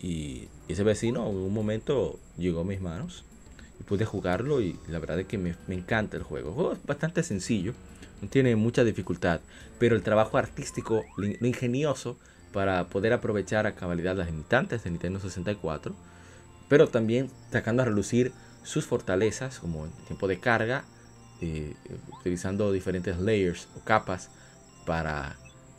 Y 0.00 0.48
ese 0.68 0.84
vecino 0.84 1.28
en 1.28 1.36
un 1.36 1.52
momento 1.52 2.18
llegó 2.36 2.60
a 2.60 2.64
mis 2.64 2.80
manos 2.80 3.24
y 3.80 3.84
pude 3.84 4.04
jugarlo 4.04 4.60
y 4.60 4.78
la 4.88 4.98
verdad 4.98 5.20
es 5.20 5.26
que 5.26 5.38
me, 5.38 5.54
encanta 5.68 6.16
el 6.16 6.22
juego. 6.22 6.48
El 6.48 6.54
juego 6.54 6.72
es 6.72 6.84
bastante 6.84 7.22
sencillo, 7.22 7.74
no 8.22 8.28
tiene 8.28 8.54
mucha 8.56 8.84
dificultad, 8.84 9.40
pero 9.78 9.96
el 9.96 10.02
trabajo 10.02 10.38
artístico, 10.38 11.04
lo 11.16 11.46
ingenioso 11.46 12.16
para 12.52 12.88
poder 12.88 13.12
aprovechar 13.12 13.66
a 13.66 13.74
cabalidad 13.74 14.16
las 14.16 14.26
limitantes 14.26 14.84
de 14.84 14.90
Nintendo 14.90 15.20
64, 15.20 15.94
pero 16.68 16.88
también 16.88 17.30
sacando 17.50 17.82
a 17.82 17.86
relucir 17.86 18.32
sus 18.62 18.86
fortalezas 18.86 19.58
como 19.58 19.86
el 19.86 19.92
tiempo 20.06 20.28
de 20.28 20.38
carga, 20.38 20.84
eh, 21.40 21.74
utilizando 22.18 22.72
diferentes 22.72 23.18
layers 23.18 23.68
o 23.76 23.80
capas 23.84 24.30
para, 24.84 25.36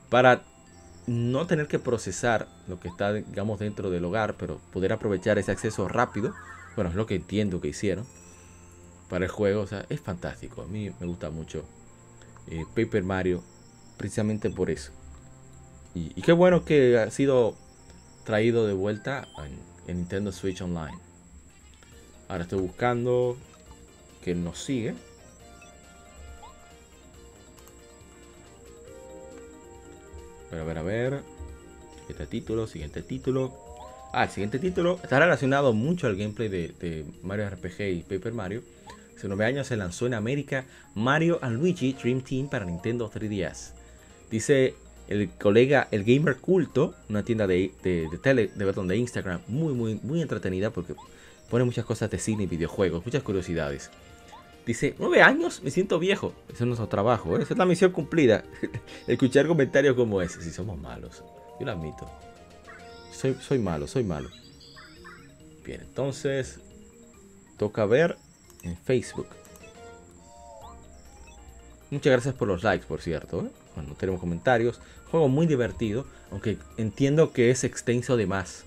para 0.09 0.43
no 1.09 1.47
tener 1.47 1.67
que 1.67 1.79
procesar 1.79 2.47
lo 2.67 2.79
que 2.79 2.87
está 2.87 3.13
digamos 3.13 3.59
dentro 3.59 3.89
del 3.89 4.05
hogar, 4.05 4.35
pero 4.37 4.61
poder 4.71 4.93
aprovechar 4.93 5.39
ese 5.39 5.51
acceso 5.51 5.87
rápido. 5.87 6.35
Bueno, 6.75 6.91
es 6.91 6.95
lo 6.95 7.07
que 7.07 7.15
entiendo 7.15 7.59
que 7.59 7.69
hicieron 7.69 8.05
para 9.09 9.25
el 9.25 9.31
juego. 9.31 9.61
O 9.61 9.67
sea, 9.67 9.85
es 9.89 9.99
fantástico. 9.99 10.61
A 10.61 10.67
mí 10.67 10.91
me 10.99 11.07
gusta 11.07 11.31
mucho 11.31 11.65
eh, 12.47 12.63
Paper 12.75 13.03
Mario 13.03 13.43
precisamente 13.97 14.51
por 14.51 14.69
eso. 14.69 14.91
Y, 15.95 16.21
qué 16.21 16.31
bueno 16.31 16.63
que 16.63 16.99
ha 16.99 17.09
sido 17.09 17.55
traído 18.23 18.67
de 18.67 18.73
vuelta 18.73 19.27
en, 19.87 19.97
Nintendo 19.97 20.31
Switch 20.31 20.61
Online. 20.61 20.97
Ahora 22.27 22.43
estoy 22.43 22.61
buscando 22.61 23.35
que 24.23 24.35
nos 24.35 24.59
sigue. 24.59 24.93
A 30.51 30.63
ver, 30.63 30.77
a 30.77 30.81
ver. 30.81 31.21
Siguiente 32.07 32.25
título, 32.27 32.67
siguiente 32.67 33.01
título. 33.03 33.53
Ah, 34.11 34.23
el 34.23 34.29
siguiente 34.29 34.57
título 34.57 34.99
está 35.03 35.19
relacionado 35.19 35.73
mucho 35.73 36.07
al 36.07 36.15
gameplay 36.15 36.49
de, 36.49 37.05
Mario 37.21 37.49
RPG 37.49 37.81
y 37.81 38.01
Paper 38.01 38.33
Mario. 38.33 38.63
Hace 39.15 39.27
nueve 39.27 39.45
años 39.45 39.67
se 39.67 39.77
lanzó 39.77 40.07
en 40.07 40.15
América 40.15 40.65
Mario 40.95 41.39
Luigi 41.43 41.93
Dream 41.93 42.21
Team 42.21 42.49
para 42.49 42.65
Nintendo 42.65 43.11
3DS. 43.11 43.73
Dice 44.31 44.73
el 45.07 45.29
colega, 45.29 45.87
el 45.91 46.03
gamer 46.03 46.37
culto, 46.37 46.95
una 47.09 47.23
tienda 47.23 47.45
de, 47.45 47.71
de, 47.83 48.07
tele, 48.21 48.49
de, 48.55 48.65
de 48.65 48.97
Instagram, 48.97 49.41
muy, 49.47 49.73
muy, 49.73 49.99
muy 50.01 50.21
entretenida 50.21 50.71
porque 50.71 50.95
pone 51.49 51.63
muchas 51.63 51.85
cosas 51.85 52.09
de 52.09 52.17
cine 52.17 52.43
y 52.43 52.47
videojuegos, 52.47 53.05
muchas 53.05 53.23
curiosidades. 53.23 53.91
Dice, 54.69 54.93
nueve 54.99 55.23
años, 55.23 55.63
me 55.63 55.71
siento 55.71 55.97
viejo. 55.97 56.31
Eso 56.47 56.57
es 56.63 56.67
nuestro 56.67 56.87
trabajo, 56.87 57.35
¿eh? 57.35 57.41
esa 57.41 57.55
es 57.55 57.57
la 57.57 57.65
misión 57.65 57.91
cumplida. 57.91 58.43
Escuchar 59.07 59.47
comentarios 59.47 59.95
como 59.95 60.21
ese, 60.21 60.43
si 60.43 60.51
somos 60.51 60.77
malos. 60.77 61.23
Yo 61.59 61.65
lo 61.65 61.71
admito. 61.71 62.07
Soy, 63.11 63.35
soy 63.41 63.57
malo, 63.57 63.87
soy 63.87 64.03
malo. 64.03 64.29
Bien, 65.65 65.81
entonces 65.81 66.59
toca 67.57 67.83
ver 67.87 68.15
en 68.61 68.77
Facebook. 68.77 69.25
Muchas 71.89 72.11
gracias 72.11 72.35
por 72.35 72.47
los 72.47 72.61
likes, 72.61 72.85
por 72.85 73.01
cierto. 73.01 73.47
¿eh? 73.47 73.49
no 73.75 73.95
tenemos 73.95 74.21
comentarios. 74.21 74.79
Juego 75.09 75.29
muy 75.29 75.47
divertido, 75.47 76.05
aunque 76.29 76.59
entiendo 76.77 77.33
que 77.33 77.49
es 77.49 77.63
extenso 77.63 78.17
de 78.17 78.27
más. 78.27 78.65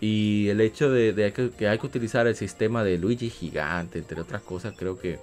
Y 0.00 0.48
el 0.48 0.60
hecho 0.60 0.90
de, 0.90 1.32
que, 1.56 1.68
hay 1.68 1.78
que 1.78 1.86
utilizar 1.86 2.26
el 2.26 2.36
sistema 2.36 2.84
de 2.84 2.98
Luigi 2.98 3.30
gigante, 3.30 3.98
entre 3.98 4.20
otras 4.20 4.42
cosas, 4.42 4.74
creo 4.76 4.98
que 4.98 5.18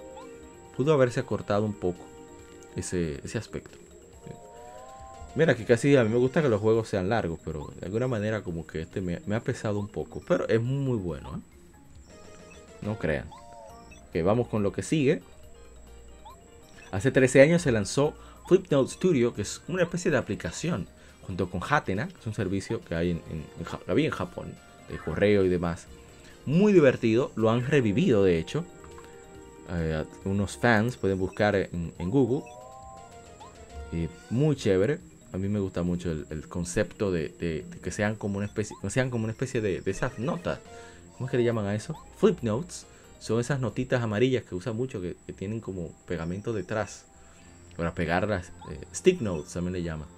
pudo 0.76 0.92
haberse 0.92 1.20
acortado 1.20 1.64
un 1.64 1.74
poco 1.74 2.04
ese, 2.74 3.20
aspecto. 3.38 3.78
Mira, 5.36 5.56
que 5.56 5.64
casi 5.64 5.96
a 5.96 6.04
mí 6.04 6.10
me 6.10 6.18
gusta 6.18 6.42
que 6.42 6.48
los 6.48 6.60
juegos 6.60 6.88
sean 6.88 7.08
largos, 7.08 7.40
pero 7.44 7.72
de 7.80 7.86
alguna 7.86 8.06
manera 8.06 8.42
como 8.42 8.66
que 8.66 8.82
este 8.82 9.00
me, 9.00 9.18
ha 9.34 9.40
pesado 9.40 9.78
un 9.78 9.88
poco. 9.88 10.22
Pero 10.26 10.48
es 10.48 10.60
muy 10.60 10.96
bueno, 10.96 11.36
¿eh? 11.36 11.40
No 12.82 12.98
crean. 12.98 13.28
Que 14.12 14.22
vamos 14.22 14.48
con 14.48 14.62
lo 14.62 14.72
que 14.72 14.82
sigue. 14.82 15.22
Hace 16.92 17.10
13 17.10 17.42
años 17.42 17.62
se 17.62 17.72
lanzó 17.72 18.14
Flipnote 18.46 18.92
Studio, 18.92 19.34
que 19.34 19.42
es 19.42 19.62
una 19.66 19.82
especie 19.82 20.10
de 20.10 20.18
aplicación, 20.18 20.86
junto 21.26 21.48
con 21.50 21.60
Hatena, 21.68 22.08
que 22.08 22.18
es 22.20 22.26
un 22.26 22.34
servicio 22.34 22.80
que 22.80 22.94
hay 22.94 23.10
en, 23.10 23.22
había 23.86 24.06
en 24.06 24.12
Japón, 24.12 24.54
de 24.88 24.98
correo 24.98 25.44
y 25.44 25.48
demás. 25.48 25.86
Muy 26.46 26.72
divertido, 26.72 27.32
lo 27.36 27.50
han 27.50 27.66
revivido 27.66 28.24
de 28.24 28.38
hecho. 28.38 28.64
Eh, 29.70 30.04
unos 30.24 30.58
fans 30.58 30.96
pueden 30.96 31.18
buscar 31.18 31.56
en, 31.56 32.10
Google. 32.10 32.42
muy 34.30 34.56
chévere. 34.56 34.98
A 35.32 35.38
mí 35.38 35.48
me 35.48 35.58
gusta 35.58 35.82
mucho 35.82 36.12
el, 36.12 36.48
concepto 36.48 37.10
de, 37.10 37.64
que 37.82 37.90
sean 37.90 38.14
como 38.14 38.36
una 38.38 38.46
especie, 38.46 38.76
sean 38.88 39.10
como 39.10 39.24
una 39.24 39.32
especie 39.32 39.60
de, 39.60 39.82
esas 39.86 40.18
notas. 40.18 40.60
¿Cómo 41.14 41.26
es 41.26 41.30
que 41.30 41.38
le 41.38 41.44
llaman 41.44 41.66
a 41.66 41.74
eso? 41.74 41.96
Flip 42.16 42.42
notes. 42.42 42.86
Son 43.18 43.40
esas 43.40 43.58
notitas 43.58 44.02
amarillas 44.02 44.44
que 44.44 44.54
usan 44.54 44.76
mucho, 44.76 45.00
que 45.00 45.16
tienen 45.32 45.60
como 45.60 45.90
pegamento 46.06 46.52
detrás 46.52 47.06
para 47.76 47.94
pegarlas, 47.94 48.52
eh, 48.70 48.80
stick 48.94 49.20
notes 49.20 49.52
también 49.52 49.72
le 49.72 49.82
llaman. 49.82 50.08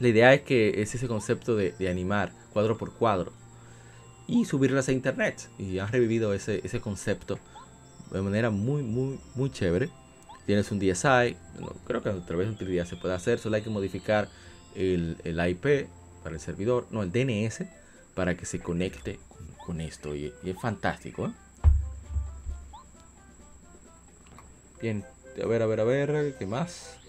La 0.00 0.08
idea 0.08 0.32
es 0.32 0.40
que 0.42 0.80
es 0.80 0.94
ese 0.94 1.06
concepto 1.06 1.56
de, 1.56 1.74
animar 1.88 2.32
cuadro 2.52 2.78
por 2.78 2.92
cuadro 2.94 3.32
y 4.26 4.46
subirlas 4.46 4.88
a 4.88 4.92
internet. 4.92 5.48
Y 5.58 5.78
han 5.78 5.88
revivido 5.88 6.32
ese, 6.32 6.60
ese 6.64 6.80
concepto 6.80 7.38
de 8.10 8.22
manera 8.22 8.50
muy, 8.50 8.82
muy, 8.82 9.20
muy 9.34 9.50
chévere. 9.50 9.90
Tienes 10.46 10.72
un 10.72 10.78
DSI, 10.78 11.36
creo 11.86 12.02
que 12.02 12.08
a 12.08 12.26
través 12.26 12.48
de 12.48 12.54
utilidad 12.54 12.86
se 12.86 12.96
puede 12.96 13.14
hacer, 13.14 13.38
solo 13.38 13.56
hay 13.56 13.62
que 13.62 13.70
modificar 13.70 14.28
el, 14.74 15.16
IP 15.24 15.88
para 16.22 16.34
el 16.34 16.40
servidor, 16.40 16.86
no, 16.90 17.02
el 17.02 17.12
DNS, 17.12 17.64
para 18.14 18.36
que 18.36 18.46
se 18.46 18.58
conecte 18.58 19.20
con, 19.64 19.80
esto. 19.80 20.16
Y, 20.16 20.32
es 20.42 20.60
fantástico. 20.60 21.26
¿eh? 21.26 21.32
Bien, 24.80 25.04
a 25.40 25.46
ver, 25.46 25.62
a 25.62 25.66
ver, 25.66 25.80
a 25.80 25.84
ver, 25.84 26.34
¿qué 26.38 26.46
más? 26.46 26.99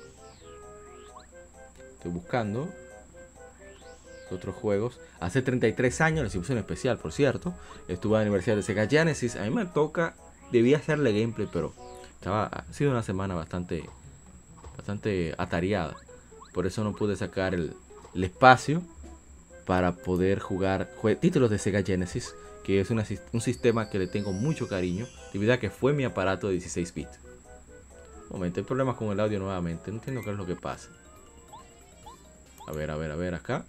Estoy 2.02 2.14
buscando 2.14 2.68
otros 4.32 4.56
juegos. 4.56 5.00
Hace 5.20 5.44
33 5.44 6.02
años 6.02 6.24
les 6.24 6.34
hice 6.34 6.52
un 6.52 6.58
especial, 6.58 6.98
por 6.98 7.12
cierto. 7.12 7.54
Estuve 7.88 8.14
en 8.14 8.22
la 8.22 8.22
Universidad 8.24 8.56
de 8.56 8.64
Sega 8.64 8.88
Genesis. 8.88 9.36
A 9.36 9.44
mí 9.44 9.52
me 9.52 9.66
toca, 9.68 10.16
debía 10.52 10.78
hacerle 10.78 11.14
gameplay, 11.14 11.48
pero 11.54 11.76
estaba, 12.16 12.46
ha 12.46 12.74
sido 12.74 12.90
una 12.90 13.04
semana 13.04 13.36
bastante, 13.36 13.88
bastante 14.76 15.36
atareada. 15.38 15.96
Por 16.56 16.66
eso 16.66 16.84
no 16.84 16.94
pude 16.94 17.16
sacar 17.16 17.54
el, 17.54 17.76
espacio 18.16 18.82
para 19.68 19.92
poder 19.92 20.40
jugar 20.40 20.90
títulos 21.20 21.52
de 21.52 21.60
Sega 21.60 21.84
Genesis, 21.84 22.34
que 22.64 22.82
es 22.82 22.90
un 22.90 23.42
sistema 23.42 23.92
que 23.92 24.00
le 24.00 24.08
tengo 24.08 24.32
mucho 24.32 24.68
cariño, 24.68 25.06
debido 25.34 25.54
a 25.54 25.60
que 25.60 25.70
fue 25.70 25.94
mi 25.94 26.04
aparato 26.04 26.48
de 26.48 26.54
16 26.54 26.96
bits 26.96 27.20
momento, 28.32 28.60
hay 28.60 28.66
problemas 28.66 28.96
con 28.96 29.10
el 29.10 29.20
audio 29.20 29.40
nuevamente. 29.40 29.92
No 29.92 29.98
entiendo 29.98 30.22
qué 30.24 30.32
es 30.32 30.38
lo 30.38 30.46
que 30.46 30.56
pasa. 30.56 30.90
A 32.68 32.72
ver, 32.74 32.92
a 32.92 32.96
ver, 32.96 33.12
a 33.12 33.16
ver, 33.16 33.34
acá. 33.34 33.66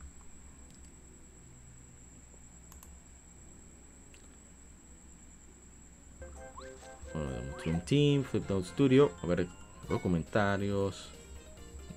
Bueno, 7.15 7.81
Team, 7.87 8.25
Flipdown 8.25 8.65
Studio. 8.65 9.13
A 9.23 9.27
ver, 9.27 9.47
los 9.89 10.01
comentarios. 10.01 11.11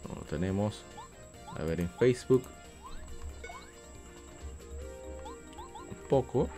No 0.07 0.15
lo 0.15 0.21
tenemos. 0.21 0.81
A 1.55 1.63
ver, 1.63 1.79
en 1.79 1.89
Facebook. 1.89 2.43
Un 5.89 6.09
poco. 6.09 6.49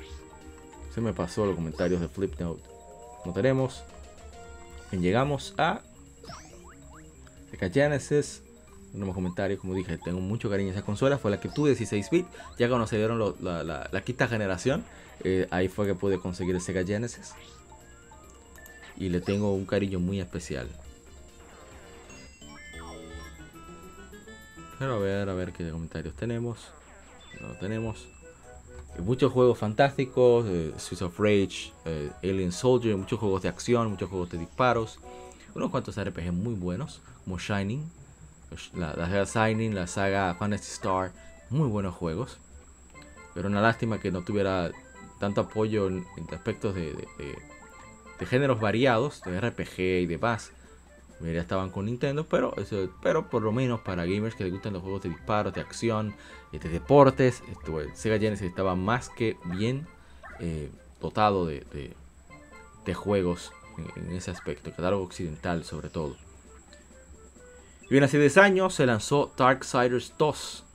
Se 0.94 1.02
me 1.02 1.14
pasó 1.14 1.46
los 1.46 1.56
comentarios 1.56 2.02
de 2.02 2.08
Flipnote. 2.08 2.64
No 3.26 3.34
tenemos. 3.34 3.84
Y 4.92 4.98
llegamos 4.98 5.54
a. 5.58 5.82
Genesis 7.60 8.44
tenemos 8.98 9.14
comentarios, 9.14 9.60
como 9.60 9.76
dije, 9.76 9.99
tengo 9.99 10.19
mucho 10.19 10.49
cariño 10.49 10.69
a 10.69 10.72
esa 10.72 10.82
consola. 10.82 11.19
Fue 11.19 11.30
la 11.30 11.40
que 11.40 11.49
tuve 11.49 11.69
16 11.69 12.10
bits. 12.10 12.28
Ya 12.57 12.68
cuando 12.68 12.88
se 12.88 12.98
dieron 12.98 13.36
la, 13.41 13.64
la, 13.64 14.02
quinta 14.02 14.28
generación, 14.28 14.84
eh, 15.24 15.48
ahí 15.52 15.68
fue 15.68 15.86
que 15.86 15.94
pude 15.94 16.18
conseguir 16.18 16.56
el 16.56 16.61
Sega 16.61 16.84
Genesis. 16.84 17.36
Y 18.98 19.10
le 19.10 19.22
tengo 19.22 19.53
un 19.53 19.68
cariño 19.68 19.99
muy 19.99 20.19
especial. 20.19 20.68
Pero 24.80 24.95
a 24.95 24.98
ver, 24.98 25.30
a 25.30 25.34
ver 25.36 25.53
qué 25.53 25.69
comentarios 25.69 26.15
tenemos. 26.15 26.69
No 27.40 27.49
tenemos. 27.60 28.07
Muchos 28.98 29.32
juegos 29.32 29.60
fantásticos, 29.60 30.48
eh, 30.48 30.74
of 31.02 31.19
Rage, 31.19 31.72
eh, 31.86 32.10
Alien 32.24 32.52
Soldier, 32.52 32.98
muchos 32.98 33.19
juegos 33.19 33.44
de 33.44 33.49
acción, 33.49 33.91
muchos 33.91 34.10
juegos 34.10 34.32
de 34.32 34.40
disparos, 34.40 34.98
unos 35.53 35.69
cuantos 35.69 36.03
RPG 36.03 36.34
muy 36.34 36.56
buenos, 36.56 37.02
como 37.24 37.38
Shining, 37.38 37.84
la, 38.74 38.94
saga 38.95 39.24
Shining, 39.26 39.76
la 39.76 39.88
saga 39.88 40.36
Fantasy 40.36 40.72
Star, 40.72 41.11
muy 41.49 41.68
buenos 41.68 41.95
juegos. 41.95 42.40
Pero 43.34 43.49
una 43.49 43.61
lástima 43.61 43.99
que 43.99 44.11
no 44.11 44.24
tuviera 44.24 44.72
tanto 45.19 45.41
apoyo 45.41 45.88
en, 45.88 46.06
aspectos 46.32 46.76
de, 46.76 46.94
de, 46.94 48.26
géneros 48.26 48.60
variados, 48.60 49.22
de 49.22 49.40
RPG 49.40 49.80
y 49.80 50.06
demás 50.06 50.52
ya 51.22 51.41
estaban 51.41 51.69
con 51.69 51.86
Nintendo, 51.86 52.26
pero, 52.28 52.56
eso, 52.57 52.90
pero 53.02 53.30
por 53.30 53.41
lo 53.41 53.52
menos 53.52 53.82
para 53.82 54.06
gamers 54.06 54.36
que 54.36 54.44
les 54.44 54.53
gustan 54.53 54.74
los 54.74 54.84
juegos 54.84 55.03
de 55.03 55.10
disparos, 55.10 55.53
de 55.53 55.61
acción, 55.61 56.15
de 56.52 56.60
deportes, 56.69 57.44
Sega 57.94 58.19
Genesis 58.19 58.48
estaba 58.48 58.76
más 58.76 59.10
que 59.10 59.38
bien 59.45 59.88
eh, 60.40 60.69
dotado 61.02 61.45
de, 61.45 61.94
de, 62.86 62.94
juegos 62.94 63.52
en, 63.95 64.11
ese 64.11 64.32
aspecto, 64.32 64.72
catálogo 64.72 65.03
occidental 65.03 65.64
sobre 65.64 65.90
todo. 65.90 66.15
Y 67.88 67.92
bien, 67.92 68.04
hace 68.04 68.20
10 68.20 68.38
años 68.38 68.74
se 68.74 68.86
lanzó 68.86 69.32
Darksiders 69.38 70.14
2, 70.18 70.66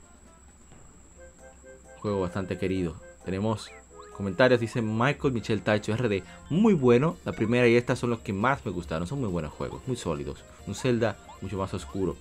juego 1.99 2.21
bastante 2.21 2.57
querido. 2.57 2.95
Tenemos 3.23 3.69
comentarios 4.17 4.59
dice 4.59 4.81
Michael 4.81 5.33
Michel 5.33 5.61
Taicho 5.61 5.95
RD. 5.95 6.23
Muy 6.49 6.73
bueno. 6.73 7.17
La 7.23 7.31
primera 7.31 7.67
y 7.67 7.75
esta 7.75 7.95
son 7.95 8.09
los 8.09 8.19
que 8.21 8.33
más 8.33 8.65
me 8.65 8.71
gustaron. 8.71 9.07
Son 9.07 9.19
muy 9.19 9.29
buenos 9.29 9.53
juegos, 9.53 9.81
muy 9.85 9.95
sólidos. 9.95 10.43
Un 10.65 10.73
Zelda 10.73 11.17
mucho 11.41 11.57
más 11.57 11.73
oscuro. 11.75 12.15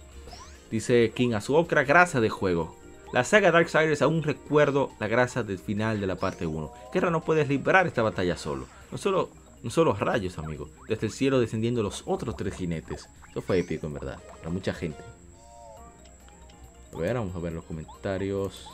Dice 0.71 1.13
King 1.15 1.33
a 1.33 1.83
grasa 1.85 2.21
de 2.21 2.29
juego. 2.29 2.77
La 3.15 3.25
saga 3.25 3.51
Darksiders 3.51 4.03
aún 4.03 4.23
recuerdo 4.23 4.91
la 5.01 5.09
grasa 5.09 5.43
del 5.43 5.59
final 5.59 6.01
de 6.01 6.07
la 6.07 6.17
parte 6.17 6.47
1. 6.47 6.71
Guerra 6.93 7.11
no 7.11 7.23
puedes 7.23 7.49
librar 7.49 7.87
esta 7.87 8.03
batalla 8.03 8.37
solo. 8.37 8.67
No 8.91 8.99
solo, 8.99 9.31
no 9.63 9.71
solo 9.71 9.95
rayos, 9.95 10.39
amigo. 10.39 10.69
Desde 10.89 11.07
el 11.07 11.13
cielo 11.13 11.41
descendiendo 11.41 11.83
los 11.83 12.03
otros 12.07 12.37
tres 12.37 12.55
jinetes. 12.55 13.09
Eso 13.31 13.43
fue 13.43 13.61
épico, 13.61 13.87
en 13.87 13.95
verdad. 13.95 14.19
Para 14.39 14.51
mucha 14.51 14.73
gente. 14.73 15.03
A 16.93 16.97
ver, 16.99 17.15
vamos 17.15 17.35
a 17.35 17.39
ver 17.39 17.53
los 17.53 17.65
comentarios 17.65 18.69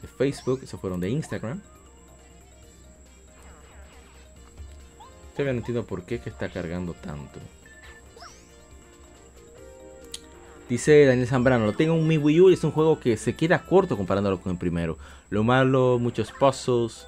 de 0.00 0.08
Facebook. 0.08 0.60
Esos 0.62 0.80
fueron 0.80 1.00
de 1.00 1.10
Instagram. 1.10 1.60
Todavía 5.32 5.52
no 5.52 5.58
entiendo 5.58 5.84
por 5.84 6.04
qué 6.04 6.20
que 6.20 6.30
está 6.30 6.48
cargando 6.48 6.94
tanto. 6.94 7.40
Dice 10.68 11.04
Daniel 11.04 11.28
Zambrano, 11.28 11.66
lo 11.66 11.74
tengo 11.74 11.94
en 11.94 12.06
mi 12.06 12.16
Wii 12.16 12.40
U 12.40 12.50
y 12.50 12.54
es 12.54 12.64
un 12.64 12.70
juego 12.70 12.98
que 12.98 13.16
se 13.16 13.36
queda 13.36 13.64
corto 13.66 13.96
comparándolo 13.96 14.40
con 14.40 14.52
el 14.52 14.58
primero. 14.58 14.96
Lo 15.28 15.44
malo, 15.44 15.98
muchos 15.98 16.32
puzzles, 16.32 17.06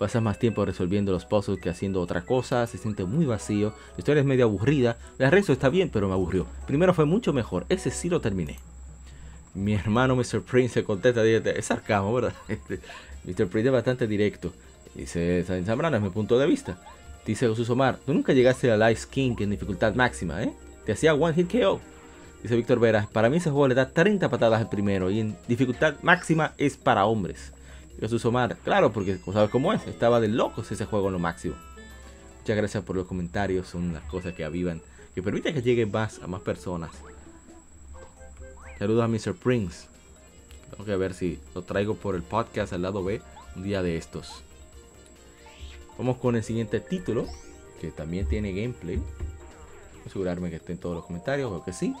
pasas 0.00 0.22
más 0.22 0.38
tiempo 0.38 0.64
resolviendo 0.64 1.12
los 1.12 1.26
puzzles 1.26 1.60
que 1.60 1.68
haciendo 1.68 2.00
otra 2.00 2.22
cosa, 2.22 2.66
se 2.66 2.78
siente 2.78 3.04
muy 3.04 3.26
vacío, 3.26 3.74
la 3.96 3.98
historia 3.98 4.20
es 4.20 4.26
medio 4.26 4.46
aburrida, 4.46 4.96
el 5.18 5.30
resto 5.30 5.52
está 5.52 5.68
bien 5.68 5.90
pero 5.92 6.08
me 6.08 6.14
aburrió. 6.14 6.46
Primero 6.66 6.94
fue 6.94 7.04
mucho 7.04 7.34
mejor, 7.34 7.66
ese 7.68 7.90
sí 7.90 8.08
lo 8.08 8.22
terminé. 8.22 8.58
Mi 9.52 9.74
hermano 9.74 10.16
Mr. 10.16 10.40
Prince 10.40 10.74
se 10.74 10.84
contesta, 10.84 11.22
es 11.24 11.66
sarcasmo, 11.66 12.14
¿verdad? 12.14 12.32
Mr. 13.24 13.46
Prince 13.48 13.68
es 13.68 13.72
bastante 13.72 14.06
directo. 14.06 14.52
Dice 14.94 15.44
Daniel 15.46 15.66
Zambrano, 15.66 15.96
es 15.98 16.02
mi 16.02 16.08
punto 16.08 16.38
de 16.38 16.46
vista. 16.46 16.78
Dice 17.26 17.46
Jesús 17.46 17.68
Omar, 17.68 17.98
tú 18.04 18.14
nunca 18.14 18.32
llegaste 18.32 18.72
a 18.72 18.90
Ice 18.90 19.06
King 19.08 19.36
en 19.40 19.50
dificultad 19.50 19.94
máxima, 19.94 20.42
¿eh? 20.42 20.52
Te 20.86 20.92
hacía 20.92 21.12
one 21.12 21.34
hit 21.34 21.52
KO. 21.52 21.78
Dice 22.42 22.56
Víctor 22.56 22.80
Vera, 22.80 23.06
para 23.12 23.28
mí 23.28 23.36
ese 23.36 23.50
juego 23.50 23.68
le 23.68 23.74
da 23.74 23.90
30 23.90 24.30
patadas 24.30 24.62
al 24.62 24.70
primero 24.70 25.10
y 25.10 25.20
en 25.20 25.36
dificultad 25.46 25.96
máxima 26.00 26.54
es 26.56 26.78
para 26.78 27.04
hombres. 27.04 27.52
Omar, 28.24 28.56
claro, 28.64 28.92
porque 28.92 29.18
sabes 29.32 29.50
cómo 29.50 29.72
es, 29.72 29.86
estaba 29.86 30.20
de 30.20 30.28
locos 30.28 30.72
ese 30.72 30.86
juego 30.86 31.08
en 31.08 31.12
lo 31.14 31.18
máximo. 31.18 31.54
Muchas 32.38 32.56
gracias 32.56 32.82
por 32.84 32.96
los 32.96 33.06
comentarios, 33.06 33.68
son 33.68 33.92
las 33.92 34.02
cosas 34.04 34.34
que 34.34 34.44
avivan, 34.44 34.80
que 35.14 35.22
permiten 35.22 35.54
que 35.54 35.62
llegue 35.62 35.84
más 35.84 36.20
a 36.22 36.26
más 36.26 36.40
personas. 36.40 36.90
Saludos 38.78 39.04
a 39.04 39.08
Mr. 39.08 39.34
Prince. 39.34 39.88
Tengo 40.70 40.84
que 40.84 40.96
ver 40.96 41.12
si 41.12 41.38
lo 41.54 41.62
traigo 41.62 41.94
por 41.94 42.14
el 42.14 42.22
podcast 42.22 42.72
al 42.72 42.82
lado 42.82 43.04
B 43.04 43.20
un 43.54 43.62
día 43.62 43.82
de 43.82 43.98
estos. 43.98 44.42
Vamos 45.98 46.16
con 46.16 46.34
el 46.34 46.42
siguiente 46.42 46.80
título, 46.80 47.26
que 47.78 47.90
también 47.90 48.26
tiene 48.26 48.52
gameplay. 48.52 49.02
Asegurarme 50.06 50.48
que 50.48 50.56
esté 50.56 50.72
en 50.72 50.78
todos 50.78 50.96
los 50.96 51.04
comentarios, 51.04 51.52
o 51.52 51.62
que 51.62 51.74
sí. 51.74 51.94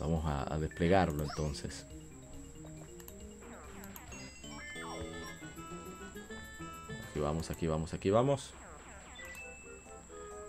Vamos 0.00 0.24
a, 0.26 0.58
desplegarlo 0.58 1.22
entonces. 1.22 1.86
Aquí 7.14 7.20
vamos, 7.20 7.50
aquí 7.52 7.68
vamos, 7.68 7.94
aquí 7.94 8.10
vamos. 8.10 8.50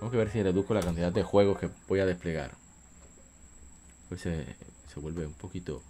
Vamos 0.01 0.15
a 0.15 0.17
ver 0.17 0.31
si 0.31 0.41
reduzco 0.41 0.73
la 0.73 0.81
cantidad 0.81 1.11
de 1.11 1.21
juegos 1.21 1.59
que 1.59 1.69
voy 1.87 1.99
a 1.99 2.07
desplegar. 2.07 2.55
Se, 4.17 4.55
se 4.91 4.99
vuelve 4.99 5.27
un 5.27 5.35
poquito... 5.35 5.83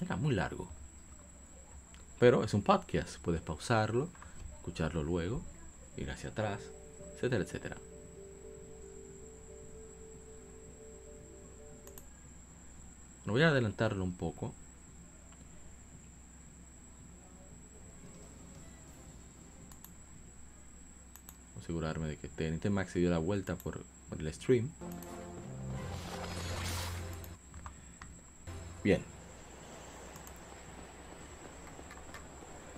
Era 0.00 0.14
muy 0.14 0.36
largo. 0.36 0.70
Pero 2.20 2.44
es 2.44 2.54
un 2.54 2.62
podcast, 2.62 3.20
puedes 3.22 3.42
pausarlo 3.42 4.08
escucharlo 4.58 5.02
luego, 5.02 5.42
ir 5.96 6.08
hacia 6.12 6.30
atrás, 6.30 6.60
etcétera, 7.16 7.42
etcétera. 7.42 7.76
voy 13.26 13.42
a 13.42 13.48
adelantarlo 13.48 14.04
un 14.04 14.16
poco. 14.16 14.54
Asegurarme 21.60 22.08
de 22.08 22.16
que 22.16 22.28
TNT 22.28 22.70
Max 22.70 22.92
se 22.92 23.00
dio 23.00 23.10
la 23.10 23.18
vuelta 23.18 23.54
por, 23.54 23.80
el 24.18 24.32
stream. 24.32 24.70
Bien. 28.82 29.02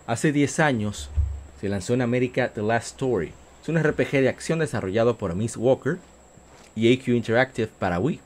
Hace 0.06 0.32
10 0.32 0.60
años 0.60 1.10
se 1.60 1.68
lanzó 1.68 1.94
en 1.94 2.02
América 2.02 2.52
The 2.52 2.62
Last 2.62 2.88
Story. 2.88 3.32
Es 3.62 3.68
un 3.68 3.80
RPG 3.80 4.10
de 4.10 4.28
acción 4.28 4.58
desarrollado 4.58 5.16
por 5.16 5.36
Miss 5.36 5.56
Walker 5.56 5.98
y 6.74 6.92
AQ 6.92 7.08
Interactive 7.08 7.68
para 7.78 8.00
Wii. 8.00 8.20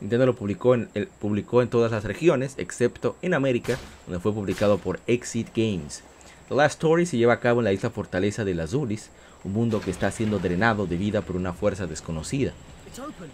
Nintendo 0.00 0.26
lo 0.26 0.34
publicó 0.34 0.74
en, 0.74 0.88
publicó 1.20 1.62
en 1.62 1.68
todas 1.68 1.92
las 1.92 2.02
regiones, 2.02 2.54
excepto 2.58 3.16
en 3.22 3.32
América, 3.32 3.78
donde 4.06 4.20
fue 4.20 4.32
publicado 4.32 4.78
por 4.78 4.98
Exit 5.06 5.48
Games. 5.54 6.02
The 6.48 6.56
Last 6.56 6.74
Story 6.74 7.06
se 7.06 7.16
lleva 7.16 7.34
a 7.34 7.40
cabo 7.40 7.60
en 7.60 7.64
la 7.64 7.72
isla 7.72 7.90
fortaleza 7.90 8.44
de 8.44 8.54
Lazulis, 8.54 9.10
un 9.44 9.52
mundo 9.52 9.80
que 9.80 9.90
está 9.90 10.10
siendo 10.10 10.38
drenado 10.38 10.86
de 10.86 10.96
vida 10.96 11.20
por 11.20 11.36
una 11.36 11.52
fuerza 11.52 11.86
desconocida. 11.86 12.52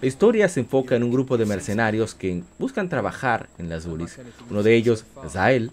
La 0.01 0.09
historia 0.09 0.49
se 0.49 0.61
enfoca 0.61 0.97
en 0.97 1.03
un 1.03 1.13
grupo 1.13 1.37
de 1.37 1.47
mercenarios 1.47 2.15
que 2.15 2.43
buscan 2.59 2.89
trabajar 2.89 3.49
en 3.59 3.69
Lazulis. 3.69 4.19
Uno 4.49 4.63
de 4.63 4.75
ellos, 4.75 5.05
Zael, 5.29 5.71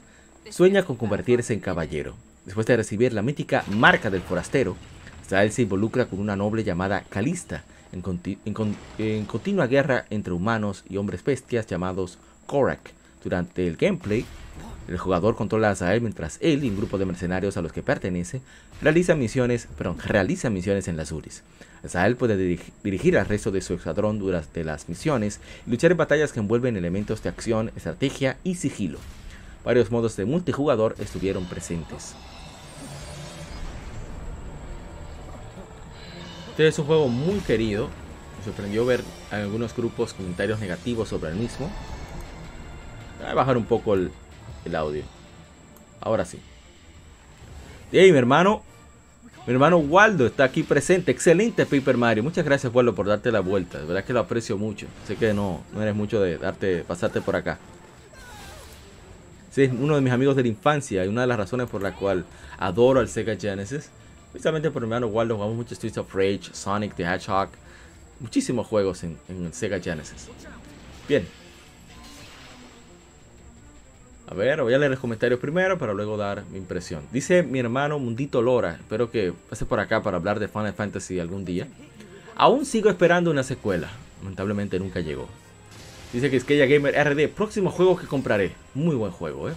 sueña 0.49 0.83
con 0.83 0.97
convertirse 0.97 1.53
en 1.53 1.59
caballero. 1.59 2.15
Después 2.45 2.65
de 2.67 2.77
recibir 2.77 3.13
la 3.13 3.21
mítica 3.21 3.63
marca 3.69 4.09
del 4.09 4.21
forastero, 4.21 4.75
Israel 5.23 5.51
se 5.51 5.63
involucra 5.63 6.05
con 6.05 6.19
una 6.19 6.35
noble 6.35 6.63
llamada 6.63 7.03
Calista 7.09 7.63
en, 7.91 9.25
continua 9.25 9.67
guerra 9.67 10.05
entre 10.09 10.33
humanos 10.33 10.83
y 10.89 10.97
hombres 10.97 11.23
bestias 11.23 11.67
llamados 11.67 12.17
Korak. 12.45 12.91
Durante 13.23 13.67
el 13.67 13.75
gameplay, 13.75 14.25
el 14.87 14.97
jugador 14.97 15.35
controla 15.35 15.69
a 15.69 15.75
Zael 15.75 16.01
mientras 16.01 16.37
él 16.41 16.63
y 16.63 16.69
un 16.69 16.77
grupo 16.77 16.97
de 16.97 17.05
mercenarios 17.05 17.57
a 17.57 17.61
los 17.61 17.73
que 17.73 17.83
pertenece 17.83 18.41
realiza 18.81 19.15
misiones, 19.15 19.67
realiza 20.05 20.49
misiones 20.49 20.87
en 20.87 20.97
las 20.97 21.11
Uris. 21.11 21.43
Zael 21.85 22.15
puede 22.15 22.37
dirigir 22.83 23.17
al 23.17 23.25
resto 23.25 23.51
de 23.51 23.61
su 23.61 23.73
escuadrón 23.73 24.19
durante 24.19 24.63
las 24.63 24.89
misiones 24.89 25.39
y 25.65 25.71
luchar 25.71 25.91
en 25.91 25.97
batallas 25.97 26.31
que 26.31 26.39
envuelven 26.39 26.77
elementos 26.77 27.21
de 27.21 27.29
acción, 27.29 27.71
estrategia 27.75 28.37
y 28.43 28.55
sigilo. 28.55 28.99
Varios 29.63 29.91
modos 29.91 30.15
de 30.15 30.25
multijugador 30.25 30.95
estuvieron 30.99 31.45
presentes. 31.45 32.15
Este 36.51 36.67
es 36.67 36.79
un 36.79 36.85
juego 36.85 37.07
muy 37.09 37.39
querido. 37.39 37.89
Me 38.39 38.45
sorprendió 38.45 38.85
ver 38.85 39.03
algunos 39.31 39.75
grupos 39.75 40.13
comentarios 40.13 40.59
negativos 40.59 41.09
sobre 41.09 41.31
el 41.31 41.35
mismo. 41.35 41.69
Voy 43.19 43.29
a 43.29 43.33
bajar 43.33 43.57
un 43.57 43.65
poco 43.65 43.93
el, 43.93 44.11
audio. 44.75 45.03
Ahora 46.01 46.25
sí. 46.25 46.39
Hey, 47.91 48.11
mi 48.11 48.17
hermano. 48.17 48.63
Mi 49.45 49.53
hermano 49.53 49.77
Waldo 49.77 50.25
está 50.25 50.43
aquí 50.43 50.63
presente. 50.63 51.11
Excelente 51.11 51.65
Paper 51.65 51.95
Mario. 51.95 52.21
Muchas 52.21 52.43
gracias, 52.43 52.73
Waldo, 52.73 52.93
por 52.93 53.07
darte 53.07 53.31
la 53.31 53.39
vuelta. 53.39 53.79
De 53.79 53.85
verdad 53.85 54.03
que 54.03 54.11
lo 54.11 54.19
aprecio 54.19 54.57
mucho. 54.57 54.87
Sé 55.07 55.15
que 55.15 55.33
no, 55.33 55.61
no 55.73 55.81
eres 55.81 55.95
mucho 55.95 56.19
de 56.19 56.37
darte, 56.37 56.83
pasarte 56.83 57.21
por 57.21 57.37
acá. 57.37 57.57
Sí, 59.51 59.63
es 59.63 59.71
uno 59.71 59.95
de 59.95 60.01
mis 60.01 60.11
amigos 60.11 60.35
de 60.35 60.43
la 60.43 60.49
infancia 60.49 61.05
y 61.05 61.07
una 61.07 61.21
de 61.21 61.27
las 61.27 61.37
razones 61.37 61.69
por 61.69 61.81
la 61.81 61.95
cual 61.95 62.25
adoro 62.59 62.99
al 62.99 63.07
Sega 63.07 63.37
Genesis. 63.37 63.89
Precisamente 64.33 64.69
por 64.69 64.81
mi 64.81 64.87
hermano 64.87 65.07
Waldo 65.07 65.35
jugamos 65.35 65.55
mucho 65.55 65.73
Streets 65.73 65.97
of 65.97 66.13
Rage, 66.13 66.49
Sonic 66.51 66.93
the 66.95 67.03
Hedgehog. 67.03 67.49
Muchísimos 68.19 68.67
juegos 68.67 69.03
en, 69.03 69.17
en 69.29 69.45
el 69.45 69.53
Sega 69.53 69.79
Genesis. 69.79 70.27
Bien, 71.07 71.25
a 74.29 74.33
ver, 74.33 74.61
voy 74.61 74.73
a 74.73 74.77
leer 74.77 74.91
los 74.91 74.99
comentarios 74.99 75.39
primero 75.39 75.77
para 75.77 75.93
luego 75.93 76.17
dar 76.17 76.43
mi 76.51 76.57
impresión. 76.57 77.01
Dice 77.13 77.43
mi 77.43 77.59
hermano 77.59 77.97
Mundito 77.97 78.41
Lora, 78.41 78.73
espero 78.73 79.09
que 79.09 79.33
pase 79.49 79.65
por 79.65 79.79
acá 79.79 80.03
para 80.03 80.17
hablar 80.17 80.39
de 80.39 80.49
Final 80.49 80.73
Fantasy 80.73 81.19
algún 81.19 81.45
día. 81.45 81.67
Aún 82.35 82.65
sigo 82.65 82.89
esperando 82.89 83.31
una 83.31 83.43
secuela. 83.43 83.89
Lamentablemente 84.21 84.79
nunca 84.79 84.99
llegó. 84.99 85.29
Dice 86.11 86.29
que 86.29 86.41
que 86.41 86.67
Gamer 86.67 86.93
RD, 86.93 87.29
próximo 87.29 87.71
juego 87.71 87.97
que 87.97 88.05
compraré. 88.05 88.51
Muy 88.73 88.95
buen 88.95 89.13
juego, 89.13 89.49
¿eh? 89.49 89.53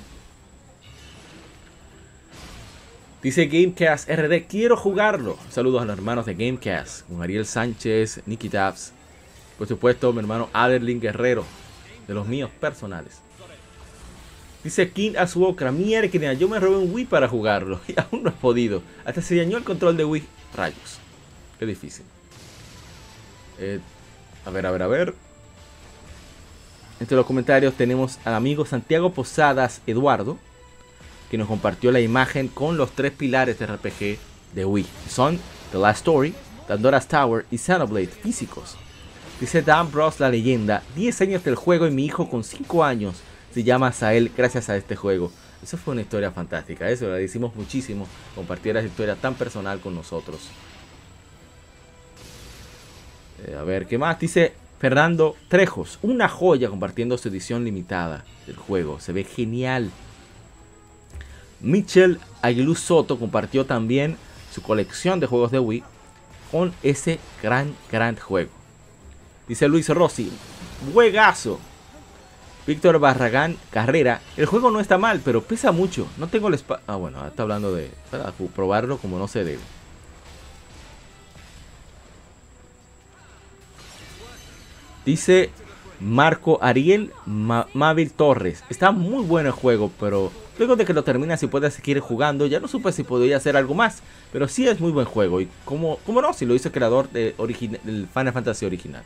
Dice 3.23 3.47
Gamecast 3.47 4.09
RD, 4.09 4.47
quiero 4.49 4.77
jugarlo. 4.77 5.37
Saludos 5.51 5.83
a 5.83 5.85
los 5.85 5.99
hermanos 5.99 6.27
de 6.27 6.35
Gamecast, 6.35 7.09
con 7.09 7.23
Ariel 7.23 7.45
Sánchez, 7.45 8.23
Nicky 8.25 8.49
Tabs. 8.49 8.93
Por 9.59 9.67
supuesto, 9.67 10.13
mi 10.13 10.21
hermano 10.21 10.49
Aderlin 10.53 11.01
Guerrero, 11.01 11.45
de 12.07 12.15
los 12.15 12.27
míos 12.27 12.51
personales. 12.61 13.21
Dice 14.62 14.91
King 14.91 15.12
Azuokra, 15.19 15.73
mierda, 15.73 16.32
yo 16.35 16.49
me 16.49 16.61
robé 16.61 16.77
un 16.77 16.93
Wii 16.93 17.07
para 17.07 17.28
jugarlo 17.28 17.81
y 17.89 17.95
aún 17.99 18.23
no 18.23 18.31
he 18.31 18.32
podido. 18.32 18.82
Hasta 19.05 19.23
se 19.23 19.37
dañó 19.37 19.57
el 19.57 19.65
control 19.65 19.97
de 19.97 20.05
Wii. 20.05 20.24
Rayos. 20.55 20.99
Qué 21.59 21.66
difícil. 21.66 22.05
Eh, 23.59 23.81
a 24.45 24.51
ver, 24.51 24.66
a 24.66 24.70
ver, 24.70 24.82
a 24.82 24.87
ver. 24.87 25.15
Entre 26.99 27.16
los 27.16 27.24
comentarios 27.24 27.74
tenemos 27.74 28.19
al 28.24 28.35
amigo 28.35 28.66
Santiago 28.66 29.12
Posadas 29.12 29.81
Eduardo, 29.87 30.39
que 31.31 31.39
nos 31.39 31.49
compartió 31.49 31.93
la 31.93 32.01
imagen 32.01 32.49
con 32.49 32.77
los 32.77 32.91
tres 32.93 33.12
pilares 33.12 33.59
de 33.59 33.66
RPG 33.66 34.19
de 34.55 34.65
Wii. 34.66 34.87
Son 35.09 35.39
The 35.73 35.78
Last 35.78 35.99
Story, 35.99 36.35
Pandora's 36.69 37.09
Tower 37.09 37.47
y 37.51 37.57
Xenoblade 37.57 38.09
físicos. 38.09 38.77
Dice 39.41 39.62
Dan 39.62 39.91
Bros 39.91 40.20
la 40.20 40.28
leyenda, 40.28 40.82
10 40.97 41.23
años 41.23 41.45
del 41.45 41.55
juego 41.55 41.87
y 41.87 41.91
mi 41.91 42.05
hijo 42.05 42.28
con 42.28 42.45
5 42.45 42.85
años 42.85 43.23
se 43.53 43.65
llama 43.65 43.93
Sael 43.93 44.31
gracias 44.37 44.69
a 44.69 44.77
este 44.77 44.97
juego. 44.97 45.33
Eso 45.63 45.77
fue 45.77 45.93
una 45.93 46.03
historia 46.03 46.31
fantástica, 46.31 46.89
eso 46.89 47.07
le 47.11 47.19
decimos 47.19 47.55
muchísimo, 47.55 48.07
compartir 48.35 48.77
esa 48.77 48.87
historia 48.87 49.17
tan 49.17 49.35
personal 49.35 49.81
con 49.81 49.95
nosotros. 49.95 50.49
Eh, 53.47 53.57
a 53.59 53.63
ver, 53.63 53.87
¿qué 53.87 53.99
más? 53.99 54.19
Dice 54.19 54.55
Fernando 54.79 55.37
Trejos, 55.49 55.99
una 56.01 56.29
joya 56.29 56.71
compartiendo 56.71 57.19
su 57.19 57.29
edición 57.29 57.65
limitada 57.65 58.25
del 58.47 58.57
juego, 58.57 59.01
se 59.01 59.13
ve 59.13 59.25
genial. 59.25 59.91
Mitchell 61.61 62.19
Aguilú 62.41 62.75
Soto 62.75 63.19
compartió 63.19 63.67
también 63.67 64.17
su 64.51 64.63
colección 64.63 65.21
de 65.21 65.27
juegos 65.27 65.51
de 65.51 65.59
Wii 65.59 65.85
con 66.51 66.73
ese 66.83 67.21
gran, 67.43 67.75
gran 67.93 68.17
juego. 68.17 68.51
Dice 69.47 69.69
Luis 69.69 69.89
Rossi, 69.89 70.33
juegazo, 70.93 71.61
Víctor 72.71 73.01
Barragán 73.01 73.57
Carrera. 73.71 74.21
El 74.37 74.47
juego 74.47 74.71
no 74.71 74.79
está 74.79 74.97
mal, 74.97 75.21
pero 75.25 75.43
pesa 75.43 75.73
mucho. 75.73 76.07
No 76.19 76.29
tengo 76.29 76.47
el 76.47 76.55
espacio. 76.55 76.85
Ah, 76.87 76.95
bueno, 76.95 77.27
está 77.27 77.43
hablando 77.43 77.75
de 77.75 77.91
probarlo 78.55 78.99
como 78.99 79.19
no 79.19 79.27
se 79.27 79.43
debe. 79.43 79.59
Dice 85.05 85.51
Marco 85.99 86.61
Ariel 86.63 87.13
Mavil 87.27 88.13
Torres. 88.13 88.63
Está 88.71 88.93
muy 88.93 89.25
bueno 89.25 89.49
el 89.49 89.55
juego, 89.55 89.91
pero 89.99 90.31
luego 90.57 90.77
de 90.77 90.85
que 90.85 90.95
lo 90.95 91.03
terminas 91.03 91.43
y 91.43 91.49
puedes 91.49 91.75
seguir 91.75 91.99
jugando, 91.99 92.47
ya 92.47 92.61
no 92.61 92.69
supe 92.69 92.93
si 92.93 93.03
podía 93.03 93.39
hacer 93.39 93.57
algo 93.57 93.75
más. 93.75 94.05
Pero 94.33 94.47
sí 94.47 94.69
es 94.69 94.79
muy 94.79 94.93
buen 94.93 95.07
juego. 95.07 95.41
Y 95.41 95.49
como, 95.65 95.97
como 96.07 96.23
no, 96.23 96.33
si 96.33 96.47
lo 96.47 96.55
hizo 96.55 96.69
el 96.69 96.75
creador 96.75 97.11
de 97.11 97.35
del 97.83 98.07
Final 98.15 98.33
Fantasy 98.33 98.65
original. 98.65 99.03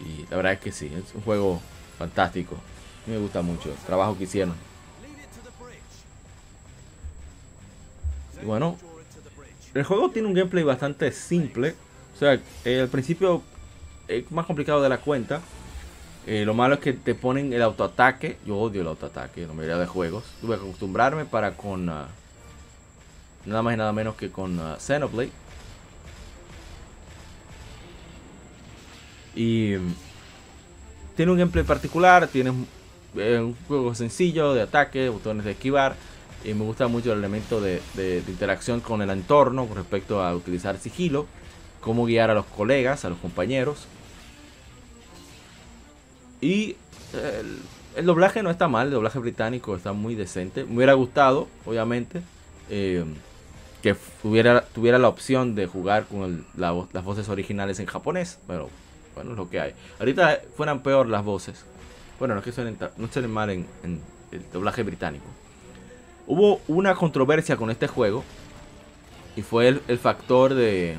Y 0.00 0.28
la 0.28 0.36
verdad 0.36 0.54
es 0.54 0.58
que 0.58 0.72
sí, 0.72 0.86
es 0.86 1.14
un 1.14 1.20
juego 1.20 1.60
Fantástico. 2.00 2.56
Me 3.06 3.18
gusta 3.18 3.42
mucho 3.42 3.70
el 3.70 3.76
trabajo 3.84 4.16
que 4.16 4.24
hicieron. 4.24 4.54
Y 8.40 8.46
bueno, 8.46 8.78
el 9.74 9.84
juego 9.84 10.10
tiene 10.10 10.26
un 10.26 10.32
gameplay 10.32 10.64
bastante 10.64 11.12
simple. 11.12 11.74
O 12.16 12.18
sea, 12.18 12.40
eh, 12.64 12.80
al 12.80 12.88
principio 12.88 13.42
es 14.08 14.32
más 14.32 14.46
complicado 14.46 14.80
de 14.80 14.88
la 14.88 14.96
cuenta. 14.96 15.42
Eh, 16.26 16.46
lo 16.46 16.54
malo 16.54 16.76
es 16.76 16.80
que 16.80 16.94
te 16.94 17.14
ponen 17.14 17.52
el 17.52 17.60
autoataque. 17.60 18.38
Yo 18.46 18.56
odio 18.56 18.80
el 18.80 18.88
autoataque 18.88 19.42
en 19.42 19.48
la 19.48 19.54
mayoría 19.54 19.76
de 19.76 19.86
juegos. 19.86 20.24
Tuve 20.40 20.56
que 20.56 20.62
acostumbrarme 20.62 21.26
para 21.26 21.54
con... 21.54 21.90
Ah, 21.90 22.08
nada 23.44 23.60
más 23.60 23.74
y 23.74 23.76
nada 23.76 23.92
menos 23.92 24.16
que 24.16 24.30
con 24.30 24.58
uh, 24.58 24.76
Xenoblade. 24.78 25.32
Y 29.34 29.74
tiene 31.16 31.32
un 31.32 31.38
gameplay 31.38 31.64
particular, 31.64 32.28
tiene 32.28 32.52
eh, 33.16 33.38
un 33.38 33.54
juego 33.66 33.94
sencillo 33.94 34.54
de 34.54 34.62
ataque, 34.62 35.08
botones 35.08 35.44
de 35.44 35.52
esquivar. 35.52 35.96
Y 36.44 36.54
me 36.54 36.64
gusta 36.64 36.88
mucho 36.88 37.12
el 37.12 37.18
elemento 37.18 37.60
de, 37.60 37.82
interacción 38.26 38.80
con 38.80 39.02
el 39.02 39.10
entorno 39.10 39.66
con 39.66 39.76
respecto 39.76 40.22
a 40.22 40.34
utilizar 40.34 40.78
sigilo, 40.78 41.26
cómo 41.80 42.06
guiar 42.06 42.30
a 42.30 42.34
los 42.34 42.46
colegas, 42.46 43.04
a 43.04 43.10
los 43.10 43.18
compañeros. 43.18 43.86
Y 46.40 46.76
el, 47.94 48.06
doblaje 48.06 48.42
no 48.42 48.50
está 48.50 48.68
mal, 48.68 48.86
el 48.86 48.94
doblaje 48.94 49.18
británico 49.18 49.76
está 49.76 49.92
muy 49.92 50.14
decente. 50.14 50.64
Me 50.64 50.76
hubiera 50.76 50.94
gustado, 50.94 51.46
obviamente, 51.66 52.22
eh, 52.70 53.04
que 53.82 53.94
tuviera, 54.22 54.64
tuviera 54.74 54.98
la 54.98 55.08
opción 55.08 55.54
de 55.54 55.66
jugar 55.66 56.06
con 56.06 56.46
las 56.56 57.04
voces 57.04 57.28
originales 57.28 57.80
en 57.80 57.86
japonés, 57.86 58.38
pero 58.46 58.70
bueno, 59.14 59.32
es 59.32 59.36
lo 59.36 59.48
que 59.48 59.60
hay. 59.60 59.74
Ahorita 59.98 60.40
fueran 60.56 60.82
peor 60.82 61.08
las 61.08 61.24
voces. 61.24 61.64
Bueno, 62.18 62.34
no 62.34 62.40
es 62.40 62.44
que 62.44 62.52
suenen, 62.52 62.76
no 62.96 63.08
suenen 63.08 63.30
mal 63.30 63.50
en, 63.50 63.66
el 64.30 64.50
doblaje 64.52 64.82
británico. 64.82 65.24
Hubo 66.26 66.60
una 66.68 66.94
controversia 66.94 67.56
con 67.56 67.70
este 67.70 67.86
juego. 67.86 68.24
Y 69.36 69.42
fue 69.42 69.68
el, 69.68 69.98
factor 69.98 70.54
de... 70.54 70.98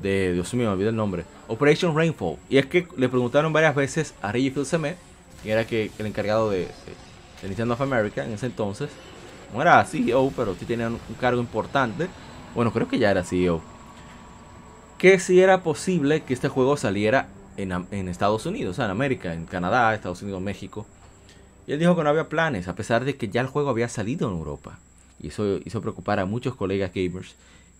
De... 0.00 0.32
Dios 0.32 0.54
mío, 0.54 0.68
me 0.68 0.72
olvidé 0.72 0.88
el 0.90 0.96
nombre. 0.96 1.24
Operation 1.48 1.94
Rainfall. 1.94 2.36
Y 2.48 2.58
es 2.58 2.66
que 2.66 2.86
le 2.96 3.08
preguntaron 3.08 3.52
varias 3.52 3.74
veces 3.74 4.14
a 4.22 4.32
Reggie 4.32 4.50
Fils-Aimé, 4.50 4.96
que 5.42 5.50
era 5.50 5.66
que, 5.66 5.90
el 5.98 6.06
encargado 6.06 6.50
de, 6.50 6.68
de, 7.42 7.48
Nintendo 7.48 7.74
of 7.74 7.80
America 7.80 8.24
en 8.24 8.32
ese 8.32 8.46
entonces. 8.46 8.90
No 9.52 9.60
era 9.60 9.84
CEO, 9.84 10.32
pero 10.34 10.54
sí 10.54 10.64
tenía 10.64 10.88
un 10.88 10.98
cargo 11.20 11.40
importante. 11.40 12.08
Bueno, 12.54 12.72
creo 12.72 12.88
que 12.88 12.98
ya 12.98 13.10
era 13.10 13.24
CEO 13.24 13.69
que 15.00 15.18
si 15.18 15.40
era 15.40 15.62
posible 15.62 16.24
que 16.24 16.34
este 16.34 16.48
juego 16.48 16.76
saliera 16.76 17.26
en, 17.56 18.08
Estados 18.08 18.44
Unidos, 18.44 18.72
o 18.72 18.76
sea, 18.76 18.84
en 18.84 18.90
América, 18.90 19.32
en 19.32 19.46
Canadá, 19.46 19.94
Estados 19.94 20.20
Unidos, 20.20 20.42
México. 20.42 20.86
Y 21.66 21.72
él 21.72 21.78
dijo 21.78 21.96
que 21.96 22.02
no 22.04 22.10
había 22.10 22.28
planes, 22.28 22.68
a 22.68 22.74
pesar 22.74 23.06
de 23.06 23.16
que 23.16 23.28
ya 23.28 23.40
el 23.40 23.46
juego 23.46 23.70
había 23.70 23.88
salido 23.88 24.28
en 24.28 24.36
Europa. 24.36 24.78
Y 25.18 25.28
eso 25.28 25.58
hizo 25.64 25.80
preocupar 25.80 26.20
a 26.20 26.26
muchos 26.26 26.54
colegas 26.54 26.92
gamers. 26.94 27.34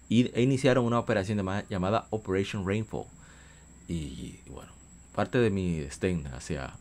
Y, 0.08 0.30
e 0.34 0.40
iniciaron 0.40 0.86
una 0.86 0.98
operación 0.98 1.46
llamada, 1.68 2.06
Operation 2.08 2.66
Rainfall. 2.66 3.04
Y, 3.86 4.40
bueno, 4.48 4.72
parte 5.14 5.36
de 5.36 5.50
mi 5.50 5.78
desdén 5.78 6.26
hacia 6.28 6.72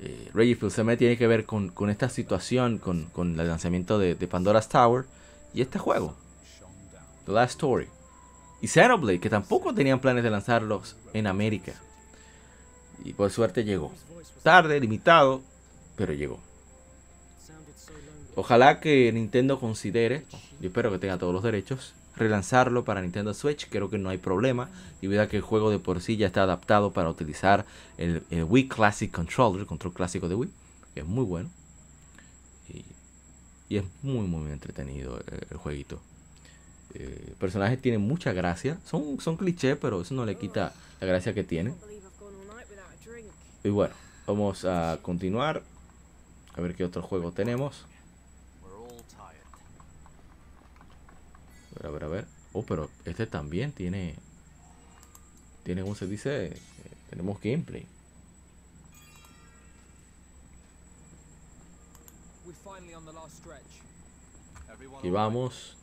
eh, 0.00 0.28
Reggie 0.34 0.58
me 0.82 0.96
tiene 0.96 1.16
que 1.16 1.28
ver 1.28 1.44
con, 1.46 1.70
esta 1.88 2.08
situación, 2.08 2.78
con, 2.78 3.38
el 3.38 3.46
lanzamiento 3.46 4.00
de 4.00 4.16
Pandora's 4.26 4.68
Tower 4.68 5.04
y 5.54 5.60
este 5.60 5.78
juego, 5.78 6.16
The 7.26 7.32
Last 7.32 7.52
Story 7.52 7.86
y 8.60 8.68
Xenoblade, 8.68 9.20
que 9.20 9.30
tampoco 9.30 9.74
tenían 9.74 10.00
planes 10.00 10.24
de 10.24 10.30
lanzarlos 10.30 10.96
en 11.12 11.26
América. 11.26 11.74
Y 13.04 13.12
por 13.12 13.30
suerte 13.30 13.64
llegó. 13.64 13.92
Tarde, 14.42 14.80
limitado, 14.80 15.42
pero 15.96 16.12
llegó. 16.12 16.40
Ojalá 18.34 18.80
que 18.80 19.10
Nintendo 19.12 19.58
considere, 19.60 20.24
yo 20.60 20.68
espero 20.68 20.90
que 20.90 20.98
tenga 20.98 21.18
todos 21.18 21.32
los 21.32 21.42
derechos, 21.42 21.94
relanzarlo 22.16 22.84
para 22.84 23.02
Nintendo 23.02 23.34
Switch. 23.34 23.68
Creo 23.68 23.90
que 23.90 23.98
no 23.98 24.08
hay 24.08 24.18
problema. 24.18 24.70
Y 25.00 25.06
vea 25.06 25.28
que 25.28 25.36
el 25.36 25.42
juego 25.42 25.70
de 25.70 25.78
por 25.78 26.00
sí 26.00 26.16
ya 26.16 26.26
está 26.26 26.42
adaptado 26.42 26.92
para 26.92 27.10
utilizar 27.10 27.66
el, 27.98 28.22
Wii 28.30 28.68
Classic 28.68 29.10
Controller, 29.10 29.60
el 29.60 29.66
control 29.66 29.94
clásico 29.94 30.28
de 30.28 30.34
Wii. 30.34 30.50
Que 30.94 31.00
es 31.00 31.06
muy 31.06 31.24
bueno. 31.24 31.50
Y, 32.68 32.84
y 33.68 33.78
es 33.78 33.84
muy, 34.02 34.26
muy 34.26 34.50
entretenido 34.50 35.18
el, 35.18 35.46
el 35.50 35.56
jueguito. 35.56 36.00
Eh, 36.98 37.34
personajes 37.38 37.80
tienen 37.82 38.00
mucha 38.00 38.32
gracia. 38.32 38.78
Son, 38.86 39.20
son 39.20 39.36
clichés, 39.36 39.76
pero 39.76 40.00
eso 40.00 40.14
no 40.14 40.24
le 40.24 40.38
quita 40.38 40.72
la 40.98 41.06
gracia 41.06 41.34
que 41.34 41.44
tienen. 41.44 41.76
Y 43.62 43.68
bueno, 43.68 43.94
vamos 44.26 44.64
a 44.64 44.98
continuar. 45.02 45.62
A 46.54 46.60
ver 46.62 46.74
qué 46.74 46.84
otro 46.84 47.02
juego 47.02 47.32
tenemos. 47.32 47.84
A 51.74 51.82
ver, 51.82 51.86
a 51.86 51.90
ver, 51.90 52.04
a 52.04 52.08
ver. 52.08 52.26
Oh, 52.54 52.62
pero 52.62 52.88
este 53.04 53.26
también 53.26 53.72
tiene... 53.72 54.14
Tiene, 55.64 55.82
¿cómo 55.82 55.94
se 55.94 56.06
dice? 56.06 56.46
Eh, 56.46 56.60
tenemos 57.10 57.38
gameplay. 57.42 57.86
Aquí 64.98 65.10
vamos. 65.10 65.76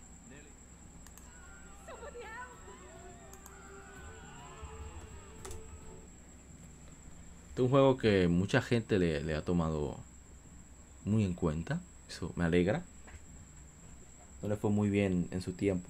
Este 7.53 7.61
es 7.61 7.65
un 7.65 7.69
juego 7.69 7.97
que 7.97 8.27
mucha 8.27 8.63
gente 8.63 8.97
le, 8.97 9.35
ha 9.35 9.45
tomado 9.45 9.99
muy 11.05 11.23
en 11.23 11.35
cuenta. 11.35 11.79
Eso 12.09 12.33
me 12.35 12.45
alegra. 12.45 12.83
No 14.41 14.49
le 14.49 14.55
fue 14.55 14.71
muy 14.71 14.89
bien 14.89 15.27
en 15.29 15.43
su 15.43 15.53
tiempo. 15.53 15.87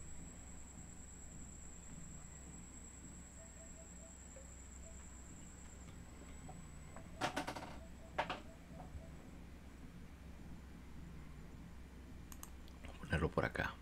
Vamos 12.81 12.97
a 12.97 12.99
ponerlo 12.99 13.31
por 13.31 13.45
acá. 13.45 13.73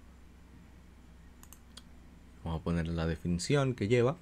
Vamos 2.44 2.62
a 2.62 2.64
poner 2.64 2.88
la 2.90 3.08
definición 3.08 3.74
que 3.74 3.88
lleva. 3.88 4.18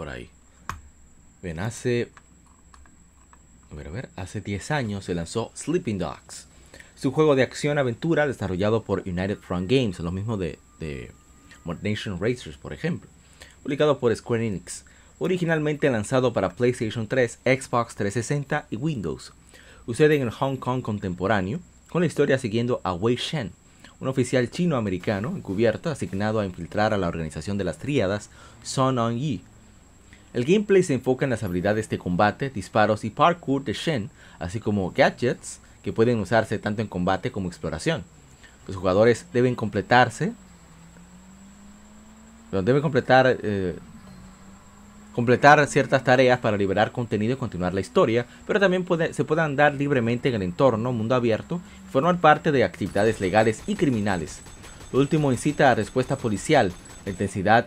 Por 0.00 0.08
ahí. 0.08 0.30
Bien, 1.42 1.58
hace. 1.58 2.08
A 3.70 3.74
ver, 3.74 3.88
a 3.88 3.90
ver. 3.90 4.08
Hace 4.16 4.40
10 4.40 4.70
años 4.70 5.04
se 5.04 5.14
lanzó 5.14 5.52
Sleeping 5.54 5.98
Dogs. 5.98 6.46
Es 6.96 7.04
un 7.04 7.12
juego 7.12 7.36
de 7.36 7.42
acción-aventura 7.42 8.26
desarrollado 8.26 8.82
por 8.82 9.00
United 9.00 9.36
Front 9.36 9.70
Games, 9.70 10.00
lo 10.00 10.10
mismo 10.10 10.38
de, 10.38 10.58
de 10.78 11.12
Nation 11.82 12.18
Racers, 12.18 12.56
por 12.56 12.72
ejemplo. 12.72 13.10
Publicado 13.62 13.98
por 13.98 14.16
Square 14.16 14.46
Enix. 14.46 14.86
Originalmente 15.18 15.90
lanzado 15.90 16.32
para 16.32 16.54
PlayStation 16.54 17.06
3, 17.06 17.40
Xbox 17.44 17.94
360 17.94 18.68
y 18.70 18.76
Windows. 18.76 19.34
Sucede 19.84 20.16
en 20.16 20.22
el 20.22 20.30
Hong 20.30 20.56
Kong 20.56 20.80
contemporáneo, 20.80 21.60
con 21.90 22.00
la 22.00 22.06
historia 22.06 22.38
siguiendo 22.38 22.80
a 22.84 22.94
Wei 22.94 23.16
Shen, 23.16 23.52
un 24.00 24.08
oficial 24.08 24.50
chino-americano 24.50 25.36
encubierto 25.36 25.90
asignado 25.90 26.40
a 26.40 26.46
infiltrar 26.46 26.94
a 26.94 26.96
la 26.96 27.08
organización 27.08 27.58
de 27.58 27.64
las 27.64 27.76
tríadas 27.76 28.30
Sun 28.62 28.98
On 28.98 29.18
Yi, 29.18 29.42
el 30.32 30.44
gameplay 30.44 30.82
se 30.82 30.94
enfoca 30.94 31.24
en 31.24 31.30
las 31.30 31.42
habilidades 31.42 31.88
de 31.88 31.98
combate, 31.98 32.50
disparos 32.50 33.04
y 33.04 33.10
parkour 33.10 33.64
de 33.64 33.72
Shen, 33.72 34.10
así 34.38 34.60
como 34.60 34.92
gadgets 34.92 35.60
que 35.82 35.92
pueden 35.92 36.20
usarse 36.20 36.58
tanto 36.58 36.82
en 36.82 36.88
combate 36.88 37.32
como 37.32 37.48
exploración. 37.48 38.04
Los 38.66 38.76
jugadores 38.76 39.26
deben 39.32 39.56
completarse, 39.56 40.32
deben 42.52 42.82
completar, 42.82 43.38
eh, 43.42 43.76
completar 45.14 45.66
ciertas 45.66 46.04
tareas 46.04 46.38
para 46.38 46.56
liberar 46.56 46.92
contenido 46.92 47.32
y 47.32 47.36
continuar 47.36 47.74
la 47.74 47.80
historia, 47.80 48.26
pero 48.46 48.60
también 48.60 48.86
se 49.12 49.24
puede 49.24 49.42
andar 49.42 49.74
libremente 49.74 50.28
en 50.28 50.36
el 50.36 50.42
entorno, 50.42 50.92
mundo 50.92 51.16
abierto, 51.16 51.60
y 51.88 51.90
formar 51.90 52.20
parte 52.20 52.52
de 52.52 52.62
actividades 52.62 53.20
legales 53.20 53.62
y 53.66 53.74
criminales. 53.74 54.40
Lo 54.92 55.00
último 55.00 55.32
incita 55.32 55.70
a 55.70 55.74
respuesta 55.74 56.16
policial, 56.16 56.72
la 57.04 57.10
intensidad 57.10 57.66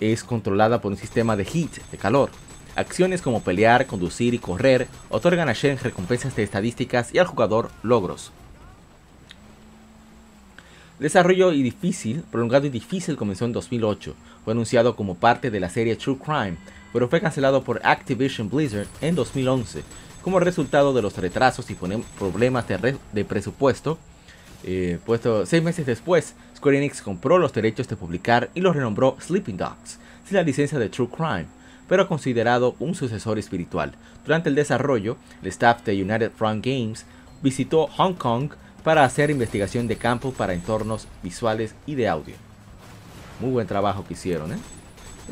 es 0.00 0.24
controlada 0.24 0.80
por 0.80 0.92
un 0.92 0.98
sistema 0.98 1.36
de 1.36 1.44
heat, 1.44 1.70
de 1.90 1.98
calor. 1.98 2.30
Acciones 2.74 3.22
como 3.22 3.42
pelear, 3.42 3.86
conducir 3.86 4.34
y 4.34 4.38
correr 4.38 4.88
otorgan 5.08 5.48
a 5.48 5.54
Shen 5.54 5.78
recompensas 5.78 6.36
de 6.36 6.42
estadísticas 6.42 7.14
y 7.14 7.18
al 7.18 7.26
jugador 7.26 7.70
logros. 7.82 8.32
desarrollo 10.98 11.52
y 11.52 11.62
difícil, 11.62 12.22
prolongado 12.30 12.66
y 12.66 12.70
difícil 12.70 13.16
comenzó 13.16 13.44
en 13.44 13.52
2008. 13.52 14.14
Fue 14.44 14.52
anunciado 14.52 14.96
como 14.96 15.14
parte 15.14 15.50
de 15.50 15.60
la 15.60 15.68
serie 15.68 15.96
True 15.96 16.18
Crime, 16.18 16.56
pero 16.92 17.08
fue 17.08 17.20
cancelado 17.20 17.62
por 17.64 17.80
Activision 17.84 18.48
Blizzard 18.48 18.88
en 19.00 19.14
2011 19.14 19.82
como 20.26 20.40
resultado 20.40 20.92
de 20.92 21.02
los 21.02 21.16
retrasos 21.16 21.70
y 21.70 21.76
problemas 22.18 22.66
de, 22.66 22.96
de 23.12 23.24
presupuesto. 23.24 23.96
Eh, 24.64 24.98
puesto 25.04 25.46
seis 25.46 25.62
meses 25.62 25.86
después, 25.86 26.34
Square 26.56 26.78
Enix 26.78 27.02
compró 27.02 27.38
los 27.38 27.52
derechos 27.52 27.88
de 27.88 27.96
publicar 27.96 28.50
y 28.54 28.60
los 28.60 28.74
renombró 28.74 29.16
Sleeping 29.20 29.56
Dogs, 29.56 29.98
sin 30.26 30.36
la 30.36 30.42
licencia 30.42 30.78
de 30.78 30.88
True 30.88 31.08
Crime, 31.08 31.46
pero 31.88 32.08
considerado 32.08 32.74
un 32.78 32.94
sucesor 32.94 33.38
espiritual. 33.38 33.94
Durante 34.24 34.48
el 34.48 34.54
desarrollo, 34.54 35.16
el 35.42 35.48
staff 35.48 35.84
de 35.84 36.02
United 36.02 36.32
Front 36.32 36.64
Games 36.64 37.04
visitó 37.42 37.86
Hong 37.86 38.14
Kong 38.14 38.50
para 38.82 39.04
hacer 39.04 39.30
investigación 39.30 39.86
de 39.88 39.96
campo 39.96 40.32
para 40.32 40.54
entornos 40.54 41.06
visuales 41.22 41.74
y 41.86 41.94
de 41.94 42.08
audio. 42.08 42.34
Muy 43.40 43.50
buen 43.50 43.66
trabajo 43.66 44.04
que 44.06 44.14
hicieron, 44.14 44.52
¿eh? 44.52 44.58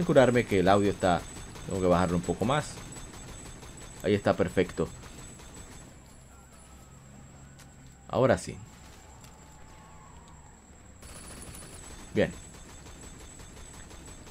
curarme 0.04 0.44
que 0.44 0.60
el 0.60 0.68
audio 0.68 0.90
está... 0.90 1.20
Tengo 1.66 1.80
que 1.80 1.86
bajarlo 1.86 2.16
un 2.16 2.22
poco 2.22 2.44
más. 2.44 2.74
Ahí 4.02 4.12
está 4.12 4.34
perfecto. 4.34 4.88
Ahora 8.08 8.36
sí. 8.36 8.56
Bien. 12.14 12.30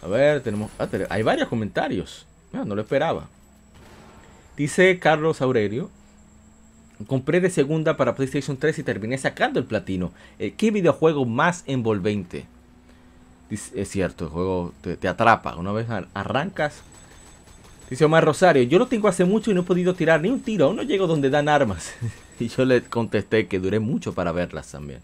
A 0.01 0.07
ver, 0.07 0.41
tenemos... 0.41 0.71
Ah, 0.79 0.87
hay 1.09 1.23
varios 1.23 1.47
comentarios. 1.47 2.25
No, 2.51 2.65
no 2.65 2.75
lo 2.75 2.81
esperaba. 2.81 3.27
Dice 4.57 4.99
Carlos 4.99 5.41
Aurelio. 5.41 5.89
Compré 7.07 7.41
de 7.41 7.49
segunda 7.49 7.97
para 7.97 8.15
PlayStation 8.15 8.57
3 8.57 8.79
y 8.79 8.83
terminé 8.83 9.17
sacando 9.17 9.59
el 9.59 9.65
platino. 9.65 10.11
Eh, 10.39 10.53
¿Qué 10.55 10.71
videojuego 10.71 11.25
más 11.25 11.63
envolvente? 11.67 12.45
es 13.49 13.87
cierto, 13.87 14.25
el 14.25 14.31
juego 14.31 14.73
te, 14.81 15.07
atrapa. 15.07 15.55
Una 15.55 15.71
vez 15.71 15.87
arrancas. 16.13 16.81
Dice 17.89 18.05
Omar 18.05 18.25
Rosario, 18.25 18.63
yo 18.63 18.79
lo 18.79 18.87
tengo 18.87 19.07
hace 19.07 19.25
mucho 19.25 19.51
y 19.51 19.53
no 19.53 19.61
he 19.61 19.65
podido 19.65 19.93
tirar 19.93 20.21
ni 20.21 20.29
un 20.29 20.41
tiro. 20.41 20.65
Aún 20.65 20.77
no 20.77 20.83
llego 20.83 21.05
donde 21.05 21.29
dan 21.29 21.49
armas. 21.49 21.93
y 22.39 22.47
yo 22.47 22.65
le 22.65 22.81
contesté 22.81 23.47
que 23.47 23.59
duré 23.59 23.79
mucho 23.79 24.13
para 24.13 24.31
verlas 24.31 24.71
también. 24.71 25.01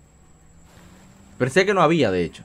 Pensé 1.37 1.65
que 1.65 1.73
no 1.73 1.81
había, 1.81 2.11
de 2.11 2.23
hecho. 2.23 2.43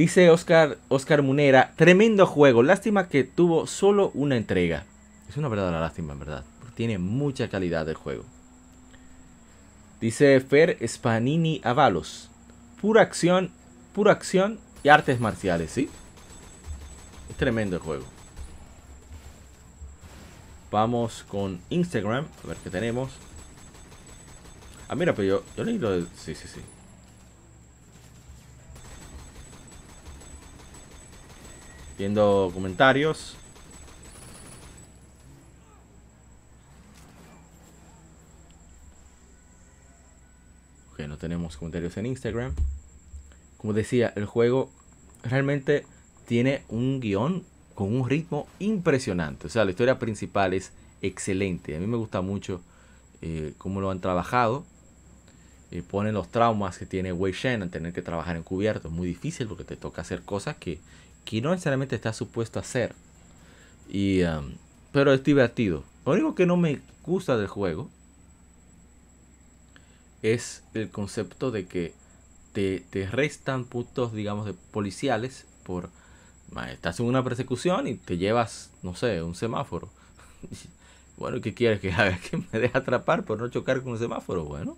Dice 0.00 0.30
Oscar, 0.30 0.78
Oscar 0.88 1.20
Munera, 1.20 1.74
tremendo 1.76 2.24
juego, 2.24 2.62
lástima 2.62 3.08
que 3.08 3.22
tuvo 3.22 3.66
solo 3.66 4.10
una 4.14 4.38
entrega. 4.38 4.86
Es 5.28 5.36
una 5.36 5.48
verdadera 5.48 5.78
lástima, 5.78 6.14
en 6.14 6.20
verdad, 6.20 6.42
tiene 6.74 6.96
mucha 6.96 7.50
calidad 7.50 7.86
el 7.86 7.96
juego. 7.96 8.24
Dice 10.00 10.40
Fer 10.40 10.78
Spanini 10.88 11.60
Avalos, 11.64 12.30
pura 12.80 13.02
acción, 13.02 13.50
pura 13.92 14.12
acción 14.12 14.58
y 14.82 14.88
artes 14.88 15.20
marciales, 15.20 15.70
¿sí? 15.70 15.90
Es 17.28 17.36
tremendo 17.36 17.76
el 17.76 17.82
juego. 17.82 18.06
Vamos 20.70 21.26
con 21.28 21.60
Instagram, 21.68 22.26
a 22.42 22.46
ver 22.46 22.56
qué 22.64 22.70
tenemos. 22.70 23.12
Ah, 24.88 24.94
mira, 24.94 25.14
pero 25.14 25.28
yo, 25.28 25.44
yo 25.58 25.64
leí 25.64 25.76
lo 25.76 25.90
de... 25.90 26.06
Sí, 26.16 26.34
sí, 26.34 26.48
sí. 26.48 26.62
Viendo 32.00 32.50
comentarios. 32.54 33.34
Ok, 40.92 41.00
no 41.00 41.18
tenemos 41.18 41.58
comentarios 41.58 41.94
en 41.98 42.06
Instagram. 42.06 42.54
Como 43.58 43.74
decía, 43.74 44.14
el 44.16 44.24
juego 44.24 44.70
realmente 45.24 45.84
tiene 46.26 46.62
un 46.70 47.00
guion 47.00 47.44
con 47.74 47.94
un 47.94 48.08
ritmo 48.08 48.48
impresionante. 48.60 49.48
O 49.48 49.50
sea, 49.50 49.66
la 49.66 49.72
historia 49.72 49.98
principal 49.98 50.54
es 50.54 50.72
excelente. 51.02 51.76
A 51.76 51.80
mí 51.80 51.86
me 51.86 51.98
gusta 51.98 52.22
mucho 52.22 52.62
eh, 53.20 53.52
cómo 53.58 53.82
lo 53.82 53.90
han 53.90 54.00
trabajado. 54.00 54.64
Eh, 55.70 55.82
ponen 55.82 56.14
los 56.14 56.30
traumas 56.30 56.78
que 56.78 56.86
tiene 56.86 57.12
Wei 57.12 57.34
Shen 57.34 57.60
al 57.60 57.68
tener 57.68 57.92
que 57.92 58.00
trabajar 58.00 58.36
encubierto. 58.36 58.88
Es 58.88 58.94
muy 58.94 59.06
difícil 59.06 59.48
porque 59.48 59.64
te 59.64 59.76
toca 59.76 60.00
hacer 60.00 60.22
cosas 60.22 60.56
que 60.56 60.80
que 61.24 61.40
no 61.40 61.50
necesariamente 61.50 61.96
está 61.96 62.12
supuesto 62.12 62.58
a 62.58 62.62
hacer. 62.62 62.94
Y, 63.88 64.22
um, 64.22 64.52
pero 64.92 65.12
es 65.12 65.22
divertido. 65.22 65.84
Lo 66.04 66.12
único 66.12 66.34
que 66.34 66.46
no 66.46 66.56
me 66.56 66.80
gusta 67.02 67.36
del 67.36 67.48
juego 67.48 67.90
es 70.22 70.62
el 70.74 70.90
concepto 70.90 71.50
de 71.50 71.66
que 71.66 71.94
te, 72.52 73.08
restan 73.10 73.64
puntos, 73.64 74.12
digamos, 74.12 74.46
de 74.46 74.54
policiales 74.54 75.46
por... 75.64 75.90
Estás 76.72 76.98
en 76.98 77.06
una 77.06 77.22
persecución 77.22 77.86
y 77.86 77.94
te 77.94 78.18
llevas, 78.18 78.70
no 78.82 78.96
sé, 78.96 79.22
un 79.22 79.36
semáforo. 79.36 79.88
bueno, 81.16 81.40
¿qué 81.40 81.54
quieres? 81.54 81.80
Que 81.80 82.36
me 82.36 82.58
deje 82.58 82.76
atrapar 82.76 83.24
por 83.24 83.38
no 83.38 83.48
chocar 83.48 83.82
con 83.82 83.92
un 83.92 83.98
semáforo. 83.98 84.44
Bueno. 84.44 84.76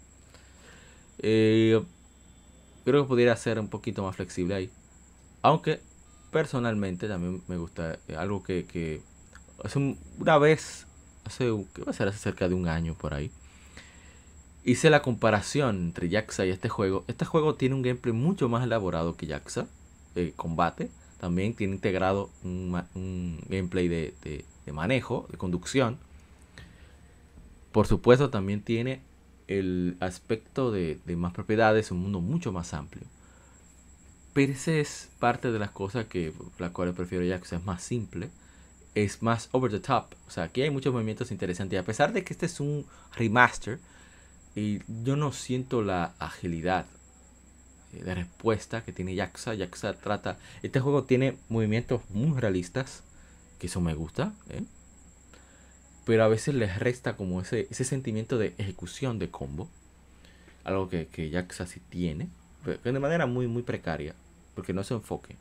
Eh, 1.19 1.82
creo 2.85 3.02
que 3.02 3.09
pudiera 3.09 3.35
ser 3.36 3.59
un 3.59 3.69
poquito 3.69 4.02
más 4.02 4.16
flexible 4.16 4.55
ahí. 4.55 4.70
Aunque 5.40 5.81
personalmente 6.33 7.07
también 7.07 7.43
me 7.47 7.57
gusta 7.57 7.99
eh, 8.09 8.17
algo 8.17 8.43
que, 8.43 9.03
hace 9.63 9.97
una 10.19 10.39
vez, 10.39 10.87
hace, 11.25 11.45
¿qué 11.75 11.85
va? 11.85 11.91
Hace 11.91 12.11
cerca 12.13 12.49
de 12.49 12.55
un 12.55 12.67
año 12.67 12.95
por 12.95 13.15
ahí. 13.15 13.31
Hice 14.65 14.91
la 14.91 15.03
comparación 15.03 15.77
entre 15.77 16.11
Jaxa 16.11 16.47
y 16.47 16.51
este 16.51 16.69
juego. 16.69 17.05
Este 17.07 17.25
juego 17.25 17.55
tiene 17.55 17.75
un 17.75 17.83
gameplay 17.83 18.15
mucho 18.15 18.49
más 18.49 18.65
elaborado 18.65 19.17
que 19.17 19.27
Jaxa. 19.27 19.67
Eh, 20.17 20.33
combate. 20.35 20.91
También 21.21 21.55
tiene 21.55 21.75
integrado 21.75 22.31
un, 22.43 23.41
gameplay 23.49 23.89
de, 23.89 24.45
manejo, 24.73 25.29
de 25.31 25.39
conducción. 25.39 25.99
Por 27.73 27.87
supuesto, 27.87 28.31
también 28.31 28.63
tiene 28.63 29.03
el 29.49 29.97
aspecto 30.01 30.73
de, 30.73 30.99
de 31.05 31.17
más 31.17 31.33
propiedades, 31.33 31.91
un 31.91 31.99
mundo 31.99 32.21
mucho 32.21 32.53
más 32.53 32.75
amplio. 32.75 33.05
Pero 34.33 34.53
es 34.53 35.11
parte 35.19 35.53
de 35.53 35.59
las 35.59 35.71
cosas 35.71 36.07
que 36.07 36.33
la 36.59 36.71
cual 36.71 36.95
prefiero 36.95 37.25
ya 37.25 37.39
que 37.39 37.55
es 37.55 37.65
más 37.65 37.83
simple. 37.83 38.31
Es 38.95 39.23
más 39.23 39.49
over 39.53 39.71
the 39.71 39.81
top. 39.81 40.15
O 40.27 40.31
sea, 40.31 40.45
aquí 40.45 40.63
hay 40.63 40.71
muchos 40.71 40.93
movimientos 40.93 41.31
interesantes. 41.31 41.79
A 41.79 41.85
pesar 41.85 42.13
de 42.13 42.25
que 42.25 42.33
este 42.33 42.47
es 42.47 42.61
un 42.61 42.87
remaster, 43.15 43.79
y 44.55 44.81
yo 45.05 45.17
no 45.17 45.33
siento 45.33 45.83
la 45.83 46.15
agilidad 46.19 46.87
eh, 47.93 48.05
de 48.05 48.15
respuesta 48.15 48.83
que 48.85 48.93
tiene 48.93 49.17
Jaxa. 49.17 49.57
Jaxa 49.57 49.95
trata. 49.95 50.39
Este 50.63 50.81
juego 50.81 51.05
tiene 51.05 51.37
movimientos 51.49 52.03
muy 52.11 52.39
realistas. 52.39 53.03
Que 53.59 53.67
eso 53.67 53.81
me 53.81 53.95
gusta. 53.95 54.33
¿eh? 54.49 54.63
Pero 56.05 56.25
a 56.25 56.29
veces 56.29 56.55
les 56.55 56.79
resta 56.79 57.17
como 57.17 57.41
ese, 57.43 57.69
ese 57.71 57.85
sentimiento 57.85 58.39
de 58.39 58.55
ejecución 58.59 59.19
de 59.19 59.31
combo. 59.31 59.69
Algo 60.65 60.89
que, 60.89 61.07
que 61.09 61.45
sí 61.67 61.81
tiene. 61.91 62.29
Pero 62.65 62.79
de 62.83 63.01
manera 63.01 63.27
muy, 63.27 63.47
muy 63.47 63.63
precaria 63.63 64.15
porque 64.55 64.73
no 64.73 64.85
se 64.85 64.95
enfoque. 64.95 65.37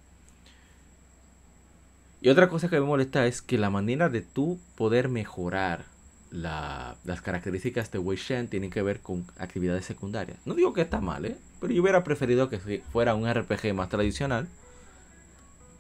Y 2.22 2.30
otra 2.30 2.50
cosa 2.50 2.70
que 2.70 2.80
me 2.80 2.86
molesta 2.86 3.26
es 3.26 3.42
que 3.42 3.58
la 3.58 3.70
manera 3.70 4.10
de 4.10 4.22
tú 4.22 4.60
poder 4.76 5.10
mejorar 5.10 5.86
las 6.32 7.22
características 7.22 7.92
de 7.92 8.00
Wei 8.00 8.18
Shen 8.18 8.48
tienen 8.48 8.70
que 8.70 8.82
ver 8.82 9.02
con 9.02 9.26
actividades 9.38 9.86
secundarias. 9.86 10.38
No 10.46 10.54
digo 10.54 10.72
que 10.72 10.82
está 10.82 11.02
mal, 11.02 11.26
¿eh? 11.26 11.38
pero 11.60 11.74
yo 11.74 11.82
hubiera 11.82 12.04
preferido 12.04 12.48
que 12.48 12.82
fuera 12.92 13.16
un 13.16 13.32
RPG 13.32 13.74
más 13.74 13.90
tradicional. 13.90 14.48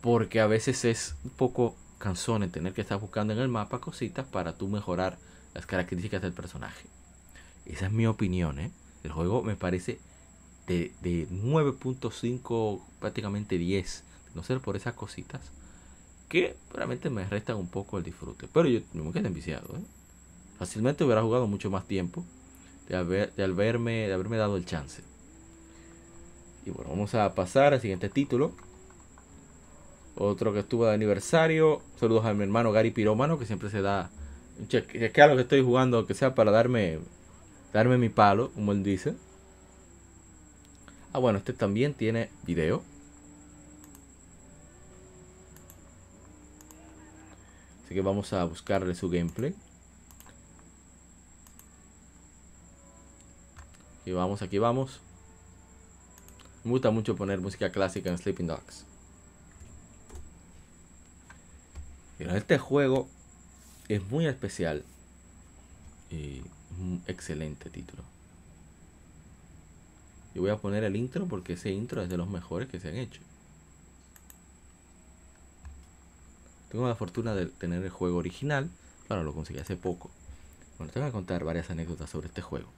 Porque 0.02 0.40
a 0.40 0.48
veces 0.48 0.84
es 0.84 1.16
un 1.24 1.30
poco 1.30 1.76
cansón 2.00 2.42
en 2.42 2.52
tener 2.52 2.74
que 2.74 2.82
estar 2.82 3.00
buscando 3.00 3.34
en 3.34 3.40
el 3.40 3.50
mapa 3.50 3.80
cositas 3.80 4.26
para 4.26 4.54
tú 4.54 4.68
mejorar 4.68 5.20
las 5.54 5.68
características 5.68 6.24
del 6.24 6.34
personaje. 6.34 6.88
Esa 7.68 7.86
es 7.86 7.92
mi 7.92 8.08
opinión, 8.08 8.60
¿eh? 8.60 8.72
El 9.04 9.12
juego 9.12 9.44
me 9.44 9.56
parece 9.56 10.00
de, 10.72 10.92
de 11.02 11.28
9.5, 11.30 12.82
prácticamente 13.00 13.58
10, 13.58 14.04
no 14.36 14.44
ser 14.44 14.60
por 14.62 14.76
esas 14.76 14.94
cositas, 14.94 15.52
que 16.30 16.56
realmente 16.74 17.10
me 17.10 17.26
restan 17.26 17.58
un 17.58 17.68
poco 17.68 17.98
el 17.98 18.04
disfrute. 18.04 18.48
Pero 18.52 18.70
yo 18.70 18.82
me 18.94 19.12
quedé 19.12 19.28
enviciado. 19.28 19.76
¿eh? 19.76 19.82
Fácilmente 20.58 21.04
hubiera 21.04 21.22
jugado 21.22 21.48
mucho 21.48 21.70
más 21.70 21.88
tiempo 21.88 22.24
de, 22.88 22.96
haber, 22.96 23.34
de, 23.34 23.44
haberme, 23.44 24.08
de 24.08 24.14
haberme 24.14 24.38
dado 24.38 24.56
el 24.56 24.66
chance. 24.66 25.04
Y 26.66 26.70
bueno, 26.70 26.92
vamos 26.92 27.14
a 27.16 27.34
pasar 27.36 27.74
al 27.74 27.82
siguiente 27.82 28.10
título. 28.10 28.54
Otro 30.16 30.54
que 30.54 30.60
estuvo 30.60 30.86
de 30.86 30.94
aniversario. 30.94 31.82
Saludos 32.00 32.26
a 32.26 32.34
mi 32.34 32.44
hermano 32.44 32.72
Gary 32.72 32.92
Piromano, 32.92 33.40
que 33.40 33.46
siempre 33.46 33.70
se 33.70 33.82
da 33.82 34.10
un 34.60 34.68
cheque. 34.68 35.12
Que 35.12 35.28
lo 35.28 35.36
que 35.36 35.42
estoy 35.42 35.64
jugando, 35.64 36.06
que 36.06 36.14
sea 36.14 36.36
para 36.36 36.52
darme, 36.52 37.00
darme 37.74 37.98
mi 37.98 38.10
palo, 38.10 38.52
como 38.52 38.72
él 38.72 38.84
dice. 38.84 39.16
Ah, 41.14 41.20
bueno, 41.20 41.40
este 41.40 41.54
también 41.54 41.94
tiene 41.94 42.30
video. 42.44 42.84
Así 47.84 47.94
que 47.94 48.02
vamos 48.02 48.32
a 48.32 48.46
buscarle 48.46 48.96
su 48.96 49.10
gameplay. 49.10 49.54
Aquí 54.02 54.12
vamos, 54.14 54.42
aquí 54.42 54.58
vamos. 54.58 55.02
Me 56.64 56.72
gusta 56.72 56.92
mucho 56.92 57.16
poner 57.16 57.42
música 57.42 57.72
clásica 57.72 58.10
en 58.10 58.18
Sleeping 58.18 58.48
Dogs. 58.48 58.86
Pero 62.18 62.36
este 62.36 62.58
juego 62.58 63.10
es 63.90 64.02
muy 64.10 64.28
especial 64.28 64.86
y 66.10 66.42
un 66.80 67.04
excelente 67.08 67.70
título. 67.70 68.04
Yo 70.34 70.42
voy 70.42 70.52
a 70.52 70.58
poner 70.58 70.84
el 70.84 70.96
intro 70.96 71.26
porque 71.28 71.54
ese 71.54 71.72
intro 71.72 72.02
es 72.02 72.10
de 72.10 72.18
los 72.18 72.30
mejores 72.30 72.70
que 72.70 72.80
se 72.80 72.90
han 72.90 72.96
hecho. 72.96 73.22
Tengo 76.72 76.88
la 76.88 76.96
fortuna 76.96 77.36
de 77.36 77.48
tener 77.48 77.84
el 77.84 77.90
juego 77.90 78.18
original. 78.18 78.70
Claro, 79.08 79.24
lo 79.24 79.34
conseguí 79.34 79.60
hace 79.60 79.76
poco. 79.76 80.10
Bueno, 80.78 80.94
te 80.94 81.00
voy 81.00 81.10
a 81.10 81.12
contar 81.12 81.44
varias 81.44 81.70
anécdotas 81.70 82.10
sobre 82.10 82.28
este 82.28 82.42
juego. 82.42 82.70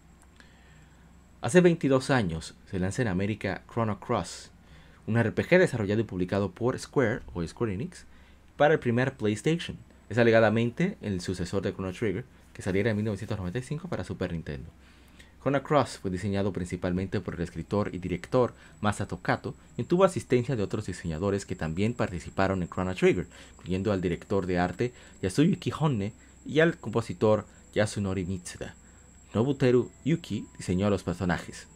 Hace 1.41 1.61
22 1.61 2.09
años 2.09 2.55
se 2.71 2.79
lanza 2.79 3.01
en 3.03 3.09
América 3.09 3.63
Chrono 3.71 3.99
Cross, 3.99 4.49
un 5.05 5.21
RPG 5.21 5.59
desarrollado 5.59 6.01
y 6.01 6.05
publicado 6.05 6.51
por 6.51 6.79
Square 6.79 7.21
o 7.33 7.45
Square 7.45 7.73
Enix 7.73 8.05
para 8.57 8.73
el 8.73 8.79
primer 8.79 9.13
PlayStation. 9.15 9.77
Es 10.09 10.17
alegadamente 10.17 10.97
el 11.01 11.21
sucesor 11.21 11.61
de 11.61 11.73
Chrono 11.73 11.91
Trigger, 11.91 12.25
que 12.53 12.61
saliera 12.61 12.89
en 12.89 12.95
1995 12.97 13.87
para 13.89 14.03
Super 14.03 14.31
Nintendo. 14.31 14.69
Chrono 15.43 15.61
Cross 15.61 15.99
fue 16.01 16.09
diseñado 16.09 16.53
principalmente 16.53 17.19
por 17.19 17.35
el 17.35 17.41
escritor 17.41 17.93
y 17.93 17.97
director 17.97 18.53
Masato 18.79 19.19
Kato 19.21 19.55
y 19.75 19.83
tuvo 19.83 20.05
asistencia 20.05 20.55
de 20.55 20.63
otros 20.63 20.85
diseñadores 20.85 21.45
que 21.45 21.57
también 21.57 21.93
participaron 21.93 22.61
en 22.61 22.69
Chrono 22.69 22.95
Trigger, 22.95 23.27
incluyendo 23.57 23.91
al 23.91 23.99
director 23.99 24.45
de 24.45 24.57
arte 24.57 24.93
Yasuyuki 25.21 25.73
Honne 25.77 26.13
y 26.45 26.61
al 26.61 26.77
compositor 26.77 27.45
Yasunori 27.73 28.23
Mitsuda. 28.23 28.73
Nobuteru 29.33 29.91
Yuki 30.05 30.47
diseñó 30.57 30.89
los 30.89 31.03
personajes. 31.03 31.67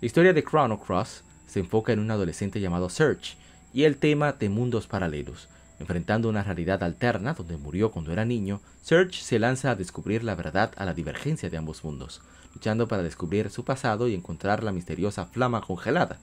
La 0.00 0.06
historia 0.06 0.32
de 0.32 0.42
Chrono 0.42 0.80
Cross 0.80 1.24
se 1.46 1.60
enfoca 1.60 1.92
en 1.92 1.98
un 1.98 2.10
adolescente 2.10 2.58
llamado 2.58 2.88
Search 2.88 3.36
y 3.74 3.84
el 3.84 3.98
tema 3.98 4.32
de 4.32 4.48
mundos 4.48 4.86
paralelos. 4.86 5.50
Enfrentando 5.78 6.30
una 6.30 6.42
realidad 6.42 6.82
alterna 6.82 7.34
donde 7.34 7.58
murió 7.58 7.90
cuando 7.90 8.12
era 8.12 8.24
niño, 8.24 8.62
Search 8.80 9.20
se 9.20 9.38
lanza 9.38 9.72
a 9.72 9.74
descubrir 9.74 10.24
la 10.24 10.36
verdad 10.36 10.72
a 10.78 10.86
la 10.86 10.94
divergencia 10.94 11.50
de 11.50 11.58
ambos 11.58 11.84
mundos 11.84 12.22
luchando 12.54 12.88
para 12.88 13.02
descubrir 13.02 13.50
su 13.50 13.64
pasado 13.64 14.08
y 14.08 14.14
encontrar 14.14 14.62
la 14.62 14.72
misteriosa 14.72 15.26
flama 15.26 15.60
congelada. 15.60 16.18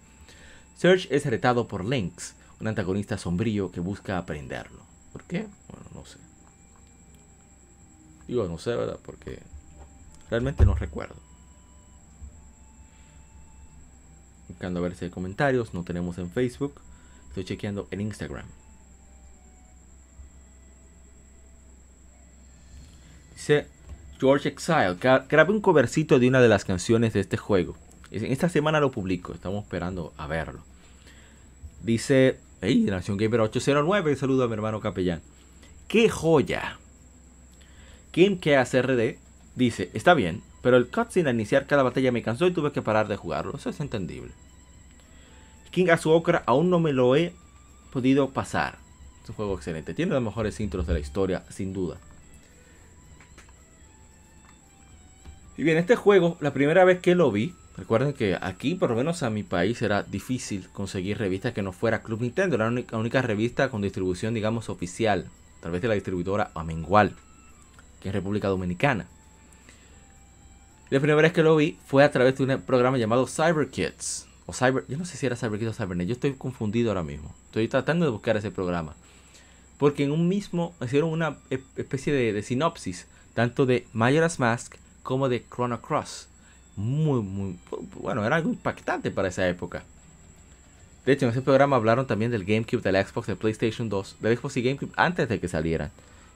Serge 0.77 1.13
es 1.15 1.25
retado 1.25 1.67
por 1.67 1.85
Lynx, 1.85 2.33
un 2.59 2.67
antagonista 2.67 3.17
sombrío 3.17 3.71
que 3.71 3.79
busca 3.79 4.17
aprenderlo. 4.17 4.81
¿Por 5.11 5.23
qué? 5.23 5.47
Bueno, 5.67 5.85
no 5.93 6.05
sé. 6.05 6.17
Digo, 8.27 8.47
no 8.47 8.57
sé, 8.57 8.75
¿verdad? 8.75 8.99
Porque 9.03 9.43
realmente 10.29 10.65
no 10.65 10.73
recuerdo. 10.73 11.15
Buscando 14.47 14.79
a 14.79 14.83
ver 14.83 14.95
si 14.95 15.05
hay 15.05 15.11
comentarios, 15.11 15.73
no 15.73 15.83
tenemos 15.83 16.17
en 16.17 16.29
Facebook. 16.29 16.81
Estoy 17.29 17.45
chequeando 17.45 17.87
en 17.91 18.01
Instagram. 18.01 18.45
Dice 23.33 23.67
George 24.21 24.49
Exile. 24.49 24.97
Grabé 25.01 25.51
un 25.51 25.61
covercito 25.61 26.19
de 26.19 26.27
una 26.27 26.41
de 26.41 26.47
las 26.47 26.63
canciones 26.63 27.11
de 27.13 27.21
este 27.21 27.37
juego. 27.37 27.75
Esta 28.11 28.49
semana 28.49 28.79
lo 28.79 28.91
publico. 28.91 29.33
Estamos 29.33 29.63
esperando 29.63 30.13
a 30.15 30.27
verlo. 30.27 30.59
Dice, 31.81 32.37
hey, 32.61 32.85
Nación 32.87 33.17
Gamer 33.17 33.41
809. 33.41 34.15
Saludo 34.15 34.43
a 34.43 34.47
mi 34.47 34.53
hermano 34.53 34.79
capellán. 34.79 35.23
¡Qué 35.87 36.07
joya! 36.07 36.77
Kim 38.11 38.37
KSRD 38.37 39.17
dice, 39.55 39.89
está 39.95 40.13
bien, 40.13 40.43
pero 40.61 40.77
el 40.77 40.89
cutscene 40.89 41.31
al 41.31 41.35
iniciar 41.35 41.65
cada 41.65 41.81
batalla 41.81 42.11
me 42.11 42.21
cansó 42.21 42.45
y 42.45 42.51
tuve 42.51 42.71
que 42.71 42.83
parar 42.83 43.07
de 43.07 43.17
jugarlo. 43.17 43.55
Eso 43.55 43.71
es 43.71 43.79
entendible. 43.79 44.33
King 45.71 45.89
Azuokra 45.89 46.43
aún 46.45 46.69
no 46.69 46.79
me 46.79 46.93
lo 46.93 47.15
he 47.15 47.33
podido 47.91 48.29
pasar. 48.29 48.77
Es 49.23 49.29
un 49.29 49.35
juego 49.35 49.55
excelente. 49.55 49.95
Tiene 49.95 50.13
los 50.13 50.21
mejores 50.21 50.59
intros 50.59 50.85
de 50.85 50.93
la 50.93 50.99
historia, 50.99 51.43
sin 51.49 51.73
duda. 51.73 51.97
Y 55.57 55.63
bien, 55.63 55.77
este 55.77 55.95
juego, 55.95 56.37
la 56.39 56.53
primera 56.53 56.85
vez 56.85 56.99
que 56.99 57.13
lo 57.13 57.31
vi, 57.31 57.53
recuerden 57.75 58.13
que 58.13 58.37
aquí, 58.41 58.75
por 58.75 58.89
lo 58.91 58.95
menos 58.95 59.21
a 59.21 59.29
mi 59.29 59.43
país, 59.43 59.81
era 59.81 60.03
difícil 60.03 60.69
conseguir 60.71 61.17
revistas 61.17 61.53
que 61.53 61.61
no 61.61 61.73
fuera 61.73 62.01
Club 62.01 62.21
Nintendo. 62.21 62.55
Era 62.55 62.71
la 62.71 62.97
única, 62.97 63.21
revista 63.21 63.69
con 63.69 63.81
distribución, 63.81 64.33
digamos, 64.33 64.69
oficial, 64.69 65.27
a 65.57 65.61
través 65.61 65.81
de 65.81 65.89
la 65.89 65.93
distribuidora 65.95 66.51
Amengual, 66.55 67.15
que 67.99 68.09
es 68.09 68.15
República 68.15 68.47
Dominicana. 68.47 69.07
La 70.89 70.99
primera 70.99 71.21
vez 71.21 71.33
que 71.33 71.43
lo 71.43 71.55
vi 71.55 71.77
fue 71.85 72.03
a 72.03 72.11
través 72.11 72.37
de 72.37 72.43
un 72.43 72.61
programa 72.61 72.97
llamado 72.97 73.27
Cyber 73.27 73.69
Kids. 73.69 74.27
O 74.45 74.53
Cyber, 74.53 74.85
yo 74.87 74.97
no 74.97 75.05
sé 75.05 75.17
si 75.17 75.25
era 75.25 75.35
Cyber 75.35 75.59
Kids 75.59 75.71
o 75.71 75.73
Cybernet, 75.73 76.07
yo 76.07 76.13
estoy 76.13 76.33
confundido 76.33 76.91
ahora 76.91 77.03
mismo. 77.03 77.33
Estoy 77.45 77.67
tratando 77.67 78.05
de 78.05 78.11
buscar 78.11 78.37
ese 78.37 78.51
programa. 78.51 78.95
Porque 79.77 80.03
en 80.03 80.11
un 80.11 80.27
mismo 80.27 80.73
hicieron 80.81 81.11
una 81.11 81.37
especie 81.49 82.13
de, 82.13 82.33
de 82.33 82.43
sinopsis, 82.43 83.07
tanto 83.33 83.65
de 83.65 83.87
Majora's 83.93 84.39
Mask 84.39 84.75
como 85.03 85.29
de 85.29 85.45
Chrono 85.49 85.81
Cross. 85.81 86.27
Muy, 86.75 87.21
muy, 87.21 87.59
bueno, 87.95 88.25
era 88.25 88.37
algo 88.37 88.49
impactante 88.49 89.11
para 89.11 89.27
esa 89.27 89.47
época. 89.47 89.83
De 91.05 91.13
hecho, 91.13 91.25
en 91.25 91.31
ese 91.31 91.41
programa 91.41 91.75
hablaron 91.75 92.05
también 92.05 92.31
del 92.31 92.45
GameCube, 92.45 92.81
del 92.81 93.05
Xbox, 93.05 93.27
del 93.27 93.37
PlayStation 93.37 93.89
2, 93.89 94.17
del 94.19 94.37
Xbox 94.37 94.57
y 94.57 94.61
GameCube 94.61 94.91
antes 94.95 95.27
de 95.27 95.39
que 95.39 95.47
salieran. 95.47 95.91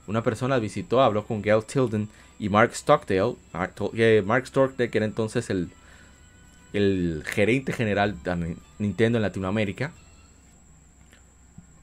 una 0.08 0.24
persona 0.24 0.60
visitó, 0.60 1.02
habló 1.02 1.26
con 1.26 1.42
Gail 1.42 1.64
Tilden 1.66 2.10
y 2.38 2.50
Mark 2.50 2.76
Stockdale, 2.76 3.36
Mark, 3.54 4.48
Stockdale 4.48 4.90
que 4.90 4.98
era 4.98 5.06
entonces 5.06 5.50
el, 5.50 5.70
el 6.74 7.24
gerente 7.26 7.74
general 7.74 8.22
de 8.24 8.58
Nintendo 8.80 9.18
en 9.18 9.22
Latinoamérica. 9.22 9.92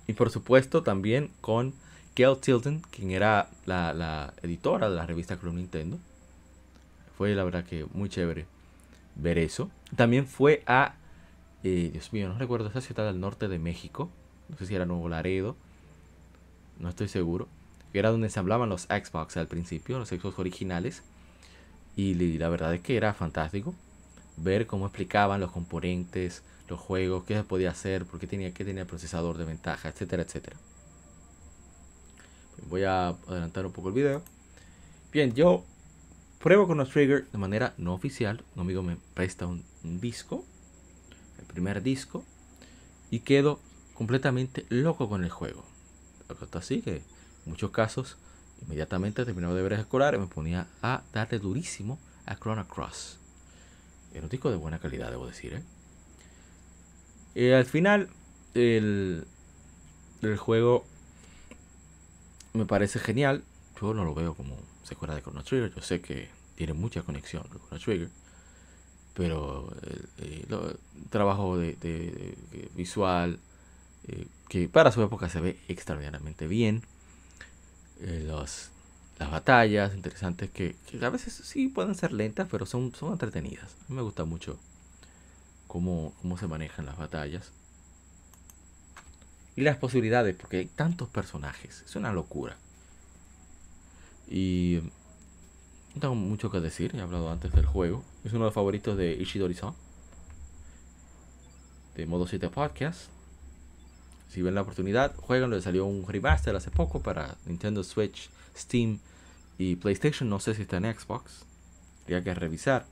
Y 0.06 0.12
por 0.14 0.30
supuesto 0.30 0.82
también 0.82 1.30
con 1.40 1.74
Gail 2.14 2.36
Tilden, 2.38 2.82
quien 2.90 3.10
era 3.10 3.48
la, 3.64 4.34
editora 4.42 4.90
de 4.90 4.96
la 4.96 5.06
revista 5.06 5.36
Club 5.36 5.54
Nintendo. 5.54 5.98
Fue 7.22 7.36
la 7.36 7.44
verdad 7.44 7.64
que 7.64 7.86
muy 7.94 8.08
chévere 8.08 8.46
ver 9.14 9.38
eso. 9.38 9.70
También 9.94 10.26
fue 10.26 10.64
a, 10.66 10.96
eh, 11.62 11.90
Dios 11.92 12.12
mío, 12.12 12.28
no 12.28 12.36
recuerdo 12.36 12.66
esa 12.68 12.80
ciudad 12.80 13.06
del 13.06 13.20
norte 13.20 13.46
de 13.46 13.60
México. 13.60 14.10
No 14.48 14.56
sé 14.58 14.66
si 14.66 14.74
era 14.74 14.86
Nuevo 14.86 15.08
Laredo. 15.08 15.54
No 16.80 16.88
estoy 16.88 17.06
seguro 17.06 17.46
que 17.92 18.00
era 18.00 18.10
donde 18.10 18.28
se 18.28 18.40
hablaban 18.40 18.70
los 18.70 18.88
Xbox 18.88 19.36
al 19.36 19.46
principio, 19.46 20.00
los 20.00 20.08
Xbox 20.08 20.36
originales. 20.40 21.04
Y 21.94 22.14
la 22.38 22.48
verdad 22.48 22.74
es 22.74 22.80
que 22.80 22.96
era 22.96 23.14
fantástico 23.14 23.72
ver 24.36 24.66
cómo 24.66 24.86
explicaban 24.86 25.40
los 25.40 25.52
componentes, 25.52 26.42
los 26.66 26.80
juegos, 26.80 27.22
qué 27.22 27.36
se 27.36 27.44
podía 27.44 27.70
hacer, 27.70 28.04
por 28.04 28.18
qué 28.18 28.26
tenía, 28.26 28.52
qué 28.52 28.64
tenía 28.64 28.82
el 28.82 28.88
procesador 28.88 29.38
de 29.38 29.44
ventaja, 29.44 29.90
etcétera, 29.90 30.24
etcétera. 30.24 30.56
Voy 32.68 32.82
a 32.82 33.10
adelantar 33.28 33.64
un 33.64 33.70
poco 33.70 33.90
el 33.90 33.94
video. 33.94 34.22
Bien, 35.12 35.34
yo 35.34 35.64
pruebo 36.42 36.66
con 36.66 36.76
los 36.76 36.90
Trigger 36.90 37.26
de 37.30 37.38
manera 37.38 37.72
no 37.78 37.94
oficial. 37.94 38.42
Un 38.56 38.62
amigo 38.62 38.82
me 38.82 38.96
presta 39.14 39.46
un, 39.46 39.62
disco, 40.00 40.44
el 41.38 41.44
primer 41.46 41.82
disco, 41.82 42.24
y 43.10 43.20
quedo 43.20 43.60
completamente 43.94 44.66
loco 44.68 45.08
con 45.08 45.22
el 45.22 45.30
juego. 45.30 45.64
Así 46.52 46.82
que 46.82 46.96
en 46.96 47.02
muchos 47.46 47.70
casos, 47.70 48.16
inmediatamente 48.62 49.24
terminado 49.24 49.54
de 49.54 49.62
ver 49.62 49.74
escolar, 49.74 50.18
me 50.18 50.26
ponía 50.26 50.66
a 50.82 51.02
darle 51.12 51.38
durísimo 51.38 51.98
a 52.26 52.36
Chrono 52.36 52.66
Cross. 52.66 53.18
Era 54.12 54.24
un 54.24 54.28
disco 54.28 54.50
de 54.50 54.56
buena 54.56 54.80
calidad, 54.80 55.10
debo 55.10 55.26
decir. 55.26 55.54
¿eh? 55.54 55.62
Y 57.34 57.52
al 57.52 57.66
final, 57.66 58.08
el, 58.54 59.26
el 60.22 60.36
juego 60.36 60.84
me 62.52 62.66
parece 62.66 62.98
genial. 62.98 63.44
No 63.82 64.04
lo 64.04 64.14
veo 64.14 64.34
como 64.34 64.56
secuela 64.84 65.14
de 65.16 65.22
Chrono 65.22 65.42
Trigger. 65.42 65.74
Yo 65.74 65.82
sé 65.82 66.00
que 66.00 66.30
tiene 66.54 66.72
mucha 66.72 67.02
conexión 67.02 67.42
con 67.48 67.60
Chrono 67.60 67.80
Trigger. 67.80 68.10
Pero 69.14 69.74
el, 70.18 70.78
trabajo 71.10 71.58
de, 71.58 72.36
visual, 72.76 73.40
eh, 74.06 74.26
que 74.48 74.68
para 74.68 74.92
su 74.92 75.02
época 75.02 75.28
se 75.28 75.40
ve 75.40 75.58
extraordinariamente 75.66 76.46
bien. 76.46 76.82
Eh, 78.00 78.24
las 78.26 78.70
batallas 79.30 79.94
interesantes 79.94 80.48
que, 80.50 80.76
a 81.02 81.10
veces 81.10 81.34
sí 81.34 81.68
pueden 81.68 81.94
ser 81.96 82.12
lentas, 82.12 82.48
pero 82.50 82.66
son, 82.66 82.94
son 82.94 83.12
entretenidas. 83.12 83.74
A 83.80 83.84
mí 83.88 83.96
me 83.96 84.02
gusta 84.02 84.24
mucho 84.24 84.58
cómo, 85.66 86.14
cómo 86.22 86.38
se 86.38 86.46
manejan 86.46 86.86
las 86.86 86.96
batallas. 86.96 87.50
Y 89.56 89.62
las 89.62 89.76
posibilidades, 89.76 90.36
porque 90.36 90.58
hay 90.58 90.66
tantos 90.66 91.08
personajes. 91.08 91.82
Es 91.84 91.96
una 91.96 92.12
locura. 92.12 92.56
Y 94.32 94.80
no 95.94 96.00
tengo 96.00 96.14
mucho 96.14 96.50
que 96.50 96.60
decir, 96.60 96.96
he 96.96 97.00
hablado 97.00 97.30
antes 97.30 97.52
del 97.52 97.66
juego. 97.66 98.02
Es 98.24 98.32
uno 98.32 98.40
de 98.40 98.46
los 98.46 98.54
favoritos 98.54 98.96
de 98.96 99.12
Ishidori-san. 99.12 99.74
De 101.94 102.06
Modo 102.06 102.26
7 102.26 102.48
Podcast 102.48 103.10
si 104.32 104.40
ven 104.40 104.54
la 104.54 104.62
oportunidad, 104.62 105.14
juegan. 105.16 105.50
Le 105.50 105.60
salió 105.60 105.84
un 105.84 106.08
remaster 106.08 106.56
hace 106.56 106.70
poco 106.70 107.02
para 107.02 107.36
Nintendo 107.44 107.84
Switch, 107.84 108.30
Steam 108.56 108.98
y 109.58 109.76
PlayStation. 109.76 110.30
No 110.30 110.40
sé 110.40 110.54
si 110.54 110.62
está 110.62 110.78
en 110.78 110.84
Xbox. 110.84 111.44
Habría 112.04 112.24
que 112.24 112.32
revisar. 112.32 112.86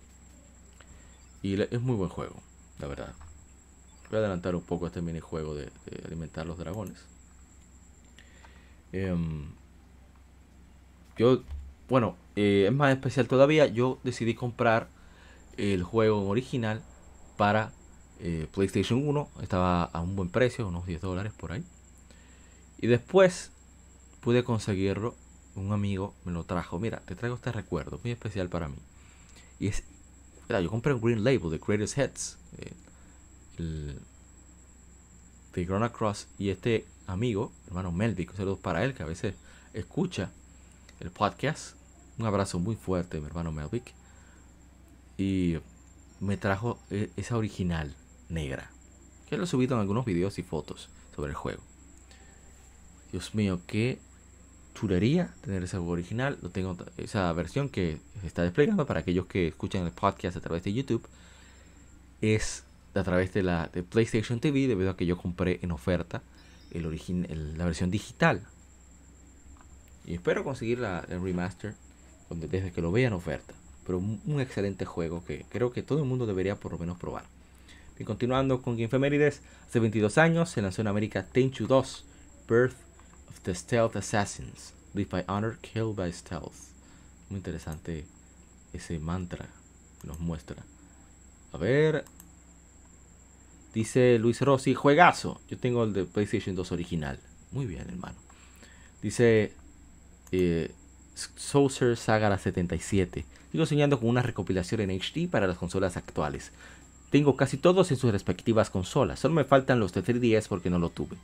Y 1.43 1.59
es 1.59 1.81
muy 1.81 1.97
buen 1.97 2.11
juego, 2.11 2.37
la 2.79 2.89
verdad. 2.89 3.15
Voy 4.11 4.17
a 4.17 4.21
adelantar 4.21 4.55
un 4.55 4.61
poco 4.61 4.87
este 4.87 5.01
minijuego 5.01 5.55
de, 5.55 5.65
de 5.87 6.05
alimentar 6.05 6.45
los 6.45 6.59
dragones. 6.59 6.99
Em, 8.93 9.47
yo, 11.17 11.43
bueno, 11.89 12.17
eh, 12.37 12.67
es 12.69 12.73
más 12.73 12.93
especial 12.93 13.29
todavía. 13.29 13.67
Yo 13.67 13.99
decidí 14.05 14.35
comprar 14.35 14.89
el 15.57 15.83
juego 15.83 16.29
original 16.29 16.83
para 17.37 17.73
eh, 18.23 18.47
PlayStation 18.53 19.07
1 19.09 19.31
estaba 19.41 19.85
a 19.85 20.01
un 20.03 20.15
buen 20.15 20.29
precio, 20.29 20.69
unos 20.69 20.85
10 20.87 21.01
dólares 21.01 21.33
por 21.33 21.53
ahí. 21.53 21.65
Y 22.79 22.87
después 22.87 23.51
pude 24.21 24.45
conseguirlo. 24.45 25.15
Un 25.57 25.73
amigo 25.73 26.15
me 26.25 26.33
lo 26.33 26.45
trajo. 26.45 26.79
Mira, 26.79 27.01
te 27.01 27.15
traigo 27.15 27.37
este 27.37 27.51
recuerdo 27.51 27.99
muy 28.03 28.13
especial 28.13 28.49
para 28.49 28.69
mí. 28.69 28.77
Y 29.59 29.69
es. 29.69 29.85
Mira, 30.49 30.61
yo 30.61 30.71
compré 30.71 30.93
un 30.93 31.01
Green 31.01 31.25
Label 31.25 31.51
de 31.51 31.59
Greatest 31.59 31.99
Hits. 31.99 32.39
Eh, 32.59 32.73
el, 33.59 34.01
de. 35.53 36.29
Y 36.39 36.51
este 36.51 36.87
amigo, 37.07 37.53
hermano 37.67 37.91
Melvick, 37.91 38.35
saludos 38.35 38.59
para 38.59 38.85
él 38.85 38.95
que 38.95 39.03
a 39.03 39.07
veces 39.07 39.35
escucha 39.73 40.31
el 41.01 41.11
podcast. 41.11 41.77
Un 42.19 42.27
abrazo 42.27 42.59
muy 42.59 42.77
fuerte, 42.77 43.21
mi 43.21 43.27
hermano 43.27 43.53
Melvick. 43.53 43.93
Y 45.17 45.57
me 46.21 46.37
trajo 46.37 46.79
eh, 46.91 47.11
esa 47.17 47.37
original 47.37 47.95
negra. 48.29 48.71
Que 49.29 49.37
lo 49.37 49.45
he 49.45 49.47
subido 49.47 49.75
en 49.75 49.81
algunos 49.81 50.05
videos 50.05 50.39
y 50.39 50.43
fotos 50.43 50.89
sobre 51.15 51.31
el 51.31 51.37
juego. 51.37 51.63
Dios 53.13 53.35
mío, 53.35 53.61
qué 53.67 53.99
chulería 54.75 55.35
tener 55.43 55.65
ese 55.65 55.79
original. 55.79 56.39
Lo 56.43 56.51
tengo 56.51 56.77
esa 56.97 57.33
versión 57.33 57.69
que 57.69 57.99
se 58.21 58.27
está 58.27 58.43
desplegando 58.43 58.87
para 58.87 59.01
aquellos 59.01 59.27
que 59.27 59.49
escuchan 59.49 59.85
el 59.85 59.93
podcast 59.93 60.37
a 60.37 60.41
través 60.41 60.63
de 60.63 60.73
YouTube. 60.73 61.07
Es 62.21 62.65
a 62.95 63.03
través 63.03 63.33
de 63.33 63.43
la 63.43 63.71
PlayStation 63.89 64.41
TV 64.41 64.67
debido 64.67 64.91
a 64.91 64.97
que 64.97 65.07
yo 65.07 65.17
compré 65.17 65.61
en 65.63 65.71
oferta 65.71 66.23
el 66.71 66.87
origen, 66.87 67.27
la 67.57 67.65
versión 67.65 67.91
digital. 67.91 68.47
Y 70.11 70.15
espero 70.15 70.43
conseguir 70.43 70.81
la, 70.81 71.07
el 71.09 71.23
remaster 71.23 71.77
desde 72.31 72.73
que 72.73 72.83
lo 72.83 72.91
vea 72.91 73.15
oferta. 73.15 73.55
Pero 73.87 73.99
un 73.99 74.41
excelente 74.41 74.85
juego 74.85 75.25
que 75.25 75.47
creo 75.49 75.71
que 75.71 75.85
todo 75.85 76.01
el 76.01 76.05
mundo 76.05 76.27
debería 76.27 76.57
por 76.57 76.73
lo 76.73 76.79
menos 76.79 76.99
probar. 76.99 77.23
Y 77.97 78.03
continuando 78.03 78.61
con 78.61 78.81
Infemérides, 78.81 79.41
hace 79.69 79.79
22 79.79 80.19
años 80.19 80.51
se 80.51 80.63
lanzó 80.63 80.81
en 80.81 80.89
América 80.89 81.25
Tenchu 81.25 81.69
2, 81.69 82.05
Birth 82.49 82.75
of 83.29 83.41
the 83.43 83.55
Stealth 83.55 83.95
Assassins, 83.95 84.75
Live 84.95 85.11
by 85.13 85.25
Honor, 85.29 85.59
Kill 85.61 85.95
by 85.95 86.13
Stealth. 86.13 86.57
Muy 87.29 87.37
interesante 87.37 88.05
ese 88.73 88.99
mantra 88.99 89.47
que 90.01 90.09
nos 90.09 90.19
muestra. 90.19 90.65
A 91.53 91.59
ver. 91.59 92.05
Dice 93.73 94.19
Luis 94.19 94.41
Rossi, 94.41 94.75
juegazo. 94.75 95.41
Yo 95.49 95.57
tengo 95.57 95.85
el 95.85 95.93
de 95.93 96.05
PlayStation 96.05 96.57
2 96.57 96.73
original. 96.73 97.21
Muy 97.53 97.67
bien, 97.67 97.89
hermano. 97.89 98.17
Dice 99.03 99.53
eh, 100.33 100.71
Saucer 101.15 101.97
Saga 101.97 102.37
77. 102.37 103.25
Sigo 103.53 103.67
soñando 103.67 103.99
con 103.99 104.09
una 104.09 104.23
recopilación 104.23 104.81
en 104.81 104.91
HD 104.91 105.29
para 105.29 105.47
las 105.47 105.59
consolas 105.59 105.97
actuales. 105.97 106.53
Tengo 107.11 107.37
casi 107.37 107.57
todos 107.57 107.91
en 107.91 107.97
sus 107.97 108.13
respectivas 108.13 108.71
consolas. 108.71 109.19
Solo 109.19 109.35
me 109.35 109.45
faltan 109.45 109.81
los 109.81 109.93
de 109.93 110.05
3DS 110.05 110.47
porque 110.49 110.71
no 110.71 110.79
lo 110.79 110.91
tuve. 110.91 111.17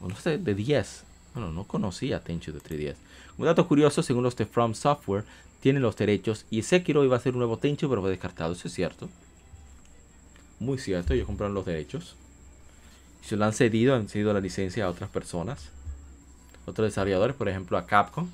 No 0.00 0.16
sé, 0.16 0.38
de 0.38 0.54
10. 0.54 1.04
Bueno, 1.34 1.52
no 1.52 1.64
conocía 1.64 2.20
Tenchu 2.20 2.52
de 2.52 2.60
3DS. 2.60 2.96
Un 3.36 3.44
dato 3.44 3.68
curioso, 3.68 4.02
según 4.02 4.22
los 4.22 4.36
de 4.36 4.46
From 4.46 4.74
Software, 4.74 5.24
tienen 5.60 5.82
los 5.82 5.96
derechos 5.96 6.46
y 6.50 6.62
Sekiro 6.62 7.04
iba 7.04 7.16
a 7.16 7.20
ser 7.20 7.34
un 7.34 7.40
nuevo 7.40 7.58
Tenchu, 7.58 7.88
pero 7.88 8.00
fue 8.00 8.10
descartado. 8.10 8.52
Eso 8.54 8.68
es 8.68 8.74
cierto. 8.74 9.10
Muy 10.58 10.78
cierto, 10.78 11.12
ellos 11.12 11.26
compraron 11.26 11.54
los 11.54 11.66
derechos. 11.66 12.16
Se 13.22 13.36
lo 13.36 13.44
han 13.44 13.52
cedido, 13.52 13.94
han 13.94 14.08
cedido 14.08 14.32
la 14.32 14.40
licencia 14.40 14.86
a 14.86 14.90
otras 14.90 15.10
personas. 15.10 15.70
Otros 16.70 16.86
desarrolladores, 16.86 17.34
por 17.34 17.48
ejemplo 17.48 17.76
a 17.76 17.84
Capcom. 17.84 18.28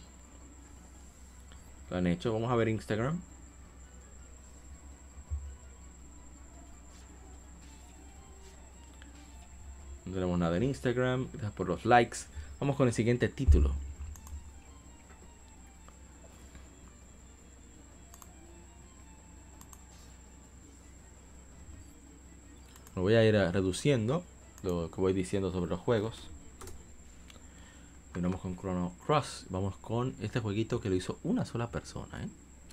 Lo 1.89 1.97
han 1.97 2.07
hecho. 2.07 2.35
Vamos 2.35 2.53
a 2.53 2.55
ver 2.55 2.69
Instagram. 2.69 3.19
No 10.05 10.13
tenemos 10.13 10.39
nada 10.39 10.55
en 10.59 10.65
Instagram. 10.65 11.29
Gracias 11.33 11.53
por 11.53 11.67
los 11.67 11.87
likes. 11.87 12.19
Vamos 12.61 12.77
con 12.77 12.89
el 12.89 12.93
siguiente 12.93 13.31
título. 13.31 13.73
Lo 22.95 23.01
voy 23.01 23.15
a 23.15 23.25
ir 23.25 23.35
reduciendo 23.35 24.23
lo 24.63 24.91
que 24.91 25.01
voy 25.01 25.15
diciendo 25.15 25.51
sobre 25.51 25.71
los 25.71 25.81
juegos. 25.81 26.36
Con 28.17 28.57
Chrono 28.57 28.95
Cross. 29.05 29.45
Vamos 29.51 29.77
con 29.77 30.15
este 30.23 30.41
jueguito 30.41 30.81
que 30.81 30.89
lo 30.89 30.95
hizo 30.95 31.19
una 31.23 31.45
sola 31.45 31.71
persona. 31.71 32.25
¿eh? 32.25 32.29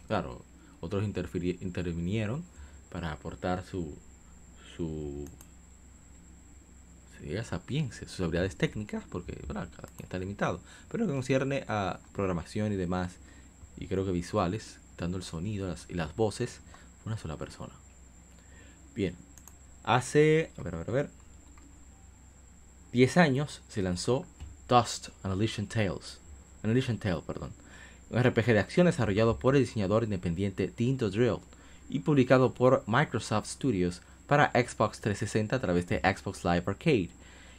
Claro, 0.08 0.46
otros 0.80 1.04
intervinieron 1.04 2.46
para 2.90 3.12
aportar 3.12 3.66
su, 3.66 3.94
su 4.78 5.28
ella 7.22 7.44
sapiense, 7.44 8.08
sus 8.08 8.22
habilidades 8.22 8.56
técnicas, 8.56 9.04
porque 9.10 9.34
cada 9.46 9.68
quien 9.68 10.04
está 10.04 10.18
limitado, 10.18 10.62
pero 10.90 11.06
que 11.06 11.12
concierne 11.12 11.66
a 11.68 12.00
programación 12.14 12.72
y 12.72 12.78
demás, 12.78 13.18
y 13.76 13.88
creo 13.88 14.06
que 14.06 14.12
visuales, 14.12 14.80
dando 14.98 15.18
el 15.18 15.24
sonido 15.24 15.76
y 15.90 15.94
las 15.96 16.16
voces, 16.16 16.62
una 17.06 17.18
sola 17.18 17.36
persona. 17.36 17.74
Bien, 18.96 19.18
hace, 19.84 20.52
a 20.58 20.64
ver, 20.64 20.76
a 20.76 20.78
ver, 20.78 20.90
a 20.90 20.94
ver, 20.94 21.10
10 22.94 23.18
años 23.18 23.62
se 23.68 23.82
lanzó 23.82 24.26
Dust 24.74 25.10
Annihilation 25.22 25.68
Tales, 25.68 26.20
Annihilation 26.64 26.98
Tale, 26.98 27.22
perdón, 27.28 27.52
un 28.10 28.24
RPG 28.24 28.48
de 28.48 28.60
acción 28.60 28.88
desarrollado 28.88 29.38
por 29.38 29.56
el 29.56 29.62
diseñador 29.62 30.04
independiente 30.04 30.68
Tinto 30.68 31.12
Drill 31.12 31.38
y 31.90 32.00
publicado 32.00 32.56
por 32.56 32.84
Microsoft 32.88 33.46
Studios 33.46 34.02
para 34.26 34.50
Xbox 34.50 35.00
360 35.00 35.56
a 35.56 35.62
través 35.62 35.86
de 35.90 36.00
Xbox 36.00 36.44
Live 36.44 36.64
Arcade, 36.66 37.12
y 37.12 37.12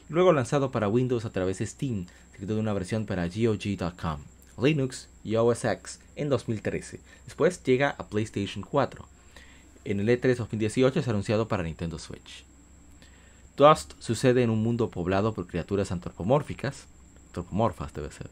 luego 0.09 0.33
lanzado 0.33 0.71
para 0.71 0.89
Windows 0.89 1.23
a 1.23 1.29
través 1.29 1.59
de 1.59 1.67
Steam, 1.67 2.05
seguido 2.33 2.55
de 2.55 2.59
una 2.59 2.73
versión 2.73 3.05
para 3.05 3.27
GOG.com, 3.27 4.19
Linux 4.61 5.07
y 5.23 5.37
OS 5.37 5.63
X 5.63 6.01
en 6.17 6.27
2013. 6.27 6.99
Después 7.23 7.63
llega 7.63 7.95
a 7.97 8.07
PlayStation 8.07 8.61
4. 8.61 9.07
En 9.85 10.01
el 10.01 10.09
E3 10.09 10.35
2018 10.35 10.99
es 10.99 11.07
anunciado 11.07 11.47
para 11.47 11.63
Nintendo 11.63 11.97
Switch. 11.97 12.43
Dust 13.55 13.93
sucede 13.99 14.43
en 14.43 14.49
un 14.49 14.61
mundo 14.61 14.89
poblado 14.89 15.33
por 15.33 15.47
criaturas 15.47 15.93
antropomórficas, 15.93 16.87
antropomorfas 17.35 17.93
debe 17.93 18.11
ser, 18.11 18.29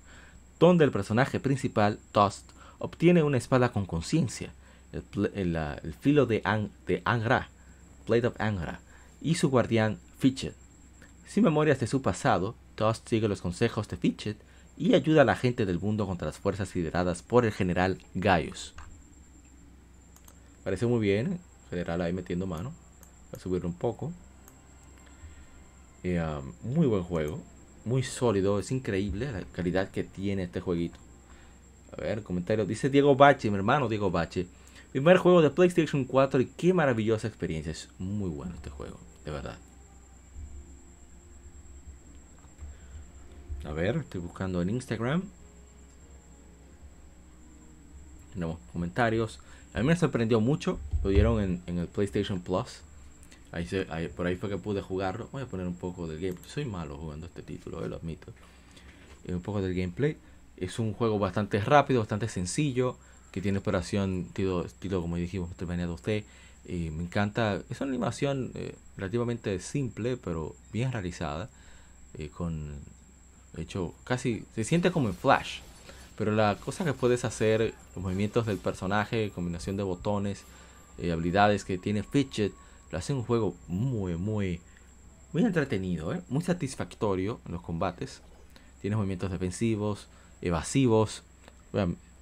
donde 0.59 0.85
el 0.85 0.91
personaje 0.91 1.39
principal, 1.39 1.99
Dust, 2.13 2.51
obtiene 2.80 3.23
una 3.23 3.38
espada 3.38 3.71
con 3.71 3.85
conciencia, 3.85 4.53
el, 4.91 5.95
filo 5.99 6.25
de, 6.25 6.41
Angra, 7.05 7.49
Blade 8.07 8.27
of 8.27 8.39
Angra, 8.39 8.80
y 9.21 9.35
su 9.35 9.49
guardián 9.49 9.99
Fitchet. 10.17 10.55
Sin 11.27 11.43
memorias 11.43 11.80
de 11.80 11.88
su 11.88 12.01
pasado, 12.01 12.55
Dust 12.77 13.07
sigue 13.07 13.27
los 13.27 13.41
consejos 13.41 13.88
de 13.88 13.97
Fitchet 13.97 14.38
y 14.77 14.93
ayuda 14.95 15.21
a 15.21 15.25
la 15.25 15.35
gente 15.35 15.65
del 15.65 15.80
mundo 15.80 16.05
contra 16.05 16.27
las 16.27 16.38
fuerzas 16.38 16.73
lideradas 16.75 17.21
por 17.21 17.45
el 17.45 17.51
general 17.51 17.99
Gaius. 18.13 18.73
Parece 20.63 20.85
muy 20.85 20.99
bien, 20.99 21.39
general 21.69 22.01
ahí 22.01 22.13
metiendo 22.13 22.47
mano. 22.47 22.73
Voy 23.31 23.38
a 23.38 23.39
subirlo 23.39 23.67
un 23.67 23.75
poco. 23.75 24.13
Eh, 26.03 26.21
um, 26.21 26.53
muy 26.73 26.88
buen 26.88 27.03
juego, 27.03 27.41
muy 27.85 28.03
sólido, 28.03 28.60
es 28.60 28.72
increíble 28.72 29.31
la 29.31 29.41
calidad 29.51 29.89
que 29.89 30.03
tiene 30.03 30.43
este 30.43 30.61
jueguito. 30.61 30.99
A 31.97 32.01
ver, 32.01 32.23
comentario. 32.23 32.65
Dice 32.65 32.89
Diego 32.89 33.15
Bache, 33.15 33.49
mi 33.49 33.57
hermano 33.57 33.88
Diego 33.88 34.10
Bache. 34.10 34.47
Primer 34.91 35.18
juego 35.18 35.41
de 35.41 35.49
PlayStation 35.49 36.05
4 36.05 36.41
y 36.41 36.45
qué 36.45 36.73
maravillosa 36.73 37.27
experiencia. 37.27 37.72
Es 37.72 37.89
muy 37.99 38.30
bueno 38.30 38.53
este 38.55 38.69
juego, 38.69 38.99
de 39.26 39.31
verdad. 39.31 39.57
A 43.65 43.72
ver, 43.72 43.97
estoy 43.97 44.22
buscando 44.22 44.61
en 44.61 44.69
Instagram. 44.69 45.23
Tenemos 48.34 48.60
comentarios. 48.72 49.39
A 49.73 49.80
mí 49.80 49.85
me 49.85 49.95
sorprendió 49.95 50.39
mucho. 50.39 50.80
Lo 51.03 51.10
dieron 51.10 51.61
en, 51.65 51.77
el 51.77 51.88
PlayStation 51.88 52.41
Plus. 52.41 52.81
Ahí, 53.53 53.67
por 54.15 54.25
ahí 54.25 54.35
fue 54.35 54.49
que 54.49 54.57
pude 54.57 54.81
jugarlo. 54.81 55.30
Voy 55.31 55.43
a 55.43 55.45
poner 55.45 55.67
un 55.67 55.75
poco 55.75 56.07
del 56.07 56.19
gameplay. 56.19 56.49
Soy 56.49 56.65
malo 56.65 56.97
jugando 56.97 57.27
este 57.27 57.43
título, 57.43 57.85
eh, 57.85 57.89
lo 57.89 57.97
admito. 57.97 58.34
un 59.27 59.41
poco 59.41 59.61
del 59.61 59.75
gameplay. 59.75 60.17
Es 60.57 60.80
un 60.80 60.93
juego 60.93 61.19
bastante 61.19 61.59
rápido, 61.61 61.99
bastante 61.99 62.27
sencillo 62.27 62.97
que 63.31 63.41
tiene 63.41 63.59
operación 63.59 64.25
estilo, 64.27 64.65
estilo 64.65 65.01
como 65.01 65.17
dijimos, 65.17 65.49
de 65.57 65.88
usted. 65.88 66.23
Y 66.65 66.89
me 66.91 67.03
encanta, 67.03 67.61
es 67.69 67.81
una 67.81 67.89
animación 67.89 68.51
eh, 68.55 68.75
relativamente 68.97 69.59
simple, 69.59 70.17
pero 70.17 70.55
bien 70.71 70.91
realizada. 70.91 71.49
Eh, 72.17 72.30
con, 72.30 72.75
hecho, 73.57 73.93
casi 74.03 74.45
se 74.55 74.63
siente 74.63 74.91
como 74.91 75.09
en 75.09 75.15
Flash. 75.15 75.59
Pero 76.17 76.31
la 76.31 76.57
cosa 76.57 76.85
que 76.85 76.93
puedes 76.93 77.25
hacer, 77.25 77.73
los 77.95 78.03
movimientos 78.03 78.45
del 78.45 78.57
personaje, 78.57 79.31
combinación 79.34 79.77
de 79.77 79.84
botones, 79.84 80.43
eh, 80.99 81.11
habilidades 81.11 81.65
que 81.65 81.77
tiene 81.77 82.03
Fidget, 82.03 82.53
lo 82.94 82.99
hace 82.99 83.11
un 83.11 83.24
juego 83.24 83.56
muy, 83.68 84.18
muy, 84.18 84.61
muy 85.34 85.44
entretenido, 85.44 86.14
muy 86.30 86.44
satisfactorio 86.44 87.41
en 87.48 87.53
los 87.53 87.64
combates. 87.64 88.22
Tiene 88.82 88.95
movimientos 88.95 89.32
defensivos, 89.32 90.07
evasivos 90.41 91.24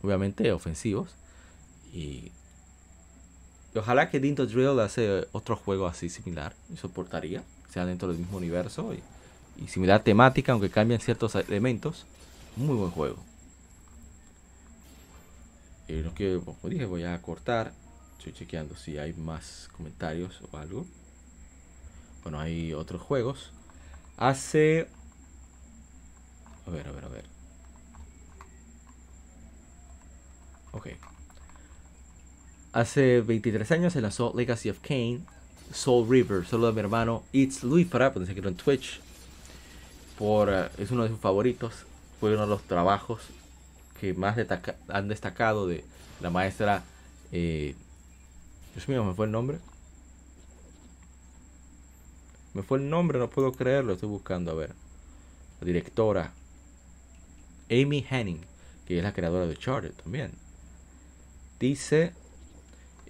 obviamente 0.01 0.49
ofensivos. 0.53 1.09
Y, 1.91 2.31
ojalá 3.75 4.09
que 4.09 4.21
Dinto 4.21 4.45
Drill 4.45 4.79
hace 4.79 5.27
otro 5.33 5.57
juego 5.57 5.87
así 5.87 6.07
similar, 6.09 6.55
y 6.73 6.77
soportaría, 6.77 7.43
sea 7.69 7.85
dentro 7.85 8.07
del 8.07 8.17
mismo 8.17 8.37
universo 8.37 8.93
y, 8.93 9.67
similar 9.67 10.01
temática, 10.05 10.53
aunque 10.53 10.69
cambien 10.69 11.01
ciertos 11.01 11.35
elementos. 11.35 12.05
Muy 12.55 12.77
buen 12.77 12.91
juego. 12.91 13.17
Y 15.89 16.01
lo 16.01 16.13
que, 16.13 16.39
como 16.39 16.57
dije, 16.69 16.85
voy 16.85 17.03
a 17.03 17.21
cortar. 17.21 17.73
Estoy 18.21 18.33
chequeando 18.33 18.75
si 18.75 18.99
hay 18.99 19.13
más 19.13 19.67
comentarios 19.75 20.43
o 20.51 20.57
algo. 20.57 20.85
Bueno, 22.21 22.39
hay 22.39 22.71
otros 22.71 23.01
juegos. 23.01 23.51
Hace... 24.15 24.87
A 26.67 26.69
ver, 26.69 26.87
a 26.87 26.91
ver, 26.91 27.05
a 27.05 27.07
ver. 27.07 27.25
Ok. 30.71 30.89
Hace 32.73 33.21
23 33.21 33.71
años 33.71 33.93
se 33.93 34.01
lanzó 34.01 34.31
Legacy 34.35 34.69
of 34.69 34.77
Kane, 34.81 35.21
Soul 35.73 36.07
River. 36.07 36.45
Solo 36.45 36.67
de 36.67 36.73
mi 36.73 36.79
hermano 36.81 37.23
It's 37.31 37.63
Luis 37.63 37.87
para 37.87 38.13
pueden 38.13 38.27
seguirlo 38.27 38.51
en 38.51 38.55
Twitch. 38.55 38.99
Por, 40.19 40.47
eh, 40.53 40.69
es 40.77 40.91
uno 40.91 41.01
de 41.01 41.09
sus 41.09 41.19
favoritos. 41.19 41.73
Fue 42.19 42.31
uno 42.35 42.43
de 42.43 42.49
los 42.49 42.61
trabajos 42.61 43.21
que 43.99 44.13
más 44.13 44.37
han 44.89 45.07
destacado 45.07 45.65
de 45.65 45.83
la 46.19 46.29
maestra. 46.29 46.83
Eh, 47.31 47.73
Dios 48.73 48.87
mío, 48.87 49.03
me 49.03 49.13
fue 49.13 49.25
el 49.25 49.31
nombre. 49.31 49.59
Me 52.53 52.63
fue 52.63 52.79
el 52.79 52.89
nombre, 52.89 53.19
no 53.19 53.29
puedo 53.29 53.51
creerlo. 53.51 53.93
Estoy 53.93 54.09
buscando, 54.09 54.51
a 54.51 54.55
ver. 54.55 54.73
La 55.59 55.65
directora 55.67 56.33
Amy 57.69 58.05
Henning, 58.09 58.41
que 58.85 58.97
es 58.97 59.03
la 59.03 59.13
creadora 59.13 59.47
de 59.47 59.55
Charted 59.55 59.93
también. 59.93 60.31
Dice 61.59 62.13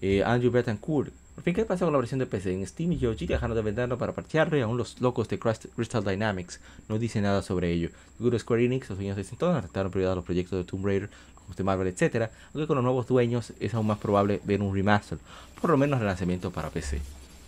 eh, 0.02 0.24
Andrew 0.24 0.52
Betancourt. 0.52 1.14
Por 1.36 1.44
fin, 1.46 1.54
¿qué 1.54 1.66
pasa 1.66 1.86
con 1.86 1.94
la 1.94 2.00
versión 2.00 2.20
de 2.20 2.26
PC? 2.26 2.54
En 2.54 2.68
Steam 2.68 2.92
y 2.92 2.98
Yoji 2.98 3.26
dejaron 3.26 3.56
de 3.56 3.64
venderlo 3.64 3.98
para 3.98 4.14
parchearlo 4.14 4.58
y 4.58 4.62
aún 4.62 4.78
los 4.78 5.00
locos 5.00 5.30
de 5.30 5.40
Crystal 5.40 6.04
Dynamics 6.04 6.60
no 6.90 7.00
dicen 7.00 7.24
nada 7.24 7.42
sobre 7.42 7.72
ello. 7.72 7.90
Seguro 8.18 8.38
Square 8.38 8.66
Enix, 8.66 8.90
los 8.90 8.98
dueños 8.98 9.18
de 9.18 9.24
Sinton, 9.24 9.56
afectaron 9.56 9.92
prioridad 9.92 10.12
a 10.12 10.16
los 10.18 10.26
proyectos 10.26 10.60
de 10.60 10.66
Tomb 10.66 10.86
Raider, 10.86 11.10
de 11.56 11.64
Marvel, 11.64 11.88
etc. 11.88 12.30
Aunque 12.54 12.68
con 12.68 12.76
los 12.76 12.84
nuevos 12.84 13.08
dueños 13.08 13.54
es 13.60 13.74
aún 13.74 13.88
más 13.88 13.98
probable 13.98 14.42
ver 14.44 14.62
un 14.62 14.74
remaster, 14.74 15.18
por 15.60 15.70
lo 15.70 15.78
menos 15.78 16.00
el 16.00 16.08
lanzamiento 16.08 16.52
para 16.52 16.70
PC. 16.70 17.02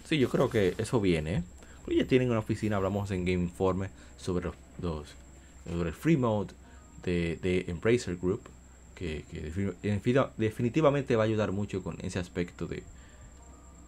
Sí, 0.03 0.18
yo 0.18 0.30
creo 0.30 0.49
que 0.49 0.76
eso 0.78 0.99
viene. 0.99 1.44
Porque 1.82 1.98
ya 1.98 2.07
tienen 2.07 2.30
una 2.30 2.40
oficina, 2.40 2.78
hablamos 2.78 3.11
en 3.11 3.26
Game 3.26 3.44
Informe 3.44 3.90
sobre 4.18 4.45
los, 4.82 5.07
sobre 5.70 5.90
el 5.90 5.95
free 5.95 6.15
mode 6.15 6.53
de, 7.03 7.38
de 7.41 7.65
Embracer 7.68 8.15
Group 8.15 8.49
que, 8.95 9.26
definitivamente 10.38 11.15
va 11.15 11.24
a 11.24 11.26
ayudar 11.26 11.52
mucho 11.52 11.84
con 11.84 11.98
ese 12.02 12.20
aspecto 12.20 12.68
de, 12.68 12.84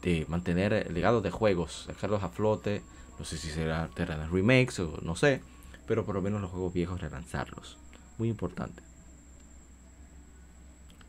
de 0.01 0.25
mantener 0.27 0.73
el 0.73 0.93
legado 0.93 1.21
de 1.21 1.31
juegos, 1.31 1.85
sacarlos 1.87 2.23
a 2.23 2.29
flote. 2.29 2.81
No 3.17 3.23
sé 3.23 3.37
si 3.37 3.49
será 3.49 3.89
remakes 3.95 4.79
o 4.79 4.99
no 5.01 5.15
sé, 5.15 5.41
pero 5.87 6.05
por 6.05 6.15
lo 6.15 6.21
menos 6.21 6.41
los 6.41 6.51
juegos 6.51 6.73
viejos 6.73 6.99
relanzarlos. 6.99 7.77
Muy 8.17 8.29
importante. 8.29 8.83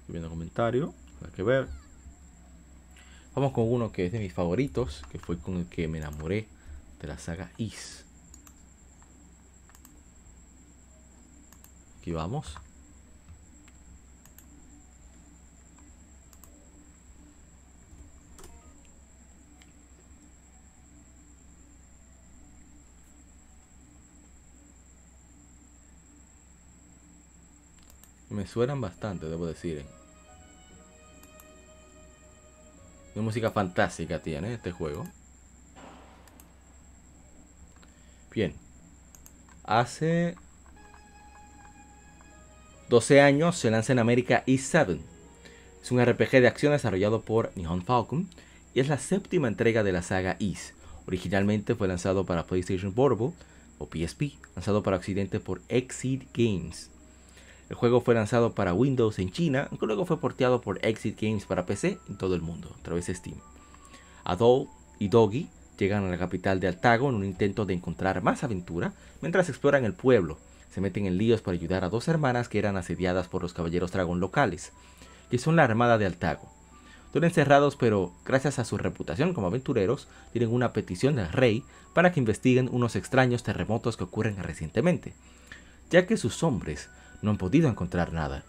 Viendo 0.08 0.30
comentario, 0.30 0.94
hay 1.24 1.30
que 1.32 1.42
ver. 1.42 1.68
Vamos 3.34 3.52
con 3.52 3.70
uno 3.70 3.92
que 3.92 4.06
es 4.06 4.12
de 4.12 4.18
mis 4.18 4.32
favoritos, 4.32 5.02
que 5.10 5.18
fue 5.18 5.38
con 5.38 5.56
el 5.58 5.66
que 5.66 5.88
me 5.88 5.98
enamoré 5.98 6.48
de 7.00 7.08
la 7.08 7.18
saga 7.18 7.50
Is. 7.58 8.04
Aquí 12.00 12.12
vamos. 12.12 12.56
Me 28.30 28.46
suenan 28.46 28.80
bastante, 28.80 29.26
debo 29.26 29.46
decir. 29.46 29.78
¿eh? 29.78 29.86
Una 33.14 33.24
música 33.24 33.50
fantástica 33.50 34.20
tiene 34.20 34.54
este 34.54 34.72
juego. 34.72 35.06
Bien. 38.30 38.54
Hace 39.64 40.36
12 42.88 43.20
años 43.20 43.56
se 43.56 43.70
lanza 43.70 43.92
en 43.92 43.98
América 43.98 44.44
E7. 44.46 45.00
Es 45.82 45.90
un 45.90 46.04
RPG 46.04 46.40
de 46.40 46.48
acción 46.48 46.72
desarrollado 46.72 47.22
por 47.22 47.50
Nihon 47.56 47.82
Falcon 47.82 48.28
y 48.74 48.80
es 48.80 48.88
la 48.88 48.98
séptima 48.98 49.48
entrega 49.48 49.82
de 49.82 49.92
la 49.92 50.02
saga 50.02 50.36
Is, 50.38 50.74
Originalmente 51.06 51.74
fue 51.76 51.88
lanzado 51.88 52.26
para 52.26 52.46
PlayStation 52.46 52.92
Portable 52.92 53.32
o 53.78 53.86
PSP, 53.86 54.38
lanzado 54.54 54.82
para 54.82 54.96
Occidente 54.96 55.38
por 55.38 55.62
Exit 55.68 56.24
Games. 56.34 56.90
El 57.68 57.76
juego 57.76 58.00
fue 58.00 58.14
lanzado 58.14 58.54
para 58.54 58.74
Windows 58.74 59.18
en 59.18 59.32
China, 59.32 59.66
aunque 59.70 59.86
luego 59.86 60.06
fue 60.06 60.20
porteado 60.20 60.60
por 60.60 60.84
Exit 60.84 61.20
Games 61.20 61.46
para 61.46 61.66
PC 61.66 61.98
en 62.08 62.16
todo 62.16 62.34
el 62.34 62.42
mundo, 62.42 62.70
a 62.78 62.82
través 62.82 63.06
de 63.06 63.14
Steam. 63.14 63.38
Adol 64.24 64.68
y 64.98 65.08
Doggy 65.08 65.48
llegan 65.76 66.04
a 66.04 66.08
la 66.08 66.18
capital 66.18 66.60
de 66.60 66.68
Altago 66.68 67.08
en 67.08 67.16
un 67.16 67.24
intento 67.24 67.66
de 67.66 67.74
encontrar 67.74 68.22
más 68.22 68.44
aventura 68.44 68.92
mientras 69.20 69.48
exploran 69.48 69.84
el 69.84 69.94
pueblo. 69.94 70.38
Se 70.70 70.80
meten 70.80 71.06
en 71.06 71.16
líos 71.18 71.40
para 71.40 71.56
ayudar 71.56 71.84
a 71.84 71.88
dos 71.88 72.06
hermanas 72.08 72.48
que 72.48 72.58
eran 72.58 72.76
asediadas 72.76 73.28
por 73.28 73.42
los 73.42 73.52
caballeros 73.52 73.92
dragón 73.92 74.20
locales, 74.20 74.72
que 75.30 75.38
son 75.38 75.56
la 75.56 75.64
armada 75.64 75.98
de 75.98 76.06
Altago. 76.06 76.48
Son 77.12 77.24
encerrados, 77.24 77.76
pero 77.76 78.12
gracias 78.24 78.58
a 78.58 78.64
su 78.64 78.76
reputación 78.76 79.32
como 79.32 79.46
aventureros, 79.46 80.06
tienen 80.32 80.52
una 80.52 80.72
petición 80.72 81.16
del 81.16 81.32
rey 81.32 81.64
para 81.94 82.12
que 82.12 82.20
investiguen 82.20 82.68
unos 82.70 82.94
extraños 82.94 83.42
terremotos 83.42 83.96
que 83.96 84.04
ocurren 84.04 84.36
recientemente, 84.42 85.14
ya 85.88 86.06
que 86.06 86.18
sus 86.18 86.42
hombres 86.42 86.90
no 87.26 87.32
han 87.32 87.38
podido 87.38 87.68
encontrar 87.68 88.12
nada. 88.12 88.44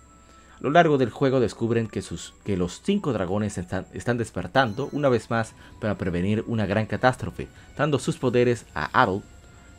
A 0.59 0.61
lo 0.61 0.69
largo 0.69 0.97
del 0.97 1.09
juego 1.09 1.39
descubren 1.39 1.87
que, 1.87 2.01
sus, 2.01 2.33
que 2.45 2.57
los 2.57 2.81
cinco 2.83 3.11
dragones 3.11 3.57
están, 3.57 3.87
están, 3.91 4.17
despertando 4.17 4.87
una 4.91 5.09
vez 5.09 5.29
más 5.29 5.53
para 5.81 5.97
prevenir 5.97 6.43
una 6.47 6.65
gran 6.65 6.85
catástrofe, 6.85 7.47
dando 7.75 7.99
sus 7.99 8.17
poderes 8.17 8.65
a 8.73 9.01
Adult 9.01 9.25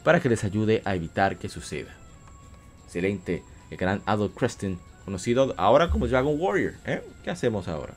para 0.02 0.20
que 0.20 0.28
les 0.28 0.44
ayude 0.44 0.82
a 0.84 0.94
evitar 0.96 1.38
que 1.38 1.48
suceda. 1.48 1.94
Excelente, 2.84 3.44
el 3.70 3.76
gran 3.76 4.02
Adult 4.04 4.36
Creston, 4.36 4.78
conocido 5.04 5.54
ahora 5.56 5.90
como 5.90 6.08
Dragon 6.08 6.34
Warrior. 6.38 6.74
¿eh? 6.84 7.02
¿Qué 7.22 7.30
hacemos 7.30 7.68
ahora? 7.68 7.94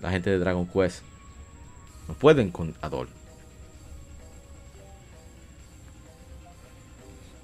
La 0.00 0.10
gente 0.10 0.30
de 0.30 0.38
Dragon 0.38 0.66
Quest 0.66 1.02
no 2.08 2.14
pueden 2.14 2.50
con 2.50 2.74
Adult. 2.80 3.10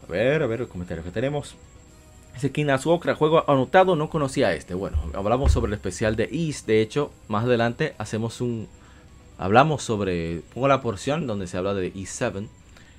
A 0.06 0.10
ver, 0.10 0.42
a 0.42 0.46
ver 0.46 0.62
el 0.62 0.68
comentario 0.68 1.04
que 1.04 1.10
tenemos. 1.10 1.56
Dice 2.36 2.52
Kinasuokra, 2.52 3.14
juego 3.14 3.48
anotado, 3.50 3.96
no 3.96 4.10
conocía 4.10 4.52
este. 4.52 4.74
Bueno, 4.74 4.98
hablamos 5.14 5.52
sobre 5.52 5.68
el 5.70 5.72
especial 5.72 6.16
de 6.16 6.28
East. 6.30 6.66
De 6.66 6.82
hecho, 6.82 7.10
más 7.28 7.44
adelante 7.44 7.94
hacemos 7.96 8.42
un. 8.42 8.68
Hablamos 9.38 9.82
sobre. 9.82 10.42
Pongo 10.52 10.68
la 10.68 10.82
porción 10.82 11.26
donde 11.26 11.46
se 11.46 11.56
habla 11.56 11.72
de 11.72 11.86
East 11.96 12.12
7. 12.18 12.46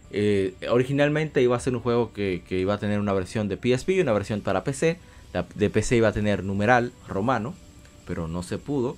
Eh, 0.09 0.55
originalmente 0.71 1.43
iba 1.43 1.55
a 1.55 1.59
ser 1.59 1.75
un 1.75 1.81
juego 1.81 2.13
que, 2.13 2.41
que, 2.49 2.57
iba 2.57 2.73
a 2.73 2.79
tener 2.79 2.99
una 2.99 3.13
versión 3.13 3.47
de 3.47 3.57
PSP 3.57 3.89
y 3.89 4.01
una 4.01 4.11
versión 4.11 4.41
para 4.41 4.63
PC. 4.63 4.97
La 5.33 5.45
de 5.53 5.69
PC 5.69 5.97
iba 5.97 6.07
a 6.07 6.13
tener 6.13 6.43
numeral 6.43 6.91
romano, 7.07 7.53
pero 8.07 8.27
no 8.27 8.41
se 8.41 8.57
pudo. 8.57 8.97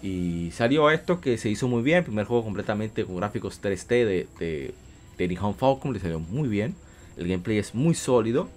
Y 0.00 0.52
salió 0.52 0.90
esto 0.90 1.20
que 1.20 1.36
se 1.36 1.50
hizo 1.50 1.68
muy 1.68 1.82
bien. 1.82 2.02
Primer 2.02 2.24
juego 2.24 2.44
completamente 2.44 3.04
con 3.04 3.16
gráficos 3.16 3.60
3D 3.60 3.88
de, 3.88 4.26
de, 4.38 4.74
de 5.18 5.28
Nihon 5.28 5.54
Falcon. 5.54 5.92
Le 5.92 6.00
salió 6.00 6.18
muy 6.18 6.48
bien. 6.48 6.74
El 7.18 7.28
gameplay 7.28 7.58
es 7.58 7.74
muy 7.74 7.94
sólido. 7.94 8.48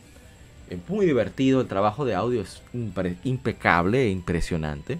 Es 0.71 0.79
muy 0.87 1.05
divertido. 1.05 1.59
El 1.59 1.67
trabajo 1.67 2.05
de 2.05 2.15
audio 2.15 2.41
es 2.41 2.63
impecable 3.25 4.03
e 4.03 4.09
impresionante. 4.09 4.99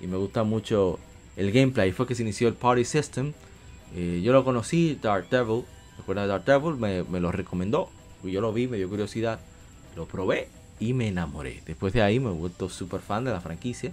Y 0.00 0.08
me 0.08 0.16
gusta 0.16 0.42
mucho 0.42 0.98
el 1.36 1.52
gameplay. 1.52 1.92
Fue 1.92 2.04
que 2.04 2.16
se 2.16 2.22
inició 2.22 2.48
el 2.48 2.54
Party 2.54 2.84
System. 2.84 3.32
Eh, 3.94 4.20
yo 4.24 4.32
lo 4.32 4.44
conocí, 4.44 4.98
Dark 5.00 5.28
Devil. 5.30 5.62
¿Recuerda 5.98 6.26
Dark 6.26 6.44
Devil? 6.44 6.74
Me, 6.74 7.04
me, 7.04 7.20
lo 7.20 7.30
recomendó. 7.30 7.90
Yo 8.24 8.40
lo 8.40 8.52
vi, 8.52 8.66
me 8.66 8.76
dio 8.76 8.88
curiosidad. 8.88 9.38
Lo 9.94 10.06
probé 10.06 10.48
y 10.80 10.94
me 10.94 11.06
enamoré. 11.06 11.62
Después 11.64 11.92
de 11.92 12.02
ahí 12.02 12.18
me 12.18 12.30
he 12.30 12.34
vuelto 12.34 12.68
súper 12.68 13.00
fan 13.00 13.22
de 13.22 13.30
la 13.30 13.40
franquicia. 13.40 13.92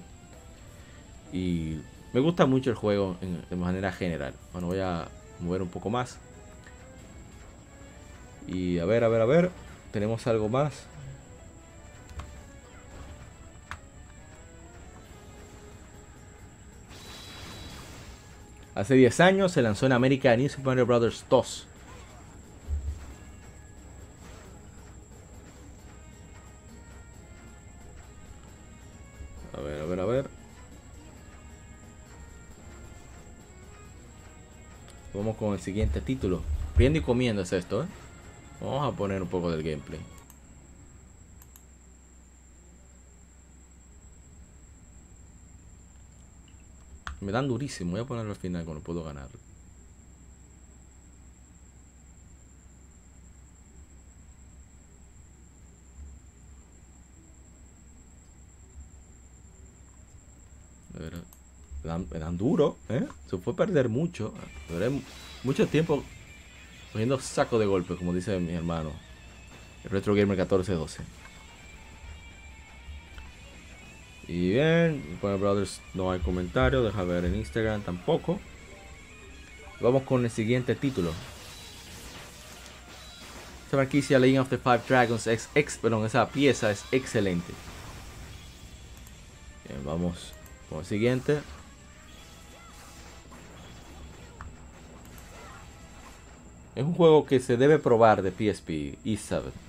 Y 1.31 1.77
me 2.13 2.19
gusta 2.19 2.47
mucho 2.47 2.71
el 2.71 2.75
juego 2.75 3.15
de 3.47 3.55
manera 3.55 3.91
general. 3.91 4.33
Bueno, 4.53 4.69
voy 4.69 4.79
a 4.79 5.07
mover 5.39 5.61
un 5.61 5.69
poco 5.69 5.91
más. 5.91 6.17
Y 8.47 8.79
a 8.79 8.85
ver, 8.85 9.03
a 9.03 9.07
ver, 9.07 9.21
a 9.21 9.25
ver. 9.25 9.51
Tenemos 9.91 10.25
algo 10.25 10.49
más. 10.49 10.94
Hace 18.75 18.95
10 18.95 19.21
años 19.21 19.53
se 19.53 19.61
lanzó 19.61 19.85
en 19.85 19.93
América 19.93 20.35
New 20.35 20.49
Super 20.49 20.65
Mario 20.65 20.85
Bros. 20.85 21.25
2. 21.29 21.67
A 29.53 29.61
ver, 29.61 29.81
a 29.81 29.85
ver, 29.85 29.99
a 30.01 30.05
ver. 30.05 30.29
Vamos 35.13 35.37
con 35.37 35.53
el 35.53 35.61
siguiente 35.61 36.01
título. 36.01 36.41
Viendo 36.77 36.99
y 36.99 37.01
comiendo 37.01 37.43
es 37.43 37.53
esto, 37.53 37.83
¿eh? 37.83 37.87
Vamos 38.59 38.93
a 38.93 38.97
poner 38.97 39.21
un 39.21 39.29
poco 39.29 39.49
del 39.51 39.63
gameplay. 39.63 40.01
Me 47.25 47.31
dan 47.31 47.47
durísimo. 47.47 47.91
Voy 47.91 48.01
a 48.01 48.05
ponerlo 48.05 48.31
al 48.31 48.37
final 48.37 48.63
cuando 48.65 48.83
puedo 48.83 49.03
ganar. 49.03 49.27
Me 60.93 61.89
dan, 61.89 62.07
me 62.11 62.37
duro, 62.37 62.77
¿eh? 62.89 63.07
Se 63.27 63.37
fue 63.39 63.55
perder 63.55 63.89
mucho. 63.89 64.31
Duré 64.69 64.91
mucho 65.43 65.67
tiempo 65.67 66.03
cogiendo 66.91 67.19
saco 67.19 67.57
de 67.57 67.65
golpe, 67.65 67.95
como 67.95 68.13
dice 68.13 68.39
mi 68.39 68.53
hermano. 68.53 68.91
El 69.83 69.89
Retro 69.89 70.13
Gamer 70.13 70.37
1412. 70.37 71.24
Y 74.27 74.49
bien, 74.49 75.19
para 75.21 75.35
Brothers 75.35 75.81
no 75.93 76.11
hay 76.11 76.19
comentario, 76.19 76.83
deja 76.83 77.03
ver 77.03 77.25
en 77.25 77.35
Instagram 77.35 77.81
tampoco. 77.81 78.39
Vamos 79.79 80.03
con 80.03 80.23
el 80.23 80.31
siguiente 80.31 80.73
título. 80.73 81.11
Esta 83.65 83.77
franquicia 83.77 84.17
Legend 84.17 84.39
of 84.39 84.49
the 84.49 84.57
Five 84.57 84.81
Dragons 84.87 85.27
es 85.27 85.49
ex, 85.53 85.77
perdón, 85.77 86.05
esa 86.05 86.27
pieza 86.29 86.71
es 86.71 86.83
excelente. 86.91 87.53
Vamos 89.83 90.33
con 90.69 90.79
el 90.79 90.85
siguiente. 90.85 91.41
Es 96.75 96.83
un 96.83 96.93
juego 96.93 97.25
que 97.25 97.39
se 97.39 97.57
debe 97.57 97.79
probar 97.79 98.21
de 98.21 98.31
PSP 98.31 98.97
y 99.03 99.17
7 99.17 99.64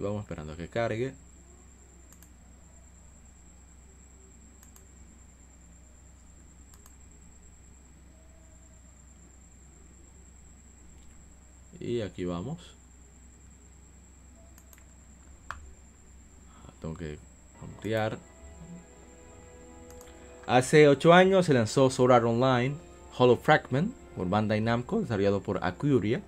Vamos 0.00 0.22
esperando 0.22 0.54
a 0.54 0.56
que 0.56 0.66
cargue. 0.66 1.12
Y 11.78 12.00
aquí 12.00 12.24
vamos. 12.24 12.74
Ah, 15.50 16.72
tengo 16.80 16.94
que 16.94 17.18
ampliar. 17.62 18.18
Hace 20.46 20.88
8 20.88 21.12
años 21.12 21.44
se 21.46 21.52
lanzó 21.52 21.90
Solar 21.90 22.24
Online 22.24 22.74
Hollow 23.16 23.36
Fragment 23.36 23.94
por 24.16 24.28
Bandai 24.30 24.62
Namco, 24.62 25.02
desarrollado 25.02 25.42
por 25.42 25.62
Acuria 25.62 26.22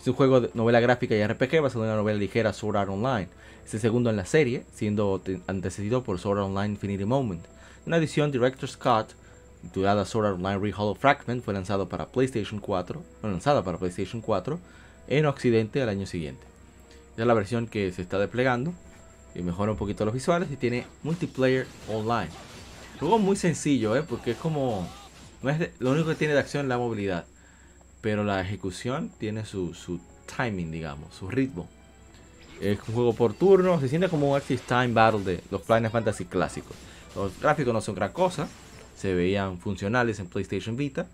es 0.00 0.08
un 0.08 0.14
juego 0.14 0.40
de 0.40 0.50
novela 0.54 0.80
gráfica 0.80 1.14
y 1.14 1.22
RPG 1.22 1.60
basado 1.60 1.84
en 1.84 1.90
la 1.90 1.96
novela 1.96 2.18
ligera 2.18 2.54
Sword 2.54 2.76
Art 2.78 2.88
Online. 2.88 3.28
Es 3.66 3.74
el 3.74 3.80
segundo 3.80 4.08
en 4.08 4.16
la 4.16 4.24
serie, 4.24 4.64
siendo 4.72 5.20
antecedido 5.46 6.02
por 6.02 6.18
Sword 6.18 6.38
Art 6.38 6.46
Online 6.46 6.68
Infinity 6.68 7.04
Moment. 7.04 7.44
Una 7.84 7.98
edición 7.98 8.32
Director's 8.32 8.78
Cut 8.78 9.08
titulada 9.60 10.06
Sword 10.06 10.26
Art 10.26 10.36
Online 10.36 10.58
Re 10.58 10.72
Hollow 10.74 10.94
Fragment 10.94 11.44
fue 11.44 11.52
lanzado 11.52 11.90
para 11.90 12.06
PlayStation 12.06 12.60
4, 12.60 13.02
bueno, 13.20 13.34
lanzada 13.34 13.62
para 13.62 13.76
PlayStation 13.76 14.22
4 14.22 14.58
en 15.08 15.26
Occidente 15.26 15.82
al 15.82 15.90
año 15.90 16.06
siguiente. 16.06 16.46
Esta 17.10 17.20
es 17.20 17.28
la 17.28 17.34
versión 17.34 17.66
que 17.66 17.92
se 17.92 18.00
está 18.00 18.18
desplegando 18.18 18.72
y 19.34 19.42
mejora 19.42 19.72
un 19.72 19.76
poquito 19.76 20.06
los 20.06 20.14
visuales 20.14 20.50
y 20.50 20.56
tiene 20.56 20.86
multiplayer 21.02 21.66
online. 21.90 22.30
Juego 22.98 23.18
muy 23.18 23.36
sencillo, 23.36 23.94
¿eh? 23.96 24.02
porque 24.02 24.30
es 24.30 24.38
como. 24.38 24.88
No 25.42 25.50
es 25.50 25.70
lo 25.78 25.90
único 25.90 26.08
que 26.08 26.14
tiene 26.14 26.32
de 26.32 26.40
acción 26.40 26.64
es 26.64 26.68
la 26.70 26.78
movilidad. 26.78 27.26
Pero 28.00 28.24
la 28.24 28.40
ejecución 28.40 29.10
tiene 29.18 29.44
su, 29.44 29.74
su 29.74 30.00
timing, 30.36 30.70
digamos, 30.70 31.14
su 31.14 31.28
ritmo. 31.28 31.68
Es 32.60 32.78
un 32.88 32.94
juego 32.94 33.14
por 33.14 33.34
turno, 33.34 33.80
se 33.80 33.88
siente 33.88 34.08
como 34.08 34.30
un 34.30 34.36
Axis 34.36 34.62
Time 34.62 34.88
Battle 34.88 35.24
de 35.24 35.42
los 35.50 35.62
Final 35.62 35.90
Fantasy 35.90 36.26
clásicos. 36.26 36.76
Los 37.16 37.38
gráficos 37.40 37.72
no 37.72 37.80
son 37.80 37.94
gran 37.94 38.12
cosa, 38.12 38.48
se 38.96 39.14
veían 39.14 39.58
funcionales 39.58 40.20
en 40.20 40.26
PlayStation 40.26 40.76
Vita. 40.76 41.06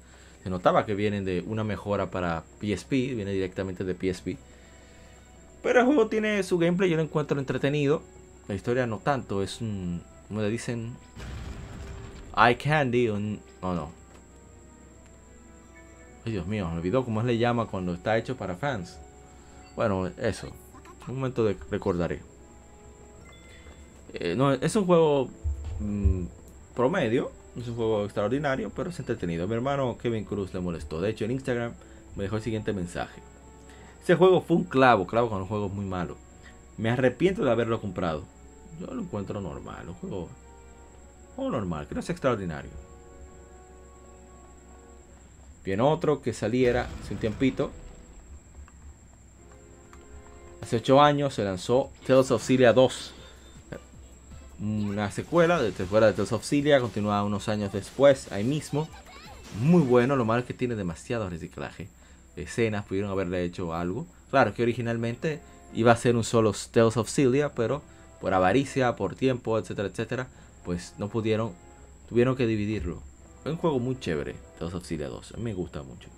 Se 0.42 0.50
notaba 0.50 0.86
que 0.86 0.94
vienen 0.94 1.24
de 1.24 1.42
una 1.46 1.64
mejora 1.64 2.10
para 2.10 2.44
PSP, 2.60 2.90
viene 3.14 3.32
directamente 3.32 3.84
de 3.84 3.94
PSP. 3.94 4.38
Pero 5.62 5.80
el 5.80 5.86
juego 5.86 6.06
tiene 6.06 6.42
su 6.42 6.58
gameplay, 6.58 6.90
yo 6.90 6.96
lo 6.96 7.02
encuentro 7.02 7.38
entretenido. 7.38 8.02
La 8.46 8.54
historia 8.54 8.86
no 8.86 8.98
tanto, 8.98 9.42
es 9.42 9.60
un. 9.60 10.02
¿Cómo 10.28 10.40
le 10.42 10.50
dicen? 10.50 10.96
Eye 12.36 12.56
candy, 12.56 13.08
un. 13.08 13.40
Oh 13.60 13.74
no. 13.74 13.90
Ay, 16.26 16.32
Dios 16.32 16.46
mío, 16.48 16.68
me 16.68 16.78
olvidó 16.78 17.04
cómo 17.04 17.22
le 17.22 17.38
llama 17.38 17.66
cuando 17.66 17.94
está 17.94 18.18
hecho 18.18 18.36
para 18.36 18.56
fans. 18.56 18.98
Bueno, 19.76 20.08
eso. 20.18 20.48
Un 21.06 21.14
momento 21.14 21.44
de 21.44 21.56
recordaré. 21.70 22.20
Eh, 24.12 24.34
no, 24.36 24.52
es 24.52 24.74
un 24.74 24.86
juego 24.86 25.30
mm, 25.78 26.24
promedio. 26.74 27.30
Es 27.56 27.68
un 27.68 27.76
juego 27.76 28.04
extraordinario, 28.04 28.72
pero 28.74 28.90
es 28.90 28.98
entretenido. 28.98 29.46
Mi 29.46 29.54
hermano 29.54 29.96
Kevin 29.98 30.24
Cruz 30.24 30.52
le 30.52 30.58
molestó. 30.58 31.00
De 31.00 31.10
hecho, 31.10 31.24
en 31.24 31.30
Instagram 31.30 31.74
me 32.16 32.24
dejó 32.24 32.36
el 32.36 32.42
siguiente 32.42 32.72
mensaje. 32.72 33.22
Ese 34.02 34.16
juego 34.16 34.40
fue 34.40 34.56
un 34.56 34.64
clavo, 34.64 35.06
clavo 35.06 35.30
con 35.30 35.42
un 35.42 35.46
juego 35.46 35.68
muy 35.68 35.84
malo. 35.84 36.16
Me 36.76 36.90
arrepiento 36.90 37.44
de 37.44 37.52
haberlo 37.52 37.80
comprado. 37.80 38.24
Yo 38.80 38.92
lo 38.92 39.00
encuentro 39.00 39.40
normal, 39.40 39.88
un 39.88 39.94
juego, 39.94 40.28
un 41.36 41.52
normal, 41.52 41.86
que 41.86 41.94
no 41.94 42.00
es 42.00 42.10
extraordinario. 42.10 42.85
Bien, 45.66 45.80
otro 45.80 46.22
que 46.22 46.32
saliera 46.32 46.88
hace 47.02 47.14
un 47.14 47.18
tiempito. 47.18 47.72
Hace 50.62 50.76
8 50.76 51.02
años 51.02 51.34
se 51.34 51.42
lanzó 51.42 51.90
Tales 52.06 52.30
of 52.30 52.40
Cilia 52.46 52.72
2. 52.72 53.14
Una 54.60 55.10
secuela 55.10 55.60
de 55.60 55.72
fuera 55.72 56.06
de 56.06 56.12
Tales 56.12 56.30
of 56.30 56.44
Cilia, 56.44 56.80
continúa 56.80 57.24
unos 57.24 57.48
años 57.48 57.72
después, 57.72 58.30
ahí 58.30 58.44
mismo. 58.44 58.88
Muy 59.60 59.82
bueno, 59.82 60.14
lo 60.14 60.24
malo 60.24 60.42
es 60.42 60.46
que 60.46 60.54
tiene 60.54 60.76
demasiado 60.76 61.28
reciclaje. 61.28 61.88
Escenas, 62.36 62.84
pudieron 62.84 63.10
haberle 63.10 63.42
hecho 63.42 63.74
algo. 63.74 64.06
Claro 64.30 64.54
que 64.54 64.62
originalmente 64.62 65.40
iba 65.74 65.90
a 65.90 65.96
ser 65.96 66.14
un 66.14 66.22
solo 66.22 66.54
Tales 66.70 66.96
of 66.96 67.10
Cilia, 67.10 67.54
pero 67.56 67.82
por 68.20 68.32
avaricia, 68.34 68.94
por 68.94 69.16
tiempo, 69.16 69.58
etcétera, 69.58 69.88
etcétera, 69.88 70.28
pues 70.64 70.94
no 70.98 71.08
pudieron, 71.08 71.54
tuvieron 72.08 72.36
que 72.36 72.46
dividirlo. 72.46 73.02
Un 73.46 73.56
juego 73.56 73.78
muy 73.78 73.98
chévere, 73.98 74.34
of 74.60 74.84
Cilia 74.84 75.08
2. 75.08 75.32
A 75.32 75.36
mí 75.36 75.44
me 75.44 75.54
gusta 75.54 75.82
mucho. 75.82 76.08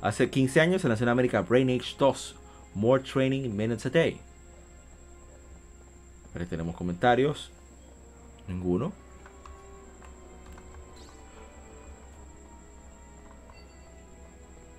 Hace 0.00 0.30
15 0.30 0.60
años 0.60 0.82
se 0.82 0.88
lanzó 0.88 1.04
en 1.04 1.08
América 1.08 1.40
Brain 1.40 1.68
Age 1.70 1.96
2. 1.98 2.36
More 2.74 3.02
Training 3.02 3.50
Minutes 3.50 3.86
a 3.86 3.90
Day. 3.90 4.20
Ahora 6.32 6.46
tenemos 6.46 6.76
comentarios. 6.76 7.50
Ninguno. 8.46 8.92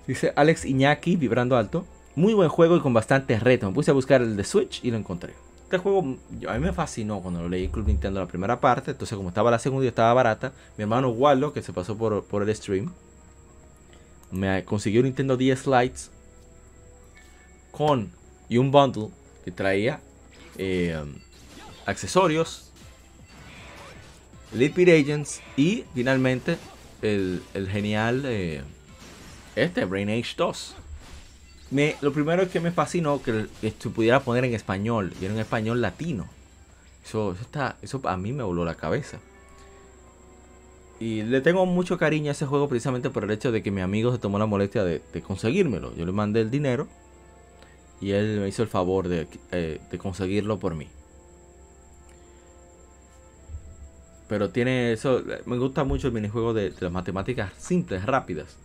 Dice 0.06 0.32
Alex 0.36 0.64
Iñaki, 0.64 1.16
vibrando 1.16 1.56
alto. 1.56 1.84
Muy 2.14 2.32
buen 2.32 2.48
juego 2.48 2.76
y 2.76 2.80
con 2.80 2.94
bastante 2.94 3.38
reto. 3.38 3.68
Me 3.68 3.74
puse 3.74 3.90
a 3.90 3.94
buscar 3.94 4.22
el 4.22 4.36
de 4.36 4.44
Switch 4.44 4.82
y 4.82 4.90
lo 4.90 4.96
encontré. 4.96 5.34
Este 5.68 5.76
juego 5.76 6.16
a 6.48 6.54
mí 6.54 6.60
me 6.60 6.72
fascinó 6.72 7.20
cuando 7.20 7.42
lo 7.42 7.48
leí 7.50 7.68
Club 7.68 7.88
Nintendo 7.88 8.20
la 8.20 8.26
primera 8.26 8.58
parte. 8.58 8.92
Entonces, 8.92 9.14
como 9.14 9.28
estaba 9.28 9.50
la 9.50 9.58
segunda 9.58 9.84
y 9.84 9.88
estaba 9.88 10.14
barata, 10.14 10.54
mi 10.78 10.84
hermano 10.84 11.10
Waldo, 11.10 11.52
que 11.52 11.60
se 11.60 11.74
pasó 11.74 11.94
por, 11.94 12.24
por 12.24 12.42
el 12.42 12.56
stream, 12.56 12.90
me 14.30 14.64
consiguió 14.64 15.02
Nintendo 15.02 15.36
10 15.36 15.66
Lite 15.66 16.00
con 17.70 18.10
y 18.48 18.56
un 18.56 18.70
bundle 18.70 19.10
que 19.44 19.50
traía 19.50 20.00
eh, 20.56 21.04
accesorios, 21.84 22.72
Beat 24.52 24.78
Agents 24.78 25.42
y 25.54 25.84
finalmente 25.92 26.56
el, 27.02 27.42
el 27.52 27.68
genial 27.68 28.22
eh, 28.24 28.62
este 29.54 29.84
Brain 29.84 30.08
Age 30.08 30.32
2. 30.34 30.76
Me, 31.70 31.96
lo 32.00 32.12
primero 32.12 32.48
que 32.48 32.60
me 32.60 32.72
fascinó 32.72 33.22
que, 33.22 33.46
que 33.60 33.70
pudiera 33.90 34.20
poner 34.20 34.44
en 34.44 34.54
español 34.54 35.12
y 35.20 35.24
era 35.24 35.34
en 35.34 35.40
español 35.40 35.80
latino. 35.80 36.26
Eso, 37.04 37.32
eso, 37.32 37.42
está, 37.42 37.76
eso 37.82 38.00
a 38.04 38.16
mí 38.16 38.32
me 38.32 38.42
voló 38.42 38.64
la 38.64 38.74
cabeza. 38.74 39.18
Y 41.00 41.22
le 41.22 41.40
tengo 41.40 41.64
mucho 41.66 41.96
cariño 41.96 42.30
a 42.30 42.32
ese 42.32 42.46
juego 42.46 42.68
precisamente 42.68 43.10
por 43.10 43.24
el 43.24 43.30
hecho 43.30 43.52
de 43.52 43.62
que 43.62 43.70
mi 43.70 43.82
amigo 43.82 44.12
se 44.12 44.18
tomó 44.18 44.38
la 44.38 44.46
molestia 44.46 44.82
de, 44.82 45.00
de 45.12 45.22
conseguírmelo. 45.22 45.94
Yo 45.94 46.06
le 46.06 46.12
mandé 46.12 46.40
el 46.40 46.50
dinero 46.50 46.88
y 48.00 48.12
él 48.12 48.40
me 48.40 48.48
hizo 48.48 48.62
el 48.62 48.68
favor 48.68 49.08
de, 49.08 49.26
eh, 49.52 49.80
conseguirlo 49.98 50.58
por 50.58 50.74
mí. 50.74 50.88
Pero 54.28 54.50
tiene 54.50 54.96
me 55.46 55.58
gusta 55.58 55.84
mucho 55.84 56.08
el 56.08 56.12
minijuego 56.12 56.52
de, 56.52 56.70
de 56.70 56.80
las 56.80 56.92
matemáticas 56.92 57.52
simples, 57.56 58.04
rápidas. 58.04 58.56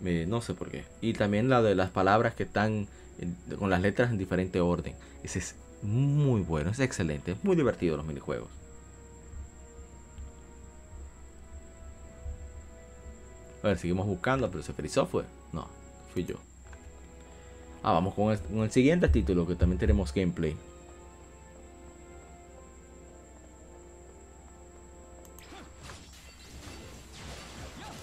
No 0.00 0.40
sé 0.40 0.54
por 0.54 0.70
qué. 0.70 0.84
Y 1.00 1.14
también 1.14 1.48
la 1.48 1.62
de 1.62 1.74
las 1.74 1.90
palabras 1.90 2.34
que 2.34 2.44
están 2.44 2.86
con 3.58 3.70
las 3.70 3.80
letras 3.80 4.10
en 4.10 4.18
diferente 4.18 4.60
orden. 4.60 4.94
Ese 5.22 5.38
es 5.38 5.56
muy 5.82 6.42
bueno, 6.42 6.70
es 6.70 6.80
excelente, 6.80 7.32
es 7.32 7.44
muy 7.44 7.56
divertido 7.56 7.96
los 7.96 8.06
minijuegos. 8.06 8.48
A 13.62 13.68
ver, 13.68 13.78
seguimos 13.78 14.06
buscando, 14.06 14.50
pero 14.50 14.62
se 14.62 14.72
frizó 14.72 15.06
fue. 15.06 15.24
No, 15.52 15.68
fui 16.12 16.24
yo. 16.24 16.36
Ah, 17.82 17.92
vamos 17.92 18.14
con 18.14 18.32
el, 18.32 18.38
con 18.40 18.58
el 18.60 18.70
siguiente 18.70 19.08
título 19.08 19.46
que 19.46 19.54
también 19.54 19.78
tenemos 19.78 20.12
gameplay. 20.12 20.56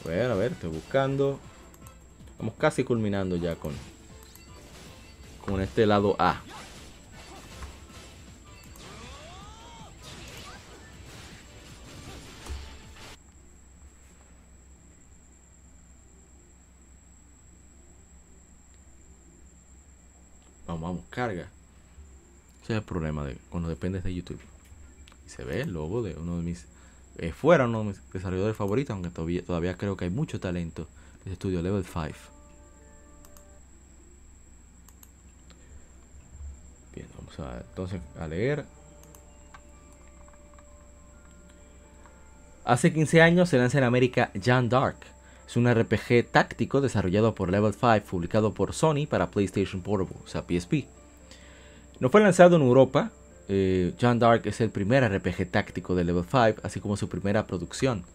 Ver, 0.05 0.31
a 0.31 0.35
ver, 0.35 0.51
estoy 0.51 0.69
buscando. 0.69 1.39
Estamos 2.43 2.59
casi 2.59 2.83
culminando 2.83 3.37
ya 3.37 3.55
con, 3.55 3.71
con 5.45 5.61
este 5.61 5.85
lado 5.85 6.17
A. 6.19 6.41
Vamos, 20.67 20.81
vamos, 20.81 21.03
carga. 21.09 21.43
Ese 22.61 22.73
es 22.73 22.79
el 22.79 22.81
problema 22.81 23.23
de 23.23 23.37
cuando 23.49 23.69
dependes 23.69 24.03
de 24.03 24.13
YouTube. 24.13 24.41
Se 25.27 25.45
ve 25.45 25.61
el 25.61 25.71
logo 25.71 26.03
de 26.03 26.15
uno 26.15 26.35
de 26.35 26.43
mis... 26.43 26.65
Eh, 27.19 27.31
fuera 27.31 27.67
uno 27.67 27.79
de 27.79 27.85
mis 27.85 28.11
desarrolladores 28.11 28.57
favoritos, 28.57 28.93
aunque 28.93 29.11
todavía, 29.11 29.45
todavía 29.45 29.77
creo 29.77 29.95
que 29.95 30.03
hay 30.03 30.11
mucho 30.11 30.41
talento. 30.41 30.89
El 31.25 31.31
estudio 31.31 31.61
Level 31.61 31.85
5. 31.85 32.32
Entonces 37.38 38.01
a 38.19 38.27
leer. 38.27 38.65
Hace 42.65 42.93
15 42.93 43.22
años 43.22 43.49
se 43.49 43.57
lanza 43.57 43.77
en 43.77 43.84
América 43.84 44.31
Jan 44.41 44.69
Dark. 44.69 44.97
Es 45.45 45.57
un 45.57 45.72
RPG 45.72 46.31
táctico 46.31 46.80
desarrollado 46.80 47.35
por 47.35 47.51
Level 47.51 47.73
5, 47.73 48.05
publicado 48.10 48.53
por 48.53 48.73
Sony 48.73 49.05
para 49.10 49.30
PlayStation 49.30 49.81
Portable, 49.81 50.15
o 50.23 50.27
sea, 50.27 50.43
PSP. 50.43 50.85
No 51.99 52.10
fue 52.10 52.22
lanzado 52.22 52.55
en 52.55 52.61
Europa. 52.61 53.11
Eh, 53.49 53.93
Jan 53.99 54.19
Dark 54.19 54.43
es 54.45 54.61
el 54.61 54.69
primer 54.69 55.03
RPG 55.03 55.51
táctico 55.51 55.95
de 55.95 56.05
Level 56.05 56.23
5, 56.23 56.61
así 56.64 56.80
como 56.80 56.95
su 56.95 57.10
primera 57.10 57.45
producción. 57.45 58.05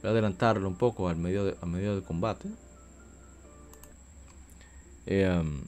Voy 0.00 0.08
a 0.08 0.12
adelantarlo 0.12 0.68
un 0.68 0.76
poco 0.76 1.08
al 1.08 1.16
medio 1.16 1.44
de, 1.44 1.56
al 1.60 1.68
medio 1.68 1.96
de 1.96 2.02
combate. 2.02 2.48
Eh, 5.06 5.28
um, 5.28 5.62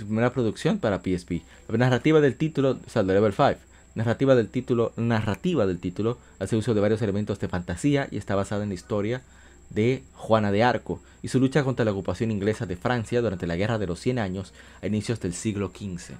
su 0.00 0.06
primera 0.06 0.32
producción 0.32 0.78
para 0.78 1.00
PSP. 1.00 1.42
La 1.68 1.78
narrativa 1.78 2.20
del 2.20 2.36
título, 2.36 2.78
o 2.84 2.90
sea, 2.90 3.02
de 3.02 3.14
Level 3.14 3.32
5. 3.32 3.54
Narrativa 3.94 4.34
del 4.34 4.48
título, 4.48 4.92
narrativa 4.96 5.66
del 5.66 5.78
título 5.78 6.18
hace 6.38 6.56
uso 6.56 6.74
de 6.74 6.80
varios 6.80 7.02
elementos 7.02 7.40
de 7.40 7.48
fantasía 7.48 8.08
y 8.10 8.18
está 8.18 8.36
basada 8.36 8.62
en 8.62 8.68
la 8.68 8.74
historia 8.74 9.22
de 9.70 10.02
Juana 10.14 10.52
de 10.52 10.62
Arco 10.62 11.00
y 11.22 11.28
su 11.28 11.40
lucha 11.40 11.64
contra 11.64 11.84
la 11.84 11.92
ocupación 11.92 12.30
inglesa 12.30 12.66
de 12.66 12.76
Francia 12.76 13.20
durante 13.20 13.46
la 13.46 13.56
Guerra 13.56 13.78
de 13.78 13.86
los 13.86 14.00
100 14.00 14.18
Años 14.18 14.52
a 14.82 14.86
inicios 14.86 15.20
del 15.20 15.34
siglo 15.34 15.72
XV. 15.74 16.14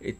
Eh, 0.00 0.16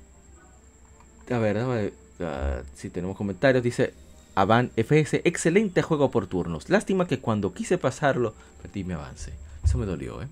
a 1.31 1.39
ver, 1.39 1.59
a 1.59 1.67
ver 1.67 1.93
uh, 2.21 2.65
si 2.75 2.91
tenemos 2.91 3.17
comentarios. 3.17 3.63
Dice 3.63 3.95
Avan 4.35 4.71
FS, 4.77 5.23
excelente 5.25 5.83
juego 5.83 6.11
por 6.11 6.27
turnos. 6.27 6.69
Lástima 6.71 7.07
que 7.07 7.19
cuando 7.19 7.53
quise 7.53 7.79
pasarlo 7.79 8.35
perdí 8.63 8.85
mi 8.85 8.95
avance. 8.95 9.33
Eso 9.65 9.79
me 9.79 9.87
dolió, 9.87 10.23
¿eh? 10.23 10.29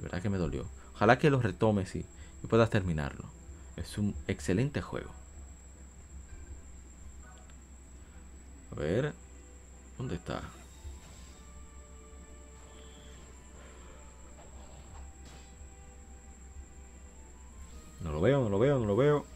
De 0.00 0.04
verdad 0.04 0.22
que 0.22 0.30
me 0.30 0.38
dolió. 0.38 0.64
Ojalá 0.94 1.18
que 1.18 1.28
lo 1.28 1.42
retomes 1.42 1.94
y, 1.94 2.06
y 2.42 2.46
puedas 2.46 2.70
terminarlo. 2.70 3.26
Es 3.76 3.98
un 3.98 4.16
excelente 4.28 4.80
juego. 4.80 5.10
A 8.72 8.76
ver. 8.76 9.12
¿Dónde 9.98 10.14
está? 10.14 10.40
No 18.02 18.12
lo 18.12 18.22
veo, 18.22 18.40
no 18.40 18.48
lo 18.48 18.58
veo, 18.58 18.78
no 18.78 18.86
lo 18.86 18.96
veo. 18.96 19.26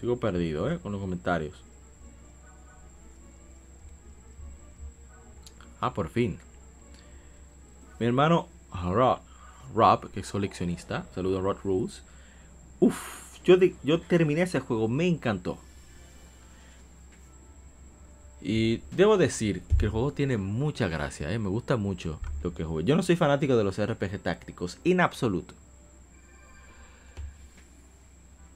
Sigo 0.00 0.18
perdido, 0.18 0.70
¿eh? 0.70 0.78
Con 0.78 0.92
los 0.92 1.00
comentarios. 1.00 1.62
Ah, 5.80 5.92
por 5.92 6.08
fin. 6.08 6.38
Mi 7.98 8.06
hermano 8.06 8.48
Rob, 8.72 9.20
Rob 9.74 10.10
que 10.10 10.20
es 10.20 10.30
coleccionista. 10.30 11.06
Saludo 11.14 11.38
a 11.38 11.42
Rod 11.42 11.58
Rules. 11.62 12.02
Uf, 12.80 13.38
yo, 13.44 13.56
yo 13.82 14.00
terminé 14.00 14.42
ese 14.42 14.60
juego, 14.60 14.88
me 14.88 15.06
encantó. 15.06 15.58
Y 18.42 18.78
debo 18.92 19.18
decir 19.18 19.62
que 19.78 19.86
el 19.86 19.90
juego 19.90 20.12
tiene 20.14 20.38
mucha 20.38 20.88
gracia, 20.88 21.30
¿eh? 21.30 21.38
me 21.38 21.50
gusta 21.50 21.76
mucho 21.76 22.20
lo 22.42 22.54
que 22.54 22.64
juego. 22.64 22.80
Yo 22.80 22.96
no 22.96 23.02
soy 23.02 23.16
fanático 23.16 23.54
de 23.54 23.64
los 23.64 23.78
RPG 23.78 24.22
tácticos, 24.22 24.78
en 24.84 25.00
absoluto. 25.00 25.54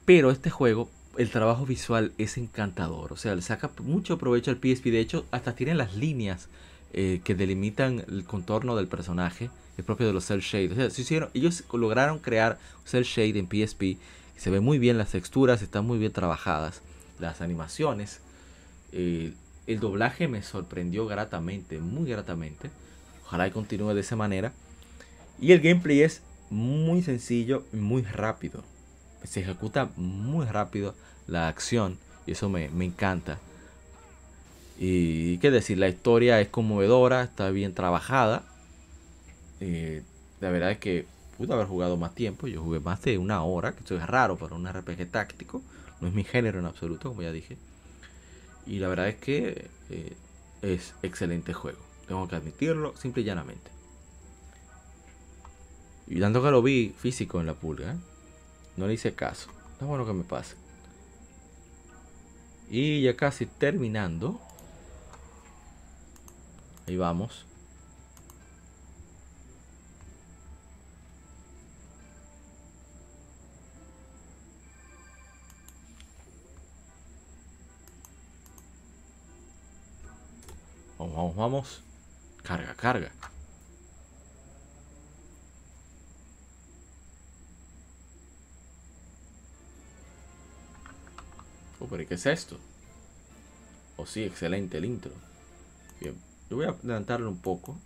Pero 0.06 0.30
este 0.30 0.48
juego, 0.48 0.88
el 1.18 1.30
trabajo 1.30 1.66
visual 1.66 2.12
es 2.18 2.36
encantador. 2.36 3.12
O 3.12 3.16
sea, 3.16 3.34
le 3.34 3.42
saca 3.42 3.70
mucho 3.82 4.18
provecho 4.18 4.50
al 4.50 4.56
PSP. 4.58 4.86
De 4.86 5.00
hecho, 5.00 5.26
hasta 5.30 5.54
tiene 5.54 5.74
las 5.74 5.96
líneas 5.96 6.48
eh, 6.92 7.20
que 7.24 7.34
delimitan 7.34 8.04
el 8.08 8.24
contorno 8.24 8.76
del 8.76 8.88
personaje, 8.88 9.50
el 9.76 9.84
propio 9.84 10.06
de 10.06 10.12
los 10.12 10.26
cel 10.26 10.40
shade. 10.40 10.72
O 10.72 10.74
sea, 10.74 10.90
se 10.90 11.02
hicieron, 11.02 11.30
ellos 11.34 11.64
lograron 11.72 12.18
crear 12.18 12.58
cel 12.84 13.04
shade 13.04 13.38
en 13.38 13.46
PSP. 13.46 13.98
Se 14.36 14.50
ve 14.50 14.60
muy 14.60 14.78
bien 14.78 14.98
las 14.98 15.10
texturas, 15.10 15.62
están 15.62 15.86
muy 15.86 15.98
bien 15.98 16.12
trabajadas. 16.12 16.82
Las 17.18 17.40
animaciones. 17.40 18.20
Eh, 18.92 19.32
el 19.66 19.80
doblaje 19.80 20.28
me 20.28 20.42
sorprendió 20.42 21.06
gratamente, 21.06 21.78
muy 21.78 22.10
gratamente. 22.10 22.70
Ojalá 23.24 23.48
y 23.48 23.50
continúe 23.50 23.94
de 23.94 24.00
esa 24.00 24.16
manera. 24.16 24.52
Y 25.40 25.52
el 25.52 25.60
gameplay 25.60 26.02
es 26.02 26.22
muy 26.50 27.02
sencillo 27.02 27.64
y 27.72 27.76
muy 27.76 28.02
rápido 28.02 28.62
se 29.24 29.40
ejecuta 29.40 29.90
muy 29.96 30.46
rápido 30.46 30.94
la 31.26 31.48
acción 31.48 31.98
y 32.26 32.32
eso 32.32 32.48
me, 32.48 32.66
encanta. 32.66 33.38
Y 34.78 35.38
qué 35.38 35.50
decir, 35.50 35.78
la 35.78 35.88
historia 35.88 36.40
es 36.40 36.48
conmovedora, 36.48 37.22
está 37.22 37.50
bien 37.50 37.74
trabajada. 37.74 38.42
Eh, 39.60 40.02
la 40.40 40.50
verdad 40.50 40.72
es 40.72 40.78
que 40.78 41.06
pude 41.36 41.52
haber 41.52 41.66
jugado 41.66 41.96
más 41.96 42.14
tiempo. 42.14 42.46
Yo 42.46 42.62
jugué 42.62 42.80
más 42.80 43.02
de 43.02 43.18
una 43.18 43.42
hora, 43.42 43.72
que 43.72 43.84
eso 43.84 43.96
es 43.96 44.06
raro 44.06 44.36
para 44.36 44.54
un 44.54 44.66
RPG 44.66 45.10
táctico. 45.10 45.62
No 46.00 46.08
es 46.08 46.14
mi 46.14 46.24
género 46.24 46.58
en 46.58 46.66
absoluto, 46.66 47.10
como 47.10 47.22
ya 47.22 47.32
dije. 47.32 47.56
Y 48.66 48.78
la 48.78 48.88
verdad 48.88 49.08
es 49.08 49.16
que 49.16 49.68
eh, 49.90 50.16
es 50.62 50.94
excelente 51.02 51.52
juego. 51.52 51.78
Tengo 52.08 52.26
que 52.26 52.36
admitirlo, 52.36 52.96
simple 52.96 53.22
y 53.22 53.26
llanamente. 53.26 53.70
Y 56.06 56.20
tanto 56.20 56.42
que 56.42 56.50
lo 56.50 56.62
vi 56.62 56.94
físico 56.98 57.40
en 57.40 57.46
la 57.46 57.54
pulga. 57.54 57.96
No 58.76 58.86
le 58.86 58.94
hice 58.94 59.14
caso. 59.14 59.50
No 59.80 59.86
bueno 59.86 60.06
que 60.06 60.12
me 60.12 60.24
pase. 60.24 60.56
Y 62.68 63.02
ya 63.02 63.16
casi 63.16 63.46
terminando. 63.46 64.40
Ahí 66.86 66.96
vamos. 66.96 67.46
Vamos, 80.98 81.14
vamos, 81.14 81.36
vamos. 81.36 81.82
Carga, 82.42 82.74
carga. 82.74 83.12
Oh, 91.84 91.86
pero 91.86 92.08
¿qué 92.08 92.14
es 92.14 92.24
esto? 92.24 92.58
Oh, 93.98 94.06
sí, 94.06 94.22
excelente 94.22 94.78
el 94.78 94.86
intro. 94.86 95.12
Bien, 96.00 96.16
yo 96.48 96.56
voy 96.56 96.64
a 96.64 96.70
adelantarlo 96.70 97.28
un 97.28 97.42
poco. 97.42 97.76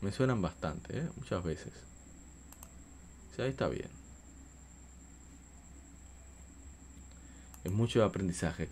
Me 0.00 0.10
suenan 0.10 0.42
bastante, 0.42 0.98
¿eh? 0.98 1.08
muchas 1.16 1.44
veces. 1.44 1.72
Sí, 3.36 3.42
ahí 3.42 3.50
está 3.50 3.68
bien. 3.68 3.88
Es 7.62 7.70
mucho 7.70 8.02
aprendizaje. 8.02 8.68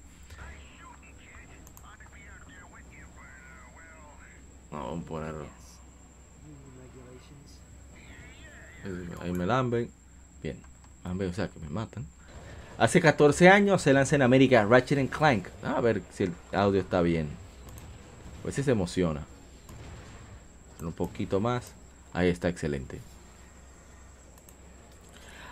Vamos 4.73 5.05
a 5.05 5.07
ponerlo. 5.07 5.65
Ahí 9.21 9.33
me 9.33 9.47
lamben. 9.47 9.91
Bien. 10.43 10.61
o 11.05 11.33
sea 11.33 11.49
que 11.49 11.59
me 11.61 11.69
matan. 11.69 12.07
Hace 12.79 13.01
14 13.01 13.49
años 13.49 13.81
se 13.81 13.93
lanza 13.93 14.17
en 14.17 14.23
América 14.23 14.65
Ratchet 14.65 15.11
Clank. 15.11 15.49
A 15.63 15.81
ver 15.81 16.03
si 16.13 16.25
el 16.25 16.33
audio 16.53 16.81
está 16.81 17.01
bien. 17.01 17.29
Pues 18.43 18.55
se 18.55 18.71
emociona. 18.71 19.25
Un 20.81 20.93
poquito 20.93 21.41
más. 21.41 21.73
Ahí 22.13 22.29
está, 22.29 22.49
excelente. 22.49 23.01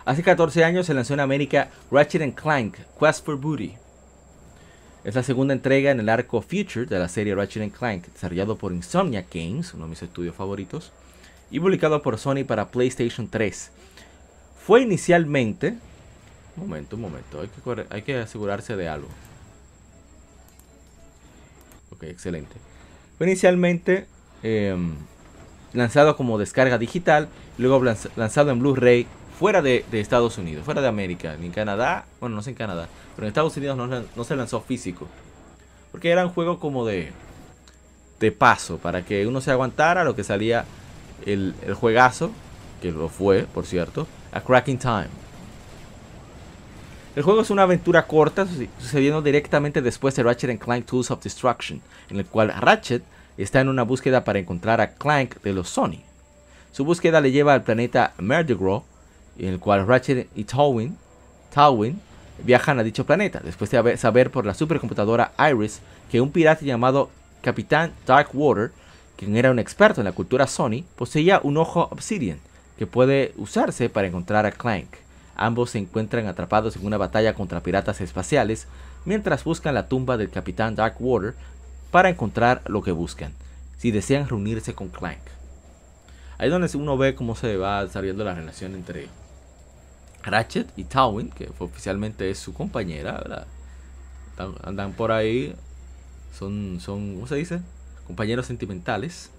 Hace 0.05 0.21
14 0.21 0.63
años 0.63 0.85
se 0.85 0.93
lanzó 0.93 1.15
en 1.15 1.19
América 1.19 1.71
Ratchet 1.89 2.35
Clank 2.35 2.77
Quest 2.99 3.25
for 3.25 3.37
Booty. 3.37 3.73
Es 5.03 5.15
la 5.15 5.23
segunda 5.23 5.53
entrega 5.53 5.91
en 5.91 5.99
el 5.99 6.09
arco 6.09 6.41
Future 6.41 6.85
de 6.85 6.99
la 6.99 7.09
serie 7.09 7.33
Ratchet 7.33 7.71
Clank, 7.71 8.07
desarrollado 8.07 8.55
por 8.55 8.71
Insomnia 8.71 9.25
Games, 9.31 9.73
uno 9.73 9.85
de 9.85 9.89
mis 9.89 10.03
estudios 10.03 10.35
favoritos 10.35 10.91
y 11.55 11.59
publicado 11.61 12.01
por 12.01 12.17
Sony 12.17 12.43
para 12.45 12.67
PlayStation 12.67 13.29
3. 13.29 13.71
Fue 14.59 14.81
inicialmente... 14.81 15.77
Un 16.57 16.63
momento, 16.67 16.97
un 16.97 17.01
momento, 17.01 17.41
hay 17.91 18.01
que, 18.01 18.17
asegurarse 18.17 18.75
de 18.75 18.89
algo. 18.89 19.07
Ok, 21.91 22.03
excelente. 22.03 22.55
Fue 23.17 23.27
inicialmente 23.27 24.05
em, 24.43 24.95
lanzado 25.71 26.17
como 26.17 26.37
descarga 26.37 26.77
digital, 26.77 27.29
luego 27.57 27.81
lanzado 28.17 28.51
en 28.51 28.59
Blu-ray 28.59 29.07
fuera 29.39 29.61
de, 29.61 29.85
Estados 29.93 30.37
Unidos, 30.37 30.65
fuera 30.65 30.81
de 30.81 30.89
América, 30.89 31.37
ni 31.39 31.45
en 31.45 31.53
Canadá, 31.53 32.03
bueno, 32.19 32.35
no 32.35 32.41
sé 32.41 32.49
en 32.49 32.57
Canadá, 32.57 32.89
pero 33.15 33.27
en 33.27 33.29
Estados 33.29 33.55
Unidos 33.55 33.77
no, 34.13 34.23
se 34.25 34.35
lanzó 34.35 34.59
físico. 34.59 35.07
Porque 35.93 36.09
era 36.09 36.25
un 36.25 36.33
juego 36.33 36.59
como 36.59 36.85
de 36.85 37.13
paso, 38.37 38.77
para 38.77 39.05
que 39.05 39.25
uno 39.25 39.39
se 39.39 39.51
aguantara 39.51 40.03
lo 40.03 40.17
que 40.17 40.25
salía 40.25 40.65
el, 41.25 41.53
juegazo, 41.73 42.31
que 42.81 42.91
lo 42.91 43.09
fue, 43.09 43.43
por 43.43 43.65
cierto, 43.65 44.07
A 44.31 44.41
Cracking 44.41 44.77
Time. 44.77 45.07
El 47.15 47.23
juego 47.23 47.41
es 47.41 47.49
una 47.49 47.63
aventura 47.63 48.07
corta 48.07 48.45
sucediendo 48.79 49.21
directamente 49.21 49.81
después 49.81 50.15
de 50.15 50.23
Ratchet 50.23 50.59
Clank 50.59 50.85
Tools 50.85 51.11
of 51.11 51.23
Destruction, 51.23 51.81
en 52.09 52.17
el 52.17 52.25
cual 52.25 52.53
Ratchet 52.59 53.03
está 53.37 53.61
en 53.61 53.69
una 53.69 53.83
búsqueda 53.83 54.23
para 54.23 54.39
encontrar 54.39 54.81
a 54.81 54.91
Clank 54.95 55.41
de 55.41 55.53
los 55.53 55.69
Sony. 55.69 56.01
Su 56.71 56.83
búsqueda 56.83 57.21
le 57.21 57.31
lleva 57.31 57.53
al 57.53 57.63
planeta 57.63 58.13
Merdigro, 58.17 58.83
en 59.37 59.47
el 59.53 59.59
cual 59.59 59.87
Ratchet 59.87 60.29
y 60.35 60.43
Tawin, 60.43 60.97
Tawin 61.53 62.01
viajan 62.43 62.79
a 62.79 62.83
dicho 62.83 63.05
planeta, 63.05 63.39
después 63.43 63.71
de 63.71 63.97
saber 63.97 64.29
por 64.29 64.45
la 64.45 64.53
supercomputadora 64.53 65.31
Iris 65.39 65.79
que 66.11 66.19
un 66.19 66.31
pirata 66.31 66.65
llamado 66.65 67.09
Capitán 67.41 67.93
Darkwater 68.05 68.71
quien 69.17 69.35
era 69.37 69.51
un 69.51 69.59
experto 69.59 70.01
en 70.01 70.05
la 70.05 70.11
cultura 70.11 70.47
Sony, 70.47 70.83
poseía 70.95 71.39
un 71.43 71.57
ojo 71.57 71.87
Obsidian 71.91 72.39
que 72.77 72.87
puede 72.87 73.33
usarse 73.37 73.89
para 73.89 74.07
encontrar 74.07 74.45
a 74.45 74.51
Clank. 74.51 74.87
Ambos 75.35 75.71
se 75.71 75.79
encuentran 75.79 76.27
atrapados 76.27 76.75
en 76.75 76.85
una 76.85 76.97
batalla 76.97 77.33
contra 77.33 77.61
piratas 77.61 78.01
espaciales 78.01 78.67
mientras 79.05 79.43
buscan 79.43 79.73
la 79.73 79.87
tumba 79.87 80.17
del 80.17 80.29
capitán 80.29 80.75
Darkwater 80.75 81.35
para 81.91 82.09
encontrar 82.09 82.61
lo 82.67 82.81
que 82.81 82.91
buscan, 82.91 83.33
si 83.77 83.91
desean 83.91 84.27
reunirse 84.27 84.73
con 84.73 84.89
Clank. 84.89 85.19
Ahí 86.37 86.47
es 86.47 86.51
donde 86.51 86.69
uno 86.77 86.97
ve 86.97 87.15
cómo 87.15 87.35
se 87.35 87.55
va 87.55 87.85
desarrollando 87.85 88.25
la 88.25 88.33
relación 88.33 88.75
entre 88.75 89.07
Ratchet 90.23 90.67
y 90.75 90.83
Tawin, 90.83 91.29
que 91.29 91.49
oficialmente 91.59 92.29
es 92.29 92.39
su 92.39 92.53
compañera, 92.53 93.45
Andan 94.63 94.91
por 94.91 95.13
ahí, 95.13 95.55
son, 96.37 96.79
son, 96.81 97.15
¿cómo 97.15 97.27
se 97.27 97.35
dice? 97.35 97.61
Compañeros 98.05 98.45
sentimentales. 98.45 99.31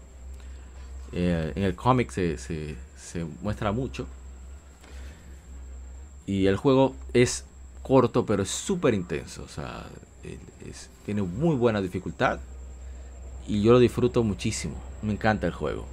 Eh, 1.13 1.53
en 1.55 1.63
el 1.63 1.75
cómic 1.75 2.11
se, 2.11 2.37
se, 2.37 3.25
muestra 3.43 3.73
mucho. 3.73 4.07
Y 6.27 6.47
el 6.47 6.57
juego 6.57 6.95
es 7.13 7.45
corto, 7.83 8.27
pero 8.27 8.43
es 8.43 8.51
súper 8.51 8.95
intenso. 8.95 9.45
O 9.45 9.49
sea, 9.49 9.87
tiene 11.05 11.23
muy 11.23 11.57
buena 11.57 11.81
dificultad. 11.81 12.41
Y 13.47 13.63
yo 13.63 13.73
lo 13.73 13.79
disfruto 13.79 14.25
muchísimo. 14.25 14.77
Me 15.03 15.13
encanta 15.13 15.47
el 15.47 15.53
juego. 15.53 15.87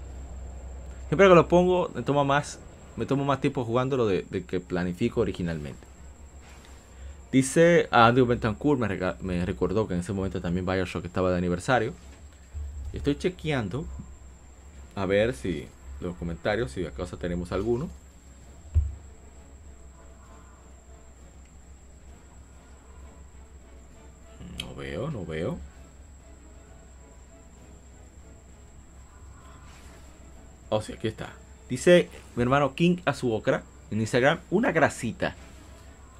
Siempre 1.07 1.29
que 1.29 1.35
lo 1.35 1.47
pongo, 1.47 1.91
me 1.93 2.01
toma 2.01 2.23
más, 2.23 2.59
me 2.95 3.05
tomo 3.05 3.23
más 3.23 3.39
tiempo 3.39 3.63
jugándolo 3.63 4.07
de, 4.07 4.25
de 4.31 4.43
que 4.43 4.59
planifico 4.59 5.21
originalmente. 5.21 5.93
Dice 7.33 7.87
Andrew 7.89 8.27
Bentancourt, 8.27 8.79
me, 8.79 9.15
me 9.21 9.43
recordó 9.43 9.87
que 9.87 9.95
en 9.95 10.01
ese 10.01 10.13
momento 10.13 10.39
también 10.39 10.67
Bioshock 10.67 11.05
estaba 11.05 11.31
de 11.31 11.37
aniversario. 11.39 11.93
Estoy 12.93 13.17
chequeando 13.17 13.85
a 14.95 15.05
ver 15.07 15.33
si 15.33 15.67
los 15.99 16.15
comentarios 16.15 16.71
si 16.71 16.85
acaso 16.85 17.17
tenemos 17.17 17.51
alguno. 17.51 17.89
No 24.59 24.75
veo, 24.75 25.09
no 25.09 25.25
veo. 25.25 25.57
Oh, 30.69 30.81
sí, 30.81 30.93
aquí 30.93 31.07
está. 31.07 31.33
Dice 31.69 32.09
mi 32.35 32.43
hermano 32.43 32.75
King 32.75 32.97
Azuokra 33.05 33.63
en 33.89 34.01
Instagram, 34.01 34.39
una 34.51 34.71
grasita. 34.71 35.35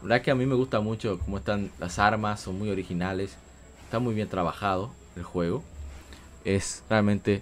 La 0.02 0.10
verdad 0.10 0.22
que 0.24 0.32
a 0.32 0.36
mí 0.36 0.46
me 0.46 0.56
gusta 0.56 0.80
mucho 0.80 1.20
cómo 1.20 1.38
están 1.38 1.72
las 1.80 2.00
armas, 2.00 2.42
son 2.42 2.58
muy 2.58 2.70
originales. 2.70 3.38
Está 3.86 4.00
muy 4.00 4.14
bien 4.16 4.28
trabajado 4.28 4.92
el 5.16 5.24
juego. 5.24 5.64
Es 6.44 6.84
realmente 6.90 7.42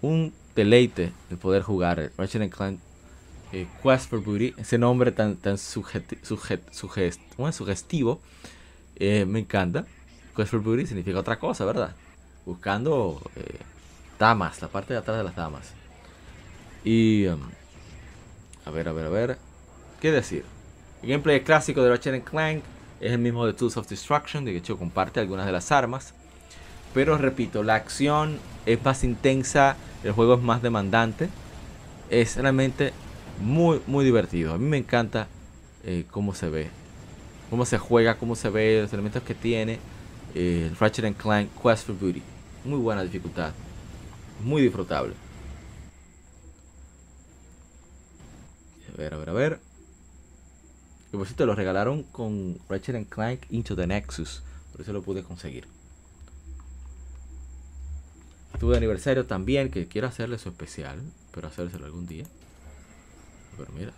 un 0.00 0.32
deleite 0.54 1.12
el 1.30 1.38
poder 1.38 1.62
jugar 1.62 2.12
Ratchet 2.16 2.54
Clank 2.54 2.78
eh, 3.52 3.66
Quest 3.82 4.08
for 4.08 4.20
Booty. 4.20 4.54
Ese 4.56 4.78
nombre 4.78 5.12
tan, 5.12 5.36
tan 5.36 5.58
sugestivo. 5.58 8.20
Eh, 8.96 9.24
me 9.26 9.40
encanta. 9.40 9.84
Quest 10.34 10.50
for 10.50 10.60
Booty 10.60 10.86
significa 10.86 11.18
otra 11.18 11.38
cosa, 11.38 11.64
¿verdad? 11.64 11.94
Buscando 12.46 13.20
eh, 13.36 13.58
damas, 14.18 14.62
la 14.62 14.68
parte 14.68 14.94
de 14.94 15.00
atrás 15.00 15.18
de 15.18 15.24
las 15.24 15.36
damas. 15.36 15.72
Y... 16.84 17.26
Um, 17.26 17.40
a 18.64 18.70
ver, 18.70 18.88
a 18.88 18.92
ver, 18.92 19.06
a 19.06 19.10
ver. 19.10 19.38
¿Qué 20.00 20.10
decir? 20.10 20.44
El 21.02 21.10
gameplay 21.10 21.42
clásico 21.42 21.82
de 21.82 21.90
Ratchet 21.90 22.24
Clank 22.24 22.62
es 23.00 23.12
el 23.12 23.18
mismo 23.18 23.44
de 23.44 23.52
Tools 23.52 23.76
of 23.76 23.88
Destruction, 23.88 24.44
de 24.44 24.56
hecho 24.56 24.78
comparte 24.78 25.20
algunas 25.20 25.46
de 25.46 25.52
las 25.52 25.72
armas. 25.72 26.14
Pero 26.94 27.16
repito, 27.16 27.62
la 27.62 27.74
acción 27.74 28.38
es 28.66 28.82
más 28.84 29.04
intensa, 29.04 29.76
el 30.04 30.12
juego 30.12 30.34
es 30.34 30.42
más 30.42 30.62
demandante. 30.62 31.28
Es 32.10 32.36
realmente 32.36 32.92
muy, 33.40 33.80
muy 33.86 34.04
divertido. 34.04 34.52
A 34.52 34.58
mí 34.58 34.66
me 34.66 34.76
encanta 34.76 35.28
eh, 35.84 36.04
cómo 36.10 36.34
se 36.34 36.50
ve, 36.50 36.68
cómo 37.50 37.64
se 37.64 37.78
juega, 37.78 38.18
cómo 38.18 38.36
se 38.36 38.50
ve, 38.50 38.82
los 38.82 38.92
elementos 38.92 39.22
que 39.22 39.34
tiene. 39.34 39.78
Eh, 40.34 40.70
Ratchet 40.78 41.16
Clank 41.16 41.50
Quest 41.60 41.86
for 41.86 41.98
Beauty. 41.98 42.22
Muy 42.64 42.78
buena 42.78 43.02
dificultad. 43.02 43.52
Muy 44.42 44.62
disfrutable. 44.62 45.14
A 48.92 48.96
ver, 48.96 49.14
a 49.14 49.16
ver, 49.16 49.30
a 49.30 49.32
ver. 49.32 49.60
Y 51.12 51.16
por 51.16 51.26
cierto, 51.26 51.46
lo 51.46 51.54
regalaron 51.54 52.02
con 52.04 52.58
Ratchet 52.68 53.08
Clank 53.08 53.40
Into 53.50 53.74
the 53.76 53.86
Nexus. 53.86 54.42
Por 54.72 54.82
eso 54.82 54.92
lo 54.92 55.02
pude 55.02 55.22
conseguir. 55.22 55.66
Estuve 58.54 58.72
de 58.72 58.78
aniversario 58.78 59.26
también, 59.26 59.70
que 59.70 59.88
quiero 59.88 60.06
hacerle 60.06 60.38
su 60.38 60.48
especial. 60.48 61.00
Pero 61.32 61.48
hacérselo 61.48 61.86
algún 61.86 62.06
día. 62.06 62.24
Pero 63.56 63.70
mira. 63.72 63.92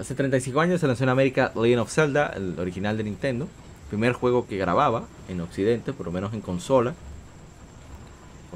Hace 0.00 0.14
35 0.14 0.60
años 0.60 0.80
se 0.80 0.86
lanzó 0.86 1.02
en 1.02 1.10
América 1.10 1.52
Legend 1.56 1.80
of 1.80 1.92
Zelda, 1.92 2.32
el 2.36 2.58
original 2.60 2.96
de 2.96 3.04
Nintendo. 3.04 3.48
Primer 3.90 4.12
juego 4.12 4.46
que 4.46 4.56
grababa 4.56 5.04
en 5.28 5.40
Occidente, 5.40 5.92
por 5.92 6.06
lo 6.06 6.12
menos 6.12 6.32
en 6.32 6.40
consola. 6.40 6.94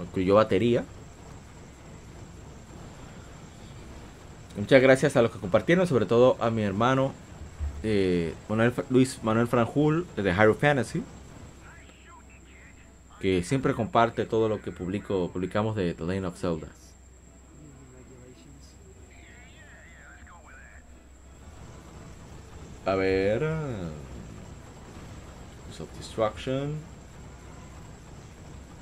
Incluyó 0.00 0.36
batería. 0.36 0.84
Muchas 4.56 4.80
gracias 4.80 5.16
a 5.16 5.22
los 5.22 5.30
que 5.30 5.38
compartieron, 5.38 5.86
sobre 5.86 6.06
todo 6.06 6.36
a 6.40 6.50
mi 6.50 6.62
hermano 6.62 7.12
Manuel, 8.48 8.72
Luis 8.90 9.22
Manuel 9.22 9.46
Franjul 9.46 10.06
de 10.16 10.32
Hyrule 10.32 10.54
Fantasy, 10.54 11.02
que 13.20 13.42
siempre 13.42 13.74
comparte 13.74 14.26
todo 14.26 14.48
lo 14.48 14.60
que 14.60 14.72
publico, 14.72 15.30
publicamos 15.32 15.76
de 15.76 15.94
The 15.94 16.04
Lane 16.04 16.26
of 16.26 16.38
Zelda. 16.38 16.68
A 22.86 22.94
ver. 22.94 23.42
Of 25.78 25.98
Destruction. 25.98 26.74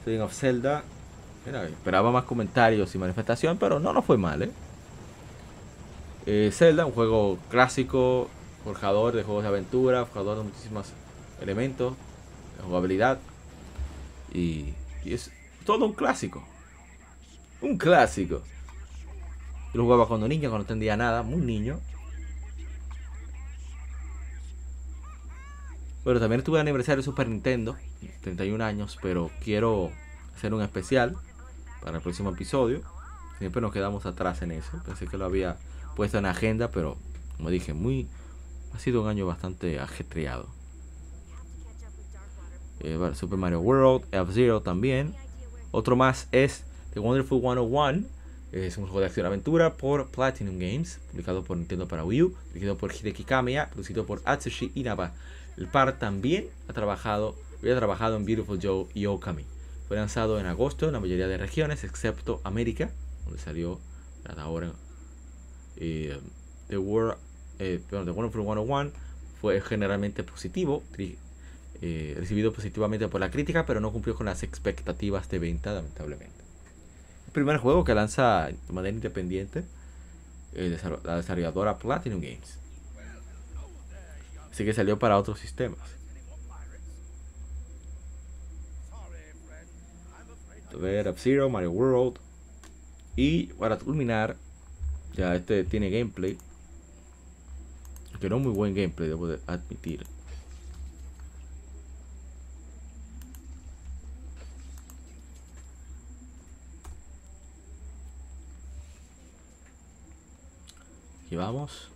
Lane 0.07 0.21
of 0.21 0.33
Zelda. 0.33 0.85
Esperaba 1.47 2.11
más 2.11 2.25
comentarios 2.25 2.95
y 2.95 2.99
manifestación, 2.99 3.59
pero 3.59 3.81
no 3.81 3.93
nos 3.93 4.05
fue 4.05 4.17
mal, 4.17 4.43
¿eh? 4.43 4.51
¿eh? 6.27 6.51
Zelda, 6.53 6.87
un 6.87 6.93
juego 6.93 7.39
clásico, 7.51 8.31
forjador 8.65 9.15
de 9.15 9.23
juegos 9.23 9.43
de 9.45 9.49
aventura, 9.49 10.07
forjador 10.07 10.39
de 10.39 10.45
muchísimos 10.45 10.93
elementos, 11.41 11.95
de 12.57 12.65
jugabilidad. 12.65 13.21
Y, 14.33 14.75
es 15.05 15.31
todo 15.67 15.85
un 15.85 15.93
clásico. 15.93 16.43
Un 17.61 17.77
clásico. 17.77 18.43
Yo 19.73 19.79
lo 19.79 19.85
jugaba 19.85 20.09
cuando 20.09 20.27
niño, 20.27 20.49
cuando 20.49 20.59
no 20.59 20.63
entendía 20.63 20.97
nada, 20.97 21.23
muy 21.23 21.41
niño. 21.41 21.79
Bueno, 26.05 26.21
también 26.21 26.41
estuve 26.41 26.59
de 26.59 26.63
aniversario 26.63 26.99
de 26.99 27.03
Super 27.03 27.29
Nintendo, 27.29 27.77
31 28.23 28.63
años, 28.63 28.99
pero 29.01 29.31
quiero 29.43 29.91
hacer 30.37 30.53
un 30.53 30.63
especial 30.63 31.17
para 31.83 31.97
el 31.97 32.03
próximo 32.03 32.31
episodio. 32.31 32.83
Siempre 33.39 33.61
nos 33.61 33.73
quedamos 33.73 34.07
atrás 34.07 34.43
en 34.43 34.53
eso. 34.53 34.83
Pensé 34.85 35.07
que 35.07 35.17
lo 35.17 35.25
había 35.25 35.57
puesto 35.97 36.19
en 36.19 36.27
agenda, 36.27 36.71
pero 36.71 36.97
como 37.37 37.51
dije, 37.51 37.73
muy 37.73 38.07
ha 38.75 38.79
sido 38.79 39.03
un 39.03 39.09
año 39.09 39.27
bastante 39.27 39.79
ajetreado. 39.79 40.49
Eh, 42.81 42.99
Super 43.15 43.39
Mario 43.39 43.61
World, 43.61 44.05
F-Zero 44.11 44.63
también. 44.63 45.15
Otro 45.71 45.97
más 45.97 46.29
es 46.33 46.65
The 46.93 47.01
Wonderful 47.01 47.41
101. 47.41 48.05
Es 48.53 48.77
un 48.77 48.85
juego 48.85 49.01
de 49.01 49.07
acción-aventura 49.07 49.75
por 49.75 50.11
Platinum 50.11 50.59
Games, 50.59 51.01
publicado 51.11 51.43
por 51.43 51.57
Nintendo 51.57 51.89
para 51.89 52.05
Wii 52.05 52.23
U, 52.23 52.37
dirigido 52.49 52.77
por 52.77 52.93
Hideki 52.93 53.25
Kamiya, 53.25 53.71
producido 53.71 54.07
por 54.07 54.23
Atsushi 54.25 54.71
Inaba. 54.75 55.13
El 55.57 55.67
par 55.67 55.99
también 55.99 56.49
ha 56.69 56.73
trabajado, 56.73 57.37
había 57.61 57.77
trabajado 57.77 58.17
en 58.17 58.25
Beautiful 58.25 58.61
Joe 58.63 58.87
y 58.95 59.07
Okami. 59.07 59.45
Fue 59.89 59.97
lanzado 59.97 60.39
en 60.39 60.47
agosto 60.47 60.87
en 60.87 60.93
la 60.93 61.01
mayoría 61.01 61.27
de 61.27 61.37
regiones, 61.37 61.85
excepto 61.85 62.41
América, 62.45 62.91
donde 63.25 63.41
salió 63.41 63.81
ahora. 64.37 64.73
Eh, 65.77 66.19
The 66.69 66.79
World 66.79 67.19
eh, 67.59 67.81
The 67.89 67.97
Wonderful 68.11 68.43
101 68.43 68.91
fue 69.41 69.61
generalmente 69.61 70.23
positivo, 70.25 70.83
eh, 71.83 72.15
recibido 72.17 72.53
positivamente 72.53 73.09
por 73.09 73.21
la 73.21 73.31
crítica, 73.31 73.67
pero 73.67 73.81
no 73.81 73.93
cumplió 73.93 74.15
con 74.15 74.27
las 74.27 74.43
expectativas 74.43 75.29
de 75.29 75.39
venta, 75.39 75.73
lamentablemente. 75.73 76.43
El 77.27 77.33
primer 77.33 77.59
juego 77.59 77.85
que 77.85 77.95
lanza 77.95 78.47
de 78.47 78.73
manera 78.73 78.95
independiente 78.95 79.65
la 81.05 81.17
desarrolladora 81.17 81.79
Platinum 81.79 82.21
Games. 82.21 82.59
Así 84.53 84.65
que 84.65 84.73
salió 84.73 84.99
para 84.99 85.19
otros 85.19 85.41
sistemas. 85.41 85.81
A 90.73 90.77
ver, 90.77 91.09
F-Zero, 91.09 91.49
Mario 91.49 91.73
World. 91.73 92.19
Y 93.17 93.47
para 93.55 93.79
culminar, 93.79 94.37
ya 95.15 95.35
este 95.35 95.65
tiene 95.65 95.91
gameplay. 95.91 96.39
No 98.29 98.39
muy 98.39 98.53
buen 98.53 98.75
gameplay, 98.75 99.09
debo 99.09 99.27
de 99.27 99.39
admitir. 99.47 100.07
Aquí 111.27 111.37
vamos. 111.37 111.91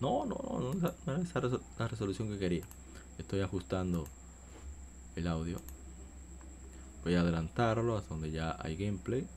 No, 0.00 0.24
no, 0.24 0.36
no, 0.36 0.74
no, 0.74 0.92
no 1.06 1.16
es 1.16 1.34
la 1.78 1.88
resolución 1.88 2.28
que 2.28 2.38
quería. 2.38 2.64
Estoy 3.18 3.40
ajustando 3.40 4.06
el 5.16 5.26
audio. 5.26 5.75
Voy 7.06 7.14
a 7.14 7.20
adelantarlo 7.20 7.96
hasta 7.96 8.08
donde 8.14 8.32
ya 8.32 8.56
hay 8.58 8.74
gameplay. 8.74 9.28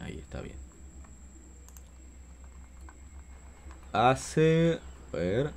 ahí 0.00 0.16
está 0.18 0.40
bien. 0.40 0.56
Hace... 3.92 4.80
A 5.12 5.16
ver... 5.18 5.50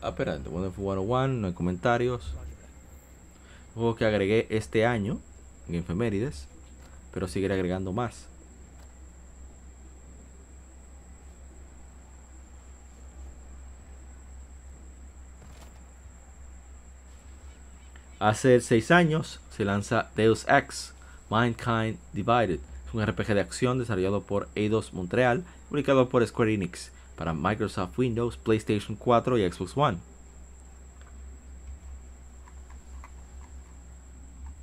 Ah, 0.00 0.10
espera, 0.10 0.38
Wonderful 0.48 0.84
101, 0.84 1.28
no 1.40 1.48
hay 1.48 1.52
comentarios. 1.52 2.32
Juego 3.74 3.96
que 3.96 4.04
agregué 4.04 4.46
este 4.50 4.86
año 4.86 5.18
en 5.66 5.74
efemérides, 5.74 6.46
pero 7.12 7.26
seguiré 7.26 7.54
agregando 7.54 7.92
más. 7.92 8.28
Hace 18.22 18.60
seis 18.60 18.92
años 18.92 19.40
se 19.50 19.64
lanza 19.64 20.08
Deus 20.14 20.46
Ex 20.48 20.94
Mankind 21.28 21.98
Divided, 22.12 22.60
Es 22.86 22.94
un 22.94 23.04
RPG 23.04 23.34
de 23.34 23.40
acción 23.40 23.80
desarrollado 23.80 24.22
por 24.22 24.48
Eidos 24.54 24.92
Montreal, 24.92 25.42
publicado 25.68 26.08
por 26.08 26.24
Square 26.24 26.54
Enix 26.54 26.92
para 27.16 27.34
Microsoft 27.34 27.98
Windows, 27.98 28.36
PlayStation 28.36 28.94
4 28.96 29.38
y 29.38 29.50
Xbox 29.50 29.76
One. 29.76 29.98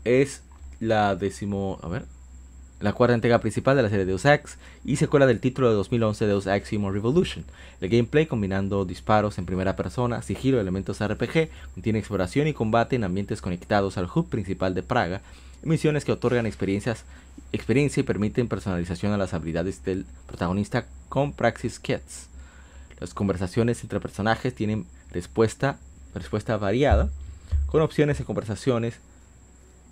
Es 0.05 0.41
la 0.79 1.17
décimo, 1.17 1.79
a 1.83 1.89
ver, 1.89 2.05
la 2.79 2.93
cuarta 2.93 3.13
entrega 3.13 3.39
principal 3.39 3.75
de 3.75 3.83
la 3.83 3.89
serie 3.89 4.05
Deus 4.05 4.25
Ex 4.25 4.57
y 4.85 4.95
secuela 4.95 5.27
del 5.27 5.41
título 5.41 5.69
de 5.69 5.75
2011 5.75 6.27
Deus 6.27 6.47
Ex 6.47 6.71
Human 6.71 6.93
Revolution. 6.93 7.43
El 7.81 7.89
gameplay 7.89 8.25
combinando 8.25 8.85
disparos 8.85 9.37
en 9.37 9.45
primera 9.45 9.75
persona, 9.75 10.21
sigilo, 10.21 10.61
elementos 10.61 11.05
RPG, 11.05 11.49
contiene 11.73 11.99
exploración 11.99 12.47
y 12.47 12.53
combate 12.53 12.95
en 12.95 13.03
ambientes 13.03 13.41
conectados 13.41 13.97
al 13.97 14.07
hub 14.13 14.29
principal 14.29 14.73
de 14.73 14.83
Praga, 14.83 15.21
misiones 15.61 16.05
que 16.05 16.13
otorgan 16.13 16.45
experiencias, 16.45 17.03
experiencia 17.51 17.99
y 17.99 18.03
permiten 18.03 18.47
personalización 18.47 19.11
a 19.11 19.17
las 19.17 19.33
habilidades 19.33 19.83
del 19.83 20.05
protagonista 20.25 20.85
con 21.09 21.33
Praxis 21.33 21.79
Kits. 21.79 22.29
Las 23.01 23.13
conversaciones 23.13 23.81
entre 23.83 23.99
personajes 23.99 24.55
tienen 24.55 24.85
respuesta, 25.11 25.79
respuesta 26.13 26.55
variada, 26.55 27.09
con 27.65 27.81
opciones 27.81 28.19
de 28.19 28.23
conversaciones 28.23 28.99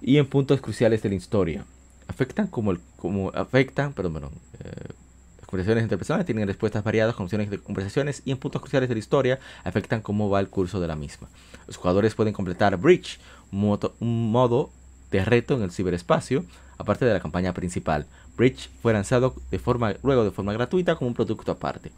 y 0.01 0.17
en 0.17 0.25
puntos 0.25 0.61
cruciales 0.61 1.01
de 1.03 1.09
la 1.09 1.15
historia 1.15 1.65
afectan 2.07 2.47
como, 2.47 2.71
el, 2.71 2.79
como 2.97 3.29
afectan, 3.33 3.93
perdón, 3.93 4.13
perdón 4.13 4.31
eh, 4.59 4.93
las 5.39 5.47
conversaciones 5.47 5.83
entre 5.83 5.97
personas 5.97 6.25
tienen 6.25 6.47
respuestas 6.47 6.83
variadas 6.83 7.17
opciones 7.19 7.49
de 7.49 7.57
conversaciones 7.59 8.21
y 8.25 8.31
en 8.31 8.37
puntos 8.37 8.61
cruciales 8.61 8.89
de 8.89 8.95
la 8.95 8.99
historia 8.99 9.39
afectan 9.63 10.01
cómo 10.01 10.29
va 10.29 10.39
el 10.39 10.49
curso 10.49 10.79
de 10.79 10.87
la 10.87 10.95
misma. 10.95 11.29
Los 11.67 11.77
jugadores 11.77 12.15
pueden 12.15 12.33
completar 12.33 12.75
Bridge, 12.77 13.19
un 13.51 14.31
modo, 14.31 14.69
de 15.11 15.23
reto 15.23 15.55
en 15.55 15.61
el 15.61 15.71
ciberespacio, 15.71 16.43
aparte 16.77 17.05
de 17.05 17.13
la 17.13 17.21
campaña 17.21 17.53
principal. 17.53 18.05
Bridge 18.35 18.69
fue 18.81 18.91
lanzado 18.91 19.35
de 19.51 19.57
forma, 19.57 19.95
luego 20.03 20.25
de 20.25 20.31
forma 20.31 20.51
gratuita 20.51 20.95
como 20.95 21.07
un 21.07 21.13
producto 21.13 21.51
aparte. 21.51 21.91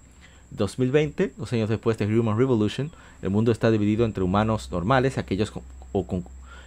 2020, 0.51 1.33
dos 1.37 1.51
años 1.53 1.69
después 1.69 1.97
de 1.97 2.05
Human 2.05 2.37
Revolution, 2.37 2.91
el 3.21 3.29
mundo 3.29 3.51
está 3.51 3.71
dividido 3.71 4.05
entre 4.05 4.23
humanos 4.23 4.71
normales, 4.71 5.17
aquellos 5.17 5.51
con, 5.51 5.63
o 5.91 6.05
con, 6.05 6.23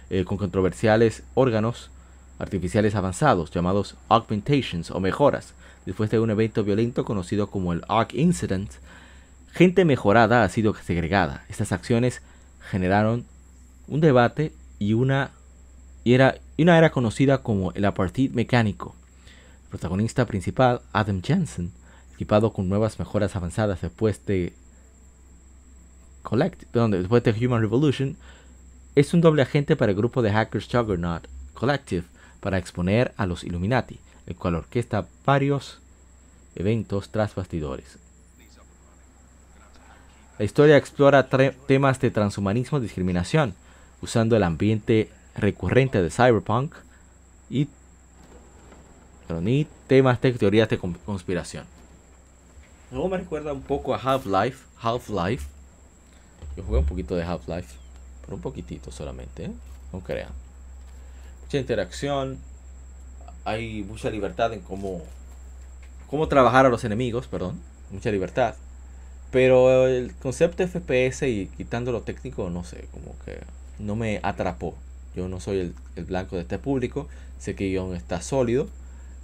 eh, 0.09 0.25
con 0.25 0.37
controversiales 0.37 1.23
órganos 1.33 1.91
artificiales 2.43 2.93
avanzados 2.93 3.49
llamados 3.51 3.95
augmentations 4.09 4.91
o 4.91 4.99
mejoras. 4.99 5.53
Después 5.85 6.11
de 6.11 6.19
un 6.19 6.29
evento 6.29 6.63
violento 6.63 7.03
conocido 7.03 7.47
como 7.47 7.73
el 7.73 7.83
Arc 7.87 8.13
Incident, 8.13 8.71
gente 9.51 9.85
mejorada 9.85 10.43
ha 10.43 10.49
sido 10.49 10.73
segregada. 10.75 11.43
Estas 11.49 11.71
acciones 11.71 12.21
generaron 12.69 13.25
un 13.87 13.99
debate 13.99 14.53
y 14.79 14.93
una, 14.93 15.31
y 16.03 16.13
era, 16.13 16.35
una 16.57 16.77
era 16.77 16.91
conocida 16.91 17.39
como 17.39 17.71
el 17.73 17.85
apartheid 17.85 18.31
mecánico. 18.31 18.95
El 19.63 19.69
protagonista 19.69 20.25
principal, 20.25 20.81
Adam 20.93 21.21
Jensen, 21.21 21.71
equipado 22.13 22.53
con 22.53 22.69
nuevas 22.69 22.99
mejoras 22.99 23.35
avanzadas 23.35 23.81
después 23.81 24.25
de 24.25 24.53
Collect, 26.21 26.63
después 26.73 27.23
de 27.23 27.45
Human 27.45 27.61
Revolution, 27.61 28.15
es 28.95 29.13
un 29.13 29.21
doble 29.21 29.41
agente 29.41 29.75
para 29.75 29.91
el 29.91 29.97
grupo 29.97 30.21
de 30.21 30.31
hackers 30.31 30.67
Juggernaut 30.71 31.27
Collective 31.53 32.12
para 32.43 32.57
exponer 32.57 33.13
a 33.15 33.25
los 33.25 33.45
Illuminati, 33.45 33.99
el 34.27 34.35
cual 34.35 34.55
orquesta 34.55 35.07
varios 35.25 35.79
eventos 36.55 37.09
tras 37.09 37.33
bastidores. 37.33 37.97
La 40.37 40.43
historia 40.43 40.75
explora 40.75 41.29
temas 41.29 42.01
de 42.01 42.11
transhumanismo 42.11 42.79
y 42.79 42.81
discriminación, 42.81 43.55
usando 44.01 44.35
el 44.35 44.43
ambiente 44.43 45.09
recurrente 45.35 46.01
de 46.01 46.11
cyberpunk 46.11 46.75
y, 47.49 47.69
temas 49.87 50.19
de 50.21 50.33
teorías 50.33 50.67
de 50.67 50.77
conspiración. 50.77 51.65
Luego 52.91 53.07
me 53.07 53.17
recuerda 53.17 53.53
un 53.53 53.61
poco 53.61 53.95
a 53.95 53.97
Half-Life. 53.97 54.65
Half-Life. 54.81 55.47
Yo 56.57 56.63
jugué 56.63 56.79
un 56.79 56.85
poquito 56.85 57.15
de 57.15 57.23
Half-Life, 57.23 57.75
pero 58.21 58.35
un 58.35 58.41
poquitito 58.41 58.91
solamente, 58.91 59.45
¿eh? 59.45 59.51
no 59.91 60.01
crean 60.01 60.42
mucha 61.53 61.61
interacción, 61.61 62.39
hay 63.45 63.83
mucha 63.83 64.09
libertad 64.09 64.53
en 64.53 64.61
cómo, 64.61 65.03
cómo 66.09 66.27
trabajar 66.27 66.65
a 66.65 66.69
los 66.69 66.83
enemigos, 66.83 67.27
perdón, 67.27 67.61
mucha 67.91 68.09
libertad. 68.09 68.55
Pero 69.29 69.87
el 69.87 70.15
concepto 70.15 70.67
FPS 70.67 71.27
y 71.27 71.45
quitando 71.55 71.91
lo 71.91 72.01
técnico, 72.01 72.49
no 72.49 72.63
sé, 72.63 72.87
como 72.91 73.15
que 73.23 73.37
no 73.77 73.95
me 73.95 74.19
atrapó. 74.23 74.73
Yo 75.15 75.27
no 75.27 75.39
soy 75.39 75.59
el, 75.59 75.75
el 75.95 76.05
blanco 76.05 76.37
de 76.37 76.41
este 76.41 76.57
público, 76.57 77.07
sé 77.37 77.53
que 77.53 77.69
guion 77.69 77.95
está 77.95 78.19
sólido, 78.23 78.67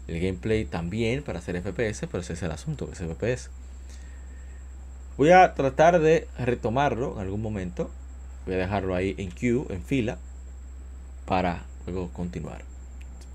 el 0.08 0.20
gameplay 0.20 0.66
también 0.66 1.24
para 1.24 1.40
hacer 1.40 1.60
FPS, 1.60 2.06
pero 2.12 2.20
ese 2.20 2.34
es 2.34 2.44
el 2.44 2.52
asunto, 2.52 2.86
que 2.86 2.94
es 2.94 3.00
FPS. 3.00 3.50
Voy 5.18 5.32
a 5.32 5.56
tratar 5.56 6.00
de 6.00 6.28
retomarlo 6.38 7.14
en 7.16 7.22
algún 7.22 7.42
momento. 7.42 7.90
Voy 8.46 8.54
a 8.54 8.60
dejarlo 8.60 8.94
ahí 8.94 9.16
en 9.18 9.32
queue, 9.32 9.66
en 9.70 9.82
fila, 9.82 10.20
para 11.26 11.69
continuar. 12.14 12.64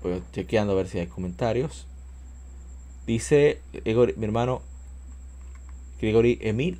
Voy 0.03 0.21
chequeando 0.31 0.73
a 0.73 0.75
ver 0.75 0.87
si 0.87 0.99
hay 0.99 1.07
comentarios. 1.07 1.87
Dice 3.05 3.61
mi 4.17 4.25
hermano 4.25 4.61
Gregory 5.99 6.39
Emil 6.41 6.79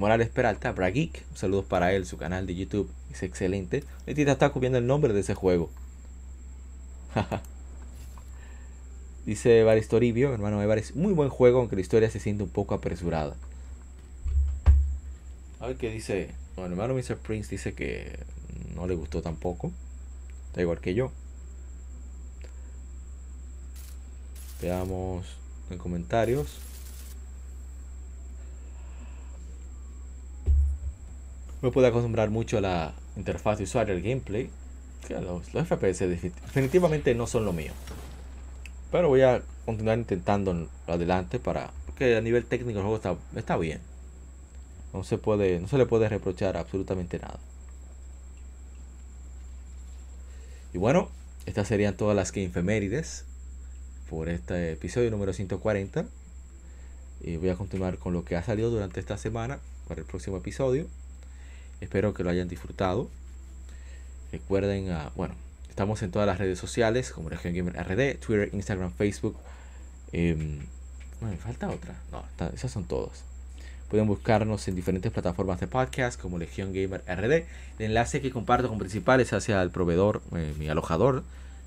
Morales 0.00 0.30
Peralta, 0.30 0.72
Brageek. 0.72 1.22
Saludos 1.34 1.66
para 1.66 1.92
él, 1.92 2.06
su 2.06 2.16
canal 2.16 2.46
de 2.46 2.54
YouTube 2.54 2.90
es 3.12 3.22
excelente. 3.22 3.84
Letita 4.06 4.32
está 4.32 4.50
copiando 4.50 4.78
el 4.78 4.86
nombre 4.86 5.12
de 5.12 5.20
ese 5.20 5.34
juego. 5.34 5.68
Dice 9.26 9.60
Evaris 9.60 9.88
Toribio, 9.88 10.32
hermano 10.32 10.62
Evaris, 10.62 10.96
muy 10.96 11.12
buen 11.12 11.28
juego, 11.28 11.58
aunque 11.58 11.76
la 11.76 11.82
historia 11.82 12.10
se 12.10 12.18
siente 12.18 12.42
un 12.42 12.48
poco 12.48 12.74
apresurada. 12.74 13.36
A 15.60 15.66
ver 15.66 15.76
qué 15.76 15.90
dice. 15.90 16.30
Bueno, 16.56 16.72
hermano 16.72 16.94
Mr. 16.94 17.18
Prince 17.18 17.50
dice 17.50 17.74
que 17.74 18.20
no 18.74 18.86
le 18.86 18.94
gustó 18.94 19.20
tampoco. 19.20 19.70
Da 20.54 20.62
igual 20.62 20.80
que 20.80 20.94
yo. 20.94 21.12
Veamos 24.60 25.24
en 25.70 25.78
comentarios. 25.78 26.58
Me 31.62 31.70
puedo 31.70 31.86
acostumbrar 31.86 32.30
mucho 32.30 32.58
a 32.58 32.60
la 32.60 32.94
interfaz 33.16 33.58
de 33.58 33.64
usuario, 33.64 33.94
al 33.94 34.02
gameplay. 34.02 34.50
Que 35.06 35.20
los, 35.20 35.44
FPS 35.46 36.08
definitivamente 36.08 37.14
no 37.14 37.26
son 37.26 37.44
lo 37.44 37.52
mío. 37.52 37.72
Pero 38.90 39.08
voy 39.08 39.22
a 39.22 39.42
continuar 39.64 39.98
intentando 39.98 40.68
adelante 40.86 41.38
para. 41.38 41.70
Porque 41.86 42.16
a 42.16 42.20
nivel 42.20 42.44
técnico 42.44 42.78
el 42.80 42.84
juego 42.84 42.96
está, 42.96 43.16
está 43.36 43.56
bien. 43.56 43.80
No 44.92 45.04
se 45.04 45.18
puede. 45.18 45.60
No 45.60 45.68
se 45.68 45.78
le 45.78 45.86
puede 45.86 46.08
reprochar 46.08 46.56
absolutamente 46.56 47.18
nada. 47.18 47.38
Y 50.72 50.78
bueno, 50.78 51.08
estas 51.46 51.68
serían 51.68 51.96
todas 51.96 52.14
las 52.14 52.32
que 52.32 52.42
infemérides 52.42 53.24
por 54.08 54.28
este 54.28 54.72
episodio 54.72 55.10
número 55.10 55.32
140. 55.32 56.06
Y 57.22 57.36
voy 57.36 57.50
a 57.50 57.56
continuar 57.56 57.98
con 57.98 58.12
lo 58.12 58.24
que 58.24 58.36
ha 58.36 58.42
salido 58.42 58.70
durante 58.70 59.00
esta 59.00 59.18
semana 59.18 59.58
para 59.88 60.00
el 60.00 60.06
próximo 60.06 60.36
episodio. 60.36 60.86
Espero 61.80 62.14
que 62.14 62.22
lo 62.22 62.30
hayan 62.30 62.48
disfrutado. 62.48 63.08
Recuerden, 64.32 64.92
uh, 64.92 65.10
bueno, 65.16 65.34
estamos 65.68 66.02
en 66.02 66.12
todas 66.12 66.26
las 66.26 66.38
redes 66.38 66.58
sociales 66.58 67.10
como 67.10 67.28
Región 67.28 67.54
Gamer 67.54 67.74
RD, 67.74 68.20
Twitter, 68.20 68.50
Instagram, 68.52 68.92
Facebook. 68.92 69.36
Eh, 70.12 70.60
bueno, 71.20 71.36
falta 71.38 71.68
otra. 71.68 71.96
No, 72.12 72.24
esas 72.54 72.70
son 72.70 72.84
todas. 72.84 73.24
Pueden 73.90 74.06
buscarnos 74.06 74.68
en 74.68 74.76
diferentes 74.76 75.10
plataformas 75.10 75.58
de 75.58 75.66
podcast 75.66 76.20
como 76.20 76.38
Legión 76.38 76.72
Gamer 76.72 77.02
RD. 77.08 77.32
El 77.80 77.86
enlace 77.86 78.20
que 78.20 78.30
comparto 78.30 78.68
con 78.68 78.78
principales 78.78 79.32
hacia 79.32 79.60
el 79.60 79.70
proveedor, 79.70 80.22
eh, 80.32 80.54
mi 80.60 80.68
alojador 80.68 81.24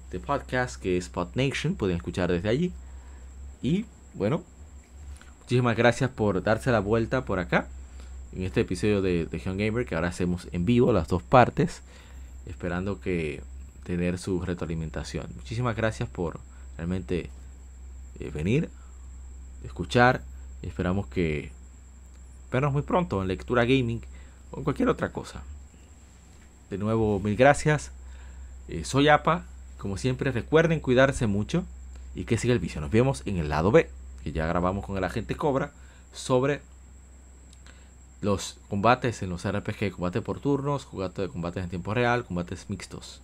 de 0.09 0.21
podcast 0.21 0.81
que 0.81 0.95
es 0.95 1.09
PodNation. 1.09 1.75
Pueden 1.75 1.97
escuchar 1.97 2.31
desde 2.31 2.47
allí. 2.47 2.71
Y 3.61 3.85
bueno, 4.13 4.41
muchísimas 5.41 5.75
gracias 5.75 6.11
por 6.11 6.41
darse 6.41 6.71
la 6.71 6.79
vuelta 6.79 7.25
por 7.25 7.39
acá. 7.39 7.67
En 8.31 8.43
este 8.43 8.61
episodio 8.61 9.01
de 9.01 9.27
Legión 9.29 9.57
Gamer 9.57 9.85
que 9.85 9.95
ahora 9.95 10.07
hacemos 10.07 10.47
en 10.53 10.63
vivo 10.63 10.93
las 10.93 11.09
dos 11.09 11.23
partes. 11.23 11.81
Esperando 12.45 13.01
que 13.01 13.43
tener 13.83 14.17
su 14.17 14.39
retroalimentación. 14.39 15.27
Muchísimas 15.35 15.75
gracias 15.75 16.07
por 16.07 16.39
realmente 16.77 17.29
eh, 18.17 18.31
venir, 18.33 18.69
escuchar. 19.65 20.21
Esperamos 20.61 21.07
que 21.07 21.51
vernos 22.53 22.71
muy 22.71 22.83
pronto 22.83 23.21
en 23.21 23.27
Lectura 23.27 23.63
Gaming 23.63 24.01
o 24.51 24.59
en 24.59 24.63
cualquier 24.63 24.87
otra 24.87 25.11
cosa. 25.11 25.43
De 26.69 26.77
nuevo, 26.77 27.19
mil 27.19 27.35
gracias. 27.35 27.91
Eh, 28.67 28.85
soy 28.85 29.09
APA. 29.09 29.45
Como 29.77 29.97
siempre, 29.97 30.31
recuerden 30.31 30.79
cuidarse 30.79 31.27
mucho 31.27 31.65
y 32.15 32.23
que 32.23 32.37
siga 32.37 32.53
el 32.53 32.59
vicio. 32.59 32.79
Nos 32.79 32.91
vemos 32.91 33.23
en 33.25 33.37
el 33.37 33.49
lado 33.49 33.71
B, 33.71 33.89
que 34.23 34.31
ya 34.31 34.47
grabamos 34.47 34.85
con 34.85 34.97
el 34.97 35.03
agente 35.03 35.35
Cobra 35.35 35.71
sobre 36.13 36.61
los 38.21 38.57
combates 38.69 39.21
en 39.23 39.29
los 39.29 39.45
RPG, 39.45 39.91
combate 39.91 40.21
por 40.21 40.39
turnos, 40.39 40.85
combates 40.85 41.63
en 41.63 41.69
tiempo 41.69 41.93
real, 41.93 42.23
combates 42.23 42.69
mixtos. 42.69 43.19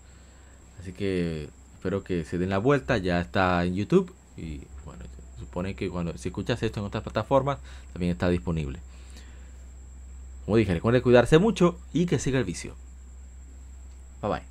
Así 0.82 0.92
que 0.92 1.50
espero 1.76 2.04
que 2.04 2.26
se 2.26 2.38
den 2.38 2.50
la 2.50 2.58
vuelta, 2.58 2.98
ya 2.98 3.20
está 3.22 3.64
en 3.66 3.76
YouTube 3.76 4.14
Y 4.38 4.62
bueno, 4.86 5.04
supone 5.38 5.76
que 5.76 5.90
cuando 5.90 6.18
si 6.18 6.30
escuchas 6.30 6.62
esto 6.64 6.80
en 6.80 6.88
otras 6.88 7.04
plataformas, 7.04 7.60
también 7.94 8.12
está 8.12 8.28
disponible. 8.28 8.80
Como 10.50 10.58
dije, 10.58 10.74
recuerde 10.74 11.04
cuidarse 11.04 11.38
mucho 11.38 11.78
y 11.94 12.08
que 12.08 12.18
siga 12.18 12.40
el 12.40 12.44
vicio. 12.44 12.74
Bye 14.20 14.32
bye. 14.32 14.42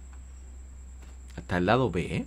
Hasta 1.34 1.58
el 1.58 1.66
lado 1.66 1.90
B, 1.90 2.02
¿eh? 2.02 2.26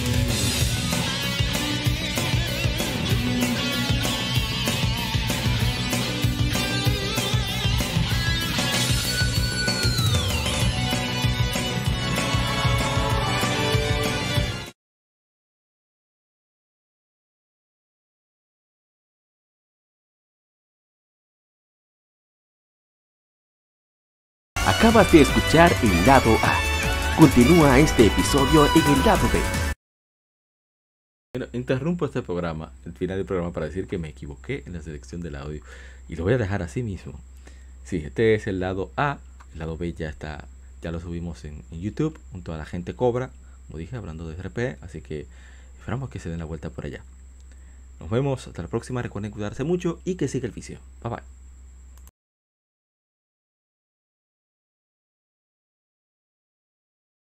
Acabas 24.81 25.11
de 25.11 25.21
escuchar 25.21 25.71
el 25.83 26.07
lado 26.07 26.35
A. 26.41 26.59
Continúa 27.15 27.77
este 27.77 28.07
episodio 28.07 28.65
en 28.65 28.91
el 28.91 29.05
lado 29.05 29.29
B. 29.31 29.39
Bueno, 31.35 31.51
interrumpo 31.53 32.07
este 32.07 32.23
programa, 32.23 32.71
el 32.83 32.93
final 32.93 33.17
del 33.17 33.27
programa, 33.27 33.53
para 33.53 33.67
decir 33.67 33.85
que 33.85 33.99
me 33.99 34.09
equivoqué 34.09 34.63
en 34.65 34.73
la 34.73 34.81
selección 34.81 35.21
del 35.21 35.35
audio. 35.35 35.61
Y 36.09 36.15
lo 36.15 36.23
voy 36.23 36.33
a 36.33 36.39
dejar 36.39 36.63
así 36.63 36.81
mismo. 36.81 37.13
Sí, 37.83 37.97
este 37.97 38.33
es 38.33 38.47
el 38.47 38.59
lado 38.59 38.89
A. 38.97 39.19
El 39.53 39.59
lado 39.59 39.77
B 39.77 39.93
ya 39.93 40.09
está, 40.09 40.47
ya 40.81 40.91
lo 40.91 40.99
subimos 40.99 41.45
en, 41.45 41.61
YouTube 41.69 42.19
junto 42.31 42.51
a 42.51 42.57
la 42.57 42.65
gente 42.65 42.95
Cobra, 42.95 43.29
como 43.67 43.77
dije, 43.77 43.95
hablando 43.95 44.27
de 44.27 44.35
RP. 44.35 44.83
Así 44.83 45.01
que 45.01 45.27
esperamos 45.77 46.09
que 46.09 46.17
se 46.17 46.29
den 46.29 46.39
la 46.39 46.45
vuelta 46.45 46.71
por 46.71 46.87
allá. 46.87 47.03
Nos 47.99 48.09
vemos 48.09 48.47
hasta 48.47 48.63
la 48.63 48.67
próxima. 48.67 49.03
Recuerden 49.03 49.29
cuidarse 49.29 49.63
mucho 49.63 49.99
y 50.05 50.15
que 50.15 50.27
siga 50.27 50.47
el 50.47 50.53
vicio. 50.53 50.79
Bye 51.03 51.11
bye. 51.11 51.40